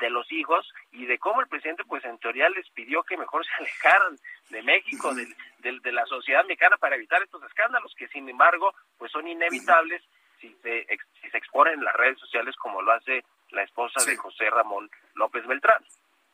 de 0.00 0.08
los 0.08 0.30
hijos 0.30 0.72
y 0.92 1.04
de 1.06 1.18
cómo 1.18 1.40
el 1.40 1.48
presidente 1.48 1.82
pues 1.84 2.04
en 2.04 2.18
teoría 2.18 2.48
les 2.48 2.68
pidió 2.70 3.02
que 3.02 3.16
mejor 3.16 3.44
se 3.46 3.52
alejaran 3.58 4.16
de 4.50 4.62
México, 4.62 5.12
de, 5.14 5.26
de, 5.58 5.92
la 5.92 6.06
sociedad 6.06 6.44
mexicana 6.44 6.76
para 6.76 6.94
evitar 6.94 7.22
estos 7.22 7.42
escándalos 7.42 7.92
que 7.98 8.06
sin 8.08 8.28
embargo 8.28 8.72
pues 8.98 9.10
son 9.10 9.26
inevitables 9.26 10.00
si 10.40 10.54
se, 10.62 10.86
si 11.20 11.28
se 11.28 11.38
exponen 11.38 11.74
en 11.74 11.84
las 11.84 11.96
redes 11.96 12.20
sociales 12.20 12.54
como 12.56 12.80
lo 12.80 12.92
hace 12.92 13.24
la 13.50 13.62
esposa 13.62 14.04
de 14.08 14.16
José 14.16 14.48
Ramón 14.50 14.88
López 15.14 15.44
Beltrán. 15.46 15.82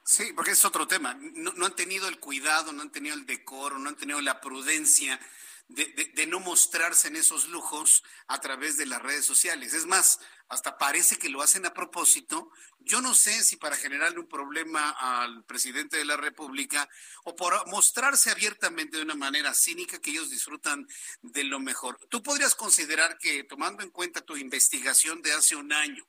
Sí, 0.04 0.32
porque 0.34 0.50
es 0.52 0.64
otro 0.64 0.86
tema. 0.86 1.14
No, 1.14 1.64
han 1.64 1.76
tenido 1.76 2.08
el 2.08 2.18
cuidado, 2.18 2.72
no 2.72 2.82
han 2.82 2.90
tenido 2.90 3.14
el 3.14 3.24
decoro, 3.24 3.78
no 3.78 3.88
han 3.88 3.96
tenido 3.96 4.20
la 4.20 4.40
prudencia 4.40 5.20
de, 5.68 6.26
no 6.26 6.40
mostrarse 6.40 7.08
en 7.08 7.16
esos 7.16 7.48
lujos 7.48 8.02
a 8.26 8.40
través 8.40 8.76
de 8.76 8.86
las 8.86 9.00
redes 9.00 9.24
sociales. 9.24 9.74
Es 9.74 9.86
más, 9.86 10.18
hasta 10.48 10.76
parece 10.76 11.16
que 11.18 11.28
lo 11.28 11.40
hacen 11.40 11.64
a 11.66 11.72
propósito. 11.72 12.50
Yo 12.80 13.00
no 13.00 13.14
sé 13.14 13.44
si 13.44 13.56
para 13.56 13.76
generarle 13.76 14.18
un 14.18 14.28
problema 14.28 14.90
al 14.90 15.44
presidente 15.44 15.96
de 15.96 16.04
la 16.04 16.16
República 16.16 16.88
o 17.24 17.36
por 17.36 17.66
mostrarse 17.68 18.30
abiertamente 18.30 18.96
de 18.96 19.04
una 19.04 19.14
manera 19.14 19.54
cínica 19.54 20.00
que 20.00 20.10
ellos 20.10 20.30
disfrutan 20.30 20.86
de 21.22 21.44
lo 21.44 21.60
mejor. 21.60 21.98
Tú 22.08 22.22
podrías 22.22 22.54
considerar 22.54 23.18
que, 23.18 23.44
tomando 23.44 23.82
en 23.82 23.90
cuenta 23.90 24.20
tu 24.20 24.36
investigación 24.36 25.22
de 25.22 25.32
hace 25.32 25.54
un 25.54 25.72
año, 25.72 26.06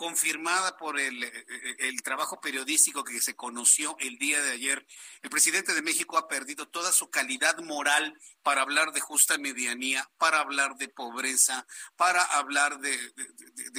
confirmada 0.00 0.78
por 0.78 0.98
el, 0.98 1.22
eh, 1.22 1.30
eh, 1.30 1.76
el, 1.80 2.00
trabajo 2.00 2.40
periodístico 2.40 3.04
que 3.04 3.20
se 3.20 3.36
conoció 3.36 3.98
el 4.00 4.16
día 4.16 4.40
de 4.40 4.52
ayer, 4.52 4.86
el 5.20 5.28
presidente 5.28 5.74
de 5.74 5.82
México 5.82 6.16
ha 6.16 6.26
perdido 6.26 6.66
toda 6.66 6.90
su 6.90 7.10
calidad 7.10 7.58
moral 7.58 8.18
para 8.42 8.62
hablar 8.62 8.92
de 8.92 9.00
justa 9.02 9.36
medianía, 9.36 10.10
para 10.16 10.40
hablar 10.40 10.76
de 10.76 10.88
pobreza, 10.88 11.66
para 11.96 12.22
hablar 12.22 12.80
de, 12.80 12.96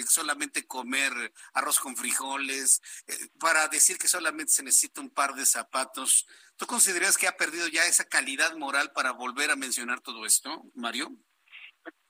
solamente 0.07 0.68
comer 0.68 1.34
arroz 1.53 1.80
con 1.80 1.98
frijoles, 1.98 2.81
eh, 3.07 3.30
para 3.39 3.68
decir 3.68 3.98
que 3.98 4.07
solamente 4.07 4.53
se 4.53 4.61
necesita 4.61 5.02
un 5.02 5.10
par 5.10 5.34
de 5.34 5.48
zapatos. 5.48 6.27
¿Tú 6.56 6.68
consideras 6.68 7.18
que 7.18 7.27
ha 7.27 7.35
perdido 7.35 7.68
ya 7.68 7.88
esa 7.88 8.06
calidad 8.06 8.56
moral 8.57 8.91
para 8.91 9.10
volver 9.10 9.49
a 9.49 9.56
mencionar 9.56 10.02
todo 10.02 10.27
esto, 10.27 10.69
Mario? 10.76 11.18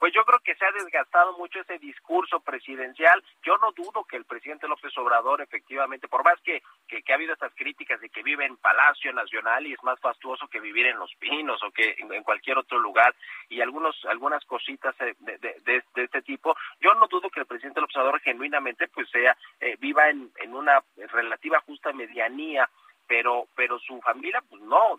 Pues 0.02 0.14
yo 0.14 0.26
creo 0.26 0.40
que 0.40 0.56
se 0.56 0.66
ha 0.66 0.72
desgastado 0.72 1.38
mucho 1.38 1.60
ese 1.60 1.78
discurso 1.78 2.40
presidencial. 2.40 3.24
Yo 3.44 3.56
no 3.58 3.72
dudo 3.72 4.04
que 4.04 4.18
el 4.18 4.26
presidente 4.26 4.68
López 4.68 4.98
Obrador 4.98 5.42
efectivamente, 5.42 6.08
por 6.08 6.24
más 6.24 6.42
que, 6.42 6.64
que, 6.88 7.04
ha 7.12 7.16
habido 7.16 7.34
estas 7.34 7.54
críticas 7.54 8.02
de 8.02 8.10
que 8.10 8.24
vive 8.24 8.46
en 8.46 8.58
Palacio 8.58 9.14
Nacional 9.14 9.68
y 9.68 9.74
es 9.74 9.84
más 9.84 10.00
fastuoso 10.00 10.48
que 10.48 10.60
vivir 10.60 10.88
en 10.88 10.98
Los 10.98 11.14
Pinos 11.20 11.62
o 11.64 11.70
que 11.70 11.96
en, 12.00 12.24
cualquier 12.24 12.58
otro 12.58 12.80
lugar 12.80 13.14
y 13.48 13.62
algunos 13.62 13.96
algunas 14.06 14.44
cositas 14.46 14.96
de, 14.98 15.16
de, 15.38 15.84
este 15.96 16.22
tipo, 16.24 16.56
yo 16.80 16.96
no 16.96 17.08
dudo 17.08 17.30
que 17.30 17.42
el 17.42 17.46
presidente 17.46 17.80
López 17.80 17.96
Obrador 17.98 18.22
genuinamente 18.22 18.88
pues 18.88 19.08
sea 19.10 19.38
eh, 19.60 19.78
viva 19.80 20.10
en, 20.10 20.32
en 20.38 20.56
una 20.56 20.84
relativa 21.12 21.62
justa 21.62 21.94
medianía 21.94 22.68
pero 23.08 23.46
pero 23.56 23.78
su 23.80 24.00
familia 24.02 24.42
pues 24.50 24.62
no, 24.62 24.98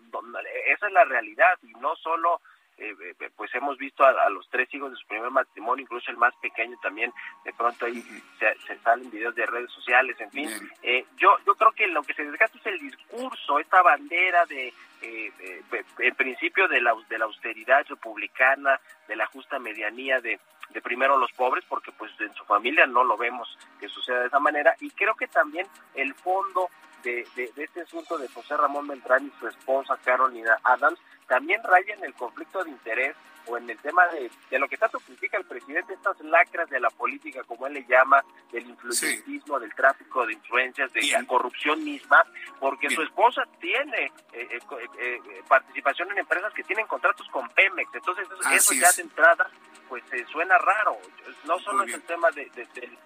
esa 0.67 0.87
es 0.87 0.93
la 0.93 1.03
realidad 1.03 1.57
y 1.63 1.73
no 1.73 1.95
solo 1.95 2.39
eh, 2.77 2.95
eh, 3.19 3.29
pues 3.35 3.53
hemos 3.55 3.77
visto 3.77 4.03
a, 4.03 4.29
los 4.29 4.49
tres 4.49 4.73
hijos 4.73 4.91
de 4.91 4.97
su 4.97 5.07
primer 5.07 5.29
matrimonio, 5.29 5.83
incluso 5.83 6.09
el 6.11 6.17
más 6.17 6.33
pequeño 6.37 6.77
también, 6.81 7.13
de 7.45 7.53
pronto 7.53 7.85
ahí 7.85 8.03
se, 8.39 8.79
salen 8.79 9.11
videos 9.11 9.35
de 9.35 9.45
redes 9.45 9.71
sociales, 9.71 10.19
en 10.19 10.31
fin. 10.31 10.49
Eh, 10.81 11.05
yo, 11.17 11.37
yo 11.45 11.55
creo 11.55 11.71
que 11.71 11.87
lo 11.87 12.03
que 12.03 12.13
se 12.13 12.25
desgasta 12.25 12.57
es 12.57 12.65
el 12.65 12.79
discurso, 12.79 13.59
esta 13.59 13.81
bandera 13.81 14.45
de, 14.45 14.73
en 15.01 16.15
principio, 16.15 16.67
de 16.67 16.81
la, 16.81 16.95
de 17.09 17.17
la 17.17 17.25
austeridad 17.25 17.85
republicana, 17.87 18.79
de 19.07 19.15
la 19.15 19.27
justa 19.27 19.59
medianía, 19.59 20.19
de, 20.21 20.39
de 20.69 20.81
primero 20.81 21.17
los 21.17 21.31
pobres, 21.33 21.63
porque 21.67 21.91
pues 21.91 22.11
en 22.19 22.33
su 22.33 22.43
familia 22.45 22.85
no 22.87 23.03
lo 23.03 23.17
vemos 23.17 23.57
que 23.79 23.87
suceda 23.87 24.21
de 24.21 24.27
esa 24.27 24.39
manera, 24.39 24.75
y 24.79 24.89
creo 24.91 25.15
que 25.15 25.27
también 25.27 25.67
el 25.93 26.13
fondo 26.15 26.69
de, 27.03 27.27
de, 27.35 27.51
este 27.57 27.81
asunto 27.81 28.17
de 28.17 28.29
José 28.29 28.55
Ramón 28.57 28.87
Beltrán 28.87 29.27
y 29.27 29.39
su 29.39 29.47
esposa 29.47 29.99
Carolina 30.03 30.57
Adams 30.63 30.99
también 31.27 31.61
raya 31.63 31.93
en 31.95 32.03
el 32.03 32.13
conflicto 32.13 32.63
de 32.63 32.71
interés 32.71 33.15
o 33.45 33.57
en 33.57 33.69
el 33.69 33.77
tema 33.79 34.07
de, 34.07 34.31
de 34.49 34.59
lo 34.59 34.67
que 34.67 34.77
tanto 34.77 34.99
critica 34.99 35.37
el 35.37 35.45
presidente, 35.45 35.93
estas 35.93 36.19
lacras 36.21 36.69
de 36.69 36.79
la 36.79 36.89
política, 36.89 37.43
como 37.43 37.67
él 37.67 37.73
le 37.73 37.85
llama, 37.85 38.23
del 38.51 38.67
influyentismo, 38.69 39.59
del 39.59 39.73
tráfico 39.73 40.25
de 40.25 40.33
influencias, 40.33 40.91
de 40.93 41.01
la 41.11 41.25
corrupción 41.25 41.83
misma, 41.83 42.23
porque 42.59 42.89
su 42.89 43.01
esposa 43.01 43.43
tiene 43.59 44.11
eh, 44.31 44.47
eh, 44.51 44.59
eh, 44.99 45.19
participación 45.47 46.11
en 46.11 46.19
empresas 46.19 46.53
que 46.53 46.63
tienen 46.63 46.87
contratos 46.87 47.27
con 47.29 47.49
Pemex, 47.49 47.93
entonces 47.93 48.27
eso, 48.51 48.73
ya 48.73 48.91
de 48.91 49.01
entrada 49.01 49.49
pues 49.89 50.03
suena 50.31 50.57
raro, 50.57 50.97
no 51.45 51.59
solo 51.59 51.83
es 51.83 51.93
el 51.93 52.01
tema 52.03 52.31
de, 52.31 52.49
del, 52.73 52.97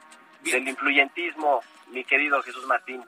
del 0.41 0.67
influyentismo, 0.67 1.61
mi 1.87 2.03
querido 2.03 2.41
Jesús 2.43 2.65
Martín. 2.65 3.03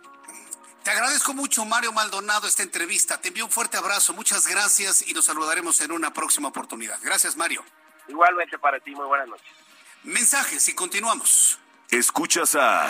Te 0.90 0.94
agradezco 0.94 1.36
mucho, 1.36 1.66
Mario 1.66 1.94
Maldonado, 1.94 2.48
esta 2.48 2.64
entrevista. 2.64 3.22
Te 3.22 3.28
envío 3.28 3.46
un 3.46 3.52
fuerte 3.52 3.78
abrazo, 3.78 4.12
muchas 4.14 4.48
gracias 4.48 5.08
y 5.08 5.14
nos 5.14 5.26
saludaremos 5.26 5.80
en 5.82 5.92
una 5.92 6.12
próxima 6.12 6.48
oportunidad. 6.48 6.98
Gracias, 7.04 7.36
Mario. 7.36 7.64
Igualmente 8.08 8.58
para 8.58 8.80
ti, 8.80 8.96
muy 8.96 9.06
buenas 9.06 9.28
noches. 9.28 9.48
Mensajes 10.02 10.68
y 10.68 10.74
continuamos. 10.74 11.60
Escuchas 11.92 12.56
a 12.56 12.90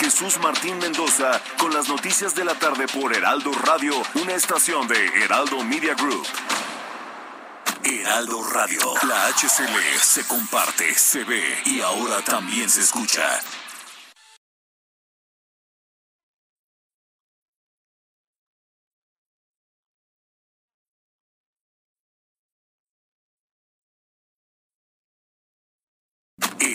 Jesús 0.00 0.40
Martín 0.40 0.76
Mendoza 0.80 1.40
con 1.56 1.72
las 1.72 1.88
noticias 1.88 2.34
de 2.34 2.44
la 2.44 2.56
tarde 2.56 2.88
por 2.88 3.14
Heraldo 3.14 3.52
Radio, 3.52 3.94
una 4.16 4.32
estación 4.32 4.88
de 4.88 5.06
Heraldo 5.22 5.62
Media 5.62 5.94
Group. 5.94 6.26
Heraldo 7.84 8.42
Radio, 8.50 8.80
la 9.06 9.28
HCL 9.28 10.00
se 10.00 10.26
comparte, 10.26 10.92
se 10.96 11.22
ve 11.22 11.62
y 11.64 11.80
ahora 11.80 12.22
también 12.22 12.68
se 12.68 12.80
escucha. 12.80 13.40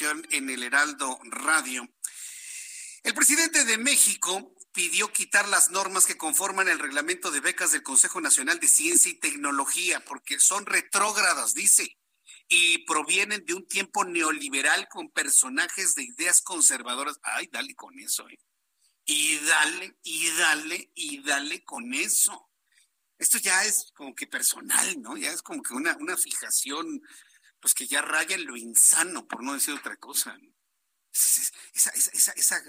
En 0.00 0.48
el 0.48 0.62
Heraldo 0.62 1.18
Radio. 1.24 1.86
El 3.02 3.12
presidente 3.12 3.66
de 3.66 3.76
México 3.76 4.56
pidió 4.72 5.12
quitar 5.12 5.46
las 5.48 5.70
normas 5.70 6.06
que 6.06 6.16
conforman 6.16 6.68
el 6.68 6.78
reglamento 6.78 7.30
de 7.30 7.40
becas 7.40 7.72
del 7.72 7.82
Consejo 7.82 8.18
Nacional 8.20 8.58
de 8.58 8.68
Ciencia 8.68 9.10
y 9.10 9.20
Tecnología 9.20 10.02
porque 10.06 10.40
son 10.40 10.64
retrógradas, 10.64 11.52
dice, 11.52 11.98
y 12.48 12.78
provienen 12.86 13.44
de 13.44 13.52
un 13.52 13.68
tiempo 13.68 14.04
neoliberal 14.04 14.88
con 14.88 15.10
personajes 15.10 15.94
de 15.94 16.04
ideas 16.04 16.40
conservadoras. 16.40 17.18
Ay, 17.22 17.50
dale 17.52 17.74
con 17.74 17.98
eso, 17.98 18.26
¿eh? 18.30 18.38
Y 19.04 19.36
dale, 19.40 19.98
y 20.02 20.30
dale, 20.38 20.90
y 20.94 21.22
dale 21.22 21.64
con 21.64 21.92
eso. 21.92 22.50
Esto 23.18 23.36
ya 23.38 23.62
es 23.64 23.92
como 23.94 24.14
que 24.14 24.26
personal, 24.26 25.02
¿no? 25.02 25.18
Ya 25.18 25.32
es 25.32 25.42
como 25.42 25.62
que 25.62 25.74
una, 25.74 25.94
una 25.98 26.16
fijación 26.16 27.02
pues 27.62 27.74
que 27.74 27.86
ya 27.86 28.02
raya 28.02 28.36
lo 28.38 28.56
insano, 28.56 29.26
por 29.28 29.42
no 29.44 29.54
decir 29.54 29.72
otra 29.72 29.96
cosa. 29.96 30.36
Esa, 31.12 31.90
esa, 31.90 32.32
esa, 32.32 32.62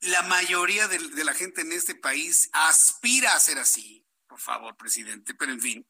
la 0.00 0.22
mayoría 0.22 0.88
de, 0.88 0.98
de, 0.98 1.22
la 1.22 1.34
gente 1.34 1.60
en 1.60 1.70
este 1.70 1.94
país 1.94 2.48
aspira 2.52 3.34
a 3.34 3.40
ser 3.40 3.58
así, 3.58 4.06
por 4.26 4.40
favor, 4.40 4.74
presidente, 4.76 5.34
pero 5.34 5.52
en 5.52 5.60
fin. 5.60 5.88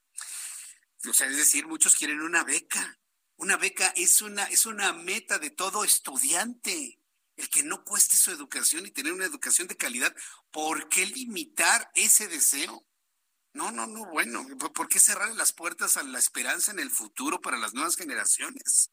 O 1.09 1.15
sea, 1.15 1.29
es 1.29 1.37
decir, 1.37 1.69
muchos 1.69 1.95
quieren 1.95 2.21
una 2.21 2.43
beca. 2.43 2.99
Una 3.37 3.57
beca 3.57 3.93
es 3.95 4.23
una, 4.23 4.45
es 4.47 4.67
una 4.67 4.93
meta 4.93 5.39
de 5.39 5.51
todo 5.51 5.85
estudiante. 5.85 7.01
El 7.37 7.49
que 7.49 7.63
no 7.63 7.85
cueste 7.85 8.17
su 8.17 8.33
educación 8.33 8.87
y 8.87 8.91
tener 8.91 9.13
una 9.13 9.27
educación 9.27 9.69
de 9.69 9.77
calidad, 9.77 10.15
¿por 10.51 10.89
qué 10.89 11.07
limitar 11.07 11.91
ese 11.95 12.27
deseo? 12.27 12.87
No, 13.55 13.71
no, 13.71 13.87
no, 13.87 14.05
bueno, 14.07 14.45
¿por 14.75 14.89
qué 14.89 14.99
cerrar 14.99 15.33
las 15.37 15.53
puertas 15.53 15.97
a 15.97 16.03
la 16.03 16.19
esperanza 16.19 16.73
en 16.73 16.81
el 16.81 16.91
futuro 16.91 17.41
para 17.41 17.57
las 17.57 17.73
nuevas 17.73 17.97
generaciones? 17.97 18.91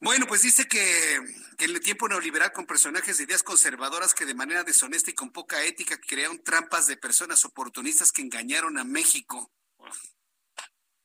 Bueno, 0.00 0.26
pues 0.26 0.42
dice 0.42 0.66
que, 0.66 1.20
que, 1.56 1.66
en 1.66 1.70
el 1.70 1.80
tiempo 1.80 2.08
neoliberal 2.08 2.52
con 2.52 2.66
personajes 2.66 3.18
de 3.18 3.24
ideas 3.24 3.44
conservadoras 3.44 4.14
que 4.14 4.26
de 4.26 4.34
manera 4.34 4.64
deshonesta 4.64 5.12
y 5.12 5.14
con 5.14 5.30
poca 5.30 5.62
ética 5.62 5.96
crearon 6.00 6.42
trampas 6.42 6.88
de 6.88 6.96
personas 6.96 7.44
oportunistas 7.44 8.10
que 8.10 8.22
engañaron 8.22 8.76
a 8.76 8.82
México. 8.82 9.52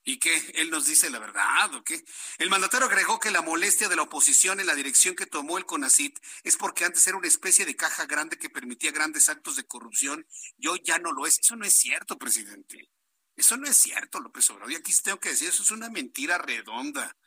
¿Y 0.10 0.20
qué? 0.20 0.54
¿Él 0.56 0.70
nos 0.70 0.86
dice 0.86 1.10
la 1.10 1.20
verdad 1.20 1.76
o 1.76 1.84
qué? 1.84 2.02
El 2.38 2.50
mandatario 2.50 2.88
agregó 2.88 3.20
que 3.20 3.30
la 3.30 3.42
molestia 3.42 3.90
de 3.90 3.98
la 3.98 4.04
oposición 4.04 4.62
en 4.62 4.66
la 4.66 4.74
dirección 4.74 5.18
que 5.18 5.26
tomó 5.26 5.58
el 5.58 5.66
CONACIT 5.66 6.18
es 6.46 6.56
porque 6.56 6.86
antes 6.86 7.06
era 7.08 7.18
una 7.18 7.28
especie 7.28 7.66
de 7.66 7.76
caja 7.76 8.06
grande 8.06 8.38
que 8.38 8.50
permitía 8.50 8.94
grandes 8.94 9.28
actos 9.28 9.58
de 9.58 9.66
corrupción 9.66 10.26
y 10.58 10.68
hoy 10.68 10.82
ya 10.82 10.98
no 10.98 11.12
lo 11.12 11.28
es. 11.28 11.40
Eso 11.40 11.58
no 11.58 11.66
es 11.66 11.74
cierto, 11.74 12.18
presidente. 12.18 12.90
Eso 13.36 13.58
no 13.58 13.68
es 13.68 13.76
cierto, 13.76 14.22
López 14.22 14.50
Obrador. 14.50 14.72
Y 14.72 14.76
aquí 14.78 14.94
tengo 15.04 15.20
que 15.20 15.32
decir, 15.32 15.50
eso 15.50 15.62
es 15.62 15.72
una 15.72 15.90
mentira 15.90 16.38
redonda. 16.38 17.18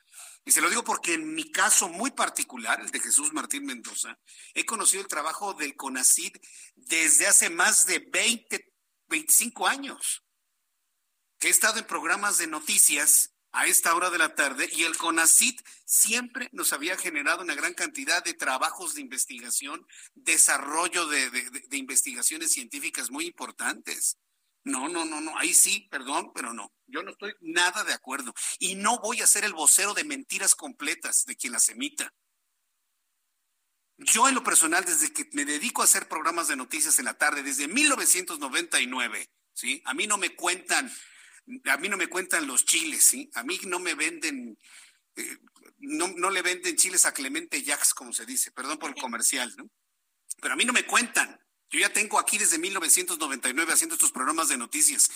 Y 0.47 0.53
se 0.53 0.63
lo 0.63 0.71
digo 0.71 0.83
porque 0.83 1.13
en 1.13 1.35
mi 1.35 1.53
caso 1.53 1.91
muy 1.91 2.13
particular, 2.13 2.81
el 2.81 2.91
de 2.91 3.01
Jesús 3.01 3.35
Martín 3.35 3.67
Mendoza, 3.67 4.19
he 4.55 4.65
conocido 4.65 5.03
el 5.03 5.09
trabajo 5.09 5.53
del 5.53 5.77
CONACIT 5.77 6.39
desde 6.77 7.27
hace 7.27 7.51
más 7.51 7.85
de 7.85 7.99
20, 7.99 8.73
25 9.07 9.69
años 9.69 10.25
que 11.41 11.49
he 11.49 11.51
estado 11.51 11.79
en 11.79 11.87
programas 11.87 12.37
de 12.39 12.47
noticias 12.47 13.33
a 13.53 13.67
esta 13.67 13.95
hora 13.95 14.11
de 14.11 14.19
la 14.19 14.35
tarde 14.35 14.69
y 14.73 14.85
el 14.85 14.97
CONACIT 14.97 15.61
siempre 15.85 16.49
nos 16.53 16.73
había 16.73 16.97
generado 16.97 17.43
una 17.43 17.55
gran 17.55 17.75
cantidad 17.75 18.23
de 18.23 18.35
trabajos 18.35 18.95
de 18.95 19.01
investigación, 19.01 19.85
desarrollo 20.15 21.07
de, 21.07 21.31
de, 21.31 21.77
investigaciones 21.77 22.53
científicas 22.53 23.11
muy 23.11 23.27
importantes. 23.27 24.19
No, 24.63 24.89
no, 24.89 25.07
no, 25.07 25.23
no, 25.23 25.37
ahí 25.39 25.55
sí, 25.55 25.89
perdón, 25.91 26.31
pero 26.35 26.53
no. 26.53 26.73
Yo 26.87 27.03
no 27.03 27.13
estoy 27.13 27.35
nada 27.41 27.83
de 27.85 27.95
acuerdo. 27.95 28.35
Y 28.59 28.75
no 28.75 29.01
voy 29.01 29.23
a 29.23 29.27
ser 29.27 29.45
el 29.45 29.55
vocero 29.55 29.95
de 29.95 30.05
mentiras 30.05 30.55
completas 30.55 31.25
de 31.25 31.37
quien 31.37 31.55
las 31.55 31.71
emita. 31.71 32.13
Yo 33.97 34.29
en 34.29 34.35
lo 34.35 34.45
personal, 34.45 34.85
desde 34.85 35.13
que 35.13 35.29
me 35.33 35.47
dedico 35.47 35.81
a 35.81 35.87
hacer 35.87 36.07
programas 36.07 36.49
de 36.49 36.57
noticias 36.57 36.99
en 36.99 37.07
la 37.07 37.15
tarde, 37.15 37.43
desde 37.43 37.67
1999, 37.67 39.31
¿sí? 39.55 39.83
A 39.87 39.95
mí 39.95 40.07
no 40.07 40.19
me 40.19 40.37
cuentan 40.37 40.93
a 41.65 41.77
mí 41.77 41.89
no 41.89 41.97
me 41.97 42.09
cuentan 42.09 42.47
los 42.47 42.65
chiles, 42.65 43.05
¿sí? 43.05 43.31
A 43.35 43.43
mí 43.43 43.59
no 43.65 43.79
me 43.79 43.95
venden, 43.95 44.59
eh, 45.17 45.39
no, 45.79 46.09
no, 46.09 46.31
le 46.31 46.43
venden 46.43 46.77
chiles 46.77 47.07
a 47.07 47.13
Clemente 47.13 47.63
Jax, 47.65 47.95
como 47.95 48.13
se 48.13 48.27
dice, 48.27 48.51
perdón 48.53 48.79
por 48.79 48.91
el 48.91 49.01
comercial, 49.01 49.55
¿no? 49.57 49.71
Pero 50.41 50.55
a 50.55 50.57
mí 50.57 50.65
no 50.65 50.73
me 50.73 50.87
cuentan. 50.87 51.39
Yo 51.71 51.79
ya 51.79 51.93
tengo 51.93 52.19
aquí 52.19 52.37
desde 52.37 52.59
1999 52.59 53.73
haciendo 53.73 53.95
estos 53.95 54.11
programas 54.11 54.49
de 54.49 54.57
noticias 54.57 55.09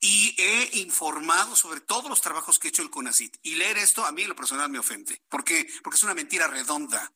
y 0.00 0.34
he 0.38 0.78
informado 0.78 1.54
sobre 1.54 1.80
todos 1.80 2.10
los 2.10 2.20
trabajos 2.20 2.58
que 2.58 2.66
ha 2.66 2.70
hecho 2.70 2.82
el 2.82 2.90
CONACIT. 2.90 3.36
Y 3.42 3.54
leer 3.54 3.78
esto 3.78 4.04
a 4.04 4.10
mí 4.10 4.22
en 4.22 4.30
lo 4.30 4.34
personal 4.36 4.68
me 4.70 4.80
ofende. 4.80 5.22
¿Por 5.28 5.44
qué? 5.44 5.68
Porque 5.84 5.96
es 5.96 6.02
una 6.02 6.14
mentira 6.14 6.48
redonda. 6.48 7.12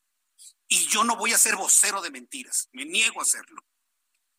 Y 0.69 0.87
yo 0.87 1.03
no 1.03 1.17
voy 1.17 1.33
a 1.33 1.39
ser 1.39 1.57
vocero 1.57 2.01
de 2.03 2.13
mentiras. 2.13 2.69
Me 2.73 2.85
niego 2.85 3.19
a 3.19 3.25
hacerlo. 3.25 3.65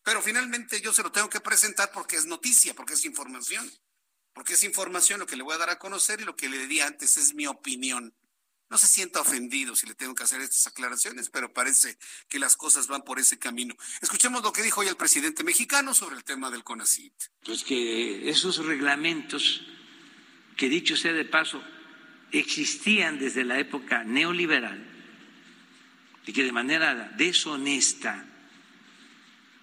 Pero 0.03 0.22
finalmente 0.22 0.80
yo 0.80 0.93
se 0.93 1.03
lo 1.03 1.11
tengo 1.11 1.30
que 1.30 1.41
presentar 1.41 1.91
porque 1.91 2.15
es 2.15 2.26
noticia, 2.26 2.73
porque 2.73 2.93
es 2.93 3.03
información 3.03 3.69
porque 4.36 4.53
es 4.53 4.64
información 4.66 5.22
lo 5.22 5.26
que 5.26 5.38
le 5.38 5.44
voy 5.44 5.56
a 5.56 5.57
dar 5.57 5.70
a 5.70 5.80
conocer 5.80 6.20
y 6.20 6.26
lo 6.26 6.36
que 6.36 6.49
le 6.49 6.68
di 6.68 6.82
antes 6.82 7.18
es 7.18 7.34
mi 7.34 7.48
opinión. 7.48 8.14
No 8.70 8.78
se 8.78 8.88
sienta 8.88 9.22
ofendido 9.22 9.78
si 9.78 9.88
le 9.88 9.95
tengo 9.95 10.14
que 10.14 10.24
hacer 10.24 10.41
estas 10.41 10.68
aclaraciones, 10.68 11.30
pero 11.30 11.53
parece 11.53 11.98
que 12.28 12.38
las 12.38 12.57
cosas 12.57 12.88
van 12.88 13.03
por 13.03 13.18
ese 13.18 13.40
camino. 13.40 13.76
Escuchemos 14.02 14.44
lo 14.44 14.52
que 14.52 14.62
dijo 14.62 14.82
hoy 14.82 14.88
el 14.88 14.98
presidente 14.98 15.45
mexicano 15.45 15.94
sobre 15.94 16.18
el 16.18 16.26
tema 16.26 16.52
del 16.52 16.66
CONACIT. 16.66 17.14
Pues 17.45 17.64
que 17.64 18.30
esos 18.30 18.57
reglamentos, 18.66 19.62
que 20.57 20.68
dicho 20.68 20.98
sea 20.98 21.14
de 21.14 21.24
paso, 21.24 21.64
existían 22.34 23.18
desde 23.18 23.45
la 23.45 23.57
época 23.57 24.03
neoliberal 24.03 24.86
y 26.26 26.34
que 26.34 26.44
de 26.44 26.52
manera 26.52 27.14
deshonesta 27.16 28.26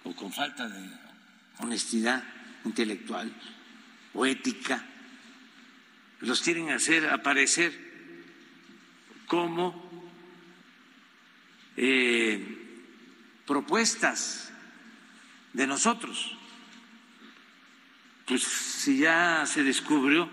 o 0.04 0.16
con 0.16 0.32
falta 0.32 0.66
de 0.66 0.88
honestidad 1.58 2.24
intelectual 2.64 3.30
o 4.14 4.26
ética, 4.26 4.84
los 6.20 6.40
quieren 6.40 6.70
hacer 6.70 7.08
aparecer 7.08 7.72
como 9.26 9.90
eh, 11.76 12.62
propuestas 13.46 14.52
de 15.52 15.66
nosotros. 15.66 16.36
Pues 18.26 18.42
si 18.42 18.98
ya 18.98 19.44
se 19.46 19.64
descubrió 19.64 20.28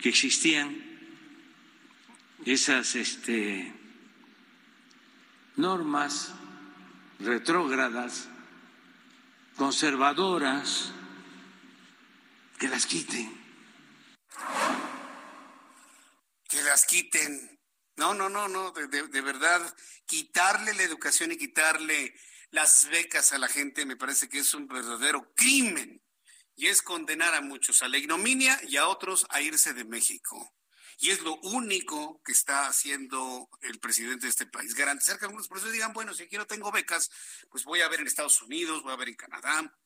que 0.00 0.08
existían 0.08 0.76
esas 2.44 2.94
este, 2.94 3.72
normas 5.56 6.34
retrógradas, 7.18 8.28
conservadoras, 9.56 10.92
que 12.58 12.68
las 12.68 12.86
quiten. 12.86 13.44
Que 16.48 16.62
las 16.62 16.86
quiten. 16.86 17.60
No, 17.96 18.14
no, 18.14 18.28
no, 18.28 18.48
no, 18.48 18.72
de, 18.72 18.88
de, 18.88 19.08
de, 19.08 19.20
verdad, 19.22 19.74
quitarle 20.06 20.74
la 20.74 20.82
educación 20.82 21.32
y 21.32 21.38
quitarle 21.38 22.14
las 22.50 22.88
becas 22.88 23.32
a 23.32 23.38
la 23.38 23.48
gente 23.48 23.86
me 23.86 23.96
parece 23.96 24.28
que 24.28 24.38
es 24.38 24.54
un 24.54 24.68
verdadero 24.68 25.32
crimen 25.34 26.02
y 26.54 26.68
es 26.68 26.80
condenar 26.80 27.34
a 27.34 27.40
muchos 27.40 27.82
a 27.82 27.88
la 27.88 27.98
ignominia 27.98 28.58
y 28.66 28.76
a 28.76 28.88
otros 28.88 29.26
a 29.30 29.40
irse 29.40 29.74
de 29.74 29.84
México. 29.84 30.54
Y 30.98 31.10
es 31.10 31.20
lo 31.20 31.38
único 31.40 32.22
que 32.24 32.32
está 32.32 32.66
haciendo 32.66 33.50
el 33.60 33.78
presidente 33.78 34.26
de 34.26 34.30
este 34.30 34.46
país, 34.46 34.74
garantizar 34.74 35.18
que 35.18 35.26
algunos 35.26 35.48
profesores 35.48 35.74
digan, 35.74 35.92
bueno, 35.92 36.14
si 36.14 36.26
quiero 36.26 36.46
tengo 36.46 36.72
becas, 36.72 37.10
pues 37.50 37.64
voy 37.64 37.82
a 37.82 37.88
ver 37.88 38.00
en 38.00 38.06
Estados 38.06 38.40
Unidos, 38.40 38.82
voy 38.82 38.94
a 38.94 38.96
ver 38.96 39.10
en 39.10 39.16
Canadá, 39.16 39.76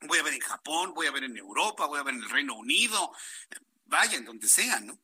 voy 0.00 0.18
a 0.18 0.22
ver 0.22 0.34
en 0.34 0.40
Japón, 0.40 0.92
voy 0.94 1.06
a 1.06 1.10
ver 1.10 1.24
en 1.24 1.36
Europa, 1.36 1.86
voy 1.86 1.98
a 1.98 2.02
ver 2.02 2.14
en 2.14 2.22
el 2.22 2.30
Reino 2.30 2.54
Unido, 2.54 3.12
vaya, 3.86 4.16
en 4.16 4.24
donde 4.24 4.48
sea, 4.48 4.80
¿no? 4.80 5.00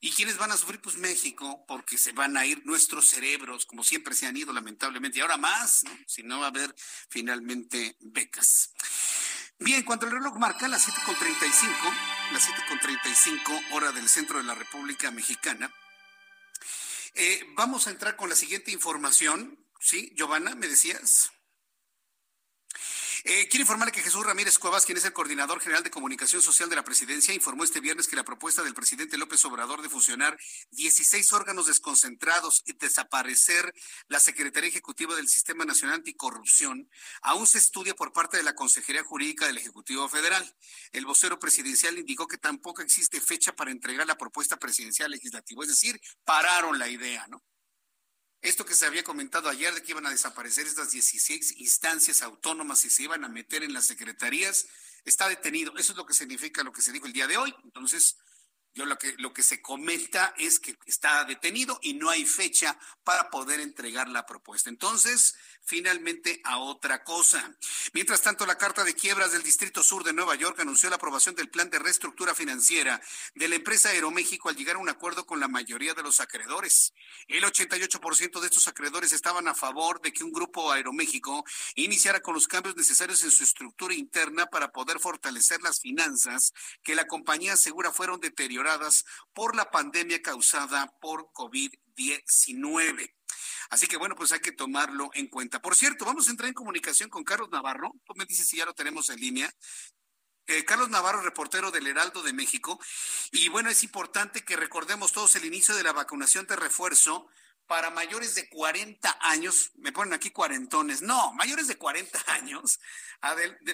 ¿Y 0.00 0.10
quiénes 0.10 0.36
van 0.36 0.52
a 0.52 0.56
sufrir? 0.56 0.82
Pues 0.82 0.96
México, 0.96 1.64
porque 1.66 1.96
se 1.96 2.12
van 2.12 2.36
a 2.36 2.44
ir 2.44 2.64
nuestros 2.66 3.08
cerebros, 3.08 3.64
como 3.64 3.82
siempre 3.82 4.14
se 4.14 4.26
han 4.26 4.36
ido, 4.36 4.52
lamentablemente, 4.52 5.18
y 5.18 5.22
ahora 5.22 5.38
más, 5.38 5.82
¿no? 5.84 5.90
Si 6.06 6.22
no 6.22 6.40
va 6.40 6.46
a 6.46 6.48
haber 6.50 6.74
finalmente 7.08 7.96
becas. 8.00 8.74
Bien, 9.58 9.82
cuando 9.82 10.04
el 10.06 10.12
reloj 10.12 10.36
marca 10.36 10.68
las 10.68 10.86
7.35, 10.88 12.32
las 12.32 12.48
7.35 12.48 13.72
hora 13.72 13.92
del 13.92 14.08
centro 14.08 14.36
de 14.38 14.44
la 14.44 14.54
República 14.54 15.10
Mexicana, 15.10 15.72
eh, 17.14 17.44
vamos 17.54 17.86
a 17.86 17.90
entrar 17.90 18.16
con 18.16 18.28
la 18.28 18.36
siguiente 18.36 18.72
información. 18.72 19.58
¿Sí, 19.80 20.12
Giovanna, 20.16 20.54
me 20.54 20.66
decías? 20.66 21.30
Eh, 23.26 23.48
quiero 23.48 23.62
informarle 23.62 23.90
que 23.90 24.02
Jesús 24.02 24.22
Ramírez 24.22 24.58
Cuevas, 24.58 24.84
quien 24.84 24.98
es 24.98 25.04
el 25.06 25.14
coordinador 25.14 25.58
general 25.58 25.82
de 25.82 25.90
comunicación 25.90 26.42
social 26.42 26.68
de 26.68 26.76
la 26.76 26.84
presidencia, 26.84 27.32
informó 27.32 27.64
este 27.64 27.80
viernes 27.80 28.06
que 28.06 28.16
la 28.16 28.22
propuesta 28.22 28.62
del 28.62 28.74
presidente 28.74 29.16
López 29.16 29.42
Obrador 29.46 29.80
de 29.80 29.88
fusionar 29.88 30.36
16 30.72 31.32
órganos 31.32 31.66
desconcentrados 31.66 32.62
y 32.66 32.74
desaparecer 32.74 33.72
la 34.08 34.20
Secretaría 34.20 34.68
Ejecutiva 34.68 35.16
del 35.16 35.28
Sistema 35.28 35.64
Nacional 35.64 35.96
Anticorrupción 35.96 36.90
aún 37.22 37.46
se 37.46 37.56
estudia 37.56 37.94
por 37.94 38.12
parte 38.12 38.36
de 38.36 38.42
la 38.42 38.54
Consejería 38.54 39.04
Jurídica 39.04 39.46
del 39.46 39.56
Ejecutivo 39.56 40.06
Federal. 40.06 40.44
El 40.92 41.06
vocero 41.06 41.38
presidencial 41.38 41.96
indicó 41.96 42.28
que 42.28 42.36
tampoco 42.36 42.82
existe 42.82 43.22
fecha 43.22 43.56
para 43.56 43.70
entregar 43.70 44.06
la 44.06 44.18
propuesta 44.18 44.58
presidencial 44.58 45.10
legislativa, 45.10 45.62
es 45.62 45.70
decir, 45.70 45.98
pararon 46.26 46.78
la 46.78 46.90
idea, 46.90 47.26
¿no? 47.28 47.42
Esto 48.44 48.66
que 48.66 48.74
se 48.74 48.84
había 48.84 49.02
comentado 49.02 49.48
ayer 49.48 49.74
de 49.74 49.82
que 49.82 49.92
iban 49.92 50.06
a 50.06 50.10
desaparecer 50.10 50.66
estas 50.66 50.90
16 50.90 51.60
instancias 51.60 52.20
autónomas 52.20 52.84
y 52.84 52.90
se 52.90 53.04
iban 53.04 53.24
a 53.24 53.28
meter 53.30 53.62
en 53.62 53.72
las 53.72 53.86
secretarías, 53.86 54.66
está 55.06 55.30
detenido. 55.30 55.72
Eso 55.78 55.92
es 55.92 55.96
lo 55.96 56.04
que 56.04 56.12
significa 56.12 56.62
lo 56.62 56.70
que 56.70 56.82
se 56.82 56.92
dijo 56.92 57.06
el 57.06 57.14
día 57.14 57.26
de 57.26 57.38
hoy. 57.38 57.54
Entonces, 57.64 58.18
Yo 58.74 58.86
lo 58.86 58.98
que, 58.98 59.14
lo 59.18 59.32
que 59.32 59.44
se 59.44 59.62
comenta 59.62 60.34
es 60.36 60.58
que 60.58 60.76
está 60.86 61.24
detenido 61.24 61.78
y 61.80 61.94
no 61.94 62.10
hay 62.10 62.26
fecha 62.26 62.76
para 63.04 63.30
poder 63.30 63.60
entregar 63.60 64.08
la 64.08 64.26
propuesta. 64.26 64.68
Entonces, 64.68 65.36
finalmente 65.62 66.40
a 66.42 66.58
otra 66.58 67.04
cosa. 67.04 67.54
Mientras 67.92 68.20
tanto, 68.20 68.46
la 68.46 68.58
Carta 68.58 68.82
de 68.82 68.94
Quiebras 68.94 69.30
del 69.30 69.44
Distrito 69.44 69.82
Sur 69.84 70.02
de 70.02 70.12
Nueva 70.12 70.34
York 70.34 70.58
anunció 70.58 70.90
la 70.90 70.96
aprobación 70.96 71.36
del 71.36 71.50
plan 71.50 71.70
de 71.70 71.78
reestructura 71.78 72.34
financiera 72.34 73.00
de 73.36 73.48
la 73.48 73.54
empresa 73.54 73.90
Aeroméxico 73.90 74.48
al 74.48 74.56
llegar 74.56 74.74
a 74.76 74.80
un 74.80 74.88
acuerdo 74.88 75.24
con 75.24 75.38
la 75.38 75.46
mayoría 75.46 75.94
de 75.94 76.02
los 76.02 76.18
acreedores. 76.18 76.92
El 77.28 77.44
88% 77.44 78.40
de 78.40 78.46
estos 78.46 78.66
acreedores 78.66 79.12
estaban 79.12 79.46
a 79.46 79.54
favor 79.54 80.00
de 80.00 80.12
que 80.12 80.24
un 80.24 80.32
grupo 80.32 80.72
Aeroméxico 80.72 81.44
iniciara 81.76 82.20
con 82.20 82.34
los 82.34 82.48
cambios 82.48 82.76
necesarios 82.76 83.22
en 83.22 83.30
su 83.30 83.44
estructura 83.44 83.94
interna 83.94 84.46
para 84.46 84.72
poder 84.72 84.98
fortalecer 84.98 85.62
las 85.62 85.80
finanzas 85.80 86.52
que 86.82 86.96
la 86.96 87.06
compañía 87.06 87.52
asegura 87.52 87.92
fueron 87.92 88.18
deterioradas 88.18 88.63
por 89.32 89.56
la 89.56 89.70
pandemia 89.70 90.22
causada 90.22 90.94
por 91.00 91.30
COVID-19. 91.32 93.14
Así 93.70 93.86
que 93.86 93.96
bueno, 93.96 94.14
pues 94.14 94.32
hay 94.32 94.40
que 94.40 94.52
tomarlo 94.52 95.10
en 95.14 95.28
cuenta. 95.28 95.60
Por 95.60 95.74
cierto, 95.74 96.04
vamos 96.04 96.28
a 96.28 96.30
entrar 96.30 96.48
en 96.48 96.54
comunicación 96.54 97.10
con 97.10 97.24
Carlos 97.24 97.50
Navarro. 97.50 97.92
Tú 98.04 98.14
me 98.16 98.26
dices 98.26 98.46
si 98.48 98.58
ya 98.58 98.66
lo 98.66 98.74
tenemos 98.74 99.10
en 99.10 99.20
línea. 99.20 99.52
Eh, 100.46 100.64
Carlos 100.64 100.90
Navarro, 100.90 101.22
reportero 101.22 101.70
del 101.70 101.86
Heraldo 101.86 102.22
de 102.22 102.32
México. 102.32 102.78
Y 103.32 103.48
bueno, 103.48 103.70
es 103.70 103.82
importante 103.82 104.44
que 104.44 104.56
recordemos 104.56 105.12
todos 105.12 105.34
el 105.36 105.44
inicio 105.44 105.74
de 105.74 105.82
la 105.82 105.92
vacunación 105.92 106.46
de 106.46 106.56
refuerzo 106.56 107.28
para 107.66 107.90
mayores 107.90 108.34
de 108.34 108.48
40 108.48 109.18
años, 109.20 109.72
me 109.76 109.92
ponen 109.92 110.14
aquí 110.14 110.30
cuarentones, 110.30 111.02
no, 111.02 111.32
mayores 111.34 111.68
de 111.68 111.76
40 111.76 112.18
años, 112.32 112.80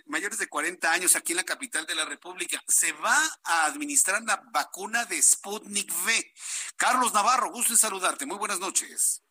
mayores 0.06 0.38
de 0.38 0.48
40 0.48 0.92
años 0.92 1.16
aquí 1.16 1.32
en 1.32 1.38
la 1.38 1.44
capital 1.44 1.86
de 1.86 1.94
la 1.94 2.04
República, 2.04 2.62
se 2.68 2.92
va 2.92 3.18
a 3.44 3.66
administrar 3.66 4.22
la 4.22 4.42
vacuna 4.52 5.04
de 5.06 5.20
Sputnik 5.20 5.90
V. 6.04 6.32
Carlos 6.76 7.12
Navarro, 7.12 7.50
gusto 7.50 7.72
en 7.72 7.78
saludarte, 7.78 8.26
muy 8.26 8.38
buenas 8.38 8.60
noches. 8.60 9.22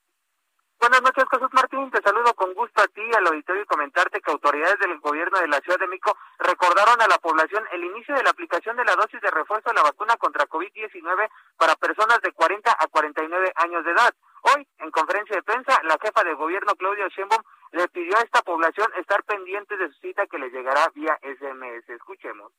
Buenas 0.80 1.02
noches, 1.02 1.26
Jesús 1.30 1.50
Martín. 1.52 1.92
Te 1.92 2.02
saludo 2.02 2.34
con 2.36 2.54
gusto 2.54 2.82
a 2.82 2.88
ti, 2.88 3.02
al 3.14 3.28
auditorio 3.28 3.64
y 3.64 3.66
comentarte 3.66 4.22
que 4.22 4.32
autoridades 4.32 4.80
del 4.80 4.98
gobierno 5.00 5.38
de 5.38 5.50
la 5.50 5.60
Ciudad 5.60 5.78
de 5.78 5.88
México 5.88 6.18
recordaron 6.38 7.02
a 7.02 7.08
la 7.10 7.18
población 7.18 7.66
el 7.74 7.84
inicio 7.84 8.16
de 8.16 8.24
la 8.24 8.30
aplicación 8.30 8.78
de 8.78 8.86
la 8.86 8.96
dosis 8.96 9.20
de 9.20 9.30
refuerzo 9.30 9.70
de 9.70 9.76
la 9.76 9.84
vacuna 9.84 10.16
contra 10.16 10.48
COVID-19 10.48 11.30
para 11.58 11.76
personas 11.76 12.22
de 12.22 12.32
40 12.32 12.78
a 12.80 12.88
49 12.88 13.52
años 13.56 13.84
de 13.84 13.92
edad. 13.92 14.16
Hoy, 14.56 14.68
en 14.80 14.92
conferencia 14.92 15.36
de 15.36 15.44
prensa, 15.44 15.80
la 15.84 15.98
jefa 16.02 16.24
de 16.24 16.34
gobierno, 16.34 16.76
Claudia 16.76 17.08
Sheinbaum, 17.10 17.44
le 17.72 17.88
pidió 17.90 18.18
a 18.18 18.22
esta 18.22 18.42
población 18.42 18.92
estar 18.98 19.24
pendientes 19.24 19.78
de 19.78 19.90
su 19.90 20.00
cita 20.00 20.26
que 20.28 20.40
le 20.40 20.50
llegará 20.50 20.90
vía 20.96 21.20
SMS. 21.22 21.90
Escuchemos. 21.90 22.52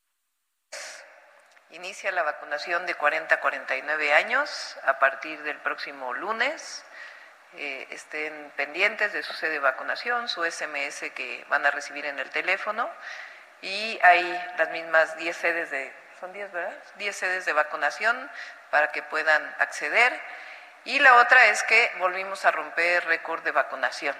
Inicia 1.71 2.13
la 2.13 2.23
vacunación 2.23 2.87
de 2.87 2.95
40 2.95 3.35
a 3.35 3.41
49 3.41 4.13
años 4.13 4.79
a 4.85 4.99
partir 4.99 5.43
del 5.43 5.57
próximo 5.59 6.13
lunes. 6.15 6.85
Eh, 7.55 7.87
estén 7.91 8.53
pendientes 8.57 9.13
de 9.13 9.23
su 9.23 9.33
sede 9.33 9.53
de 9.53 9.59
vacunación, 9.59 10.29
su 10.29 10.45
SMS 10.45 11.11
que 11.15 11.45
van 11.49 11.67
a 11.67 11.71
recibir 11.71 12.07
en 12.07 12.19
el 12.19 12.31
teléfono 12.31 12.89
y 13.63 13.99
hay 14.03 14.23
las 14.57 14.71
mismas 14.71 15.17
10 15.17 15.37
sedes 15.37 15.71
de, 15.71 15.93
son 16.21 16.33
10, 16.33 16.53
¿verdad? 16.53 16.83
10 16.97 17.17
sedes 17.17 17.45
de 17.47 17.53
vacunación 17.53 18.31
para 18.71 18.93
que 18.93 19.03
puedan 19.03 19.43
acceder 19.59 20.13
y 20.85 20.99
la 20.99 21.21
otra 21.21 21.47
es 21.49 21.63
que 21.65 21.91
volvimos 21.99 22.45
a 22.45 22.53
romper 22.53 23.05
récord 23.07 23.43
de 23.43 23.53
vacunación. 23.53 24.17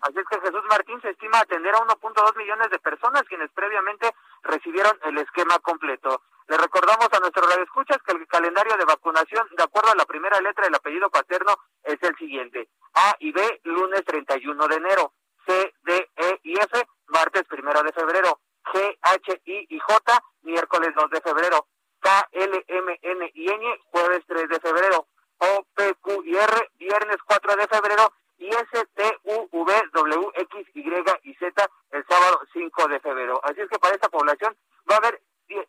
Así 0.00 0.18
es 0.18 0.24
que 0.30 0.40
Jesús 0.40 0.62
Martín 0.68 1.00
se 1.02 1.10
estima 1.10 1.40
atender 1.40 1.74
a 1.74 1.80
1.2 1.80 2.36
millones 2.36 2.70
de 2.70 2.78
personas 2.78 3.22
quienes 3.28 3.50
previamente 3.50 4.14
recibieron 4.42 4.96
el 5.04 5.18
esquema 5.18 5.58
completo. 5.58 6.22
Le 6.46 6.56
recordamos 6.56 7.08
a 7.12 7.20
nuestros 7.20 7.50
radioescuchas 7.50 7.98
que 8.06 8.12
el 8.12 8.26
calendario 8.26 8.76
de 8.76 8.84
vacunación, 8.84 9.46
de 9.56 9.62
acuerdo 9.62 9.90
a 9.90 9.96
la 9.96 10.06
primera 10.06 10.40
letra 10.40 10.64
del 10.64 10.74
apellido 10.74 11.10
paterno, 11.10 11.56
es 11.82 12.02
el 12.02 12.16
siguiente. 12.16 12.68
A 12.94 13.16
y 13.18 13.32
B, 13.32 13.60
lunes 13.64 14.04
31 14.04 14.68
de 14.68 14.76
enero. 14.76 15.12
C, 15.46 15.74
D, 15.82 16.10
E 16.16 16.40
y 16.44 16.54
F, 16.54 16.86
martes 17.08 17.44
primero 17.48 17.82
de 17.82 17.92
febrero. 17.92 18.40
G, 18.72 18.98
H, 19.02 19.42
I 19.44 19.66
y 19.68 19.78
J, 19.78 20.24
miércoles 20.42 20.90
2 20.94 21.10
de 21.10 21.20
febrero. 21.20 21.66
K, 22.08 22.28
L, 22.32 22.64
M, 22.68 22.98
N 23.02 23.30
y 23.34 23.50
N, 23.50 23.80
jueves 23.90 24.24
3 24.26 24.48
de 24.48 24.60
febrero. 24.60 25.06
O, 25.40 25.66
P, 25.74 25.94
Q 26.00 26.22
y 26.24 26.36
R, 26.36 26.70
viernes 26.78 27.18
4 27.26 27.56
de 27.56 27.66
febrero. 27.66 28.12
Y 28.38 28.48
S, 28.48 28.86
T, 28.94 29.18
U, 29.24 29.48
V, 29.52 29.82
W, 29.92 30.30
X, 30.34 30.66
Y 30.72 30.80
y 31.24 31.34
Z, 31.34 31.70
el 31.90 32.06
sábado 32.06 32.40
5 32.54 32.88
de 32.88 33.00
febrero. 33.00 33.38
Así 33.44 33.60
es 33.60 33.68
que 33.68 33.78
para 33.78 33.94
esta 33.94 34.08
población 34.08 34.56
va 34.90 34.94
a 34.94 34.98
haber 34.98 35.20
10 35.48 35.66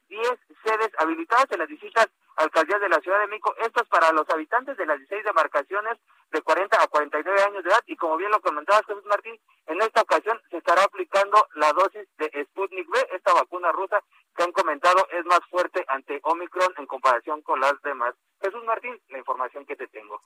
sedes 0.64 0.90
habilitadas 0.98 1.52
en 1.52 1.60
las 1.60 1.68
distintas 1.68 2.08
alcaldías 2.40 2.80
de 2.82 2.90
la 2.90 3.00
Ciudad 3.02 3.20
de 3.20 3.28
México. 3.28 3.54
Esto 3.60 3.82
es 3.84 3.90
para 3.90 4.12
los 4.12 4.28
habitantes 4.30 4.78
de 4.78 4.86
las 4.86 4.98
16 4.98 5.26
demarcaciones 5.26 5.98
de 6.32 6.42
40 6.42 6.82
a 6.82 6.88
49 6.88 7.44
años 7.44 7.64
de 7.64 7.70
edad. 7.70 7.84
Y 7.86 7.96
como 7.98 8.18
bien 8.18 8.32
lo 8.32 8.42
comentaba 8.42 8.82
Jesús 8.88 9.04
Martín, 9.06 9.40
en 9.68 9.82
esta 9.82 10.02
ocasión 10.02 10.40
se 10.50 10.58
estará 10.58 10.84
aplicando 10.84 11.48
la 11.56 11.74
dosis 11.74 12.08
de 12.18 12.46
Sputnik 12.46 12.90
V, 12.90 13.08
esta 13.14 13.34
vacuna 13.34 13.72
rusa 13.72 14.02
que 14.36 14.44
han 14.44 14.52
comentado 14.52 15.06
es 15.12 15.26
más 15.26 15.42
fuerte 15.50 15.84
ante 15.90 16.20
Omicron 16.24 16.74
en 16.78 16.86
comparación 16.86 17.42
con 17.42 17.60
las 17.60 17.80
demás. 17.82 18.16
Jesús 18.42 18.64
Martín, 18.64 19.00
la 19.10 19.18
información 19.18 19.66
que 19.66 19.76
te 19.76 19.88
tengo. 19.88 20.22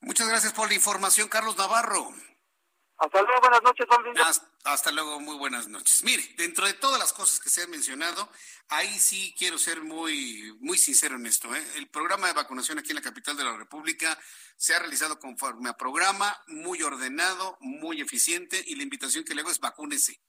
Muchas 0.00 0.28
gracias 0.28 0.52
por 0.52 0.68
la 0.68 0.74
información, 0.74 1.28
Carlos 1.28 1.56
Navarro. 1.56 2.08
Hasta 3.02 3.20
luego, 3.20 3.40
buenas 3.40 3.62
noches, 3.64 3.86
hasta, 4.24 4.48
hasta, 4.62 4.92
luego, 4.92 5.18
muy 5.18 5.36
buenas 5.36 5.66
noches. 5.66 6.04
Mire, 6.04 6.22
dentro 6.36 6.66
de 6.66 6.74
todas 6.74 7.00
las 7.00 7.12
cosas 7.12 7.40
que 7.40 7.50
se 7.50 7.60
han 7.60 7.70
mencionado, 7.70 8.30
ahí 8.68 8.96
sí 8.96 9.34
quiero 9.36 9.58
ser 9.58 9.82
muy, 9.82 10.56
muy 10.60 10.78
sincero 10.78 11.16
en 11.16 11.26
esto. 11.26 11.52
¿eh? 11.52 11.66
El 11.74 11.88
programa 11.88 12.28
de 12.28 12.34
vacunación 12.34 12.78
aquí 12.78 12.90
en 12.90 12.94
la 12.94 13.02
capital 13.02 13.36
de 13.36 13.42
la 13.42 13.56
República 13.56 14.16
se 14.56 14.76
ha 14.76 14.78
realizado 14.78 15.18
conforme 15.18 15.68
a 15.68 15.76
programa, 15.76 16.44
muy 16.46 16.80
ordenado, 16.84 17.58
muy 17.60 18.00
eficiente, 18.00 18.62
y 18.64 18.76
la 18.76 18.84
invitación 18.84 19.24
que 19.24 19.34
le 19.34 19.40
hago 19.40 19.50
es 19.50 19.58
vacúnese. 19.58 20.20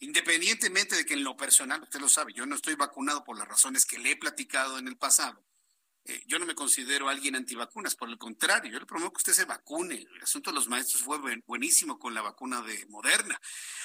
Independientemente 0.00 0.96
de 0.96 1.06
que 1.06 1.14
en 1.14 1.22
lo 1.22 1.36
personal, 1.36 1.80
usted 1.80 2.00
lo 2.00 2.08
sabe, 2.08 2.32
yo 2.32 2.44
no 2.44 2.56
estoy 2.56 2.74
vacunado 2.74 3.22
por 3.22 3.38
las 3.38 3.46
razones 3.46 3.86
que 3.86 3.98
le 3.98 4.10
he 4.10 4.16
platicado 4.16 4.78
en 4.78 4.88
el 4.88 4.96
pasado 4.96 5.40
eh, 6.06 6.22
yo 6.26 6.38
no 6.38 6.44
me 6.44 6.54
considero 6.54 7.08
alguien 7.08 7.34
antivacunas, 7.34 7.94
por 7.94 8.10
el 8.10 8.18
contrario, 8.18 8.70
yo 8.70 8.78
le 8.78 8.84
promuevo 8.84 9.12
que 9.12 9.20
usted 9.20 9.32
se 9.32 9.46
vacune. 9.46 10.06
El 10.14 10.22
asunto 10.22 10.50
de 10.50 10.56
los 10.56 10.68
maestros 10.68 11.02
fue 11.02 11.18
buenísimo 11.46 11.98
con 11.98 12.12
la 12.12 12.20
vacuna 12.20 12.60
de 12.60 12.84
Moderna. 12.86 13.40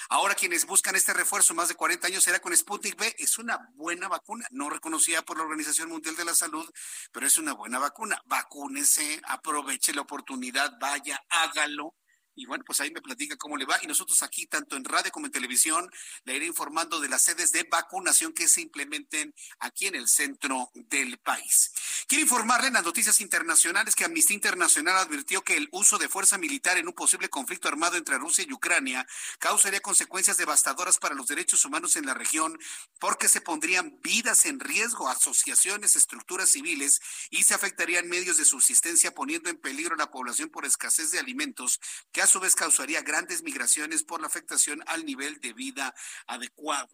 Ahora 0.09 0.35
quienes 0.35 0.65
buscan 0.65 0.95
este 0.95 1.13
refuerzo 1.13 1.53
más 1.53 1.69
de 1.69 1.75
40 1.75 2.07
años 2.07 2.23
será 2.23 2.39
con 2.39 2.55
Sputnik 2.55 2.97
B. 2.97 3.15
Es 3.19 3.37
una 3.37 3.69
buena 3.75 4.09
vacuna, 4.09 4.45
no 4.51 4.69
reconocida 4.69 5.21
por 5.21 5.37
la 5.37 5.43
Organización 5.43 5.89
Mundial 5.89 6.17
de 6.17 6.25
la 6.25 6.35
Salud, 6.35 6.69
pero 7.13 7.25
es 7.25 7.37
una 7.37 7.53
buena 7.53 7.79
vacuna. 7.79 8.21
Vacúnese, 8.25 9.21
aproveche 9.23 9.93
la 9.93 10.01
oportunidad, 10.01 10.77
vaya, 10.77 11.23
hágalo 11.29 11.95
y 12.39 12.45
bueno, 12.45 12.63
pues 12.65 12.79
ahí 12.79 12.89
me 12.91 13.01
platica 13.01 13.35
cómo 13.35 13.57
le 13.57 13.65
va. 13.65 13.77
Y 13.81 13.87
nosotros 13.87 14.23
aquí, 14.23 14.47
tanto 14.47 14.77
en 14.77 14.85
radio 14.85 15.11
como 15.11 15.25
en 15.25 15.31
televisión, 15.31 15.91
le 16.23 16.37
iré 16.37 16.45
informando 16.45 17.01
de 17.01 17.09
las 17.09 17.21
sedes 17.21 17.51
de 17.51 17.63
vacunación 17.63 18.31
que 18.31 18.47
se 18.47 18.61
implementen 18.61 19.35
aquí 19.59 19.87
en 19.87 19.95
el 19.95 20.07
centro 20.07 20.71
del 20.73 21.17
país. 21.17 21.73
Quiero 22.07 22.23
informarle 22.23 22.67
en 22.67 22.75
las 22.75 22.85
noticias 22.85 23.19
internacionales 23.19 23.93
que 23.93 24.05
Amnistía 24.05 24.35
Internacional 24.35 24.97
advirtió 24.97 25.43
que 25.43 25.57
el 25.57 25.67
uso 25.71 25.97
de 25.97 26.07
fuerza 26.07 26.37
militar 26.37 26.77
en 26.77 26.87
un 26.87 26.93
posible 26.93 27.27
conflicto 27.27 27.67
armado 27.67 27.97
entre 27.97 28.17
Rusia 28.17 28.45
y 28.47 28.53
Ucrania 28.53 29.05
causaría 29.37 29.81
consecuencias 29.81 30.37
devastadoras 30.37 30.97
para 30.97 31.15
los 31.15 31.27
derechos 31.27 31.65
humanos 31.65 31.97
en 31.97 32.05
la 32.05 32.13
región 32.13 32.57
porque 32.99 33.27
se 33.27 33.41
pondrían 33.41 33.99
vidas 34.01 34.45
en 34.45 34.61
riesgo, 34.61 35.09
asociaciones, 35.09 35.97
estructuras 35.97 36.49
civiles 36.49 37.01
y 37.29 37.43
se 37.43 37.53
afectarían 37.53 38.07
medios 38.07 38.37
de 38.37 38.45
subsistencia 38.45 39.13
poniendo 39.13 39.49
en 39.49 39.57
peligro 39.57 39.95
a 39.95 39.97
la 39.97 40.09
población 40.09 40.49
por 40.49 40.65
escasez 40.65 41.11
de 41.11 41.19
alimentos 41.19 41.79
que 42.11 42.21
a 42.21 42.27
su 42.29 42.39
vez 42.39 42.55
causaría 42.55 43.01
grandes 43.01 43.43
migraciones 43.43 44.03
por 44.03 44.21
la 44.21 44.27
afectación 44.27 44.83
al 44.87 45.05
nivel 45.05 45.39
de 45.41 45.53
vida 45.53 45.93
adecuado. 46.27 46.89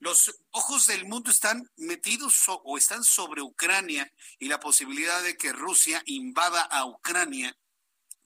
Los 0.00 0.34
ojos 0.50 0.86
del 0.86 1.06
mundo 1.06 1.30
están 1.30 1.68
metidos 1.76 2.44
o 2.46 2.78
están 2.78 3.04
sobre 3.04 3.42
Ucrania 3.42 4.10
y 4.38 4.48
la 4.48 4.60
posibilidad 4.60 5.22
de 5.22 5.36
que 5.36 5.52
Rusia 5.52 6.02
invada 6.06 6.62
a 6.62 6.86
Ucrania 6.86 7.56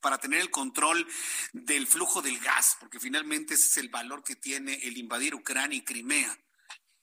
para 0.01 0.19
tener 0.19 0.41
el 0.41 0.51
control 0.51 1.07
del 1.53 1.87
flujo 1.87 2.21
del 2.23 2.39
gas, 2.41 2.77
porque 2.79 3.01
finalmente 3.01 3.55
ese 3.55 3.69
es 3.69 3.77
el 3.79 3.89
valor 3.89 4.23
que 4.23 4.37
tiene 4.37 4.75
el 4.83 4.99
invadir 4.99 5.35
Ucrania 5.35 5.79
y 5.79 5.85
Crimea, 5.85 6.37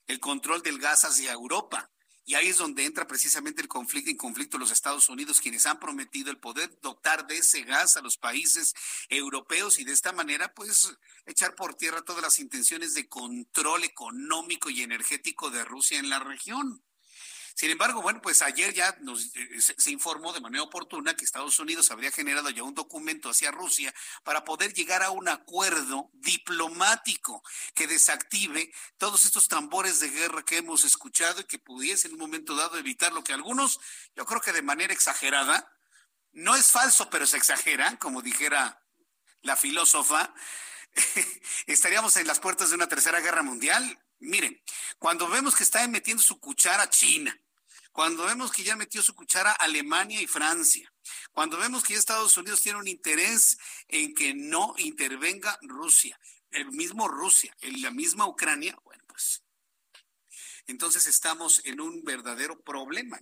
el 0.06 0.20
control 0.20 0.62
del 0.62 0.78
gas 0.78 1.04
hacia 1.04 1.32
Europa. 1.32 1.90
Y 2.30 2.36
ahí 2.36 2.46
es 2.46 2.58
donde 2.58 2.84
entra 2.84 3.08
precisamente 3.08 3.60
el 3.60 3.66
conflicto 3.66 4.08
en 4.08 4.16
conflicto 4.16 4.56
los 4.56 4.70
Estados 4.70 5.08
Unidos, 5.08 5.40
quienes 5.40 5.66
han 5.66 5.80
prometido 5.80 6.30
el 6.30 6.38
poder 6.38 6.70
dotar 6.80 7.26
de 7.26 7.38
ese 7.38 7.62
gas 7.62 7.96
a 7.96 8.02
los 8.02 8.18
países 8.18 8.72
europeos 9.08 9.80
y 9.80 9.84
de 9.84 9.92
esta 9.92 10.12
manera, 10.12 10.54
pues, 10.54 10.96
echar 11.26 11.56
por 11.56 11.74
tierra 11.74 12.02
todas 12.02 12.22
las 12.22 12.38
intenciones 12.38 12.94
de 12.94 13.08
control 13.08 13.82
económico 13.82 14.70
y 14.70 14.82
energético 14.82 15.50
de 15.50 15.64
Rusia 15.64 15.98
en 15.98 16.08
la 16.08 16.20
región. 16.20 16.80
Sin 17.60 17.70
embargo, 17.70 18.00
bueno, 18.00 18.22
pues 18.22 18.40
ayer 18.40 18.72
ya 18.72 18.96
nos, 19.02 19.36
eh, 19.36 19.60
se, 19.60 19.90
informó 19.90 20.32
de 20.32 20.40
manera 20.40 20.62
oportuna 20.62 21.14
que 21.14 21.26
Estados 21.26 21.58
Unidos 21.58 21.90
habría 21.90 22.10
generado 22.10 22.48
ya 22.48 22.62
un 22.62 22.72
documento 22.72 23.28
hacia 23.28 23.50
Rusia 23.50 23.94
para 24.24 24.44
poder 24.44 24.72
llegar 24.72 25.02
a 25.02 25.10
un 25.10 25.28
acuerdo 25.28 26.08
diplomático 26.14 27.42
que 27.74 27.86
desactive 27.86 28.72
todos 28.96 29.26
estos 29.26 29.46
tambores 29.46 30.00
de 30.00 30.08
guerra 30.08 30.42
que 30.42 30.56
hemos 30.56 30.86
escuchado 30.86 31.42
y 31.42 31.44
que 31.44 31.58
pudiese 31.58 32.08
en 32.08 32.14
un 32.14 32.20
momento 32.20 32.56
dado 32.56 32.78
evitar 32.78 33.12
lo 33.12 33.22
que 33.22 33.34
algunos, 33.34 33.78
yo 34.16 34.24
creo 34.24 34.40
que 34.40 34.54
de 34.54 34.62
manera 34.62 34.94
exagerada, 34.94 35.70
no 36.32 36.56
es 36.56 36.72
falso, 36.72 37.10
pero 37.10 37.26
se 37.26 37.36
exagera, 37.36 37.98
como 37.98 38.22
dijera 38.22 38.82
la 39.42 39.54
filósofa, 39.54 40.32
estaríamos 41.66 42.16
en 42.16 42.26
las 42.26 42.40
puertas 42.40 42.70
de 42.70 42.76
una 42.76 42.88
tercera 42.88 43.20
guerra 43.20 43.42
mundial. 43.42 44.02
Miren, 44.18 44.58
cuando 44.98 45.28
vemos 45.28 45.54
que 45.54 45.62
está 45.62 45.86
metiendo 45.88 46.22
su 46.22 46.40
cuchara 46.40 46.88
China, 46.88 47.38
cuando 47.92 48.24
vemos 48.24 48.52
que 48.52 48.62
ya 48.62 48.76
metió 48.76 49.02
su 49.02 49.14
cuchara 49.14 49.52
Alemania 49.52 50.20
y 50.20 50.26
Francia, 50.26 50.92
cuando 51.32 51.58
vemos 51.58 51.82
que 51.82 51.94
Estados 51.94 52.36
Unidos 52.36 52.60
tiene 52.60 52.78
un 52.78 52.88
interés 52.88 53.58
en 53.88 54.14
que 54.14 54.34
no 54.34 54.74
intervenga 54.78 55.58
Rusia, 55.62 56.18
el 56.50 56.70
mismo 56.70 57.08
Rusia, 57.08 57.54
la 57.60 57.90
misma 57.90 58.26
Ucrania, 58.26 58.76
bueno, 58.84 59.04
pues 59.06 59.42
entonces 60.66 61.06
estamos 61.06 61.60
en 61.64 61.80
un 61.80 62.04
verdadero 62.04 62.60
problema. 62.60 63.18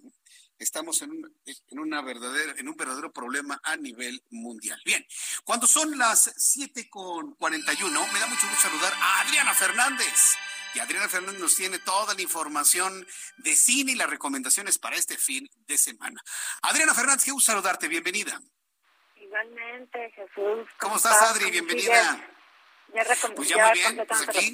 Estamos 0.59 1.01
en 1.03 1.13
un, 1.13 1.41
en, 1.47 1.79
una 1.79 2.03
verdadera, 2.03 2.55
en 2.59 2.69
un 2.69 2.77
verdadero 2.77 3.13
problema 3.13 3.61
a 3.63 3.77
nivel 3.77 4.23
mundial. 4.31 4.81
Bien, 4.85 5.07
cuando 5.45 5.67
son 5.67 5.97
las 5.97 6.33
7 6.37 6.91
con 6.91 7.35
41, 7.37 8.07
me 8.13 8.19
da 8.19 8.27
mucho 8.27 8.47
gusto 8.49 8.69
saludar 8.69 8.93
a 8.93 9.21
Adriana 9.21 9.55
Fernández 9.55 10.37
y 10.75 10.79
Adriana 10.81 11.09
Fernández 11.09 11.41
nos 11.41 11.57
tiene 11.57 11.79
toda 11.79 12.15
la 12.15 12.23
información 12.23 13.07
de 13.39 13.57
cine 13.57 13.93
y 13.93 13.95
las 13.95 14.11
recomendaciones 14.11 14.79
para 14.79 14.97
este 14.97 15.17
fin 15.17 15.49
de 15.67 15.79
semana. 15.79 16.21
Adriana 16.63 16.95
Fernández, 16.95 17.25
qué 17.25 17.31
gusto 17.31 17.53
saludarte, 17.53 17.89
bienvenida. 17.89 18.41
Igualmente, 19.17 20.11
Jesús. 20.11 20.69
¿Cómo, 20.79 20.97
estás, 20.97 21.21
Adri? 21.23 21.51
Bienvenida. 21.51 22.27
Ya, 22.95 23.05
pues 23.37 23.49
ya, 23.49 23.67
muy 23.67 23.79
bien, 23.79 24.07
pues 24.09 24.29
aquí, 24.29 24.53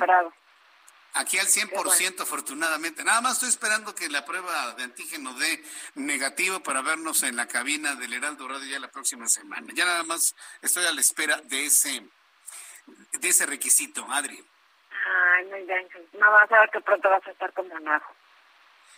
aquí 1.12 1.39
al 1.39 1.47
100% 1.47 2.20
afortunadamente. 2.20 3.05
Nada 3.05 3.20
más 3.20 3.35
estoy 3.35 3.51
esperando 3.51 3.95
que 3.95 4.09
la 4.09 4.24
prueba 4.24 4.74
de 4.74 4.82
antígeno 4.82 5.32
dé 5.35 5.62
negativo 5.95 6.61
para 6.61 6.82
vernos 6.82 7.23
en 7.23 7.36
la 7.36 7.47
cabina 7.47 7.95
del 7.95 8.12
Heraldo 8.12 8.49
Radio 8.49 8.66
ya 8.66 8.81
la 8.81 8.91
próxima 8.91 9.28
semana. 9.28 9.73
Ya 9.74 9.85
nada 9.85 10.03
más 10.03 10.35
estoy 10.62 10.85
a 10.85 10.93
la 10.93 11.01
espera 11.01 11.41
de 11.43 11.66
ese, 11.66 12.05
de 13.12 13.28
ese 13.28 13.47
requisito, 13.47 14.05
Adri. 14.11 14.45
Ay, 15.05 15.44
muy 15.47 15.62
bien. 15.62 15.89
No 16.18 16.31
vas 16.31 16.51
a 16.51 16.60
ver 16.60 16.70
que 16.70 16.81
pronto 16.81 17.10
vas 17.10 17.26
a 17.26 17.31
estar 17.31 17.52
con 17.52 17.68
Monajo. 17.68 18.12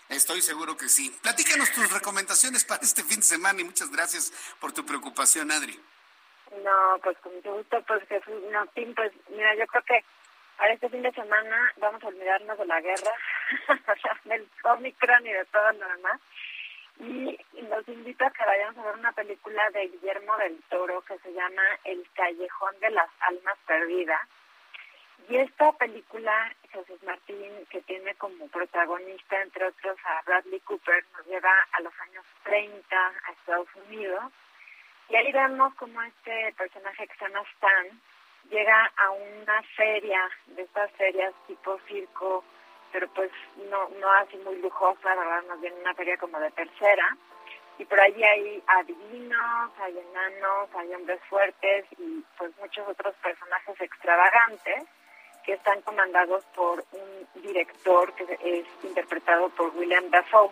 Estoy 0.09 0.41
seguro 0.41 0.77
que 0.77 0.89
sí. 0.89 1.11
Platícanos 1.23 1.73
tus 1.73 1.93
recomendaciones 1.93 2.65
para 2.65 2.83
este 2.83 3.03
fin 3.03 3.19
de 3.19 3.27
semana 3.27 3.61
y 3.61 3.65
muchas 3.65 3.91
gracias 3.91 4.33
por 4.61 4.73
tu 4.73 4.87
preocupación, 4.87 5.51
Adri. 5.51 5.81
No, 6.63 6.99
pues 7.03 7.19
con 7.19 7.35
mucho 7.35 7.55
gusto, 7.55 7.83
pues 7.89 8.07
Jesús 8.07 8.35
Tim, 8.75 8.95
pues 8.95 9.13
mira, 9.31 9.55
yo 9.57 9.67
creo 9.67 9.83
que 9.83 10.05
para 10.57 10.73
este 10.73 10.89
fin 10.89 11.03
de 11.03 11.11
semana 11.13 11.73
vamos 11.79 12.03
a 12.05 12.07
olvidarnos 12.07 12.57
de 12.57 12.67
la 12.67 12.81
guerra, 12.81 13.13
del 14.25 14.49
Omicron 14.63 15.27
y 15.27 15.33
de 15.33 15.45
todo 15.47 15.73
lo 15.73 15.89
demás. 15.89 16.21
Y 17.01 17.39
los 17.63 17.87
invito 17.89 18.25
a 18.25 18.31
que 18.31 18.45
vayamos 18.45 18.79
a 18.79 18.87
ver 18.87 18.95
una 18.95 19.13
película 19.13 19.71
de 19.71 19.89
Guillermo 19.89 20.37
del 20.39 20.63
Toro 20.71 21.03
que 21.03 21.19
se 21.19 21.33
llama 21.33 21.63
El 21.85 22.09
Callejón 22.15 22.79
de 22.81 22.91
las 22.91 23.11
Almas 23.21 23.59
Perdidas 23.67 24.27
y 25.29 25.37
esta 25.39 25.73
película, 25.73 26.55
Jesús 26.71 27.03
Martín, 27.03 27.53
que 27.69 27.83
tiene 27.83 28.15
como 28.15 28.47
protagonista, 28.49 29.43
entre 29.43 29.67
otros, 29.67 29.97
a 30.05 30.23
Bradley 30.23 30.61
Cooper, 30.61 31.05
nos 31.17 31.27
lleva 31.27 31.53
a 31.73 31.81
los 31.81 31.93
años 32.01 32.25
30 32.45 32.97
a 32.97 33.33
Estados 33.33 33.69
Unidos. 33.89 34.23
Y 35.09 35.17
ahí 35.17 35.33
vemos 35.33 35.75
como 35.75 36.01
este 36.03 36.53
personaje 36.57 37.09
que 37.09 37.17
se 37.17 37.25
llama 37.25 37.45
Stan 37.55 38.01
llega 38.51 38.93
a 38.97 39.11
una 39.11 39.63
feria, 39.77 40.31
de 40.47 40.63
estas 40.63 40.93
ferias 40.93 41.35
tipo 41.49 41.77
circo, 41.89 42.45
pero 42.93 43.09
pues 43.09 43.31
no, 43.69 43.89
no 44.01 44.13
así 44.13 44.37
muy 44.39 44.57
lujosa, 44.61 45.15
¿verdad? 45.15 45.43
Más 45.49 45.61
bien 45.61 45.75
una 45.81 45.95
feria 45.95 46.17
como 46.19 46.39
de 46.39 46.51
tercera. 46.53 47.17
Y 47.79 47.85
por 47.85 48.01
allí 48.01 48.23
hay 48.23 48.63
adivinos, 48.67 49.73
hay 49.81 49.99
enanos, 49.99 50.69
hay 50.75 50.95
hombres 50.95 51.21
fuertes 51.29 51.85
y 51.99 52.25
pues 52.39 52.57
muchos 52.59 52.87
otros 52.89 53.15
personajes 53.17 53.81
extravagantes 53.81 54.85
que 55.47 55.53
están 55.53 55.81
comandados 55.83 56.45
por 56.57 56.85
un 56.91 57.43
director 57.43 58.13
que 58.15 58.25
es 58.43 58.67
interpretado 58.83 59.49
por 59.51 59.75
William 59.77 60.11
Dafoe. 60.11 60.51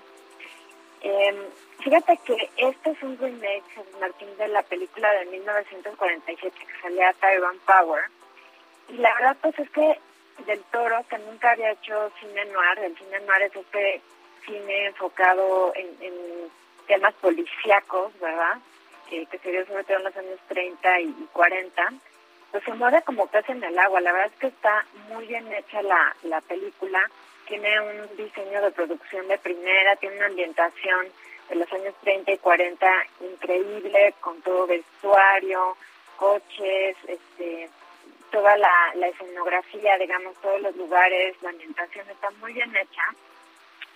Em, 1.01 1.37
fíjate 1.81 2.19
que 2.25 2.51
este 2.57 2.91
es 2.91 3.03
un 3.03 3.19
remake, 3.19 3.65
Martín, 4.01 4.35
de 4.39 4.49
la 4.49 4.63
película 4.63 5.13
de 5.13 5.27
1947 5.27 6.57
que 6.57 6.81
salía 6.81 7.13
Tyrone 7.15 7.59
Power. 7.67 8.05
Y 8.89 8.95
la 8.99 9.13
verdad, 9.15 9.37
pues 9.43 9.59
es 9.59 9.69
que 9.71 9.99
del 10.47 10.63
Toro, 10.73 11.05
que 11.11 11.19
nunca 11.19 11.51
había 11.51 11.73
hecho 11.73 12.11
cine 12.21 12.45
noir, 12.47 12.79
el 12.79 12.97
cine 12.97 13.21
noir 13.21 13.43
es 13.43 13.57
este 13.57 14.01
cine 14.47 14.87
enfocado 14.87 15.73
en, 15.75 16.53
temas 16.87 17.15
policíacos, 17.15 18.13
¿verdad? 18.21 18.59
Que 19.09 19.27
se 19.43 19.51
dio 19.51 19.65
sobre 19.67 19.85
todo 19.85 19.97
en 19.97 20.05
los 20.05 20.17
años 20.17 20.39
30 20.49 21.01
y 21.01 21.29
40 21.33 21.93
pues 22.55 22.63
se 22.67 22.75
mueve 22.75 23.03
como 23.03 23.27
pez 23.27 23.49
en 23.49 23.65
el 23.65 23.77
agua. 23.77 24.01
La 24.01 24.13
verdad 24.13 24.31
es 24.33 24.39
que 24.39 24.47
está 24.47 24.87
muy 25.09 25.27
bien 25.27 25.53
hecha 25.53 25.83
la, 25.83 26.15
la 26.23 26.41
película. 26.43 27.01
Tiene 27.49 27.81
un 27.81 28.17
diseño 28.17 28.63
de 28.63 28.71
producción 28.71 29.27
de 29.27 29.39
primera, 29.39 29.97
tiene 29.97 30.19
una 30.19 30.27
ambientación 30.27 31.09
de 31.49 31.57
los 31.57 31.73
años 31.73 31.93
30 32.03 32.31
y 32.31 32.39
40 32.39 32.87
increíble, 33.33 34.15
con 34.21 34.41
todo 34.43 34.69
vestuario, 34.69 35.77
coches, 36.17 36.97
este, 37.09 37.71
toda 38.31 38.57
la, 38.57 38.93
la 38.95 39.09
escenografía, 39.09 39.99
digamos, 39.99 40.37
todos 40.41 40.61
los 40.61 40.77
lugares, 40.77 41.35
la 41.43 41.51
ambientación 41.51 42.09
está 42.09 42.31
muy 42.39 42.53
bien 42.53 42.71
hecha. 42.71 43.03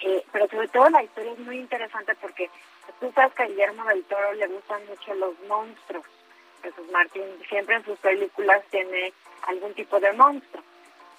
Eh, 0.00 0.24
pero 0.32 0.48
sobre 0.48 0.66
todo 0.66 0.90
la 0.90 1.04
historia 1.04 1.30
es 1.30 1.38
muy 1.38 1.58
interesante 1.58 2.12
porque 2.16 2.50
tú 2.98 3.12
sabes 3.14 3.32
que 3.34 3.44
a 3.44 3.46
Guillermo 3.46 3.84
del 3.84 4.02
Toro 4.06 4.32
le 4.32 4.48
gustan 4.48 4.84
mucho 4.88 5.14
los 5.14 5.38
monstruos. 5.46 6.17
Jesús 6.62 6.90
Martín 6.90 7.24
siempre 7.48 7.76
en 7.76 7.84
sus 7.84 7.98
películas 7.98 8.62
tiene 8.70 9.12
algún 9.46 9.74
tipo 9.74 9.98
de 10.00 10.12
monstruo. 10.12 10.62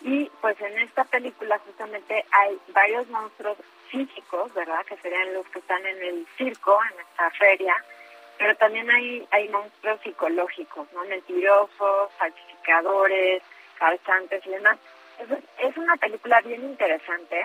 Y 0.01 0.29
pues 0.41 0.59
en 0.61 0.79
esta 0.79 1.03
película 1.03 1.59
justamente 1.59 2.25
hay 2.31 2.57
varios 2.69 3.07
monstruos 3.09 3.57
físicos, 3.89 4.53
¿verdad? 4.53 4.85
Que 4.85 4.97
serían 4.97 5.33
los 5.33 5.45
que 5.47 5.59
están 5.59 5.85
en 5.85 6.01
el 6.01 6.27
circo, 6.37 6.79
en 6.93 6.99
esta 7.01 7.29
feria, 7.31 7.75
pero 8.37 8.55
también 8.55 8.89
hay, 8.89 9.27
hay 9.31 9.49
monstruos 9.49 9.99
psicológicos, 10.01 10.87
¿no? 10.93 11.03
Mentirosos, 11.05 12.11
falsificadores, 12.17 13.43
calzantes 13.77 14.45
y 14.45 14.49
demás. 14.51 14.77
Es, 15.19 15.27
es 15.69 15.77
una 15.77 15.97
película 15.97 16.39
bien 16.41 16.63
interesante, 16.63 17.43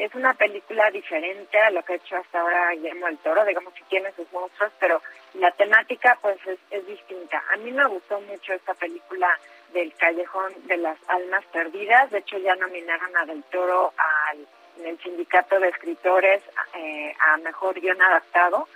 es 0.00 0.14
una 0.14 0.32
película 0.32 0.90
diferente 0.90 1.58
a 1.58 1.70
lo 1.70 1.82
que 1.82 1.92
ha 1.92 1.96
hecho 1.96 2.16
hasta 2.16 2.40
ahora 2.40 2.70
Guillermo 2.72 3.06
del 3.06 3.18
Toro, 3.18 3.44
digamos 3.44 3.74
que 3.74 3.84
tiene 3.84 4.10
sus 4.12 4.32
monstruos, 4.32 4.72
pero 4.80 5.02
la 5.34 5.50
temática 5.52 6.18
pues 6.22 6.38
es, 6.46 6.86
distinta. 6.86 7.42
A 7.52 7.56
mí 7.56 7.70
me 7.70 7.86
gustó 7.86 8.18
mucho 8.22 8.54
esta 8.54 8.72
película 8.74 9.28
del 9.74 9.94
Callejón 9.94 10.54
de 10.66 10.78
las 10.78 10.96
Almas 11.06 11.44
Perdidas, 11.52 12.10
de 12.10 12.18
hecho 12.18 12.38
ya 12.38 12.56
nominaron 12.56 13.14
a 13.14 13.26
Del 13.26 13.42
Toro 13.44 13.92
al, 13.98 14.38
en 14.78 14.86
el 14.86 14.98
sindicato 15.00 15.60
de 15.60 15.68
escritores 15.68 16.42
eh, 16.74 17.14
a 17.20 17.36
Mejor 17.36 17.78
Guión 17.78 18.00
Adaptado, 18.00 18.66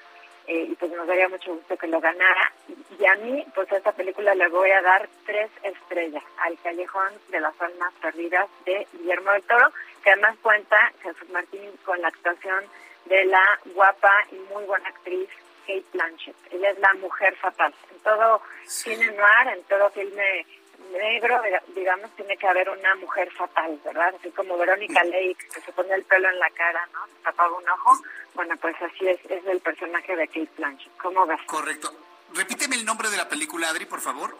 eh, 0.46 0.66
y 0.70 0.74
pues 0.74 0.92
nos 0.92 1.06
daría 1.06 1.28
mucho 1.30 1.54
gusto 1.54 1.76
que 1.78 1.86
lo 1.86 2.00
ganara. 2.00 2.52
Y 2.98 3.06
a 3.06 3.14
mí, 3.16 3.44
pues 3.54 3.72
a 3.72 3.78
esta 3.78 3.92
película 3.92 4.34
le 4.34 4.48
voy 4.48 4.70
a 4.70 4.82
dar 4.82 5.08
tres 5.24 5.50
estrellas, 5.62 6.22
al 6.42 6.58
Callejón 6.60 7.12
de 7.30 7.40
las 7.40 7.58
Almas 7.60 7.94
Perdidas 7.94 8.46
de 8.66 8.86
Guillermo 8.92 9.32
del 9.32 9.42
Toro, 9.44 9.72
que 10.04 10.10
además 10.10 10.36
cuenta 10.42 10.92
Jesús 11.02 11.28
Martín 11.30 11.70
con 11.84 12.00
la 12.00 12.08
actuación 12.08 12.64
de 13.06 13.24
la 13.24 13.58
guapa 13.74 14.12
y 14.30 14.36
muy 14.52 14.64
buena 14.64 14.88
actriz 14.88 15.28
Kate 15.66 15.84
Blanchett. 15.94 16.36
Ella 16.52 16.70
es 16.70 16.78
la 16.78 16.92
mujer 16.94 17.34
fatal. 17.36 17.74
En 17.90 17.98
todo 18.00 18.42
cine 18.66 19.06
noir, 19.06 19.56
en 19.56 19.64
todo 19.64 19.90
filme 19.90 20.46
negro, 20.92 21.40
digamos, 21.74 22.10
tiene 22.16 22.36
que 22.36 22.46
haber 22.46 22.68
una 22.68 22.94
mujer 22.96 23.30
fatal, 23.32 23.80
¿verdad? 23.82 24.14
Así 24.18 24.30
como 24.30 24.58
Verónica 24.58 25.02
Lake, 25.04 25.48
que 25.52 25.60
se 25.62 25.72
pone 25.72 25.94
el 25.94 26.04
pelo 26.04 26.28
en 26.28 26.38
la 26.38 26.50
cara, 26.50 26.86
¿no? 26.92 27.06
Se 27.06 27.22
tapa 27.22 27.48
un 27.48 27.68
ojo. 27.68 27.98
Bueno, 28.34 28.54
pues 28.58 28.76
así 28.82 29.08
es, 29.08 29.18
es 29.30 29.46
el 29.46 29.60
personaje 29.60 30.14
de 30.14 30.26
Kate 30.28 30.50
Blanchett. 30.58 30.96
¿Cómo 30.98 31.26
ves? 31.26 31.40
Correcto. 31.46 31.90
Repíteme 32.34 32.76
el 32.76 32.84
nombre 32.84 33.08
de 33.08 33.16
la 33.16 33.28
película, 33.28 33.70
Adri, 33.70 33.86
por 33.86 34.00
favor. 34.00 34.36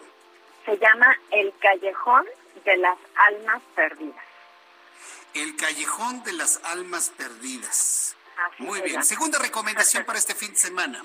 Se 0.65 0.77
llama 0.77 1.15
El 1.31 1.53
Callejón 1.59 2.25
de 2.63 2.77
las 2.77 2.97
Almas 3.15 3.61
Perdidas. 3.75 4.34
El 5.35 5.55
Callejón 5.57 6.23
de 6.23 6.33
las 6.33 6.61
Almas 6.63 7.11
Perdidas. 7.17 8.15
Muy 8.57 8.81
bien. 8.81 9.03
Segunda 9.03 9.37
recomendación 9.37 10.05
para 10.05 10.17
este 10.17 10.33
fin 10.33 10.51
de 10.51 10.57
semana. 10.57 11.03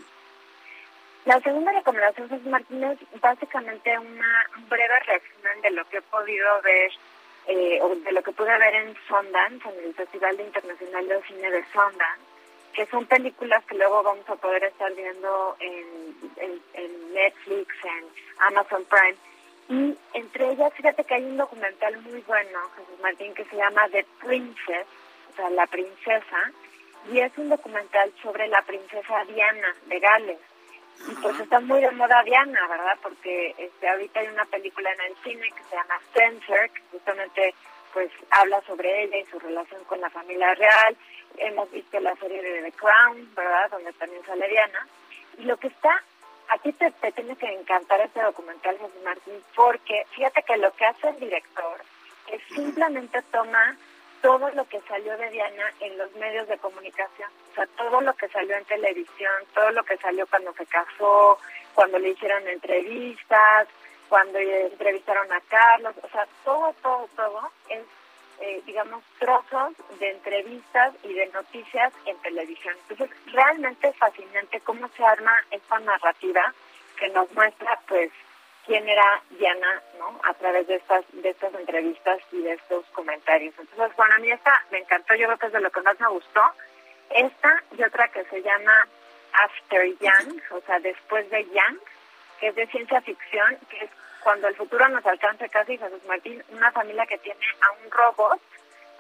La 1.25 1.39
segunda 1.41 1.73
recomendación, 1.73 2.33
es 2.33 2.45
Martínez, 2.47 2.99
básicamente 3.21 3.99
una 3.99 4.47
breve 4.69 5.01
reacción 5.01 5.61
de 5.63 5.71
lo 5.73 5.87
que 5.89 5.99
he 5.99 6.03
podido 6.03 6.63
ver 6.63 6.91
eh, 7.47 7.79
o 7.83 7.95
de 7.95 8.13
lo 8.13 8.23
que 8.23 8.33
pude 8.33 8.57
ver 8.57 8.75
en 8.75 8.97
Sundance, 9.07 9.69
en 9.69 9.85
el 9.85 9.95
Festival 9.95 10.41
Internacional 10.41 11.09
de 11.09 11.23
Cine 11.25 11.51
de 11.51 11.65
Sundance, 11.73 12.23
que 12.73 12.87
son 12.87 13.07
películas 13.07 13.65
que 13.67 13.75
luego 13.75 14.03
vamos 14.03 14.29
a 14.29 14.37
poder 14.37 14.65
estar 14.65 14.95
viendo 14.95 15.57
en, 15.59 16.17
en, 16.37 17.13
Netflix, 17.13 17.75
en 17.85 18.05
Amazon 18.39 18.85
Prime. 18.85 19.17
Y 19.71 19.97
entre 20.15 20.51
ellas, 20.51 20.75
fíjate 20.75 21.05
que 21.05 21.15
hay 21.15 21.25
un 21.25 21.37
documental 21.37 21.97
muy 22.03 22.21
bueno, 22.23 22.59
Jesús 22.77 23.01
Martín, 23.01 23.33
que 23.35 23.45
se 23.45 23.57
llama 23.57 23.89
The 23.93 24.05
Princess, 24.21 24.87
o 25.33 25.37
sea, 25.37 25.49
la 25.51 25.65
princesa, 25.69 26.51
y 27.09 27.21
es 27.21 27.31
un 27.39 27.49
documental 27.49 28.13
sobre 28.21 28.49
la 28.49 28.63
princesa 28.63 29.25
Diana 29.27 29.77
de 29.87 30.01
Gales. 30.01 30.39
Y 31.09 31.15
pues 31.15 31.39
está 31.39 31.61
muy 31.61 31.81
de 31.81 31.91
moda 31.93 32.21
Diana, 32.25 32.67
¿verdad? 32.67 32.99
Porque 33.01 33.55
este, 33.57 33.89
ahorita 33.89 34.19
hay 34.19 34.27
una 34.27 34.45
película 34.47 34.93
en 34.93 35.01
el 35.03 35.17
cine 35.23 35.49
que 35.53 35.63
se 35.71 35.77
llama 35.77 36.01
Spencer, 36.09 36.71
que 36.71 36.83
justamente 36.91 37.55
pues 37.93 38.11
habla 38.31 38.61
sobre 38.63 39.05
ella 39.05 39.19
y 39.19 39.27
su 39.27 39.39
relación 39.39 39.85
con 39.85 40.01
la 40.01 40.11
familia 40.11 40.53
real. 40.57 40.97
Hemos 41.37 41.71
visto 41.71 42.01
la 42.01 42.17
serie 42.17 42.43
de 42.43 42.63
The 42.63 42.73
Crown, 42.73 43.35
¿verdad? 43.37 43.71
Donde 43.71 43.93
también 43.93 44.25
sale 44.27 44.49
Diana. 44.49 44.87
Y 45.39 45.45
lo 45.45 45.57
que 45.57 45.69
está, 45.69 46.03
a 46.51 46.59
ti 46.59 46.73
te, 46.73 46.91
te 46.91 47.13
tiene 47.13 47.37
que 47.37 47.47
encantar 47.47 48.01
este 48.01 48.21
documental, 48.21 48.77
José 48.79 48.99
Martín, 49.05 49.43
porque 49.55 50.05
fíjate 50.11 50.43
que 50.43 50.57
lo 50.57 50.73
que 50.73 50.85
hace 50.85 51.09
el 51.09 51.21
director 51.21 51.81
es 52.27 52.43
simplemente 52.55 53.23
toma 53.31 53.77
todo 54.21 54.51
lo 54.51 54.65
que 54.69 54.81
salió 54.83 55.17
de 55.17 55.31
Diana 55.31 55.73
en 55.81 55.97
los 55.97 56.13
medios 56.17 56.47
de 56.49 56.59
comunicación, 56.59 57.31
o 57.53 57.55
sea, 57.55 57.67
todo 57.79 58.01
lo 58.01 58.13
que 58.15 58.29
salió 58.29 58.57
en 58.57 58.65
televisión, 58.65 59.33
todo 59.55 59.71
lo 59.71 59.83
que 59.85 59.97
salió 59.97 60.27
cuando 60.27 60.53
se 60.55 60.67
casó, 60.67 61.39
cuando 61.75 61.99
le 61.99 62.11
hicieron 62.11 62.47
entrevistas, 62.49 63.69
cuando 64.09 64.39
entrevistaron 64.39 65.33
a 65.33 65.41
Carlos, 65.43 65.95
o 66.03 66.09
sea, 66.09 66.27
todo, 66.45 66.75
todo, 66.83 67.09
todo 67.17 67.51
es, 67.69 67.81
eh, 68.41 68.63
digamos, 68.65 69.03
trozos 69.19 69.75
de 69.99 70.11
entrevistas 70.11 70.95
y 71.03 71.13
de 71.13 71.27
noticias 71.29 71.93
en 72.07 72.17
televisión. 72.19 72.75
Entonces, 72.89 73.17
realmente 73.27 73.93
fascinante 73.93 74.61
cómo 74.61 74.89
se 74.97 75.05
arma 75.05 75.33
esta 75.51 75.79
narrativa 75.81 76.55
que 76.97 77.09
nos 77.09 77.31
muestra, 77.33 77.79
pues, 77.87 78.11
quién 78.67 78.89
era 78.89 79.23
Diana, 79.31 79.83
¿no? 79.99 80.21
A 80.25 80.35
través 80.35 80.67
de 80.67 80.77
estas 80.77 81.05
de 81.13 81.31
estas 81.31 81.53
entrevistas 81.55 82.21
y 82.33 82.43
de 82.43 82.53
estos 82.53 82.85
comentarios. 82.93 83.55
Entonces, 83.59 83.97
bueno, 83.97 84.15
a 84.15 84.19
mí 84.19 84.31
esta 84.31 84.65
me 84.71 84.79
encantó, 84.79 85.15
yo 85.15 85.27
creo 85.27 85.39
que 85.39 85.47
es 85.47 85.53
de 85.53 85.61
lo 85.61 85.71
que 85.71 85.81
más 85.83 85.99
me 86.01 86.09
gustó. 86.09 86.43
Esta 87.11 87.63
y 87.77 87.83
otra 87.83 88.09
que 88.09 88.25
se 88.25 88.43
llama 88.43 88.87
After 89.33 89.87
Young, 89.99 90.41
o 90.51 90.61
sea, 90.67 90.79
después 90.81 91.29
de 91.31 91.45
Young, 91.47 91.79
que 92.39 92.49
es 92.49 92.55
de 92.55 92.67
ciencia 92.69 93.01
ficción, 93.01 93.59
que 93.69 93.85
es 93.85 93.91
cuando 94.23 94.49
el 94.49 94.57
futuro 94.57 94.89
nos 94.89 95.05
alcance 95.07 95.49
casi, 95.49 95.77
Jesús 95.77 96.05
Martín, 96.07 96.43
una 96.51 96.71
familia 96.73 97.07
que 97.07 97.19
tiene 97.19 97.41
a 97.63 97.85
un 97.85 97.91
robot 97.91 98.41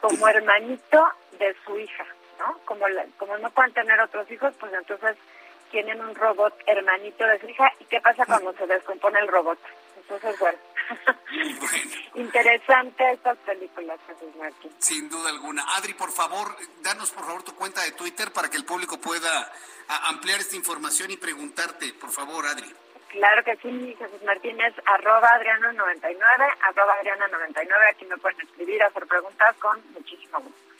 como 0.00 0.28
hermanito 0.28 1.08
de 1.38 1.54
su 1.64 1.78
hija, 1.78 2.06
¿no? 2.38 2.58
Como, 2.64 2.86
como 3.18 3.38
no 3.38 3.50
pueden 3.50 3.72
tener 3.72 4.00
otros 4.00 4.30
hijos, 4.30 4.54
pues 4.58 4.72
entonces 4.72 5.16
tienen 5.70 6.00
un 6.00 6.14
robot 6.14 6.54
hermanito 6.66 7.24
de 7.26 7.40
su 7.40 7.48
hija 7.48 7.72
y 7.78 7.84
qué 7.84 8.00
pasa 8.00 8.26
cuando 8.26 8.52
se 8.54 8.66
descompone 8.66 9.20
el 9.20 9.28
robot. 9.28 9.58
Entonces, 9.96 10.38
bueno, 10.40 10.58
interesante 12.14 13.12
estas 13.12 13.38
películas, 13.38 13.98
Jesús 14.08 14.34
Martín. 14.36 14.72
Sin 14.78 15.08
duda 15.08 15.30
alguna. 15.30 15.64
Adri, 15.76 15.94
por 15.94 16.10
favor, 16.10 16.56
danos 16.82 17.10
por 17.12 17.24
favor 17.24 17.42
tu 17.42 17.54
cuenta 17.54 17.82
de 17.82 17.92
Twitter 17.92 18.32
para 18.32 18.50
que 18.50 18.56
el 18.56 18.64
público 18.64 18.98
pueda 19.00 19.52
ampliar 20.08 20.40
esta 20.40 20.56
información 20.56 21.10
y 21.10 21.16
preguntarte, 21.16 21.92
por 21.94 22.10
favor, 22.10 22.46
Adri. 22.46 22.74
Claro 23.10 23.42
que 23.42 23.56
sí, 23.56 23.96
Jesús 23.98 24.22
Martínez, 24.22 24.72
arroba 24.86 25.28
Adriano99, 25.40 26.56
arroba 26.62 26.94
Adriana99, 27.02 27.90
aquí 27.90 28.04
me 28.06 28.16
pueden 28.18 28.40
escribir, 28.40 28.82
hacer 28.82 29.06
preguntas 29.06 29.56
con 29.56 29.82
muchísimo 29.92 30.38
gusto. 30.38 30.70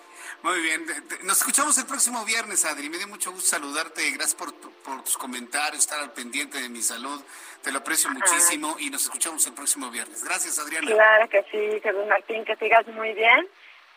Muy 0.42 0.62
bien, 0.62 0.86
nos 1.24 1.38
escuchamos 1.38 1.76
el 1.76 1.86
próximo 1.86 2.24
viernes, 2.24 2.64
Adri. 2.64 2.88
Me 2.88 2.96
dio 2.96 3.08
mucho 3.08 3.30
gusto 3.30 3.48
saludarte. 3.50 4.10
Gracias 4.12 4.34
por, 4.34 4.54
por 4.54 5.02
tus 5.02 5.18
comentarios, 5.18 5.80
estar 5.80 6.00
al 6.00 6.12
pendiente 6.12 6.58
de 6.62 6.68
mi 6.68 6.80
salud. 6.80 7.20
Te 7.62 7.70
lo 7.72 7.80
aprecio 7.80 8.10
muchísimo 8.10 8.76
y 8.78 8.88
nos 8.88 9.02
escuchamos 9.02 9.46
el 9.46 9.52
próximo 9.52 9.90
viernes. 9.90 10.24
Gracias, 10.24 10.58
Adriana. 10.58 10.86
Claro 10.86 11.28
que 11.28 11.42
sí, 11.50 11.80
Jesús 11.82 12.06
Martín, 12.08 12.44
que 12.46 12.56
sigas 12.56 12.86
muy 12.86 13.12
bien, 13.12 13.46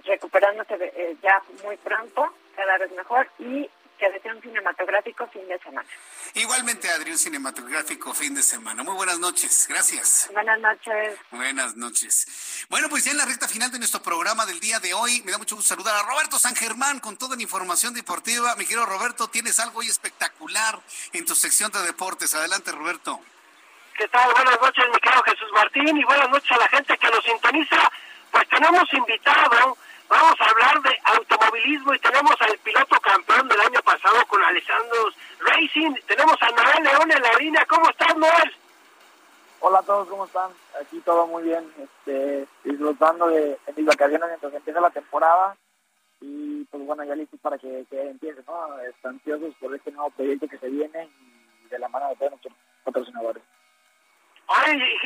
recuperándote 0.03 0.75
eh, 0.81 1.15
ya 1.21 1.41
muy 1.63 1.77
pronto, 1.77 2.33
cada 2.57 2.77
vez 2.77 2.91
mejor 2.91 3.29
y 3.39 3.69
que 4.03 4.09
desea 4.11 4.33
un 4.33 4.41
cinematográfico 4.41 5.25
fin 5.27 5.47
de 5.47 5.57
semana. 5.59 5.87
Igualmente, 6.33 6.89
Adri, 6.89 7.11
un 7.11 7.17
cinematográfico 7.17 8.13
fin 8.13 8.35
de 8.35 8.43
semana. 8.43 8.83
Muy 8.83 8.95
buenas 8.95 9.17
noches, 9.17 9.65
gracias. 9.69 10.29
Buenas 10.33 10.59
noches. 10.59 11.19
Buenas 11.31 11.75
noches. 11.77 12.65
Bueno, 12.69 12.89
pues 12.89 13.05
ya 13.05 13.11
en 13.11 13.17
la 13.17 13.25
recta 13.25 13.47
final 13.47 13.71
de 13.71 13.77
nuestro 13.77 14.01
programa 14.01 14.45
del 14.45 14.59
día 14.59 14.81
de 14.81 14.93
hoy, 14.93 15.21
me 15.23 15.31
da 15.31 15.37
mucho 15.37 15.55
gusto 15.55 15.73
saludar 15.73 15.95
a 15.95 16.03
Roberto 16.03 16.37
San 16.37 16.53
Germán 16.53 16.99
con 16.99 17.15
toda 17.15 17.37
la 17.37 17.41
información 17.41 17.93
deportiva. 17.93 18.53
Mi 18.57 18.65
querido 18.65 18.85
Roberto, 18.85 19.29
tienes 19.29 19.57
algo 19.61 19.79
hoy 19.79 19.87
espectacular 19.87 20.77
en 21.13 21.25
tu 21.25 21.33
sección 21.33 21.71
de 21.71 21.81
deportes. 21.83 22.35
Adelante, 22.35 22.73
Roberto. 22.73 23.21
¿Qué 23.95 24.05
tal? 24.09 24.33
Buenas 24.33 24.59
noches, 24.59 24.83
mi 24.93 24.99
querido 24.99 25.23
Jesús 25.23 25.49
Martín, 25.53 25.97
y 25.97 26.03
buenas 26.03 26.29
noches 26.29 26.51
a 26.51 26.57
la 26.57 26.67
gente 26.67 26.97
que 26.97 27.09
nos 27.09 27.23
sintoniza. 27.23 27.89
Pues 28.31 28.49
tenemos 28.49 28.83
invitado 28.91 29.77
Vamos 30.09 30.35
a 30.39 30.49
hablar 30.49 30.81
de 30.81 30.99
automovilismo 31.03 31.93
y 31.93 31.99
tenemos 31.99 32.35
al 32.41 32.57
piloto 32.59 32.99
campeón 32.99 33.47
del 33.47 33.59
año 33.61 33.81
pasado 33.83 34.25
con 34.27 34.43
Alessandro 34.43 35.09
Racing. 35.39 35.93
Tenemos 36.07 36.35
a 36.41 36.49
Noel 36.49 36.83
León 36.83 37.11
en 37.11 37.21
la 37.21 37.33
línea. 37.39 37.65
¿Cómo 37.65 37.89
estás, 37.89 38.15
Noel? 38.17 38.55
Hola 39.65 39.79
a 39.79 39.83
todos, 39.83 40.09
¿cómo 40.09 40.25
están? 40.25 40.51
Aquí 40.81 40.99
todo 41.05 41.25
muy 41.25 41.43
bien, 41.43 41.63
este, 41.77 42.45
disfrutando 42.65 43.27
de, 43.27 43.57
mis 43.77 43.85
vacaciones 43.85 44.27
mientras 44.27 44.53
empieza 44.53 44.81
la 44.81 44.89
temporada 44.89 45.55
y 46.19 46.65
pues 46.65 46.85
bueno, 46.85 47.05
ya 47.05 47.15
listos 47.15 47.39
para 47.39 47.57
que, 47.57 47.85
empiece, 47.89 48.43
¿no? 48.45 48.79
Están 48.81 49.13
ansiosos 49.13 49.55
por 49.61 49.73
este 49.73 49.91
nuevo 49.91 50.09
proyecto 50.09 50.49
que 50.49 50.57
se 50.57 50.67
viene 50.67 51.09
y 51.65 51.69
de 51.69 51.79
la 51.79 51.87
mano 51.87 52.09
de 52.09 52.15
todos 52.17 52.31
nuestros 52.31 52.53
patrocinadores. 52.83 53.41
Oye, 54.47 54.99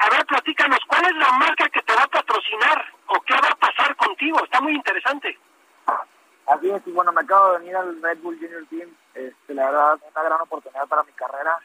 a 0.00 0.10
ver, 0.10 0.26
platícanos, 0.26 0.78
¿cuál 0.86 1.04
es 1.04 1.16
la 1.16 1.30
marca 1.32 1.68
que 1.68 1.82
te 1.82 1.94
va 1.94 2.02
a 2.02 2.08
patrocinar 2.08 2.84
o 3.08 3.20
qué 3.22 3.34
va 3.34 3.48
a 3.50 3.56
pasar 3.56 3.96
contigo? 3.96 4.42
Está 4.44 4.60
muy 4.60 4.74
interesante. 4.74 5.36
Así 6.46 6.70
es, 6.70 6.86
y 6.86 6.92
bueno, 6.92 7.12
me 7.12 7.20
acabo 7.20 7.52
de 7.52 7.58
venir 7.58 7.76
al 7.76 8.00
Red 8.00 8.18
Bull 8.18 8.38
Junior 8.38 8.64
Team. 8.70 8.88
Este, 9.14 9.54
la 9.54 9.66
verdad, 9.66 9.98
una 10.10 10.22
gran 10.22 10.40
oportunidad 10.40 10.86
para 10.86 11.02
mi 11.02 11.12
carrera. 11.12 11.58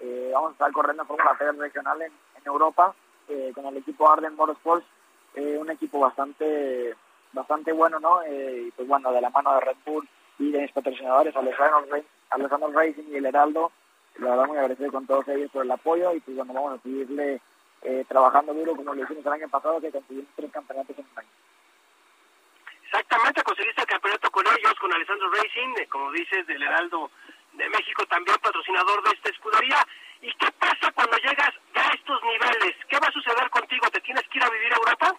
Eh, 0.00 0.30
vamos 0.34 0.50
a 0.50 0.52
estar 0.52 0.72
corriendo 0.72 1.02
en 1.02 1.08
Fórmula 1.08 1.34
3 1.38 1.56
regional 1.56 2.02
en, 2.02 2.12
Europa 2.44 2.94
eh, 3.28 3.50
con 3.54 3.66
el 3.66 3.78
equipo 3.78 4.08
Arden 4.08 4.36
Motorsports, 4.36 4.86
eh, 5.34 5.56
un 5.58 5.68
equipo 5.68 5.98
bastante 5.98 6.94
bastante 7.32 7.72
bueno, 7.72 7.98
¿no? 7.98 8.20
y 8.24 8.70
pues 8.76 8.86
bueno, 8.86 9.10
de 9.10 9.20
la 9.20 9.30
mano 9.30 9.52
de 9.54 9.60
Red 9.60 9.76
Bull 9.84 10.08
y 10.38 10.52
de 10.52 10.60
mis 10.60 10.70
patrocinadores, 10.70 11.34
Alejandro 11.34 12.70
Racing 12.72 13.10
y 13.10 13.16
el 13.16 13.26
Heraldo, 13.26 13.72
la 14.18 14.30
verdad 14.30 14.46
muy 14.46 14.56
agradecido 14.58 14.92
con 14.92 15.06
todos 15.06 15.28
ellos 15.28 15.50
por 15.50 15.64
el 15.64 15.70
apoyo 15.70 16.12
y 16.14 16.20
pues 16.20 16.36
bueno, 16.36 16.52
vamos 16.54 16.78
a 16.78 16.82
seguirle 16.82 17.40
eh, 17.82 18.04
trabajando 18.08 18.54
duro 18.54 18.76
como 18.76 18.94
lo 18.94 19.02
hicimos 19.02 19.24
el 19.24 19.32
año 19.32 19.48
pasado 19.48 19.80
que 19.80 19.90
conseguimos 19.90 20.30
tres 20.34 20.50
campeonatos 20.52 20.98
en 20.98 21.04
un 21.04 21.18
año. 21.18 21.28
Exactamente, 22.84 23.42
conseguiste 23.42 23.80
el 23.82 23.86
campeonato 23.86 24.30
con 24.30 24.46
ellos, 24.46 24.74
con 24.80 24.92
Alessandro 24.92 25.28
Racing, 25.30 25.74
eh, 25.78 25.88
como 25.88 26.12
dices, 26.12 26.46
del 26.46 26.62
Heraldo 26.62 27.10
de 27.52 27.68
México, 27.68 28.06
también 28.06 28.36
patrocinador 28.40 29.02
de 29.02 29.10
esta 29.10 29.28
escudería. 29.28 29.76
¿Y 30.22 30.32
qué 30.34 30.50
pasa 30.58 30.90
cuando 30.94 31.16
llegas 31.18 31.50
a 31.74 31.94
estos 31.94 32.22
niveles? 32.22 32.76
¿Qué 32.88 32.98
va 32.98 33.08
a 33.08 33.12
suceder 33.12 33.50
contigo? 33.50 33.90
¿Te 33.90 34.00
tienes 34.00 34.22
que 34.28 34.38
ir 34.38 34.44
a 34.44 34.50
vivir 34.50 34.72
a 34.72 34.76
Europa? 34.76 35.14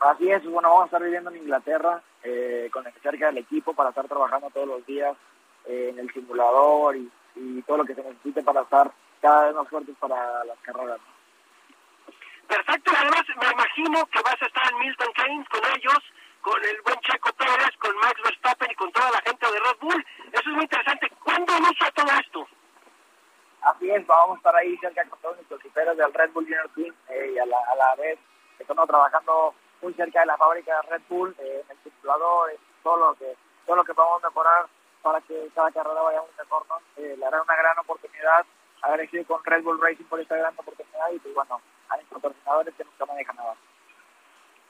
Así 0.00 0.30
es, 0.30 0.42
bueno, 0.44 0.68
vamos 0.68 0.82
a 0.82 0.86
estar 0.86 1.02
viviendo 1.02 1.30
en 1.30 1.36
Inglaterra, 1.36 2.02
eh, 2.22 2.70
con 2.72 2.86
el 2.86 2.92
cerca 3.02 3.26
del 3.26 3.38
equipo 3.38 3.74
para 3.74 3.90
estar 3.90 4.08
trabajando 4.08 4.48
todos 4.50 4.68
los 4.68 4.86
días 4.86 5.14
en 5.66 5.98
el 5.98 6.10
simulador 6.12 6.96
y 6.96 7.10
y 7.34 7.62
todo 7.62 7.78
lo 7.78 7.84
que 7.84 7.94
se 7.94 8.02
necesite 8.02 8.42
para 8.42 8.62
estar 8.62 8.90
cada 9.20 9.46
vez 9.46 9.54
más 9.54 9.68
fuertes 9.68 9.96
para 9.98 10.44
las 10.44 10.58
carreras. 10.60 11.00
Perfecto, 12.48 12.90
además 12.96 13.22
me 13.28 13.52
imagino 13.52 14.06
que 14.06 14.22
vas 14.22 14.42
a 14.42 14.46
estar 14.46 14.72
en 14.72 14.78
Milton 14.78 15.12
Keynes 15.14 15.48
con 15.48 15.60
ellos, 15.76 15.98
con 16.40 16.64
el 16.64 16.82
buen 16.82 16.98
Checo 17.00 17.32
Pérez, 17.34 17.70
con 17.78 17.96
Max 17.98 18.20
Verstappen 18.24 18.70
y 18.70 18.74
con 18.74 18.90
toda 18.92 19.10
la 19.12 19.20
gente 19.20 19.46
de 19.46 19.60
Red 19.60 19.78
Bull. 19.80 20.06
Eso 20.32 20.50
es 20.50 20.54
muy 20.56 20.62
interesante. 20.64 21.08
¿Cuándo 21.22 21.56
inicia 21.58 21.90
todo 21.92 22.08
esto? 22.18 22.48
Así 23.62 23.90
es, 23.90 24.06
vamos 24.06 24.34
a 24.34 24.38
estar 24.38 24.56
ahí 24.56 24.76
cerca 24.78 25.04
con 25.04 25.20
todos 25.20 25.36
nuestros 25.36 25.60
equipos 25.60 25.96
del 25.96 26.14
Red 26.14 26.30
Bull 26.32 26.44
Junior 26.44 26.70
Team 26.74 26.94
eh, 27.10 27.32
y 27.34 27.38
a 27.38 27.46
la, 27.46 27.58
a 27.58 27.74
la 27.76 27.94
vez 27.96 28.18
estamos 28.58 28.86
trabajando 28.88 29.54
muy 29.82 29.94
cerca 29.94 30.20
de 30.20 30.26
la 30.26 30.36
fábrica 30.36 30.74
de 30.76 30.90
Red 30.90 31.02
Bull, 31.08 31.34
eh, 31.38 31.62
en 31.64 31.76
el 31.76 31.82
circulador, 31.82 32.50
en 32.50 32.58
todo 32.82 32.96
lo 32.96 33.14
que 33.14 33.36
todo 33.66 33.76
lo 33.76 33.84
que 33.84 33.94
podamos 33.94 34.22
mejorar 34.22 34.66
para 35.02 35.20
que 35.22 35.48
cada 35.54 35.70
carrera 35.70 36.02
vaya 36.02 36.20
un 36.20 36.36
mejor, 36.38 36.66
¿no? 36.68 36.76
Eh, 36.96 37.16
le 37.18 37.26
hará 37.26 37.42
una 37.42 37.56
gran 37.56 37.78
oportunidad, 37.78 38.44
agradecido 38.82 39.24
con 39.24 39.44
Red 39.44 39.62
Bull 39.62 39.80
Racing 39.80 40.04
por 40.04 40.20
esta 40.20 40.36
gran 40.36 40.54
oportunidad 40.56 41.10
y 41.12 41.18
pues 41.18 41.34
bueno, 41.34 41.60
a 41.88 41.96
los 41.96 42.06
patrocinadores 42.06 42.74
que 42.74 42.84
nunca 42.84 43.06
me 43.06 43.18
dejan 43.18 43.36
nada. 43.36 43.54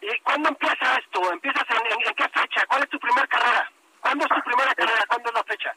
¿Y 0.01 0.19
cuándo 0.20 0.48
empieza 0.48 0.97
esto? 0.98 1.32
¿Empiezas 1.32 1.65
en, 1.70 2.15
qué 2.15 2.28
fecha? 2.28 2.66
¿Cuál 2.66 2.82
es 2.82 2.89
tu 2.89 2.98
primera 2.98 3.27
carrera? 3.27 3.70
¿Cuándo 4.01 4.24
es 4.24 4.31
tu 4.31 4.43
primera 4.43 4.74
carrera? 4.74 5.05
¿Cuándo 5.07 5.28
es 5.28 5.35
la 5.35 5.44
fecha? 5.44 5.74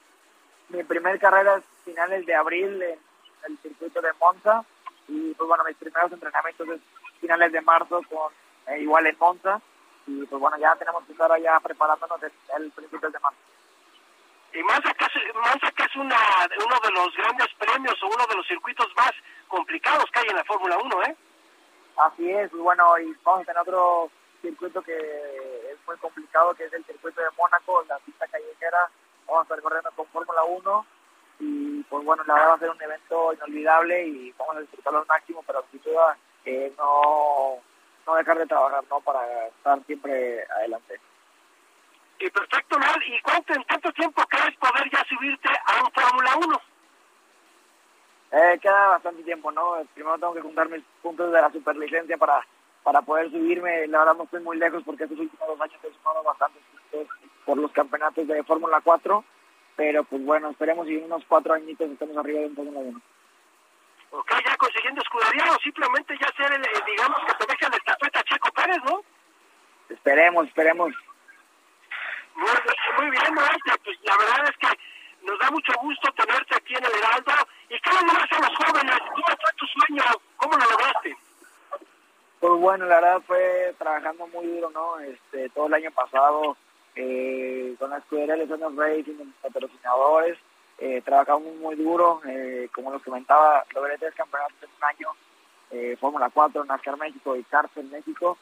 Mi 0.69 0.83
primera 0.83 1.17
carrera 1.19 1.55
es 1.57 1.65
finales 1.83 2.25
de 2.25 2.35
abril 2.35 2.81
en 2.81 2.99
el 3.43 3.57
circuito 3.59 4.01
de 4.01 4.13
Monza 4.13 4.63
y 5.07 5.33
pues 5.33 5.47
bueno, 5.47 5.63
mis 5.65 5.75
primeros 5.75 6.11
entrenamientos 6.11 6.69
es 6.69 6.81
finales 7.19 7.51
de 7.51 7.61
marzo 7.61 8.01
con 8.09 8.31
eh, 8.67 8.79
igual 8.79 9.05
en 9.07 9.17
Monza 9.19 9.59
y 10.07 10.25
pues 10.25 10.39
bueno, 10.39 10.57
ya 10.57 10.73
tenemos 10.75 11.03
que 11.05 11.11
estar 11.11 11.31
allá 11.31 11.59
preparándonos 11.59 12.23
el, 12.23 12.31
el 12.57 12.71
principio 12.71 13.09
de 13.09 13.19
marzo. 13.19 13.39
Y 14.53 14.61
que 14.61 15.05
es, 15.05 15.73
que 15.73 15.83
es 15.83 15.95
una, 15.95 16.15
uno 16.63 16.75
de 16.83 16.91
los 16.91 17.15
grandes 17.15 17.47
premios 17.57 18.01
o 18.03 18.07
uno 18.07 18.25
de 18.27 18.35
los 18.35 18.47
circuitos 18.47 18.87
más 18.95 19.11
complicados 19.47 20.05
que 20.11 20.19
hay 20.19 20.27
en 20.29 20.35
la 20.35 20.43
Fórmula 20.43 20.77
1, 20.77 21.03
¿eh? 21.03 21.15
Así 21.97 22.29
es, 22.29 22.51
y 22.53 22.57
bueno, 22.57 22.97
y 22.99 23.15
vamos 23.23 23.41
a 23.41 23.45
tener 23.45 23.61
otro 23.61 24.11
circuito 24.41 24.81
que 24.83 24.93
es 24.93 25.77
muy 25.87 25.97
complicado, 25.97 26.53
que 26.53 26.65
es 26.65 26.73
el 26.73 26.85
circuito 26.85 27.21
de 27.21 27.27
Mónaco, 27.37 27.83
la 27.87 27.97
pista 27.99 28.27
callejera. 28.27 28.89
Vamos 29.25 29.41
a 29.41 29.43
estar 29.43 29.61
corriendo 29.61 29.89
con 29.95 30.05
Fórmula 30.07 30.43
1 30.43 30.85
y 31.39 31.83
pues 31.83 32.05
bueno, 32.05 32.23
la 32.27 32.33
verdad 32.35 32.49
va 32.49 32.55
a 32.55 32.59
ser 32.59 32.69
un 32.69 32.81
evento 32.81 33.33
inolvidable 33.33 34.05
y 34.05 34.31
vamos 34.37 34.57
a 34.57 34.61
disfrutarlo 34.61 34.99
al 34.99 35.07
máximo, 35.07 35.43
pero 35.47 35.65
sin 35.71 35.81
duda 35.81 36.17
eh, 36.45 36.71
no, 36.77 37.57
no 38.05 38.15
dejar 38.15 38.37
de 38.37 38.45
trabajar 38.45 38.83
¿no? 38.89 38.99
para 39.01 39.47
estar 39.47 39.83
siempre 39.85 40.45
adelante. 40.57 40.99
Y 42.19 42.29
perfecto, 42.29 42.79
¿no? 42.79 42.85
¿Y 43.05 43.21
cuánto, 43.21 43.53
en 43.53 43.63
cuánto 43.63 43.91
tiempo 43.93 44.23
crees 44.27 44.55
poder 44.57 44.89
ya 44.91 45.03
subirte 45.05 45.49
a 45.49 45.83
un 45.83 45.91
Fórmula 45.91 46.35
1? 46.37 46.61
Eh, 48.31 48.59
queda 48.59 48.87
bastante 48.87 49.23
tiempo, 49.23 49.51
¿no? 49.51 49.75
Primero 49.93 50.17
tengo 50.17 50.33
que 50.33 50.41
juntar 50.41 50.69
mis 50.69 50.83
puntos 51.01 51.31
de 51.31 51.41
la 51.41 51.51
superlicencia 51.51 52.17
para, 52.17 52.45
para 52.81 53.01
poder 53.01 53.29
subirme. 53.29 53.87
La 53.87 53.99
verdad 53.99 54.15
no 54.15 54.23
estoy 54.23 54.41
muy 54.41 54.57
lejos 54.57 54.83
porque 54.83 55.03
estos 55.03 55.19
últimos 55.19 55.47
dos 55.47 55.61
años 55.61 55.79
he 55.83 55.93
sumado 55.93 56.23
bastantes 56.23 56.61
puntos 56.71 57.15
por 57.45 57.57
los 57.57 57.71
campeonatos 57.71 58.27
de 58.27 58.43
Fórmula 58.43 58.81
4. 58.83 59.23
Pero 59.75 60.03
pues 60.03 60.23
bueno, 60.23 60.49
esperemos 60.49 60.87
y 60.87 60.97
en 60.97 61.05
unos 61.05 61.23
cuatro 61.27 61.53
añitos 61.53 61.89
estemos 61.89 62.17
arriba 62.17 62.39
de 62.39 62.47
un 62.47 62.55
Fórmula 62.55 62.79
1. 62.79 63.01
Ok, 64.11 64.31
ya 64.45 64.55
consiguiendo 64.57 65.01
escudería 65.01 65.51
o 65.51 65.59
simplemente 65.59 66.15
ya 66.19 66.27
ser, 66.37 66.53
el, 66.53 66.61
digamos, 66.85 67.19
que 67.25 67.33
te 67.33 67.51
dejen 67.51 67.71
la 67.71 67.77
estafeta 67.77 68.23
Checo 68.23 68.51
Pérez, 68.51 68.77
¿no? 68.85 69.01
Esperemos, 69.89 70.47
esperemos. 70.47 70.93
Muy, 72.35 72.47
muy 72.97 73.11
bien, 73.11 73.35
Pues 73.83 73.97
la 74.03 74.17
verdad 74.17 74.49
es 74.49 74.57
que 74.57 74.79
nos 75.25 75.39
da 75.39 75.51
mucho 75.51 75.73
gusto 75.81 76.11
tenerte 76.13 76.55
aquí 76.55 76.75
en 76.75 76.85
el 76.85 76.93
Heraldo. 76.93 77.31
¿Y 77.69 77.79
qué 77.79 77.89
le 77.89 77.97
a 77.97 78.49
los 78.49 78.57
jóvenes? 78.57 78.99
¿Cómo 78.99 79.25
fue 79.25 79.53
tu 79.57 79.65
sueño? 79.67 80.03
¿Cómo 80.37 80.57
lo 80.57 80.65
lograste? 80.71 81.17
Pues 82.39 82.53
bueno, 82.59 82.85
la 82.85 82.95
verdad 82.95 83.21
fue 83.25 83.73
trabajando 83.77 84.27
muy 84.27 84.45
duro, 84.47 84.69
¿no? 84.71 84.99
Este, 84.99 85.49
todo 85.49 85.67
el 85.67 85.75
año 85.75 85.91
pasado 85.91 86.57
eh, 86.95 87.75
con 87.79 87.89
la 87.89 87.97
escudería 87.97 88.35
de 88.35 88.45
los 88.45 88.75
Racing, 88.75 89.17
los 89.17 89.27
patrocinadores, 89.41 90.37
eh, 90.79 91.01
trabajamos 91.05 91.55
muy 91.55 91.75
duro, 91.75 92.21
eh, 92.27 92.69
como 92.73 92.91
les 92.93 93.01
comentaba, 93.03 93.63
logré 93.73 93.97
tres 93.97 94.13
campeonatos 94.15 94.57
en 94.61 94.69
un 94.69 94.83
año, 94.83 95.07
eh, 95.71 95.97
Fórmula 95.99 96.29
4, 96.33 96.65
NASCAR 96.65 96.97
México 96.97 97.35
y 97.35 97.43
Cárcel 97.43 97.85
México. 97.85 98.37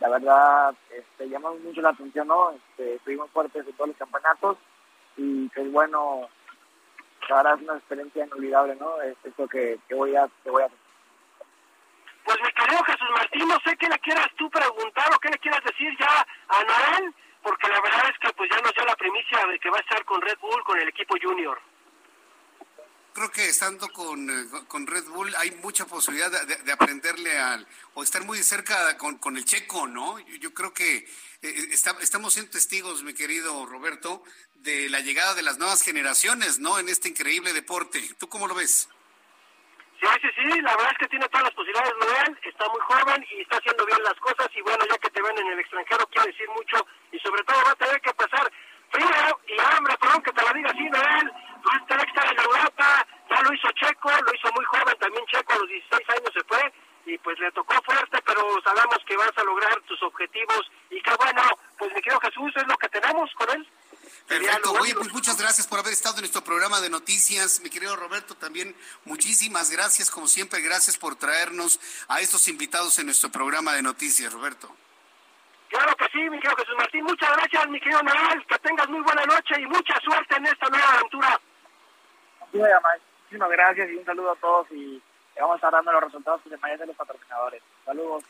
La 0.00 0.08
verdad, 0.08 0.74
este, 0.90 1.26
mucho 1.26 1.80
la 1.80 1.90
atención, 1.90 2.28
¿no? 2.28 2.50
Este, 2.50 2.94
estuvimos 2.94 3.30
fuertes 3.30 3.66
en 3.66 3.72
todos 3.74 3.88
los 3.88 3.96
campeonatos 3.96 4.58
y 5.16 5.48
pues 5.48 5.70
bueno, 5.70 6.28
verdad 7.28 7.54
es 7.56 7.62
una 7.62 7.78
experiencia 7.78 8.26
inolvidable, 8.26 8.76
¿no? 8.76 9.00
Es 9.02 9.16
esto 9.24 9.46
que, 9.48 9.78
que 9.88 9.94
voy 9.94 10.16
a, 10.16 10.28
que 10.42 10.50
voy 10.50 10.62
a 10.62 10.68
Pues 12.24 12.38
mi 12.42 12.52
querido 12.52 12.82
Jesús 12.84 13.08
Martín, 13.16 13.48
no 13.48 13.58
sé 13.64 13.76
qué 13.76 13.88
le 13.88 13.98
quieras 13.98 14.28
tú 14.36 14.50
preguntar 14.50 15.06
o 15.14 15.18
qué 15.20 15.28
le 15.28 15.38
quieras 15.38 15.62
decir 15.64 15.96
ya 15.98 16.26
a 16.48 16.64
Noel 16.64 17.14
porque 17.42 17.68
la 17.68 17.80
verdad 17.80 18.04
es 18.10 18.18
que 18.18 18.32
pues 18.34 18.50
ya 18.50 18.60
nos 18.60 18.72
dio 18.74 18.84
la 18.84 18.96
primicia 18.96 19.46
de 19.46 19.58
que 19.58 19.70
va 19.70 19.76
a 19.76 19.80
estar 19.80 20.04
con 20.04 20.20
Red 20.20 20.38
Bull, 20.40 20.62
con 20.64 20.78
el 20.78 20.88
equipo 20.88 21.16
junior. 21.20 21.58
Creo 23.14 23.30
que 23.30 23.46
estando 23.46 23.88
con, 23.90 24.30
eh, 24.30 24.46
con 24.68 24.86
Red 24.86 25.04
Bull 25.04 25.34
hay 25.36 25.50
mucha 25.62 25.84
posibilidad 25.84 26.30
de, 26.30 26.72
aprenderle 26.72 27.38
al, 27.38 27.66
o 27.94 28.02
estar 28.02 28.24
muy 28.24 28.38
cerca 28.38 28.96
con, 28.96 29.18
con 29.18 29.36
el 29.36 29.44
checo, 29.44 29.86
¿no? 29.86 30.18
Yo, 30.40 30.54
creo 30.54 30.72
que 30.72 30.96
eh, 30.96 31.06
eh, 31.42 31.68
estamos 31.72 32.32
siendo 32.32 32.50
testigos, 32.50 33.02
mi 33.02 33.12
querido 33.12 33.66
Roberto, 33.66 34.22
de 34.54 34.88
la 34.88 35.00
llegada 35.00 35.34
de 35.34 35.42
las 35.42 35.58
nuevas 35.58 35.82
generaciones, 35.82 36.58
¿no? 36.58 36.78
En 36.78 36.88
este 36.88 37.10
increíble 37.10 37.52
deporte. 37.52 38.00
¿Tú 38.18 38.28
cómo 38.28 38.46
lo 38.46 38.54
ves? 38.54 38.88
Sí, 40.00 40.08
sí, 40.22 40.28
sí, 40.34 40.60
la 40.62 40.74
verdad 40.74 40.92
es 40.92 40.98
que 40.98 41.08
tiene 41.08 41.28
todas 41.28 41.44
las 41.44 41.54
posibilidades, 41.54 41.92
Noel, 42.00 42.38
está 42.42 42.68
muy 42.70 42.80
joven 42.80 43.24
y 43.30 43.42
está 43.42 43.58
haciendo 43.58 43.86
bien 43.86 44.02
las 44.02 44.18
cosas 44.20 44.48
y 44.56 44.60
bueno, 44.62 44.84
ya 44.90 44.98
que 44.98 45.10
te 45.10 45.22
ven 45.22 45.38
en 45.38 45.46
el 45.46 45.60
extranjero 45.60 46.06
quiere 46.08 46.32
decir 46.32 46.48
mucho 46.48 46.84
y 47.12 47.18
sobre 47.20 47.44
todo 47.44 47.62
va 47.64 47.70
a 47.70 47.76
tener 47.76 48.00
que 48.00 48.12
pasar 48.14 48.50
frío 48.92 49.40
y 49.48 49.60
hambre, 49.60 49.96
perdón 49.98 50.22
que 50.22 50.32
te 50.32 50.42
lo 50.42 50.54
diga 50.54 50.70
así, 50.70 50.84
Noel, 50.84 51.32
va 51.32 51.76
a 51.76 51.86
tener 51.86 52.04
que 52.04 52.12
estar 52.12 52.32
en 52.32 52.40
Europa, 52.40 53.06
ya 53.30 53.42
lo 53.42 53.54
hizo 53.54 53.68
Checo, 53.72 54.10
lo 54.10 54.34
hizo 54.34 54.52
muy 54.52 54.64
joven 54.66 54.98
también 55.00 55.24
Checo, 55.26 55.52
a 55.52 55.58
los 55.58 55.68
16 55.68 56.08
años 56.10 56.30
se 56.32 56.44
fue 56.44 56.72
y 57.06 57.18
pues 57.18 57.38
le 57.40 57.50
tocó 57.52 57.74
fuerte, 57.82 58.18
pero 58.24 58.42
sabemos 58.62 58.98
que 59.06 59.16
vas 59.16 59.32
a 59.36 59.44
lograr 59.44 59.80
tus 59.82 60.00
objetivos 60.02 60.70
y 60.90 61.00
que 61.02 61.14
bueno, 61.16 61.42
pues 61.78 61.92
mi 61.94 62.00
querido 62.00 62.20
Jesús, 62.20 62.52
es 62.54 62.66
lo 62.66 62.76
que 62.76 62.88
tenemos 62.88 63.30
con 63.34 63.50
él. 63.50 63.68
Perfecto. 64.26 64.72
Oye, 64.72 64.94
pues 64.94 65.12
muchas 65.12 65.36
gracias 65.38 65.66
por 65.66 65.78
haber 65.78 65.92
estado 65.92 66.16
en 66.16 66.22
nuestro 66.22 66.44
programa 66.44 66.80
de 66.80 66.90
noticias. 66.90 67.60
Mi 67.60 67.70
querido 67.70 67.96
Roberto, 67.96 68.36
también 68.36 68.74
muchísimas 69.04 69.70
gracias, 69.70 70.10
como 70.10 70.28
siempre, 70.28 70.60
gracias 70.60 70.96
por 70.96 71.16
traernos 71.16 71.80
a 72.08 72.20
estos 72.20 72.46
invitados 72.48 72.98
en 72.98 73.06
nuestro 73.06 73.30
programa 73.30 73.74
de 73.74 73.82
noticias, 73.82 74.32
Roberto. 74.32 74.74
Claro 75.72 75.96
que 75.96 76.04
sí, 76.12 76.18
mi 76.28 76.38
querido 76.38 76.56
Jesús 76.56 76.74
Martín. 76.76 77.04
Muchas 77.04 77.32
gracias, 77.34 77.68
mi 77.68 77.80
querido 77.80 78.02
Noel. 78.02 78.46
Que 78.46 78.58
tengas 78.58 78.88
muy 78.90 79.00
buena 79.00 79.24
noche 79.24 79.54
y 79.58 79.66
mucha 79.66 79.98
suerte 80.00 80.36
en 80.36 80.46
esta 80.46 80.68
nueva 80.68 80.92
aventura. 80.92 81.40
Muchísimas 82.52 83.50
gracias 83.50 83.90
y 83.90 83.96
un 83.96 84.04
saludo 84.04 84.32
a 84.32 84.36
todos 84.36 84.66
y 84.70 85.02
vamos 85.40 85.54
a 85.54 85.56
estar 85.56 85.72
dando 85.72 85.92
los 85.92 86.04
resultados 86.04 86.44
de 86.44 86.58
mañana 86.58 86.80
de 86.80 86.86
los 86.88 86.96
patrocinadores. 86.96 87.62
Saludos. 87.86 88.22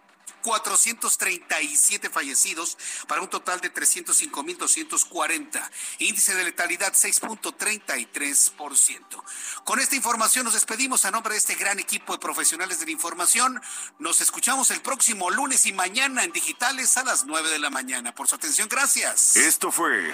437 0.48 2.10
fallecidos 2.10 2.78
para 3.06 3.22
un 3.22 3.28
total 3.28 3.60
de 3.60 3.74
305.240. 3.74 5.70
Índice 6.00 6.36
de 6.36 6.46
letalidad 6.46 6.94
6.33%. 6.94 9.24
Con 9.66 9.82
esta 9.82 9.98
información 9.98 10.46
nos 10.46 10.54
despedimos 10.54 11.04
a 11.04 11.12
nombre 11.12 11.34
de 11.34 11.40
este 11.40 11.56
gran 11.56 11.80
equipo 11.80 12.14
de 12.14 12.20
profesionales 12.20 12.80
de 12.80 12.86
la 12.86 12.94
información. 12.94 13.62
Nos 14.00 14.22
escuchamos 14.22 14.72
el 14.72 14.82
próximo 14.82 15.30
lunes 15.30 15.66
y 15.66 15.74
mañana 15.74 16.24
en 16.24 16.32
digitales 16.32 16.96
a 16.96 17.04
las 17.04 17.26
9 17.26 17.50
de 17.50 17.60
la 17.60 17.70
mañana. 17.70 18.16
Por 18.16 18.30
su 18.30 18.36
atención, 18.36 18.70
gracias. 18.70 19.36
Esto 19.36 19.70
fue 19.70 20.14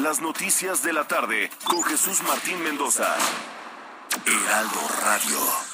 las 0.00 0.20
noticias 0.20 0.82
de 0.82 0.92
la 0.92 1.06
tarde 1.06 1.52
con 1.62 1.84
Jesús 1.84 2.20
Martín 2.22 2.60
Mendoza. 2.64 3.14
Heraldo 4.26 4.80
Radio. 5.02 5.73